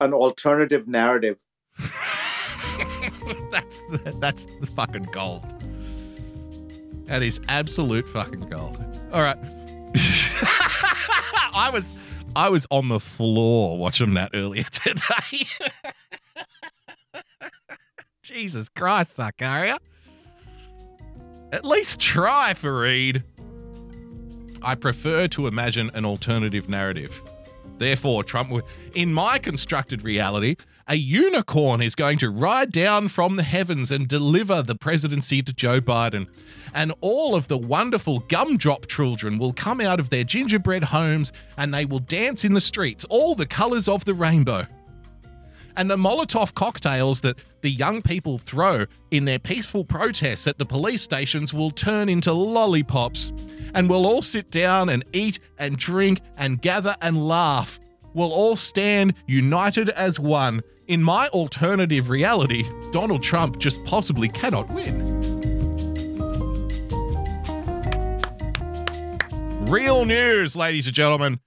an 0.00 0.12
alternative 0.12 0.88
narrative. 0.88 1.44
that's 3.52 3.80
the, 3.90 4.16
that's 4.18 4.46
the 4.46 4.66
fucking 4.66 5.08
gold. 5.12 5.44
That 7.06 7.22
is 7.22 7.40
absolute 7.48 8.08
fucking 8.08 8.48
gold. 8.50 8.84
All 9.12 9.22
right. 9.22 9.38
I 11.54 11.70
was 11.72 11.92
I 12.38 12.50
was 12.50 12.68
on 12.70 12.86
the 12.88 13.00
floor 13.00 13.76
watching 13.76 14.14
that 14.14 14.30
earlier 14.32 14.62
today. 14.70 15.48
Jesus 18.22 18.68
Christ, 18.68 19.16
Zakaria. 19.16 19.78
At 21.52 21.64
least 21.64 21.98
try, 21.98 22.52
Fareed. 22.54 23.24
I 24.62 24.76
prefer 24.76 25.26
to 25.26 25.48
imagine 25.48 25.90
an 25.94 26.04
alternative 26.04 26.68
narrative. 26.68 27.20
Therefore, 27.78 28.22
Trump 28.22 28.52
in 28.94 29.12
my 29.12 29.40
constructed 29.40 30.04
reality, 30.04 30.54
a 30.88 30.96
unicorn 30.96 31.82
is 31.82 31.94
going 31.94 32.16
to 32.18 32.30
ride 32.30 32.72
down 32.72 33.08
from 33.08 33.36
the 33.36 33.42
heavens 33.42 33.92
and 33.92 34.08
deliver 34.08 34.62
the 34.62 34.74
presidency 34.74 35.42
to 35.42 35.52
Joe 35.52 35.82
Biden. 35.82 36.26
And 36.72 36.94
all 37.02 37.34
of 37.34 37.48
the 37.48 37.58
wonderful 37.58 38.20
gumdrop 38.20 38.86
children 38.86 39.38
will 39.38 39.52
come 39.52 39.82
out 39.82 40.00
of 40.00 40.08
their 40.08 40.24
gingerbread 40.24 40.84
homes 40.84 41.30
and 41.58 41.74
they 41.74 41.84
will 41.84 41.98
dance 41.98 42.42
in 42.42 42.54
the 42.54 42.60
streets, 42.60 43.04
all 43.10 43.34
the 43.34 43.46
colors 43.46 43.86
of 43.86 44.06
the 44.06 44.14
rainbow. 44.14 44.66
And 45.76 45.90
the 45.90 45.96
Molotov 45.96 46.54
cocktails 46.54 47.20
that 47.20 47.38
the 47.60 47.70
young 47.70 48.00
people 48.00 48.38
throw 48.38 48.86
in 49.10 49.26
their 49.26 49.38
peaceful 49.38 49.84
protests 49.84 50.46
at 50.46 50.58
the 50.58 50.66
police 50.66 51.02
stations 51.02 51.52
will 51.52 51.70
turn 51.70 52.08
into 52.08 52.32
lollipops. 52.32 53.32
And 53.74 53.90
we'll 53.90 54.06
all 54.06 54.22
sit 54.22 54.50
down 54.50 54.88
and 54.88 55.04
eat 55.12 55.38
and 55.58 55.76
drink 55.76 56.20
and 56.36 56.60
gather 56.60 56.96
and 57.02 57.28
laugh. 57.28 57.78
We'll 58.14 58.32
all 58.32 58.56
stand 58.56 59.14
united 59.26 59.90
as 59.90 60.18
one. 60.18 60.62
In 60.88 61.02
my 61.02 61.28
alternative 61.28 62.08
reality, 62.08 62.64
Donald 62.92 63.22
Trump 63.22 63.58
just 63.58 63.84
possibly 63.84 64.26
cannot 64.26 64.70
win. 64.70 65.06
Real 69.66 70.06
news, 70.06 70.56
ladies 70.56 70.86
and 70.86 70.96
gentlemen. 70.96 71.40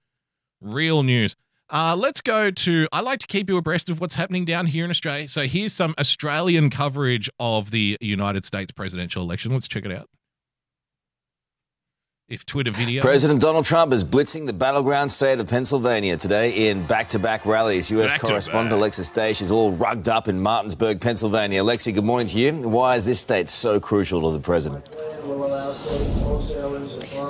Real 0.60 1.02
news. 1.02 1.34
Uh, 1.68 1.96
let's 1.98 2.20
go 2.20 2.52
to. 2.52 2.86
I 2.92 3.00
like 3.00 3.18
to 3.18 3.26
keep 3.26 3.50
you 3.50 3.56
abreast 3.56 3.90
of 3.90 4.00
what's 4.00 4.14
happening 4.14 4.44
down 4.44 4.66
here 4.66 4.84
in 4.84 4.90
Australia. 4.92 5.26
So 5.26 5.42
here's 5.42 5.72
some 5.72 5.96
Australian 5.98 6.70
coverage 6.70 7.28
of 7.40 7.72
the 7.72 7.98
United 8.00 8.44
States 8.44 8.70
presidential 8.70 9.24
election. 9.24 9.52
Let's 9.52 9.66
check 9.66 9.84
it 9.84 9.90
out. 9.90 10.08
If 12.32 12.46
Twitter 12.46 12.70
video. 12.70 13.02
President 13.02 13.42
Donald 13.42 13.66
Trump 13.66 13.92
is 13.92 14.04
blitzing 14.04 14.46
the 14.46 14.54
battleground 14.54 15.12
state 15.12 15.38
of 15.38 15.48
Pennsylvania 15.48 16.16
today 16.16 16.70
in 16.70 16.86
back 16.86 17.10
to 17.10 17.18
back 17.18 17.44
rallies. 17.44 17.90
U.S. 17.90 18.12
Back 18.12 18.20
to 18.22 18.26
correspondent 18.28 18.70
back. 18.70 18.78
Alexis 18.78 19.10
Daish 19.10 19.42
is 19.42 19.50
all 19.50 19.72
rugged 19.72 20.08
up 20.08 20.28
in 20.28 20.40
Martinsburg, 20.40 20.98
Pennsylvania. 20.98 21.62
Alexi, 21.62 21.92
good 21.92 22.04
morning 22.04 22.28
to 22.28 22.38
you. 22.38 22.54
Why 22.70 22.96
is 22.96 23.04
this 23.04 23.20
state 23.20 23.50
so 23.50 23.78
crucial 23.80 24.22
to 24.22 24.30
the 24.30 24.42
president? 24.42 24.88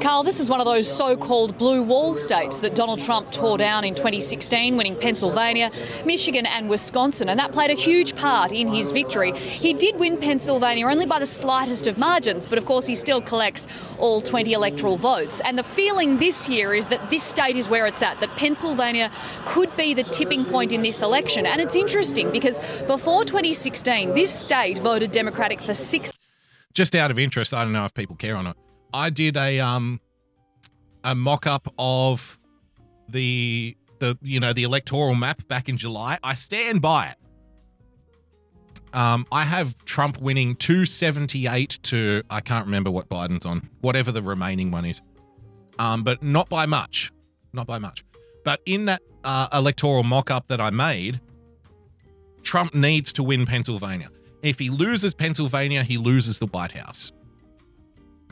Carl, 0.03 0.25
this 0.25 0.41
is 0.41 0.51
one 0.51 0.59
of 0.59 0.67
those 0.67 0.93
so 0.93 1.17
called 1.17 1.57
blue 1.57 1.81
wall 1.81 2.13
states 2.13 2.59
that 2.59 2.75
Donald 2.75 2.99
Trump 2.99 3.31
tore 3.31 3.57
down 3.57 3.85
in 3.85 3.95
2016, 3.95 4.77
winning 4.77 4.97
Pennsylvania, 4.97 5.71
Michigan, 6.05 6.45
and 6.45 6.69
Wisconsin, 6.69 7.29
and 7.29 7.39
that 7.39 7.53
played 7.53 7.71
a 7.71 7.75
huge 7.75 8.17
part 8.17 8.51
in 8.51 8.67
his 8.67 8.91
victory. 8.91 9.31
He 9.31 9.73
did 9.73 10.01
win 10.01 10.17
Pennsylvania 10.17 10.89
only 10.89 11.07
by 11.07 11.21
the 11.21 11.27
slightest 11.27 11.87
of 11.87 11.99
margins, 11.99 12.47
but 12.47 12.59
of 12.59 12.65
course, 12.65 12.85
he 12.85 12.97
still 12.97 13.23
collects 13.23 13.69
all 14.01 14.21
20 14.21 14.53
electoral 14.53 14.97
votes. 14.97 15.41
And 15.45 15.57
the 15.57 15.63
feeling 15.63 16.19
this 16.19 16.49
year 16.49 16.75
is 16.75 16.87
that 16.87 17.09
this 17.09 17.23
state 17.23 17.55
is 17.55 17.69
where 17.69 17.87
it's 17.87 18.03
at, 18.03 18.19
that 18.19 18.31
Pennsylvania 18.31 19.09
could 19.45 19.75
be 19.77 19.95
the 19.95 20.03
tipping 20.03 20.45
point 20.45 20.73
in 20.73 20.83
this 20.83 21.03
election. 21.03 21.47
And 21.47 21.61
it's 21.61 21.77
interesting 21.77 22.33
because 22.33 22.59
before 22.89 23.25
2016, 23.25 24.15
this 24.15 24.35
state 24.35 24.79
voted 24.79 25.13
Democratic 25.13 25.61
for 25.61 25.75
six 25.75 26.13
just 26.75 26.95
out 26.95 27.11
of 27.11 27.19
interest, 27.19 27.53
I 27.53 27.65
don't 27.65 27.75
know 27.75 27.85
if 27.85 27.93
people 27.93 28.17
care 28.17 28.35
or 28.35 28.43
not. 28.43 28.57
I 28.93 29.11
did 29.11 29.37
a 29.37 29.61
um 29.61 30.01
a 31.05 31.15
mock 31.15 31.47
up 31.47 31.73
of 31.79 32.39
the 33.09 33.77
the 33.99 34.19
you 34.23 34.41
know 34.41 34.53
the 34.53 34.65
electoral 34.65 35.15
map 35.15 35.47
back 35.49 35.69
in 35.69 35.77
July. 35.77 36.19
I 36.23 36.35
stand 36.35 36.83
by 36.83 37.09
it. 37.09 37.17
Um, 38.95 39.27
I 39.33 39.45
have 39.45 39.77
Trump 39.87 40.21
winning 40.21 40.55
278 40.57 41.79
to 41.85 42.23
I 42.29 42.41
can't 42.41 42.67
remember 42.67 42.91
what 42.91 43.09
Biden's 43.09 43.47
on, 43.47 43.71
whatever 43.81 44.13
the 44.13 44.23
remaining 44.23 44.71
one 44.71 44.85
is. 44.85 45.01
Um, 45.79 46.03
but 46.03 46.23
not 46.23 46.49
by 46.51 46.67
much, 46.67 47.11
not 47.55 47.67
by 47.67 47.79
much. 47.79 48.05
But 48.45 48.61
in 48.67 48.85
that 48.87 49.03
uh, 49.25 49.49
electoral 49.53 50.03
mock 50.03 50.31
up 50.31 50.49
that 50.49 50.61
I 50.61 50.71
made, 50.71 51.21
Trump 52.43 52.75
needs 52.75 53.13
to 53.15 53.23
win 53.23 53.47
Pennsylvania. 53.47 54.11
If 54.43 54.59
he 54.59 54.69
loses 54.69 55.15
Pennsylvania, 55.15 55.85
he 55.85 55.97
loses 55.97 56.39
the 56.39 56.47
White 56.47 56.73
House. 56.73 57.13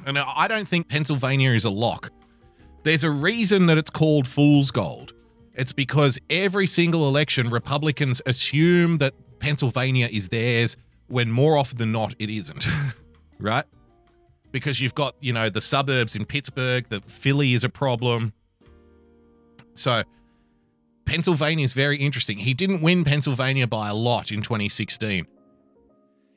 And 0.07 0.19
I 0.19 0.49
don't 0.49 0.67
think 0.67 0.89
Pennsylvania 0.89 1.53
is 1.53 1.65
a 1.65 1.71
lock. 1.71 2.11
There's 2.83 3.05
a 3.05 3.11
reason 3.11 3.67
that 3.67 3.79
it's 3.79 3.91
called 3.91 4.27
fool's 4.27 4.71
gold. 4.71 5.13
It's 5.55 5.73
because 5.73 6.19
every 6.31 6.67
single 6.67 7.07
election, 7.07 7.51
Republicans 7.51 8.23
assume 8.25 8.99
that 8.99 9.15
Pennsylvania 9.41 10.09
is 10.11 10.29
theirs 10.29 10.77
when 11.09 11.31
more 11.31 11.57
often 11.57 11.79
than 11.79 11.93
not 11.93 12.15
it 12.19 12.31
isn't. 12.31 12.67
right? 13.39 13.65
Because 14.53 14.81
you've 14.81 14.95
got, 14.95 15.15
you 15.21 15.33
know, 15.33 15.49
the 15.49 15.61
suburbs 15.61 16.17
in 16.17 16.25
Pittsburgh, 16.25 16.87
the 16.89 17.01
Philly 17.03 17.55
is 17.55 17.65
a 17.65 17.69
problem. 17.69 18.33
So 19.75 20.03
Pennsylvania 21.05 21.65
is 21.65 21.73
very 21.73 21.99
interesting. 21.99 22.39
He 22.39 22.55
didn't 22.55 22.81
win 22.81 23.05
Pennsylvania 23.05 23.67
by 23.67 23.89
a 23.89 23.95
lot 23.95 24.31
in 24.31 24.43
2016. 24.43 25.27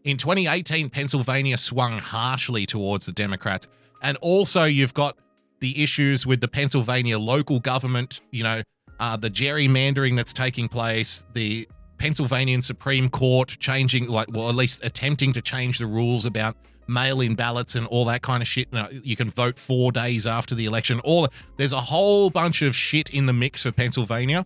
In 0.04 0.18
2018, 0.18 0.90
Pennsylvania 0.90 1.58
swung 1.58 1.98
harshly 1.98 2.66
towards 2.66 3.06
the 3.06 3.14
Democrats. 3.14 3.68
And 4.02 4.18
also, 4.18 4.66
you've 4.66 4.94
got 4.94 5.18
the 5.62 5.82
issues 5.82 6.28
with 6.28 6.42
the 6.42 6.48
Pennsylvania 6.50 7.18
local 7.18 7.62
government, 7.62 8.20
you 8.32 8.44
know, 8.44 8.64
uh, 9.00 9.16
the 9.16 9.30
gerrymandering 9.30 10.18
that's 10.18 10.34
taking 10.34 10.68
place, 10.68 11.26
the 11.34 11.70
Pennsylvania 11.98 12.62
Supreme 12.62 13.10
Court 13.10 13.48
changing, 13.60 14.08
like, 14.08 14.28
well, 14.30 14.50
at 14.50 14.56
least 14.56 14.82
attempting 14.84 15.32
to 15.34 15.42
change 15.42 15.80
the 15.80 15.86
rules 15.86 16.26
about 16.26 16.58
mail 16.86 17.22
in 17.22 17.34
ballots 17.34 17.76
and 17.76 17.88
all 17.88 18.04
that 18.06 18.22
kind 18.22 18.44
of 18.44 18.48
shit. 18.48 18.74
Now, 18.74 18.90
you 18.92 19.16
can 19.16 19.30
vote 19.30 19.58
four 19.58 19.94
days 19.94 20.28
after 20.28 20.54
the 20.54 20.66
election. 20.66 21.00
All 21.00 21.30
There's 21.56 21.72
a 21.72 21.80
whole 21.80 22.30
bunch 22.30 22.62
of 22.62 22.76
shit 22.76 23.10
in 23.10 23.26
the 23.26 23.34
mix 23.34 23.64
for 23.64 23.72
Pennsylvania 23.72 24.46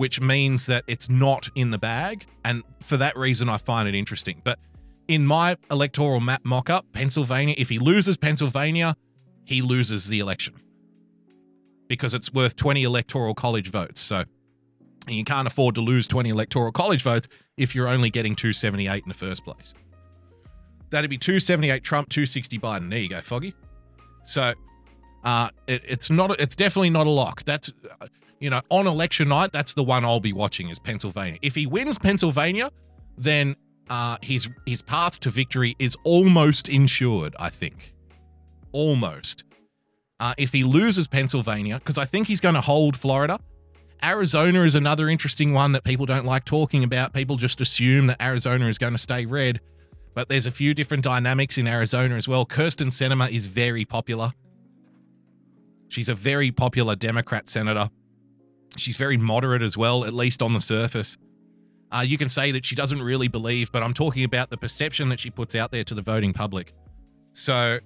which 0.00 0.18
means 0.18 0.64
that 0.64 0.82
it's 0.86 1.10
not 1.10 1.50
in 1.54 1.72
the 1.72 1.78
bag. 1.78 2.24
And 2.42 2.62
for 2.80 2.96
that 2.96 3.16
reason, 3.18 3.50
I 3.50 3.58
find 3.58 3.86
it 3.86 3.94
interesting. 3.94 4.40
But 4.44 4.58
in 5.10 5.26
my 5.26 5.56
electoral 5.72 6.20
map 6.20 6.44
mock 6.44 6.70
up, 6.70 6.86
Pennsylvania, 6.92 7.56
if 7.58 7.68
he 7.68 7.80
loses 7.80 8.16
Pennsylvania, 8.16 8.94
he 9.44 9.60
loses 9.60 10.06
the 10.06 10.20
election 10.20 10.54
because 11.88 12.14
it's 12.14 12.32
worth 12.32 12.54
20 12.54 12.84
electoral 12.84 13.34
college 13.34 13.70
votes. 13.72 14.00
So 14.00 14.22
you 15.08 15.24
can't 15.24 15.48
afford 15.48 15.74
to 15.74 15.80
lose 15.80 16.06
20 16.06 16.28
electoral 16.28 16.70
college 16.70 17.02
votes 17.02 17.26
if 17.56 17.74
you're 17.74 17.88
only 17.88 18.08
getting 18.10 18.36
278 18.36 19.02
in 19.02 19.08
the 19.08 19.14
first 19.14 19.44
place. 19.44 19.74
That'd 20.90 21.10
be 21.10 21.18
278 21.18 21.82
Trump, 21.82 22.08
260 22.08 22.60
Biden. 22.60 22.88
There 22.88 23.00
you 23.00 23.08
go, 23.08 23.20
Foggy. 23.20 23.52
So 24.24 24.54
Uh, 25.24 25.50
it, 25.66 25.82
it's 25.86 26.08
not. 26.08 26.40
It's 26.40 26.54
definitely 26.54 26.90
not 26.90 27.06
a 27.06 27.10
lock. 27.10 27.44
That's 27.44 27.72
you 28.38 28.48
know 28.48 28.60
on 28.70 28.86
election 28.86 29.28
night. 29.28 29.50
That's 29.52 29.74
the 29.74 29.82
one 29.82 30.04
I'll 30.04 30.20
be 30.20 30.32
watching 30.32 30.70
is 30.70 30.78
Pennsylvania. 30.78 31.38
If 31.42 31.56
he 31.56 31.66
wins 31.66 31.98
Pennsylvania, 31.98 32.70
then 33.18 33.56
uh, 33.90 34.16
his 34.22 34.48
his 34.64 34.80
path 34.80 35.20
to 35.20 35.30
victory 35.30 35.76
is 35.78 35.96
almost 36.04 36.68
insured. 36.68 37.34
I 37.38 37.50
think, 37.50 37.92
almost. 38.72 39.44
Uh, 40.18 40.34
if 40.36 40.52
he 40.52 40.62
loses 40.62 41.08
Pennsylvania, 41.08 41.78
because 41.78 41.98
I 41.98 42.04
think 42.04 42.28
he's 42.28 42.40
going 42.40 42.54
to 42.54 42.60
hold 42.60 42.96
Florida. 42.96 43.38
Arizona 44.02 44.62
is 44.62 44.74
another 44.74 45.08
interesting 45.10 45.52
one 45.52 45.72
that 45.72 45.84
people 45.84 46.06
don't 46.06 46.24
like 46.24 46.46
talking 46.46 46.84
about. 46.84 47.12
People 47.12 47.36
just 47.36 47.60
assume 47.60 48.06
that 48.06 48.22
Arizona 48.22 48.66
is 48.66 48.78
going 48.78 48.92
to 48.94 48.98
stay 48.98 49.26
red, 49.26 49.60
but 50.14 50.28
there's 50.28 50.46
a 50.46 50.50
few 50.50 50.72
different 50.72 51.04
dynamics 51.04 51.58
in 51.58 51.66
Arizona 51.66 52.14
as 52.14 52.26
well. 52.26 52.46
Kyrsten 52.46 52.88
Sinema 52.88 53.30
is 53.30 53.44
very 53.44 53.84
popular. 53.84 54.32
She's 55.88 56.08
a 56.08 56.14
very 56.14 56.50
popular 56.50 56.96
Democrat 56.96 57.48
senator. 57.48 57.90
She's 58.76 58.96
very 58.96 59.16
moderate 59.16 59.62
as 59.62 59.76
well, 59.76 60.04
at 60.04 60.14
least 60.14 60.40
on 60.40 60.54
the 60.54 60.60
surface. 60.60 61.18
Uh, 61.92 62.00
you 62.00 62.16
can 62.16 62.28
say 62.28 62.52
that 62.52 62.64
she 62.64 62.74
doesn't 62.74 63.02
really 63.02 63.28
believe, 63.28 63.72
but 63.72 63.82
I'm 63.82 63.94
talking 63.94 64.24
about 64.24 64.50
the 64.50 64.56
perception 64.56 65.08
that 65.08 65.18
she 65.18 65.30
puts 65.30 65.54
out 65.54 65.72
there 65.72 65.84
to 65.84 65.94
the 65.94 66.02
voting 66.02 66.32
public. 66.32 66.72
So, 67.32 67.80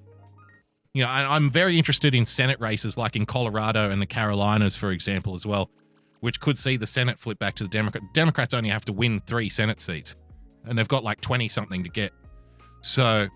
you 0.93 1.03
know, 1.03 1.09
I, 1.09 1.35
I'm 1.35 1.51
very 1.51 1.79
interested 1.79 2.15
in 2.15 2.27
Senate 2.27 2.61
races 2.61 2.99
like 2.99 3.17
in 3.17 3.25
Colorado 3.25 3.91
and 3.91 4.03
the 4.03 4.07
Carolinas, 4.07 4.77
for 4.77 4.91
example, 4.91 5.35
as 5.35 5.47
well, 5.47 5.71
which 6.21 6.39
could 6.39 6.59
see 6.59 6.77
the 6.77 6.87
Senate 6.87 7.19
flip 7.19 7.39
back 7.39 7.55
to 7.57 7.65
the 7.65 7.71
Democrat. 7.71 8.03
Democrats 8.13 8.53
only 8.53 8.69
have 8.69 8.85
to 8.85 8.93
win 8.93 9.21
three 9.21 9.49
Senate 9.49 9.81
seats, 9.81 10.17
and 10.67 10.77
they've 10.77 10.89
got 10.89 11.03
like 11.03 11.21
20 11.23 11.49
something 11.49 11.83
to 11.83 11.89
get. 11.89 12.13
So, 12.83 13.29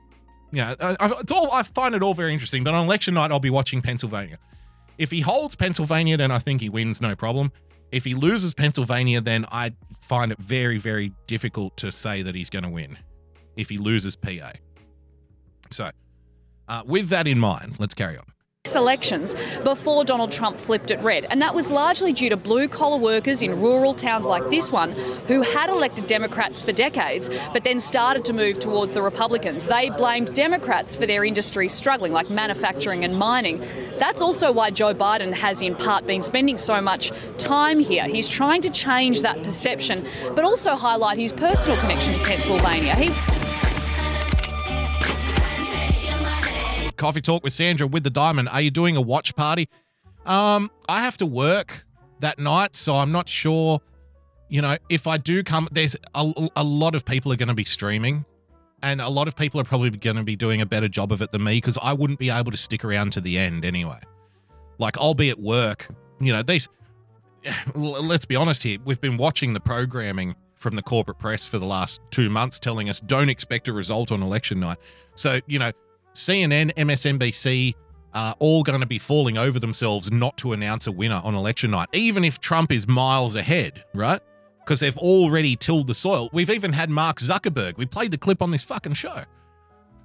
yeah, 0.52 0.74
I, 0.80 0.96
it's 1.20 1.32
all 1.32 1.50
I 1.52 1.62
find 1.62 1.94
it 1.94 2.02
all 2.02 2.14
very 2.14 2.32
interesting. 2.34 2.62
But 2.62 2.74
on 2.74 2.84
election 2.84 3.14
night, 3.14 3.30
I'll 3.30 3.40
be 3.40 3.50
watching 3.50 3.80
Pennsylvania. 3.80 4.38
If 4.98 5.10
he 5.10 5.20
holds 5.20 5.54
Pennsylvania, 5.54 6.16
then 6.16 6.30
I 6.30 6.38
think 6.38 6.60
he 6.60 6.68
wins, 6.68 7.00
no 7.00 7.14
problem. 7.14 7.52
If 7.90 8.05
he 8.05 8.15
loses 8.15 8.55
Pennsylvania, 8.55 9.20
then 9.20 9.47
I 9.51 9.73
find 10.01 10.31
it 10.32 10.39
very, 10.39 10.78
very 10.78 11.12
difficult 11.27 11.77
to 11.78 11.90
say 11.90 12.23
that 12.23 12.35
he's 12.35 12.51
going 12.51 12.65
to 12.65 12.70
win. 12.70 12.98
If 13.56 13.70
he 13.70 13.78
loses 13.78 14.15
PA, 14.15 14.52
so 15.70 15.90
uh, 16.69 16.82
with 16.86 17.09
that 17.09 17.27
in 17.27 17.39
mind, 17.39 17.81
let's 17.81 17.94
carry 17.94 18.16
on. 18.16 18.24
Elections 18.74 19.36
before 19.64 20.04
Donald 20.04 20.32
Trump 20.32 20.58
flipped 20.58 20.90
it 20.90 21.00
red. 21.00 21.26
And 21.30 21.40
that 21.42 21.54
was 21.54 21.70
largely 21.70 22.12
due 22.12 22.28
to 22.30 22.36
blue 22.36 22.68
collar 22.68 22.98
workers 22.98 23.42
in 23.42 23.60
rural 23.60 23.94
towns 23.94 24.26
like 24.26 24.48
this 24.50 24.70
one 24.70 24.92
who 25.26 25.42
had 25.42 25.70
elected 25.70 26.06
Democrats 26.06 26.62
for 26.62 26.72
decades 26.72 27.30
but 27.52 27.64
then 27.64 27.80
started 27.80 28.24
to 28.26 28.32
move 28.32 28.58
towards 28.58 28.94
the 28.94 29.02
Republicans. 29.02 29.66
They 29.66 29.90
blamed 29.90 30.34
Democrats 30.34 30.96
for 30.96 31.06
their 31.06 31.24
industry 31.24 31.68
struggling, 31.68 32.12
like 32.12 32.30
manufacturing 32.30 33.04
and 33.04 33.16
mining. 33.16 33.60
That's 33.98 34.22
also 34.22 34.52
why 34.52 34.70
Joe 34.70 34.94
Biden 34.94 35.32
has, 35.32 35.62
in 35.62 35.74
part, 35.74 36.06
been 36.06 36.22
spending 36.22 36.58
so 36.58 36.80
much 36.80 37.12
time 37.38 37.78
here. 37.78 38.06
He's 38.06 38.28
trying 38.28 38.62
to 38.62 38.70
change 38.70 39.22
that 39.22 39.42
perception 39.42 40.06
but 40.34 40.44
also 40.44 40.74
highlight 40.74 41.18
his 41.18 41.32
personal 41.32 41.78
connection 41.80 42.14
to 42.14 42.20
Pennsylvania. 42.20 42.94
He 42.96 43.10
Coffee 46.98 47.20
Talk 47.20 47.42
with 47.42 47.52
Sandra 47.52 47.86
with 47.86 48.04
the 48.04 48.10
Diamond. 48.10 48.48
Are 48.50 48.60
you 48.60 48.70
doing 48.70 48.96
a 48.96 49.00
watch 49.00 49.34
party? 49.34 49.68
Um, 50.26 50.70
I 50.88 51.00
have 51.00 51.16
to 51.18 51.26
work 51.26 51.86
that 52.20 52.38
night, 52.38 52.74
so 52.74 52.94
I'm 52.94 53.12
not 53.12 53.28
sure. 53.28 53.80
You 54.50 54.60
know, 54.60 54.76
if 54.88 55.06
I 55.06 55.16
do 55.16 55.42
come, 55.42 55.68
there's 55.72 55.96
a, 56.14 56.50
a 56.56 56.64
lot 56.64 56.94
of 56.94 57.04
people 57.04 57.32
are 57.32 57.36
going 57.36 57.48
to 57.48 57.54
be 57.54 57.64
streaming, 57.64 58.26
and 58.82 59.00
a 59.00 59.08
lot 59.08 59.28
of 59.28 59.36
people 59.36 59.60
are 59.60 59.64
probably 59.64 59.90
going 59.90 60.16
to 60.16 60.24
be 60.24 60.36
doing 60.36 60.60
a 60.60 60.66
better 60.66 60.88
job 60.88 61.12
of 61.12 61.22
it 61.22 61.32
than 61.32 61.44
me 61.44 61.54
because 61.54 61.78
I 61.80 61.92
wouldn't 61.92 62.18
be 62.18 62.30
able 62.30 62.50
to 62.50 62.56
stick 62.56 62.84
around 62.84 63.12
to 63.14 63.20
the 63.20 63.38
end 63.38 63.64
anyway. 63.64 64.00
Like, 64.78 64.98
I'll 64.98 65.14
be 65.14 65.30
at 65.30 65.38
work. 65.38 65.88
You 66.20 66.32
know, 66.32 66.42
these. 66.42 66.68
Let's 67.74 68.24
be 68.24 68.36
honest 68.36 68.62
here. 68.62 68.78
We've 68.84 69.00
been 69.00 69.16
watching 69.16 69.54
the 69.54 69.60
programming 69.60 70.36
from 70.56 70.74
the 70.74 70.82
corporate 70.82 71.18
press 71.18 71.46
for 71.46 71.58
the 71.58 71.66
last 71.66 72.00
two 72.10 72.28
months 72.28 72.58
telling 72.58 72.88
us 72.88 72.98
don't 72.98 73.28
expect 73.28 73.68
a 73.68 73.72
result 73.72 74.10
on 74.10 74.22
election 74.22 74.58
night. 74.58 74.78
So, 75.14 75.40
you 75.46 75.58
know, 75.58 75.70
CNN, 76.18 76.74
MSNBC, 76.74 77.74
are 78.12 78.34
all 78.38 78.62
going 78.62 78.80
to 78.80 78.86
be 78.86 78.98
falling 78.98 79.38
over 79.38 79.58
themselves 79.58 80.10
not 80.10 80.36
to 80.38 80.52
announce 80.52 80.86
a 80.86 80.92
winner 80.92 81.20
on 81.22 81.34
election 81.34 81.70
night, 81.70 81.88
even 81.92 82.24
if 82.24 82.40
Trump 82.40 82.72
is 82.72 82.88
miles 82.88 83.34
ahead, 83.34 83.84
right? 83.94 84.20
Because 84.60 84.80
they've 84.80 84.98
already 84.98 85.56
tilled 85.56 85.86
the 85.86 85.94
soil. 85.94 86.28
We've 86.32 86.50
even 86.50 86.72
had 86.72 86.90
Mark 86.90 87.18
Zuckerberg. 87.18 87.78
We 87.78 87.86
played 87.86 88.10
the 88.10 88.18
clip 88.18 88.42
on 88.42 88.50
this 88.50 88.64
fucking 88.64 88.94
show. 88.94 89.22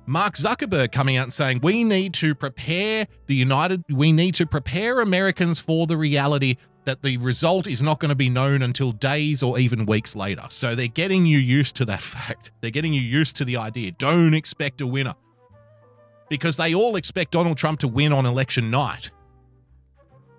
Mark 0.05 0.35
Zuckerberg 0.35 0.91
coming 0.91 1.17
out 1.17 1.23
and 1.23 1.33
saying, 1.33 1.61
we 1.63 1.83
need 1.83 2.13
to 2.15 2.35
prepare 2.35 3.07
the 3.27 3.35
United, 3.35 3.83
we 3.89 4.11
need 4.11 4.35
to 4.35 4.45
prepare 4.45 4.99
Americans 4.99 5.59
for 5.59 5.87
the 5.87 5.95
reality 5.97 6.57
that 6.85 7.01
the 7.01 7.17
result 7.17 7.65
is 7.65 7.81
not 7.81 7.99
going 7.99 8.09
to 8.09 8.15
be 8.15 8.29
known 8.29 8.61
until 8.61 8.91
days 8.91 9.41
or 9.41 9.57
even 9.57 9.85
weeks 9.85 10.15
later. 10.15 10.43
So 10.49 10.75
they're 10.75 10.87
getting 10.87 11.25
you 11.25 11.37
used 11.37 11.77
to 11.77 11.85
that 11.85 12.01
fact. 12.03 12.51
They're 12.61 12.71
getting 12.71 12.93
you 12.93 13.01
used 13.01 13.37
to 13.37 13.45
the 13.45 13.57
idea. 13.57 13.91
Don't 13.91 14.33
expect 14.33 14.81
a 14.81 14.87
winner 14.87 15.15
because 16.29 16.57
they 16.57 16.73
all 16.73 16.95
expect 16.95 17.31
Donald 17.31 17.57
Trump 17.57 17.79
to 17.81 17.87
win 17.87 18.13
on 18.13 18.25
election 18.25 18.71
night. 18.71 19.11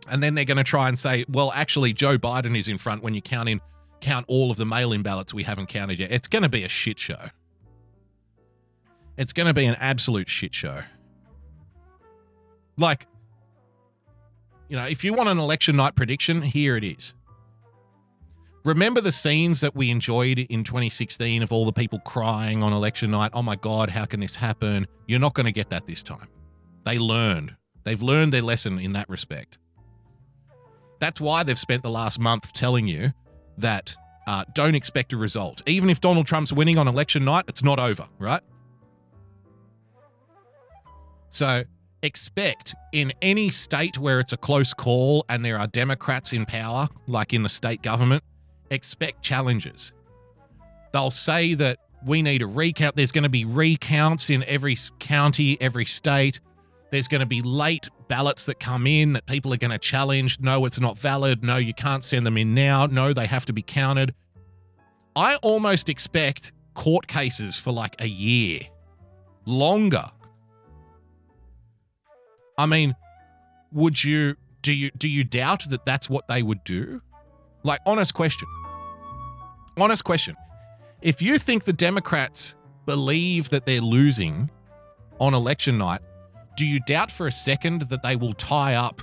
And 0.09 0.23
then 0.23 0.35
they're 0.35 0.45
going 0.45 0.59
to 0.59 0.65
try 0.65 0.89
and 0.89 0.99
say, 0.99 1.25
well, 1.29 1.53
actually, 1.55 1.93
Joe 1.93 2.19
Biden 2.19 2.59
is 2.59 2.69
in 2.69 2.79
front 2.79 3.03
when 3.03 3.15
you 3.15 3.23
count 3.23 3.49
in 3.49 3.61
count 4.01 4.27
all 4.29 4.51
of 4.51 4.59
the 4.59 4.67
mail-in 4.67 5.03
ballots 5.03 5.33
we 5.33 5.45
haven't 5.45 5.67
counted 5.67 5.99
yet. 5.99 6.13
It's 6.13 6.29
going 6.29 6.43
to 6.43 6.49
be 6.49 6.63
a 6.63 6.69
shit 6.69 6.99
show. 6.99 7.31
It's 9.17 9.33
going 9.33 9.47
to 9.47 9.55
be 9.55 9.65
an 9.65 9.77
absolute 9.77 10.29
shit 10.29 10.55
show. 10.55 10.81
Like, 12.77 13.07
you 14.69 14.77
know, 14.77 14.85
if 14.85 15.05
you 15.05 15.15
want 15.15 15.29
an 15.29 15.39
election 15.39 15.77
night 15.77 15.95
prediction, 15.95 16.43
here 16.43 16.77
it 16.77 16.85
is. 16.85 17.15
Remember 18.65 19.03
the 19.03 19.13
scenes 19.13 19.61
that 19.61 19.77
we 19.77 19.91
enjoyed 19.91 20.39
in 20.39 20.65
2016 20.65 21.43
of 21.43 21.53
all 21.53 21.67
the 21.67 21.73
people 21.73 21.99
crying 22.01 22.63
on 22.63 22.73
election 22.73 23.11
night? 23.11 23.31
Oh 23.35 23.43
my 23.43 23.57
God, 23.57 23.91
how 23.91 24.07
can 24.07 24.21
this 24.21 24.37
happen? 24.37 24.87
You're 25.07 25.21
not 25.21 25.35
going 25.35 25.45
to 25.45 25.53
get 25.53 25.69
that 25.69 25.87
this 25.87 26.03
time. 26.03 26.29
They 26.85 26.99
learned. 26.99 27.57
They've 27.83 28.01
learned 28.01 28.33
their 28.33 28.41
lesson 28.41 28.79
in 28.79 28.95
that 28.95 29.07
respect. 29.11 29.59
That's 30.99 31.21
why 31.21 31.43
they've 31.43 31.59
spent 31.59 31.83
the 31.83 31.91
last 31.91 32.19
month 32.19 32.55
telling 32.55 32.87
you 32.87 33.13
that 33.59 33.95
uh, 34.27 34.45
don't 34.55 34.75
expect 34.75 35.13
a 35.13 35.19
result. 35.19 35.61
Even 35.67 35.91
if 35.91 36.01
Donald 36.01 36.27
Trump's 36.27 36.51
winning 36.51 36.79
on 36.79 36.89
election 36.89 37.23
night, 37.27 37.45
it's 37.49 37.63
not 37.63 37.79
over, 37.79 38.09
right? 38.19 38.41
So 41.29 41.65
expect 42.03 42.75
in 42.93 43.13
any 43.21 43.51
state 43.51 43.99
where 43.99 44.21
it's 44.21 44.33
a 44.33 44.39
close 44.39 44.73
call 44.73 45.27
and 45.29 45.45
there 45.45 45.59
are 45.59 45.67
Democrats 45.67 46.33
in 46.33 46.47
power, 46.47 46.89
like 47.07 47.35
in 47.35 47.43
the 47.43 47.51
state 47.51 47.83
government, 47.83 48.25
expect 48.71 49.23
challenges. 49.23 49.93
They'll 50.93 51.11
say 51.11 51.55
that 51.55 51.79
we 52.05 52.23
need 52.23 52.43
a 52.43 52.47
recount. 52.47 52.97
There's 52.97 53.13
going 53.13 53.25
to 53.25 53.29
be 53.29 53.45
recounts 53.45 54.31
in 54.31 54.45
every 54.45 54.77
county, 54.99 55.57
every 55.61 55.87
state. 55.87 56.41
There's 56.91 57.09
going 57.09 57.21
to 57.21 57.27
be 57.27 57.43
late 57.43 57.89
ballots 58.09 58.45
that 58.47 58.61
come 58.61 58.87
in 58.87 59.15
that 59.15 59.27
people 59.27 59.53
are 59.53 59.57
going 59.57 59.71
to 59.71 59.79
challenge. 59.79 60.39
No, 60.41 60.65
it's 60.67 60.79
not 60.79 60.99
valid. 60.99 61.43
No, 61.43 61.57
you 61.57 61.75
can't 61.75 62.05
send 62.05 62.27
them 62.27 62.37
in 62.37 62.55
now. 62.55 62.87
No, 62.87 63.13
they 63.13 63.27
have 63.27 63.45
to 63.47 63.53
be 63.53 63.63
counted. 63.63 64.15
I 65.17 65.37
almost 65.37 65.89
expect 65.89 66.53
court 66.75 67.07
cases 67.07 67.57
for 67.57 67.73
like 67.73 67.97
a 68.01 68.07
year, 68.07 68.61
longer. 69.47 70.07
I 72.59 72.67
mean, 72.67 72.95
would 73.73 74.03
you 74.03 74.37
do 74.63 74.73
you 74.73 74.91
do 74.97 75.09
you 75.09 75.25
doubt 75.25 75.69
that 75.71 75.85
that's 75.85 76.09
what 76.09 76.29
they 76.29 76.43
would 76.43 76.63
do? 76.65 77.01
Like 77.65 77.81
honest 77.87 78.15
question. 78.15 78.47
Honest 79.79 80.05
question. 80.05 80.37
If 81.03 81.21
you 81.21 81.39
think 81.39 81.65
the 81.65 81.73
Democrats 81.73 82.55
believe 82.87 83.51
that 83.51 83.67
they're 83.67 83.81
losing 83.81 84.51
on 85.19 85.35
election 85.35 85.79
night, 85.79 86.01
do 86.57 86.67
you 86.67 86.79
doubt 86.81 87.11
for 87.11 87.27
a 87.27 87.33
second 87.33 87.89
that 87.89 88.03
they 88.03 88.17
will 88.17 88.35
tie 88.35 88.75
up, 88.75 89.03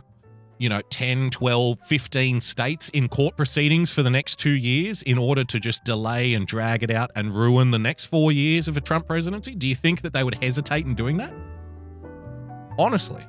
you 0.58 0.70
know, 0.70 0.82
10, 0.90 1.32
12, 1.32 1.80
15 1.86 2.40
states 2.40 2.90
in 2.90 3.10
court 3.10 3.36
proceedings 3.36 3.92
for 3.92 4.04
the 4.04 4.10
next 4.10 4.38
2 4.40 4.52
years 4.52 5.02
in 5.02 5.18
order 5.18 5.44
to 5.44 5.60
just 5.60 5.84
delay 5.84 6.36
and 6.36 6.46
drag 6.46 6.84
it 6.84 6.92
out 6.92 7.10
and 7.16 7.36
ruin 7.36 7.72
the 7.72 7.80
next 7.80 8.06
4 8.06 8.32
years 8.32 8.68
of 8.68 8.78
a 8.78 8.82
Trump 8.82 9.08
presidency? 9.08 9.56
Do 9.56 9.68
you 9.68 9.76
think 9.76 10.02
that 10.02 10.14
they 10.14 10.24
would 10.24 10.42
hesitate 10.42 10.86
in 10.86 10.94
doing 10.94 11.18
that? 11.18 11.34
Honestly. 12.78 13.26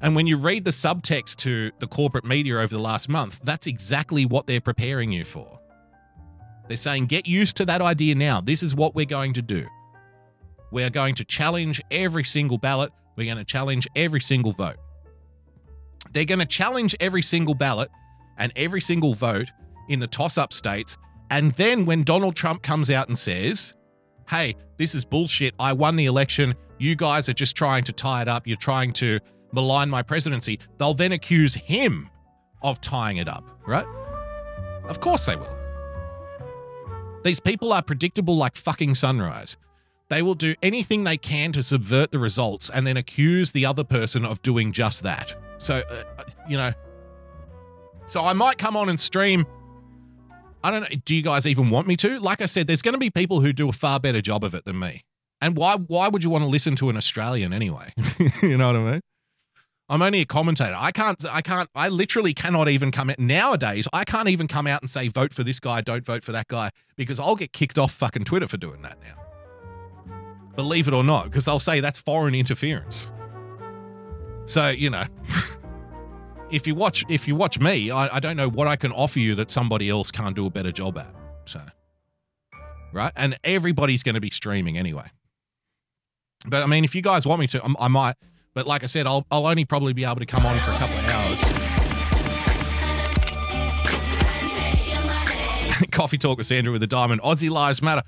And 0.00 0.16
when 0.16 0.26
you 0.26 0.36
read 0.36 0.64
the 0.64 0.70
subtext 0.70 1.36
to 1.36 1.72
the 1.78 1.86
corporate 1.86 2.24
media 2.24 2.56
over 2.56 2.74
the 2.74 2.80
last 2.80 3.08
month, 3.08 3.40
that's 3.42 3.66
exactly 3.66 4.24
what 4.24 4.46
they're 4.46 4.60
preparing 4.60 5.12
you 5.12 5.24
for. 5.24 5.60
They're 6.68 6.76
saying, 6.76 7.06
get 7.06 7.26
used 7.26 7.56
to 7.56 7.64
that 7.66 7.82
idea 7.82 8.14
now. 8.14 8.40
This 8.40 8.62
is 8.62 8.74
what 8.74 8.94
we're 8.94 9.04
going 9.04 9.32
to 9.34 9.42
do. 9.42 9.66
We're 10.70 10.90
going 10.90 11.16
to 11.16 11.24
challenge 11.24 11.82
every 11.90 12.24
single 12.24 12.58
ballot. 12.58 12.92
We're 13.16 13.26
going 13.26 13.38
to 13.38 13.44
challenge 13.44 13.88
every 13.96 14.20
single 14.20 14.52
vote. 14.52 14.76
They're 16.12 16.24
going 16.24 16.38
to 16.38 16.46
challenge 16.46 16.96
every 17.00 17.22
single 17.22 17.54
ballot 17.54 17.90
and 18.38 18.52
every 18.56 18.80
single 18.80 19.14
vote 19.14 19.50
in 19.88 20.00
the 20.00 20.06
toss 20.06 20.38
up 20.38 20.52
states. 20.52 20.96
And 21.30 21.52
then 21.52 21.84
when 21.84 22.04
Donald 22.04 22.36
Trump 22.36 22.62
comes 22.62 22.90
out 22.90 23.08
and 23.08 23.18
says, 23.18 23.74
hey, 24.28 24.54
this 24.78 24.94
is 24.94 25.04
bullshit. 25.04 25.54
I 25.58 25.72
won 25.72 25.96
the 25.96 26.06
election. 26.06 26.54
you 26.78 26.96
guys 26.96 27.28
are 27.28 27.34
just 27.34 27.56
trying 27.56 27.84
to 27.84 27.92
tie 27.92 28.22
it 28.22 28.28
up. 28.28 28.46
You're 28.46 28.56
trying 28.56 28.92
to 28.94 29.20
malign 29.52 29.90
my 29.90 30.02
presidency. 30.02 30.58
They'll 30.78 30.94
then 30.94 31.12
accuse 31.12 31.54
him 31.54 32.10
of 32.62 32.80
tying 32.80 33.16
it 33.16 33.28
up, 33.28 33.44
right? 33.66 33.86
Of 34.84 35.00
course 35.00 35.26
they 35.26 35.36
will. 35.36 35.56
These 37.22 37.40
people 37.40 37.72
are 37.72 37.82
predictable 37.82 38.36
like 38.36 38.56
fucking 38.56 38.94
sunrise. 38.94 39.56
They 40.08 40.22
will 40.22 40.34
do 40.34 40.54
anything 40.62 41.04
they 41.04 41.16
can 41.16 41.52
to 41.52 41.62
subvert 41.62 42.10
the 42.10 42.18
results 42.18 42.70
and 42.70 42.86
then 42.86 42.96
accuse 42.96 43.52
the 43.52 43.64
other 43.66 43.84
person 43.84 44.24
of 44.24 44.42
doing 44.42 44.72
just 44.72 45.02
that. 45.04 45.34
So, 45.58 45.82
uh, 45.88 46.24
you 46.48 46.56
know, 46.56 46.72
so 48.06 48.24
I 48.24 48.32
might 48.32 48.58
come 48.58 48.76
on 48.76 48.88
and 48.88 48.98
stream. 48.98 49.46
I 50.64 50.70
don't 50.70 50.82
know. 50.82 50.96
Do 51.04 51.14
you 51.14 51.22
guys 51.22 51.46
even 51.46 51.70
want 51.70 51.86
me 51.86 51.96
to? 51.98 52.18
Like 52.18 52.42
I 52.42 52.46
said, 52.46 52.66
there's 52.66 52.82
going 52.82 52.94
to 52.94 52.98
be 52.98 53.10
people 53.10 53.40
who 53.40 53.52
do 53.52 53.68
a 53.68 53.72
far 53.72 54.00
better 54.00 54.20
job 54.20 54.42
of 54.42 54.54
it 54.54 54.64
than 54.64 54.78
me. 54.78 55.02
And 55.40 55.56
why 55.56 55.76
why 55.76 56.08
would 56.08 56.24
you 56.24 56.28
want 56.30 56.42
to 56.42 56.48
listen 56.48 56.76
to 56.76 56.90
an 56.90 56.96
Australian 56.96 57.52
anyway? 57.52 57.92
you 58.42 58.58
know 58.58 58.66
what 58.66 58.76
I 58.76 58.90
mean? 58.90 59.00
I'm 59.90 60.02
only 60.02 60.20
a 60.20 60.24
commentator. 60.24 60.76
I 60.76 60.92
can't 60.92 61.22
I 61.26 61.42
can't 61.42 61.68
I 61.74 61.88
literally 61.88 62.32
cannot 62.32 62.68
even 62.68 62.92
come 62.92 63.10
out 63.10 63.18
nowadays. 63.18 63.88
I 63.92 64.04
can't 64.04 64.28
even 64.28 64.46
come 64.46 64.68
out 64.68 64.80
and 64.80 64.88
say 64.88 65.08
vote 65.08 65.34
for 65.34 65.42
this 65.42 65.58
guy, 65.58 65.80
don't 65.80 66.06
vote 66.06 66.22
for 66.22 66.30
that 66.32 66.46
guy 66.46 66.70
because 66.96 67.18
I'll 67.18 67.34
get 67.36 67.52
kicked 67.52 67.76
off 67.76 67.92
fucking 67.92 68.24
Twitter 68.24 68.46
for 68.46 68.56
doing 68.56 68.82
that 68.82 68.98
now. 69.02 69.16
Believe 70.54 70.86
it 70.86 70.94
or 70.94 71.02
not, 71.02 71.24
because 71.24 71.44
they'll 71.44 71.58
say 71.58 71.80
that's 71.80 71.98
foreign 71.98 72.34
interference. 72.34 73.10
So, 74.46 74.68
you 74.68 74.90
know, 74.90 75.04
if 76.50 76.66
you 76.68 76.76
watch 76.76 77.04
if 77.08 77.26
you 77.26 77.34
watch 77.34 77.58
me, 77.58 77.90
I, 77.90 78.16
I 78.16 78.20
don't 78.20 78.36
know 78.36 78.48
what 78.48 78.68
I 78.68 78.76
can 78.76 78.92
offer 78.92 79.18
you 79.18 79.34
that 79.34 79.50
somebody 79.50 79.90
else 79.90 80.12
can't 80.12 80.36
do 80.36 80.46
a 80.46 80.50
better 80.50 80.72
job 80.72 80.98
at. 80.98 81.12
So 81.46 81.60
right? 82.92 83.12
And 83.16 83.36
everybody's 83.44 84.02
going 84.02 84.14
to 84.14 84.20
be 84.20 84.30
streaming 84.30 84.78
anyway. 84.78 85.10
But 86.46 86.62
I 86.62 86.66
mean, 86.66 86.84
if 86.84 86.94
you 86.94 87.02
guys 87.02 87.26
want 87.26 87.40
me 87.40 87.46
to, 87.48 87.62
I'm- 87.62 87.76
I 87.78 87.88
might. 87.88 88.14
But 88.54 88.66
like 88.66 88.82
I 88.82 88.86
said, 88.86 89.06
I'll, 89.06 89.26
I'll 89.30 89.46
only 89.46 89.64
probably 89.64 89.92
be 89.92 90.04
able 90.04 90.16
to 90.16 90.26
come 90.26 90.44
on 90.44 90.58
for 90.60 90.70
a 90.70 90.74
couple 90.74 90.98
of 90.98 91.04
hours. 91.06 91.40
Coffee 95.92 96.18
Talk 96.18 96.38
with 96.38 96.46
Sandra 96.46 96.72
with 96.72 96.80
the 96.80 96.86
Diamond. 96.86 97.20
Aussie 97.22 97.50
Lives 97.50 97.80
Matter. 97.80 98.02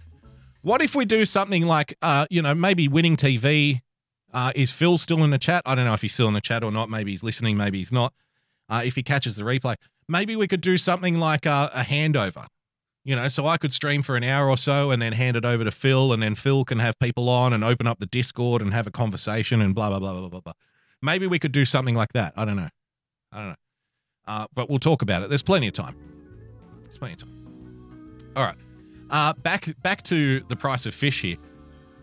What 0.62 0.82
if 0.82 0.94
we 0.94 1.04
do 1.04 1.24
something 1.24 1.66
like, 1.66 1.96
uh, 2.02 2.26
you 2.30 2.42
know, 2.42 2.54
maybe 2.54 2.88
winning 2.88 3.16
TV? 3.16 3.80
Uh, 4.32 4.52
is 4.54 4.70
Phil 4.70 4.96
still 4.98 5.22
in 5.24 5.30
the 5.30 5.38
chat? 5.38 5.62
I 5.66 5.74
don't 5.74 5.84
know 5.84 5.94
if 5.94 6.02
he's 6.02 6.14
still 6.14 6.28
in 6.28 6.34
the 6.34 6.40
chat 6.40 6.64
or 6.64 6.72
not. 6.72 6.88
Maybe 6.88 7.10
he's 7.10 7.22
listening. 7.22 7.56
Maybe 7.56 7.78
he's 7.78 7.92
not. 7.92 8.12
Uh, 8.68 8.82
if 8.84 8.94
he 8.94 9.02
catches 9.02 9.36
the 9.36 9.42
replay, 9.42 9.76
maybe 10.08 10.36
we 10.36 10.48
could 10.48 10.60
do 10.60 10.76
something 10.76 11.18
like 11.18 11.46
a, 11.46 11.70
a 11.74 11.82
handover. 11.82 12.46
You 13.04 13.16
know, 13.16 13.26
so 13.26 13.46
I 13.46 13.56
could 13.56 13.72
stream 13.72 14.02
for 14.02 14.14
an 14.16 14.22
hour 14.22 14.48
or 14.48 14.56
so 14.56 14.92
and 14.92 15.02
then 15.02 15.12
hand 15.12 15.36
it 15.36 15.44
over 15.44 15.64
to 15.64 15.72
Phil, 15.72 16.12
and 16.12 16.22
then 16.22 16.36
Phil 16.36 16.64
can 16.64 16.78
have 16.78 16.98
people 17.00 17.28
on 17.28 17.52
and 17.52 17.64
open 17.64 17.86
up 17.86 17.98
the 17.98 18.06
Discord 18.06 18.62
and 18.62 18.72
have 18.72 18.86
a 18.86 18.92
conversation 18.92 19.60
and 19.60 19.74
blah 19.74 19.88
blah 19.88 19.98
blah 19.98 20.12
blah 20.12 20.28
blah 20.28 20.40
blah. 20.40 20.52
Maybe 21.02 21.26
we 21.26 21.40
could 21.40 21.52
do 21.52 21.64
something 21.64 21.96
like 21.96 22.12
that. 22.12 22.32
I 22.36 22.44
don't 22.44 22.56
know. 22.56 22.68
I 23.32 23.38
don't 23.38 23.48
know. 23.48 23.54
Uh, 24.26 24.46
but 24.54 24.70
we'll 24.70 24.78
talk 24.78 25.02
about 25.02 25.22
it. 25.22 25.28
There's 25.28 25.42
plenty 25.42 25.66
of 25.66 25.74
time. 25.74 25.96
There's 26.82 26.98
plenty 26.98 27.14
of 27.14 27.20
time. 27.20 28.32
All 28.36 28.44
right. 28.44 28.56
Uh, 29.10 29.32
back 29.34 29.74
back 29.82 30.02
to 30.04 30.40
the 30.48 30.56
price 30.56 30.86
of 30.86 30.94
fish 30.94 31.22
here. 31.22 31.36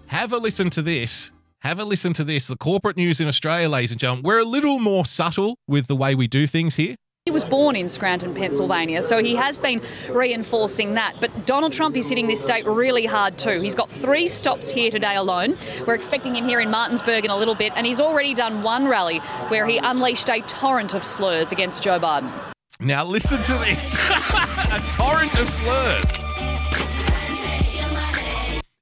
Have 0.07 0.33
a 0.33 0.37
listen 0.37 0.69
to 0.71 0.81
this. 0.81 1.31
Have 1.59 1.79
a 1.79 1.85
listen 1.85 2.13
to 2.13 2.23
this. 2.23 2.47
The 2.47 2.57
corporate 2.57 2.97
news 2.97 3.19
in 3.19 3.27
Australia, 3.27 3.69
ladies 3.69 3.91
and 3.91 3.99
gentlemen. 3.99 4.23
We're 4.23 4.39
a 4.39 4.45
little 4.45 4.79
more 4.79 5.05
subtle 5.05 5.57
with 5.67 5.87
the 5.87 5.95
way 5.95 6.13
we 6.13 6.27
do 6.27 6.45
things 6.45 6.75
here. 6.75 6.95
He 7.29 7.31
was 7.31 7.45
born 7.45 7.75
in 7.75 7.87
Scranton, 7.87 8.33
Pennsylvania, 8.33 9.03
so 9.03 9.21
he 9.23 9.35
has 9.35 9.59
been 9.59 9.83
reinforcing 10.09 10.95
that. 10.95 11.13
But 11.21 11.45
Donald 11.45 11.71
Trump 11.71 11.95
is 11.95 12.09
hitting 12.09 12.25
this 12.25 12.43
state 12.43 12.65
really 12.65 13.05
hard 13.05 13.37
too. 13.37 13.61
He's 13.61 13.75
got 13.75 13.87
three 13.87 14.25
stops 14.25 14.67
here 14.67 14.89
today 14.89 15.15
alone. 15.15 15.55
We're 15.85 15.93
expecting 15.93 16.35
him 16.35 16.45
here 16.45 16.59
in 16.59 16.71
Martinsburg 16.71 17.25
in 17.25 17.29
a 17.29 17.37
little 17.37 17.53
bit, 17.53 17.71
and 17.75 17.85
he's 17.85 17.99
already 17.99 18.33
done 18.33 18.63
one 18.63 18.87
rally 18.87 19.19
where 19.49 19.67
he 19.67 19.77
unleashed 19.77 20.27
a 20.27 20.41
torrent 20.41 20.95
of 20.95 21.03
slurs 21.03 21.51
against 21.51 21.83
Joe 21.83 21.99
Biden. 21.99 22.31
Now 22.79 23.05
listen 23.05 23.43
to 23.43 23.53
this. 23.59 23.95
a 24.09 24.81
torrent 24.89 25.39
of 25.39 25.47
slurs. 25.51 26.25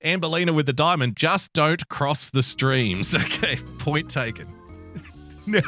Ambelina 0.05 0.55
with 0.55 0.67
the 0.67 0.73
diamond. 0.73 1.17
Just 1.17 1.51
don't 1.51 1.85
cross 1.89 2.29
the 2.29 2.43
streams. 2.43 3.13
Okay, 3.25 3.57
point 3.79 4.09
taken. 4.09 4.47
now, 5.45 5.59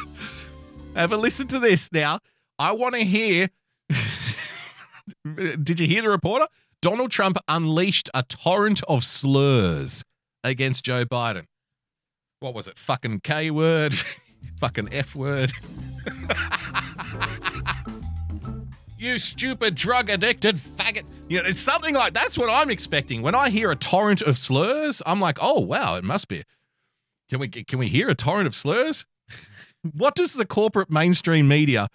have 0.95 1.11
a 1.11 1.17
listen 1.17 1.45
to 1.49 1.59
this 1.59 1.91
now. 1.91 2.19
I 2.59 2.73
want 2.73 2.95
to 2.95 3.01
hear. 3.01 3.49
Did 5.63 5.79
you 5.79 5.87
hear 5.87 6.01
the 6.01 6.09
reporter? 6.09 6.47
Donald 6.81 7.09
Trump 7.09 7.37
unleashed 7.47 8.09
a 8.13 8.23
torrent 8.23 8.83
of 8.87 9.05
slurs 9.05 10.03
against 10.43 10.83
Joe 10.83 11.05
Biden. 11.05 11.45
What 12.41 12.53
was 12.53 12.67
it? 12.67 12.77
Fucking 12.77 13.21
K 13.21 13.49
word, 13.49 13.95
fucking 14.59 14.93
F 14.93 15.15
word. 15.15 15.53
you 18.97 19.17
stupid 19.17 19.75
drug 19.75 20.09
addicted 20.09 20.57
faggot. 20.57 21.03
You 21.29 21.41
know, 21.41 21.47
it's 21.47 21.61
something 21.61 21.95
like 21.95 22.13
that's 22.13 22.37
what 22.37 22.49
I'm 22.49 22.69
expecting. 22.69 23.21
When 23.21 23.35
I 23.35 23.49
hear 23.49 23.71
a 23.71 23.75
torrent 23.75 24.21
of 24.21 24.37
slurs, 24.37 25.01
I'm 25.05 25.21
like, 25.21 25.37
oh 25.41 25.59
wow, 25.61 25.95
it 25.95 26.03
must 26.03 26.27
be. 26.27 26.43
Can 27.29 27.39
we 27.39 27.47
can 27.47 27.79
we 27.79 27.87
hear 27.87 28.09
a 28.09 28.15
torrent 28.15 28.47
of 28.47 28.55
slurs? 28.55 29.05
what 29.93 30.13
does 30.15 30.33
the 30.33 30.45
corporate 30.45 30.89
mainstream 30.89 31.47
media 31.47 31.87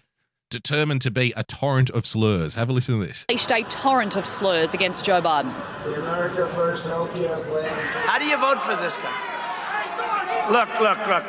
determine 0.54 0.98
to 1.00 1.10
be 1.10 1.32
a 1.36 1.42
torrent 1.44 1.90
of 1.90 2.06
slurs? 2.06 2.54
Have 2.54 2.70
a 2.70 2.72
listen 2.72 2.98
to 3.00 3.06
this. 3.06 3.24
Unleashed 3.28 3.50
a 3.50 3.62
torrent 3.64 4.16
of 4.16 4.26
slurs 4.26 4.72
against 4.74 5.04
Joe 5.04 5.20
Biden. 5.20 5.52
The 5.84 6.00
America 6.00 6.46
First 6.54 6.86
healthcare 6.86 7.44
plan. 7.48 7.74
How 8.06 8.18
do 8.18 8.24
you 8.24 8.36
vote 8.36 8.60
for 8.62 8.76
this 8.76 8.94
guy? 8.96 10.50
Look, 10.50 10.68
look, 10.80 11.06
look. 11.06 11.24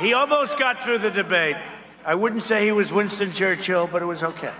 He 0.00 0.12
almost 0.12 0.58
got 0.58 0.82
through 0.84 0.98
the 0.98 1.10
debate. 1.10 1.56
I 2.04 2.14
wouldn't 2.14 2.42
say 2.42 2.64
he 2.64 2.72
was 2.72 2.92
Winston 2.92 3.32
Churchill, 3.32 3.86
but 3.86 4.02
it 4.02 4.04
was 4.04 4.22
okay. 4.22 4.52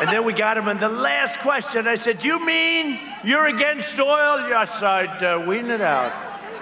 and 0.00 0.08
then 0.08 0.24
we 0.24 0.32
got 0.32 0.56
him 0.56 0.68
in 0.68 0.78
the 0.78 0.88
last 0.88 1.38
question. 1.40 1.86
I 1.86 1.96
said, 1.96 2.24
You 2.24 2.44
mean 2.44 2.98
you're 3.22 3.46
against 3.46 3.98
oil? 3.98 4.48
Yes, 4.48 4.82
I'd 4.82 5.22
uh, 5.22 5.44
wean 5.46 5.70
it 5.70 5.80
out. 5.80 6.12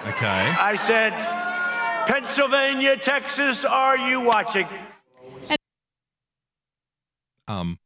Okay. 0.07 0.25
I 0.59 0.75
said, 0.75 1.13
Pennsylvania, 2.07 2.97
Texas, 2.97 3.63
are 3.63 3.97
you 3.97 4.19
watching? 4.19 4.67
Um. 7.47 7.77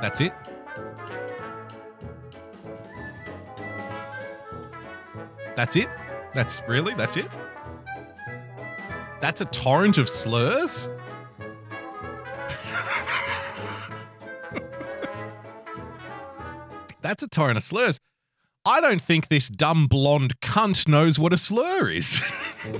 That's 0.00 0.20
it. 0.22 0.32
That's 5.56 5.76
it. 5.76 5.88
That's 6.32 6.62
really 6.66 6.94
that's 6.94 7.16
it. 7.18 7.28
That's 9.20 9.42
a 9.42 9.44
torrent 9.44 9.98
of 9.98 10.08
slurs. 10.08 10.88
That's 17.02 17.22
a 17.22 17.28
torrent 17.28 17.58
of 17.58 17.62
slurs. 17.62 18.00
I 18.66 18.82
don't 18.82 19.00
think 19.00 19.28
this 19.28 19.48
dumb 19.48 19.86
blonde 19.86 20.38
cunt 20.40 20.86
knows 20.86 21.18
what 21.18 21.32
a 21.32 21.38
slur 21.38 21.88
is. 21.88 22.20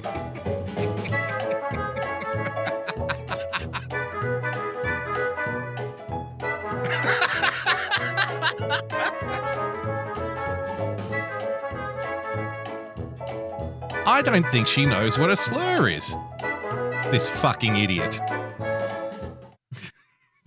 I 14.07 14.21
don't 14.23 14.47
think 14.53 14.67
she 14.67 14.85
knows 14.85 15.19
what 15.19 15.31
a 15.31 15.37
slur 15.37 15.89
is. 15.89 16.15
This 17.11 17.27
fucking 17.27 17.77
idiot. 17.77 18.21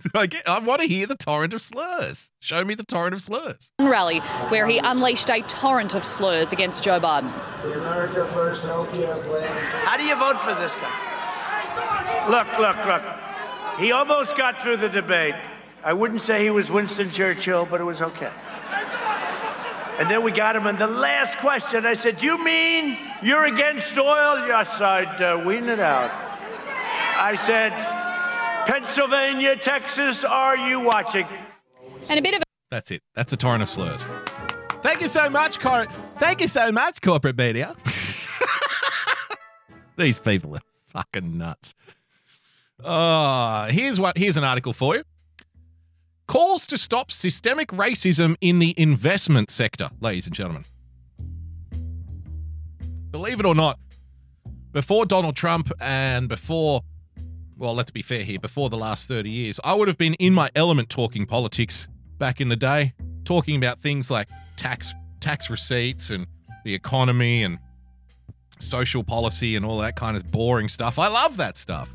I, 0.14 0.28
I 0.46 0.58
want 0.58 0.82
to 0.82 0.86
hear 0.86 1.06
the 1.06 1.16
torrent 1.16 1.54
of 1.54 1.62
slurs. 1.62 2.30
Show 2.40 2.64
me 2.64 2.74
the 2.74 2.84
torrent 2.84 3.14
of 3.14 3.22
slurs. 3.22 3.72
Rally 3.80 4.18
where 4.50 4.66
he 4.66 4.78
unleashed 4.78 5.30
a 5.30 5.40
torrent 5.42 5.94
of 5.94 6.04
slurs 6.04 6.52
against 6.52 6.82
Joe 6.84 7.00
Biden. 7.00 7.32
The 7.62 7.78
America 7.78 8.26
First 8.26 8.66
healthcare 8.66 9.22
plan. 9.24 9.50
How 9.86 9.96
do 9.96 10.04
you 10.04 10.14
vote 10.16 10.38
for 10.40 10.54
this 10.54 10.74
guy? 10.74 12.28
Look, 12.28 12.58
look, 12.58 12.86
look. 12.86 13.78
He 13.78 13.92
almost 13.92 14.36
got 14.36 14.60
through 14.62 14.78
the 14.78 14.88
debate. 14.88 15.34
I 15.82 15.92
wouldn't 15.92 16.20
say 16.22 16.42
he 16.42 16.50
was 16.50 16.70
Winston 16.70 17.10
Churchill, 17.10 17.66
but 17.66 17.80
it 17.80 17.84
was 17.84 18.00
okay. 18.00 18.30
And 19.98 20.10
then 20.10 20.24
we 20.24 20.32
got 20.32 20.56
him 20.56 20.66
in 20.66 20.76
the 20.76 20.86
last 20.88 21.38
question. 21.38 21.86
I 21.86 21.94
said, 21.94 22.22
You 22.22 22.42
mean 22.42 22.98
you're 23.22 23.46
against 23.46 23.96
oil? 23.96 24.46
Yes, 24.46 24.80
I'd 24.80 25.20
uh, 25.20 25.42
wean 25.44 25.68
it 25.68 25.78
out. 25.78 26.10
I 27.16 27.36
said, 27.36 27.72
Pennsylvania, 28.66 29.56
Texas, 29.56 30.24
are 30.24 30.56
you 30.56 30.80
watching? 30.80 31.26
And 32.08 32.18
a 32.18 32.22
bit 32.22 32.34
of 32.34 32.42
That's 32.70 32.90
it. 32.90 33.02
That's 33.14 33.32
a 33.32 33.36
torrent 33.36 33.62
of 33.62 33.68
slurs. 33.68 34.06
Thank 34.82 35.00
you 35.00 35.08
so 35.08 35.30
much, 35.30 35.60
Cor- 35.60 35.86
Thank 36.18 36.40
you 36.40 36.48
so 36.48 36.70
much, 36.72 37.00
corporate 37.00 37.38
media. 37.38 37.74
These 39.96 40.18
people 40.18 40.56
are 40.56 40.60
fucking 40.88 41.38
nuts. 41.38 41.74
Oh, 42.82 43.68
here's 43.70 44.00
what. 44.00 44.18
Here's 44.18 44.36
an 44.36 44.44
article 44.44 44.72
for 44.72 44.96
you. 44.96 45.04
calls 46.26 46.66
to 46.66 46.76
stop 46.76 47.12
systemic 47.12 47.68
racism 47.68 48.34
in 48.40 48.58
the 48.58 48.74
investment 48.76 49.50
sector, 49.50 49.90
ladies 50.00 50.26
and 50.26 50.34
gentlemen. 50.34 50.64
Believe 53.10 53.38
it 53.40 53.46
or 53.46 53.54
not, 53.54 53.78
before 54.72 55.06
Donald 55.06 55.36
Trump 55.36 55.70
and 55.80 56.28
before, 56.28 56.82
well, 57.56 57.74
let's 57.74 57.90
be 57.90 58.02
fair 58.02 58.22
here, 58.22 58.38
before 58.38 58.68
the 58.68 58.76
last 58.76 59.08
30 59.08 59.30
years, 59.30 59.60
I 59.62 59.74
would 59.74 59.88
have 59.88 59.98
been 59.98 60.14
in 60.14 60.34
my 60.34 60.50
element 60.54 60.88
talking 60.88 61.26
politics 61.26 61.88
back 62.18 62.40
in 62.40 62.48
the 62.48 62.56
day, 62.56 62.94
talking 63.24 63.56
about 63.56 63.80
things 63.80 64.10
like 64.10 64.28
tax 64.56 64.92
tax 65.20 65.48
receipts 65.48 66.10
and 66.10 66.26
the 66.64 66.74
economy 66.74 67.42
and 67.42 67.58
social 68.58 69.02
policy 69.02 69.56
and 69.56 69.64
all 69.64 69.78
that 69.78 69.96
kind 69.96 70.16
of 70.16 70.30
boring 70.30 70.68
stuff. 70.68 70.98
I 70.98 71.08
love 71.08 71.36
that 71.38 71.56
stuff. 71.56 71.88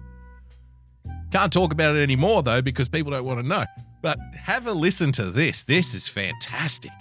Can't 1.32 1.54
talk 1.54 1.72
about 1.72 1.96
it 1.96 2.02
anymore 2.02 2.42
though 2.42 2.62
because 2.62 2.90
people 2.90 3.12
don't 3.12 3.26
want 3.26 3.40
to 3.40 3.48
know. 3.48 3.66
But 4.02 4.18
have 4.36 4.66
a 4.66 4.72
listen 4.72 5.12
to 5.14 5.26
this. 5.26 5.64
This 5.64 5.94
is 5.94 6.08
fantastic. 6.08 6.92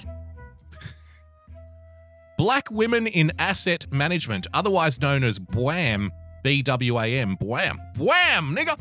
Black 2.36 2.70
women 2.70 3.06
in 3.06 3.32
asset 3.39 3.90
management, 3.93 4.47
otherwise 4.52 5.01
known 5.01 5.24
as 5.24 5.39
BWAM, 5.39 6.10
B 6.43 6.62
W 6.62 6.98
A 6.98 7.06
M, 7.06 7.36
BWAM, 7.36 7.77
BWAM, 7.97 8.56
nigga, 8.56 8.78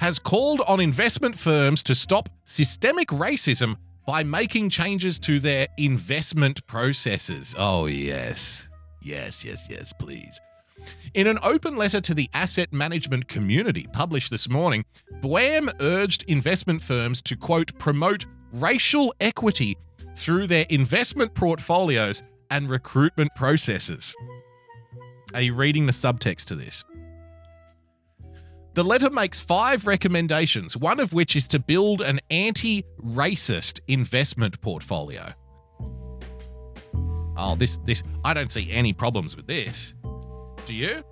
has 0.00 0.18
called 0.18 0.60
on 0.62 0.80
investment 0.80 1.38
firms 1.38 1.82
to 1.84 1.94
stop 1.94 2.28
systemic 2.44 3.08
racism 3.08 3.76
by 4.06 4.24
making 4.24 4.68
changes 4.68 5.18
to 5.20 5.38
their 5.38 5.68
investment 5.78 6.66
processes. 6.66 7.54
Oh, 7.56 7.86
yes. 7.86 8.68
Yes, 9.00 9.44
yes, 9.44 9.68
yes, 9.70 9.92
please. 9.98 10.40
In 11.14 11.26
an 11.26 11.38
open 11.42 11.76
letter 11.76 12.00
to 12.00 12.14
the 12.14 12.28
asset 12.34 12.72
management 12.72 13.28
community 13.28 13.86
published 13.92 14.30
this 14.30 14.48
morning, 14.48 14.84
BWAM 15.20 15.72
urged 15.80 16.24
investment 16.24 16.82
firms 16.82 17.22
to, 17.22 17.36
quote, 17.36 17.78
promote 17.78 18.26
racial 18.52 19.14
equity 19.20 19.76
through 20.16 20.46
their 20.46 20.66
investment 20.68 21.34
portfolios 21.34 22.22
and 22.50 22.68
recruitment 22.68 23.30
processes. 23.36 24.14
Are 25.34 25.40
you 25.40 25.54
reading 25.54 25.86
the 25.86 25.92
subtext 25.92 26.44
to 26.46 26.54
this? 26.54 26.84
The 28.74 28.84
letter 28.84 29.10
makes 29.10 29.40
five 29.40 29.86
recommendations, 29.86 30.76
one 30.76 31.00
of 31.00 31.12
which 31.12 31.36
is 31.36 31.48
to 31.48 31.58
build 31.58 32.00
an 32.00 32.20
anti 32.30 32.84
racist 33.02 33.80
investment 33.88 34.60
portfolio. 34.60 35.30
Oh, 37.36 37.54
this, 37.56 37.78
this, 37.86 38.02
I 38.24 38.34
don't 38.34 38.50
see 38.50 38.70
any 38.70 38.92
problems 38.92 39.36
with 39.36 39.46
this. 39.46 39.94
Do 40.66 40.74
you? 40.74 41.02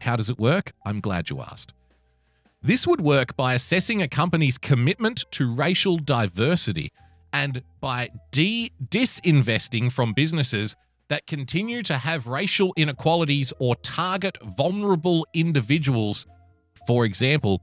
How 0.00 0.16
does 0.16 0.30
it 0.30 0.38
work? 0.38 0.72
I'm 0.84 1.00
glad 1.00 1.30
you 1.30 1.40
asked. 1.40 1.72
This 2.62 2.86
would 2.86 3.00
work 3.00 3.36
by 3.36 3.54
assessing 3.54 4.00
a 4.00 4.08
company's 4.08 4.56
commitment 4.56 5.24
to 5.32 5.52
racial 5.52 5.98
diversity 5.98 6.92
and 7.32 7.62
by 7.80 8.10
de- 8.30 8.70
disinvesting 8.88 9.90
from 9.90 10.12
businesses 10.12 10.76
that 11.08 11.26
continue 11.26 11.82
to 11.82 11.98
have 11.98 12.26
racial 12.26 12.72
inequalities 12.76 13.52
or 13.58 13.76
target 13.76 14.38
vulnerable 14.56 15.26
individuals, 15.34 16.26
for 16.86 17.04
example, 17.04 17.62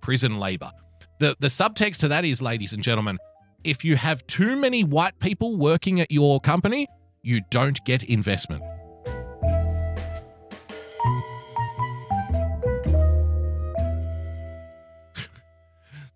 prison 0.00 0.38
labor. 0.38 0.70
The, 1.18 1.36
the 1.38 1.48
subtext 1.48 1.98
to 1.98 2.08
that 2.08 2.24
is, 2.24 2.42
ladies 2.42 2.72
and 2.72 2.82
gentlemen, 2.82 3.18
if 3.64 3.84
you 3.84 3.96
have 3.96 4.26
too 4.26 4.56
many 4.56 4.84
white 4.84 5.18
people 5.18 5.56
working 5.56 6.00
at 6.00 6.10
your 6.10 6.40
company, 6.40 6.88
you 7.22 7.42
don't 7.50 7.82
get 7.84 8.02
investment. 8.02 8.62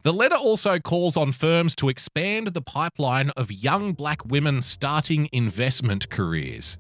The 0.05 0.13
letter 0.13 0.37
also 0.37 0.79
calls 0.79 1.17
on 1.17 1.33
firms 1.33 1.75
to 1.77 1.89
expand 1.89 2.49
the 2.49 2.61
pipeline 2.61 3.31
of 3.39 3.51
young 3.51 3.95
black 3.95 4.23
women 4.27 4.61
starting 4.61 5.31
investment 5.33 6.11
careers. 6.11 6.77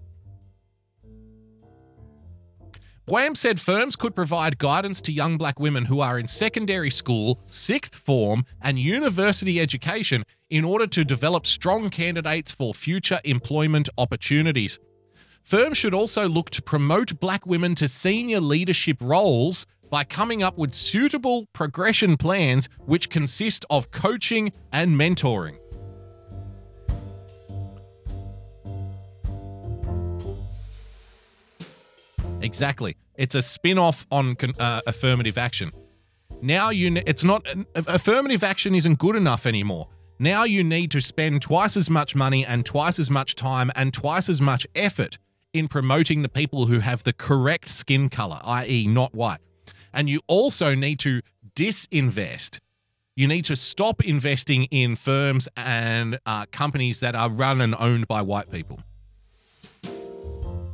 BWAM 3.08 3.34
said 3.34 3.60
firms 3.60 3.96
could 3.96 4.14
provide 4.14 4.58
guidance 4.58 5.00
to 5.02 5.12
young 5.12 5.38
black 5.38 5.58
women 5.58 5.86
who 5.86 6.00
are 6.00 6.18
in 6.18 6.26
secondary 6.26 6.90
school, 6.90 7.40
sixth 7.46 7.94
form, 7.94 8.44
and 8.60 8.78
university 8.78 9.58
education 9.58 10.24
in 10.50 10.62
order 10.62 10.86
to 10.86 11.02
develop 11.02 11.46
strong 11.46 11.88
candidates 11.88 12.52
for 12.52 12.74
future 12.74 13.20
employment 13.24 13.88
opportunities. 13.96 14.78
Firms 15.42 15.78
should 15.78 15.94
also 15.94 16.28
look 16.28 16.50
to 16.50 16.62
promote 16.62 17.20
black 17.20 17.46
women 17.46 17.74
to 17.76 17.88
senior 17.88 18.40
leadership 18.40 18.98
roles 19.00 19.66
by 19.94 20.02
coming 20.02 20.42
up 20.42 20.58
with 20.58 20.74
suitable 20.74 21.46
progression 21.52 22.16
plans 22.16 22.68
which 22.84 23.08
consist 23.08 23.64
of 23.70 23.92
coaching 23.92 24.52
and 24.72 24.96
mentoring. 25.00 25.56
Exactly. 32.42 32.96
It's 33.14 33.36
a 33.36 33.42
spin-off 33.42 34.04
on 34.10 34.36
uh, 34.58 34.80
affirmative 34.84 35.38
action. 35.38 35.70
Now 36.42 36.70
you 36.70 36.90
ne- 36.90 37.04
it's 37.06 37.22
not 37.22 37.46
affirmative 37.76 38.42
action 38.42 38.74
isn't 38.74 38.98
good 38.98 39.14
enough 39.14 39.46
anymore. 39.46 39.90
Now 40.18 40.42
you 40.42 40.64
need 40.64 40.90
to 40.90 41.00
spend 41.00 41.40
twice 41.40 41.76
as 41.76 41.88
much 41.88 42.16
money 42.16 42.44
and 42.44 42.66
twice 42.66 42.98
as 42.98 43.10
much 43.10 43.36
time 43.36 43.70
and 43.76 43.94
twice 43.94 44.28
as 44.28 44.40
much 44.40 44.66
effort 44.74 45.18
in 45.52 45.68
promoting 45.68 46.22
the 46.22 46.28
people 46.28 46.66
who 46.66 46.80
have 46.80 47.04
the 47.04 47.12
correct 47.12 47.68
skin 47.68 48.08
color, 48.08 48.40
i.e., 48.42 48.88
not 48.88 49.14
white. 49.14 49.38
And 49.94 50.10
you 50.10 50.20
also 50.26 50.74
need 50.74 50.98
to 51.00 51.22
disinvest. 51.54 52.58
You 53.16 53.28
need 53.28 53.44
to 53.44 53.54
stop 53.54 54.04
investing 54.04 54.64
in 54.64 54.96
firms 54.96 55.48
and 55.56 56.18
uh, 56.26 56.46
companies 56.50 57.00
that 57.00 57.14
are 57.14 57.30
run 57.30 57.60
and 57.60 57.74
owned 57.78 58.08
by 58.08 58.20
white 58.22 58.50
people. 58.50 58.80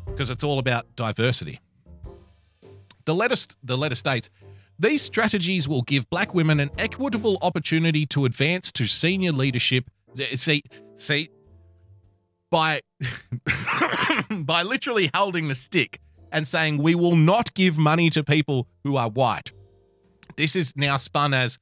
Because 0.07 0.31
it's 0.31 0.43
all 0.43 0.59
about 0.59 0.87
diversity. 0.97 1.61
The 3.05 3.15
letter, 3.15 3.37
the 3.63 3.77
letter 3.77 3.95
states 3.95 4.31
these 4.79 5.03
strategies 5.03 5.69
will 5.69 5.83
give 5.83 6.09
black 6.09 6.33
women 6.33 6.59
an 6.59 6.71
equitable 6.79 7.37
opportunity 7.43 8.07
to 8.07 8.25
advance 8.25 8.73
to 8.73 8.87
senior 8.87 9.31
leadership. 9.31 9.91
See, 10.35 10.63
see, 10.95 11.29
by 12.51 12.81
by 14.31 14.63
literally 14.63 15.11
holding 15.15 15.49
the 15.49 15.55
stick 15.55 16.01
and 16.33 16.47
saying 16.47 16.79
we 16.79 16.95
will 16.95 17.17
not 17.17 17.55
give 17.55 17.79
money 17.79 18.11
to 18.11 18.25
people 18.25 18.69
who 18.85 18.97
are 18.97 19.11
white. 19.11 19.53
This 20.37 20.57
is 20.57 20.77
now 20.77 20.97
spun 20.97 21.35
as 21.35 21.59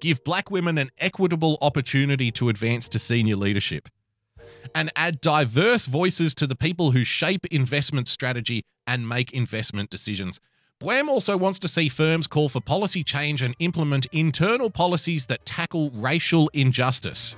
give 0.00 0.24
black 0.24 0.50
women 0.50 0.78
an 0.78 0.90
equitable 0.98 1.58
opportunity 1.60 2.30
to 2.32 2.48
advance 2.48 2.88
to 2.90 2.98
senior 2.98 3.36
leadership 3.36 3.88
and 4.74 4.90
add 4.96 5.20
diverse 5.20 5.86
voices 5.86 6.34
to 6.34 6.46
the 6.46 6.54
people 6.54 6.92
who 6.92 7.04
shape 7.04 7.46
investment 7.46 8.08
strategy 8.08 8.62
and 8.86 9.08
make 9.08 9.32
investment 9.32 9.90
decisions. 9.90 10.40
BWAM 10.80 11.08
also 11.08 11.36
wants 11.36 11.58
to 11.60 11.68
see 11.68 11.88
firms 11.88 12.26
call 12.26 12.48
for 12.48 12.60
policy 12.60 13.04
change 13.04 13.42
and 13.42 13.54
implement 13.58 14.06
internal 14.06 14.70
policies 14.70 15.26
that 15.26 15.46
tackle 15.46 15.90
racial 15.94 16.50
injustice. 16.52 17.36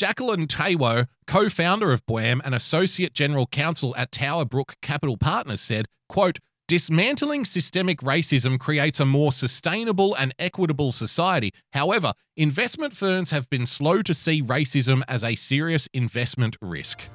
Jacqueline 0.00 0.46
Taiwo, 0.46 1.08
co 1.26 1.50
founder 1.50 1.92
of 1.92 2.06
BWAM 2.06 2.40
and 2.42 2.54
associate 2.54 3.12
general 3.12 3.46
counsel 3.46 3.94
at 3.98 4.10
TowerBrook 4.10 4.76
Capital 4.80 5.18
Partners, 5.18 5.60
said, 5.60 5.84
quote, 6.08 6.38
Dismantling 6.66 7.44
systemic 7.44 8.00
racism 8.00 8.58
creates 8.58 8.98
a 8.98 9.04
more 9.04 9.30
sustainable 9.30 10.14
and 10.14 10.34
equitable 10.38 10.90
society. 10.90 11.52
However, 11.74 12.14
investment 12.34 12.96
firms 12.96 13.30
have 13.30 13.50
been 13.50 13.66
slow 13.66 14.00
to 14.00 14.14
see 14.14 14.42
racism 14.42 15.02
as 15.06 15.22
a 15.22 15.34
serious 15.34 15.86
investment 15.92 16.56
risk. 16.62 17.10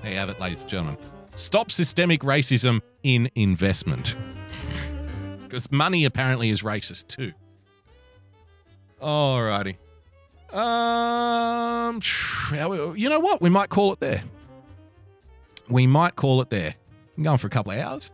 There 0.00 0.12
you 0.12 0.16
have 0.16 0.30
it, 0.30 0.40
ladies 0.40 0.62
and 0.62 0.70
gentlemen. 0.70 0.96
Stop 1.36 1.70
systemic 1.70 2.22
racism 2.22 2.80
in 3.02 3.28
investment. 3.34 4.16
Because 5.42 5.70
money 5.70 6.04
apparently 6.04 6.50
is 6.50 6.62
racist 6.62 7.06
too. 7.06 7.32
Alrighty. 9.00 9.76
Um, 10.52 12.00
you 12.96 13.08
know 13.08 13.20
what? 13.20 13.40
We 13.40 13.50
might 13.50 13.70
call 13.70 13.92
it 13.92 14.00
there. 14.00 14.22
We 15.68 15.86
might 15.86 16.14
call 16.16 16.40
it 16.40 16.50
there. 16.50 16.74
I'm 17.16 17.22
going 17.24 17.38
for 17.38 17.46
a 17.46 17.50
couple 17.50 17.72
of 17.72 17.78
hours. 17.78 18.10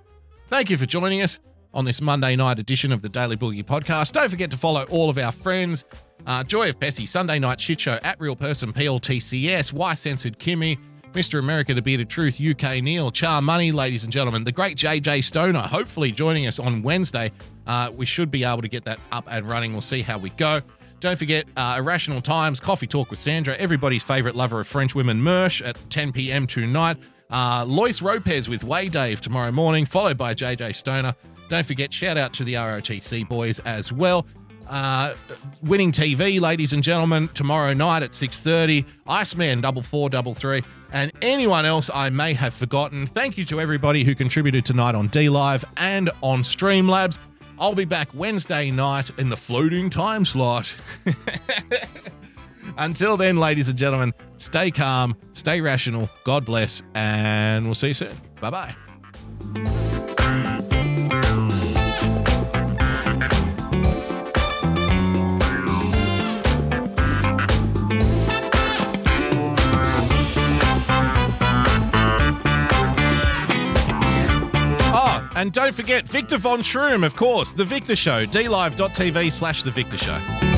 Thank 0.47 0.71
you 0.71 0.77
for 0.77 0.87
joining 0.87 1.23
us 1.23 1.39
on 1.73 1.85
this 1.85 2.01
Monday 2.01 2.37
night 2.37 2.59
edition 2.59 2.93
of 2.93 3.03
the 3.03 3.09
Daily 3.09 3.37
Boogie 3.37 3.65
podcast. 3.65 4.13
Don't 4.13 4.29
forget 4.29 4.51
to 4.51 4.57
follow 4.57 4.85
all 4.85 5.09
of 5.11 5.19
our 5.19 5.33
friends. 5.33 5.85
Uh, 6.27 6.45
Joy 6.45 6.69
of 6.69 6.79
Pessy, 6.81 7.07
Sunday 7.07 7.39
Night 7.39 7.61
Shit 7.61 7.81
Show, 7.81 7.99
at 8.03 8.21
Real 8.21 8.37
Person 8.37 8.73
PLTCS, 8.73 9.73
Why 9.73 9.95
Censored 9.95 10.39
Kimmy, 10.39 10.79
Mr. 11.13 11.41
America, 11.41 11.75
the 11.75 11.83
Bearded 11.83 12.09
Truth, 12.09 12.41
UK 12.41 12.83
Neil, 12.83 13.11
Char 13.11 13.43
Money, 13.43 13.73
ladies 13.73 14.05
and 14.05 14.13
gentlemen, 14.13 14.45
the 14.45 14.53
great 14.53 14.77
JJ 14.77 15.25
Stoner, 15.25 15.59
hopefully 15.61 16.13
joining 16.13 16.47
us 16.47 16.61
on 16.61 16.83
Wednesday. 16.83 17.33
Uh, 17.67 17.91
we 17.93 18.07
should 18.07 18.31
be 18.31 18.45
able 18.45 18.63
to 18.63 18.69
get 18.69 18.85
that 18.85 19.01
up 19.11 19.25
and 19.29 19.49
running. 19.49 19.73
We'll 19.73 19.81
see 19.81 20.03
how 20.03 20.19
we 20.19 20.31
go. 20.31 20.61
Don't 21.01 21.19
forget 21.19 21.47
uh, 21.57 21.77
Irrational 21.79 22.21
Times, 22.21 22.61
Coffee 22.61 22.87
Talk 22.87 23.11
with 23.11 23.19
Sandra, 23.19 23.57
everybody's 23.57 24.05
favorite 24.05 24.37
lover 24.37 24.61
of 24.61 24.69
French 24.69 24.95
women, 24.95 25.21
Mersh, 25.21 25.67
at 25.67 25.77
10 25.91 26.13
p.m. 26.13 26.47
tonight. 26.47 26.97
Uh, 27.29 27.65
Lois 27.67 28.01
Ropez 28.01 28.49
with 28.49 28.63
Way 28.63 28.89
Dave 28.89 29.21
tomorrow 29.21 29.51
morning, 29.51 29.87
followed 29.87 30.17
by 30.17 30.35
JJ 30.35 30.77
Stoner. 30.77 31.15
Don't 31.49 31.67
forget, 31.67 31.93
shout 31.93 32.17
out 32.17 32.33
to 32.35 32.45
the 32.45 32.55
ROTC 32.55 33.29
boys 33.29 33.59
as 33.61 33.93
well. 33.93 34.27
Uh, 34.71 35.15
winning 35.65 35.91
TV, 35.91 36.41
ladies 36.41 36.73
and 36.73 36.85
gentlemen, 36.85 37.29
tomorrow 37.35 37.75
night 37.75 38.05
at 38.05 38.13
6.30. 38.13 38.85
Iceman, 39.05 39.61
double 39.61 39.83
four, 39.83 40.09
double 40.09 40.33
three. 40.33 40.63
And 40.93 41.11
anyone 41.21 41.67
else 41.67 41.91
I 41.93 42.09
may 42.11 42.35
have 42.35 42.55
forgotten. 42.55 43.09
Thank 43.09 43.37
you 43.37 43.45
to 43.47 43.61
everybody 43.61 44.05
who 44.05 44.15
contributed 44.15 44.65
tonight 44.65 44.95
on 44.95 45.09
D-Live 45.09 45.65
and 45.77 46.11
on 46.23 46.43
Streamlabs. 46.45 47.19
I'll 47.59 47.75
be 47.75 47.85
back 47.85 48.09
Wednesday 48.15 48.71
night 48.71 49.11
in 49.19 49.29
the 49.29 49.37
floating 49.37 49.91
time 49.91 50.25
slot. 50.25 50.73
Until 52.79 53.17
then, 53.17 53.39
ladies 53.39 53.69
and 53.69 53.77
gentlemen, 53.77 54.15
stay 54.39 54.71
calm, 54.71 55.17
stay 55.33 55.61
rational, 55.61 56.09
God 56.23 56.47
bless, 56.47 56.85
and 56.95 57.65
we'll 57.67 57.75
see 57.75 57.89
you 57.89 57.95
soon. 57.95 58.17
Bye 58.41 58.75
bye. 59.55 59.90
And 75.41 75.53
don't 75.53 75.75
forget 75.75 76.07
Victor 76.07 76.37
Von 76.37 76.61
Shroom, 76.61 77.03
of 77.03 77.17
course, 77.17 77.53
The 77.53 77.65
Victor 77.65 77.97
Show, 77.97 78.27
dlive.tv 78.27 79.33
slash 79.33 79.63
The 79.63 79.71
Victor 79.71 79.97
Show. 79.97 80.50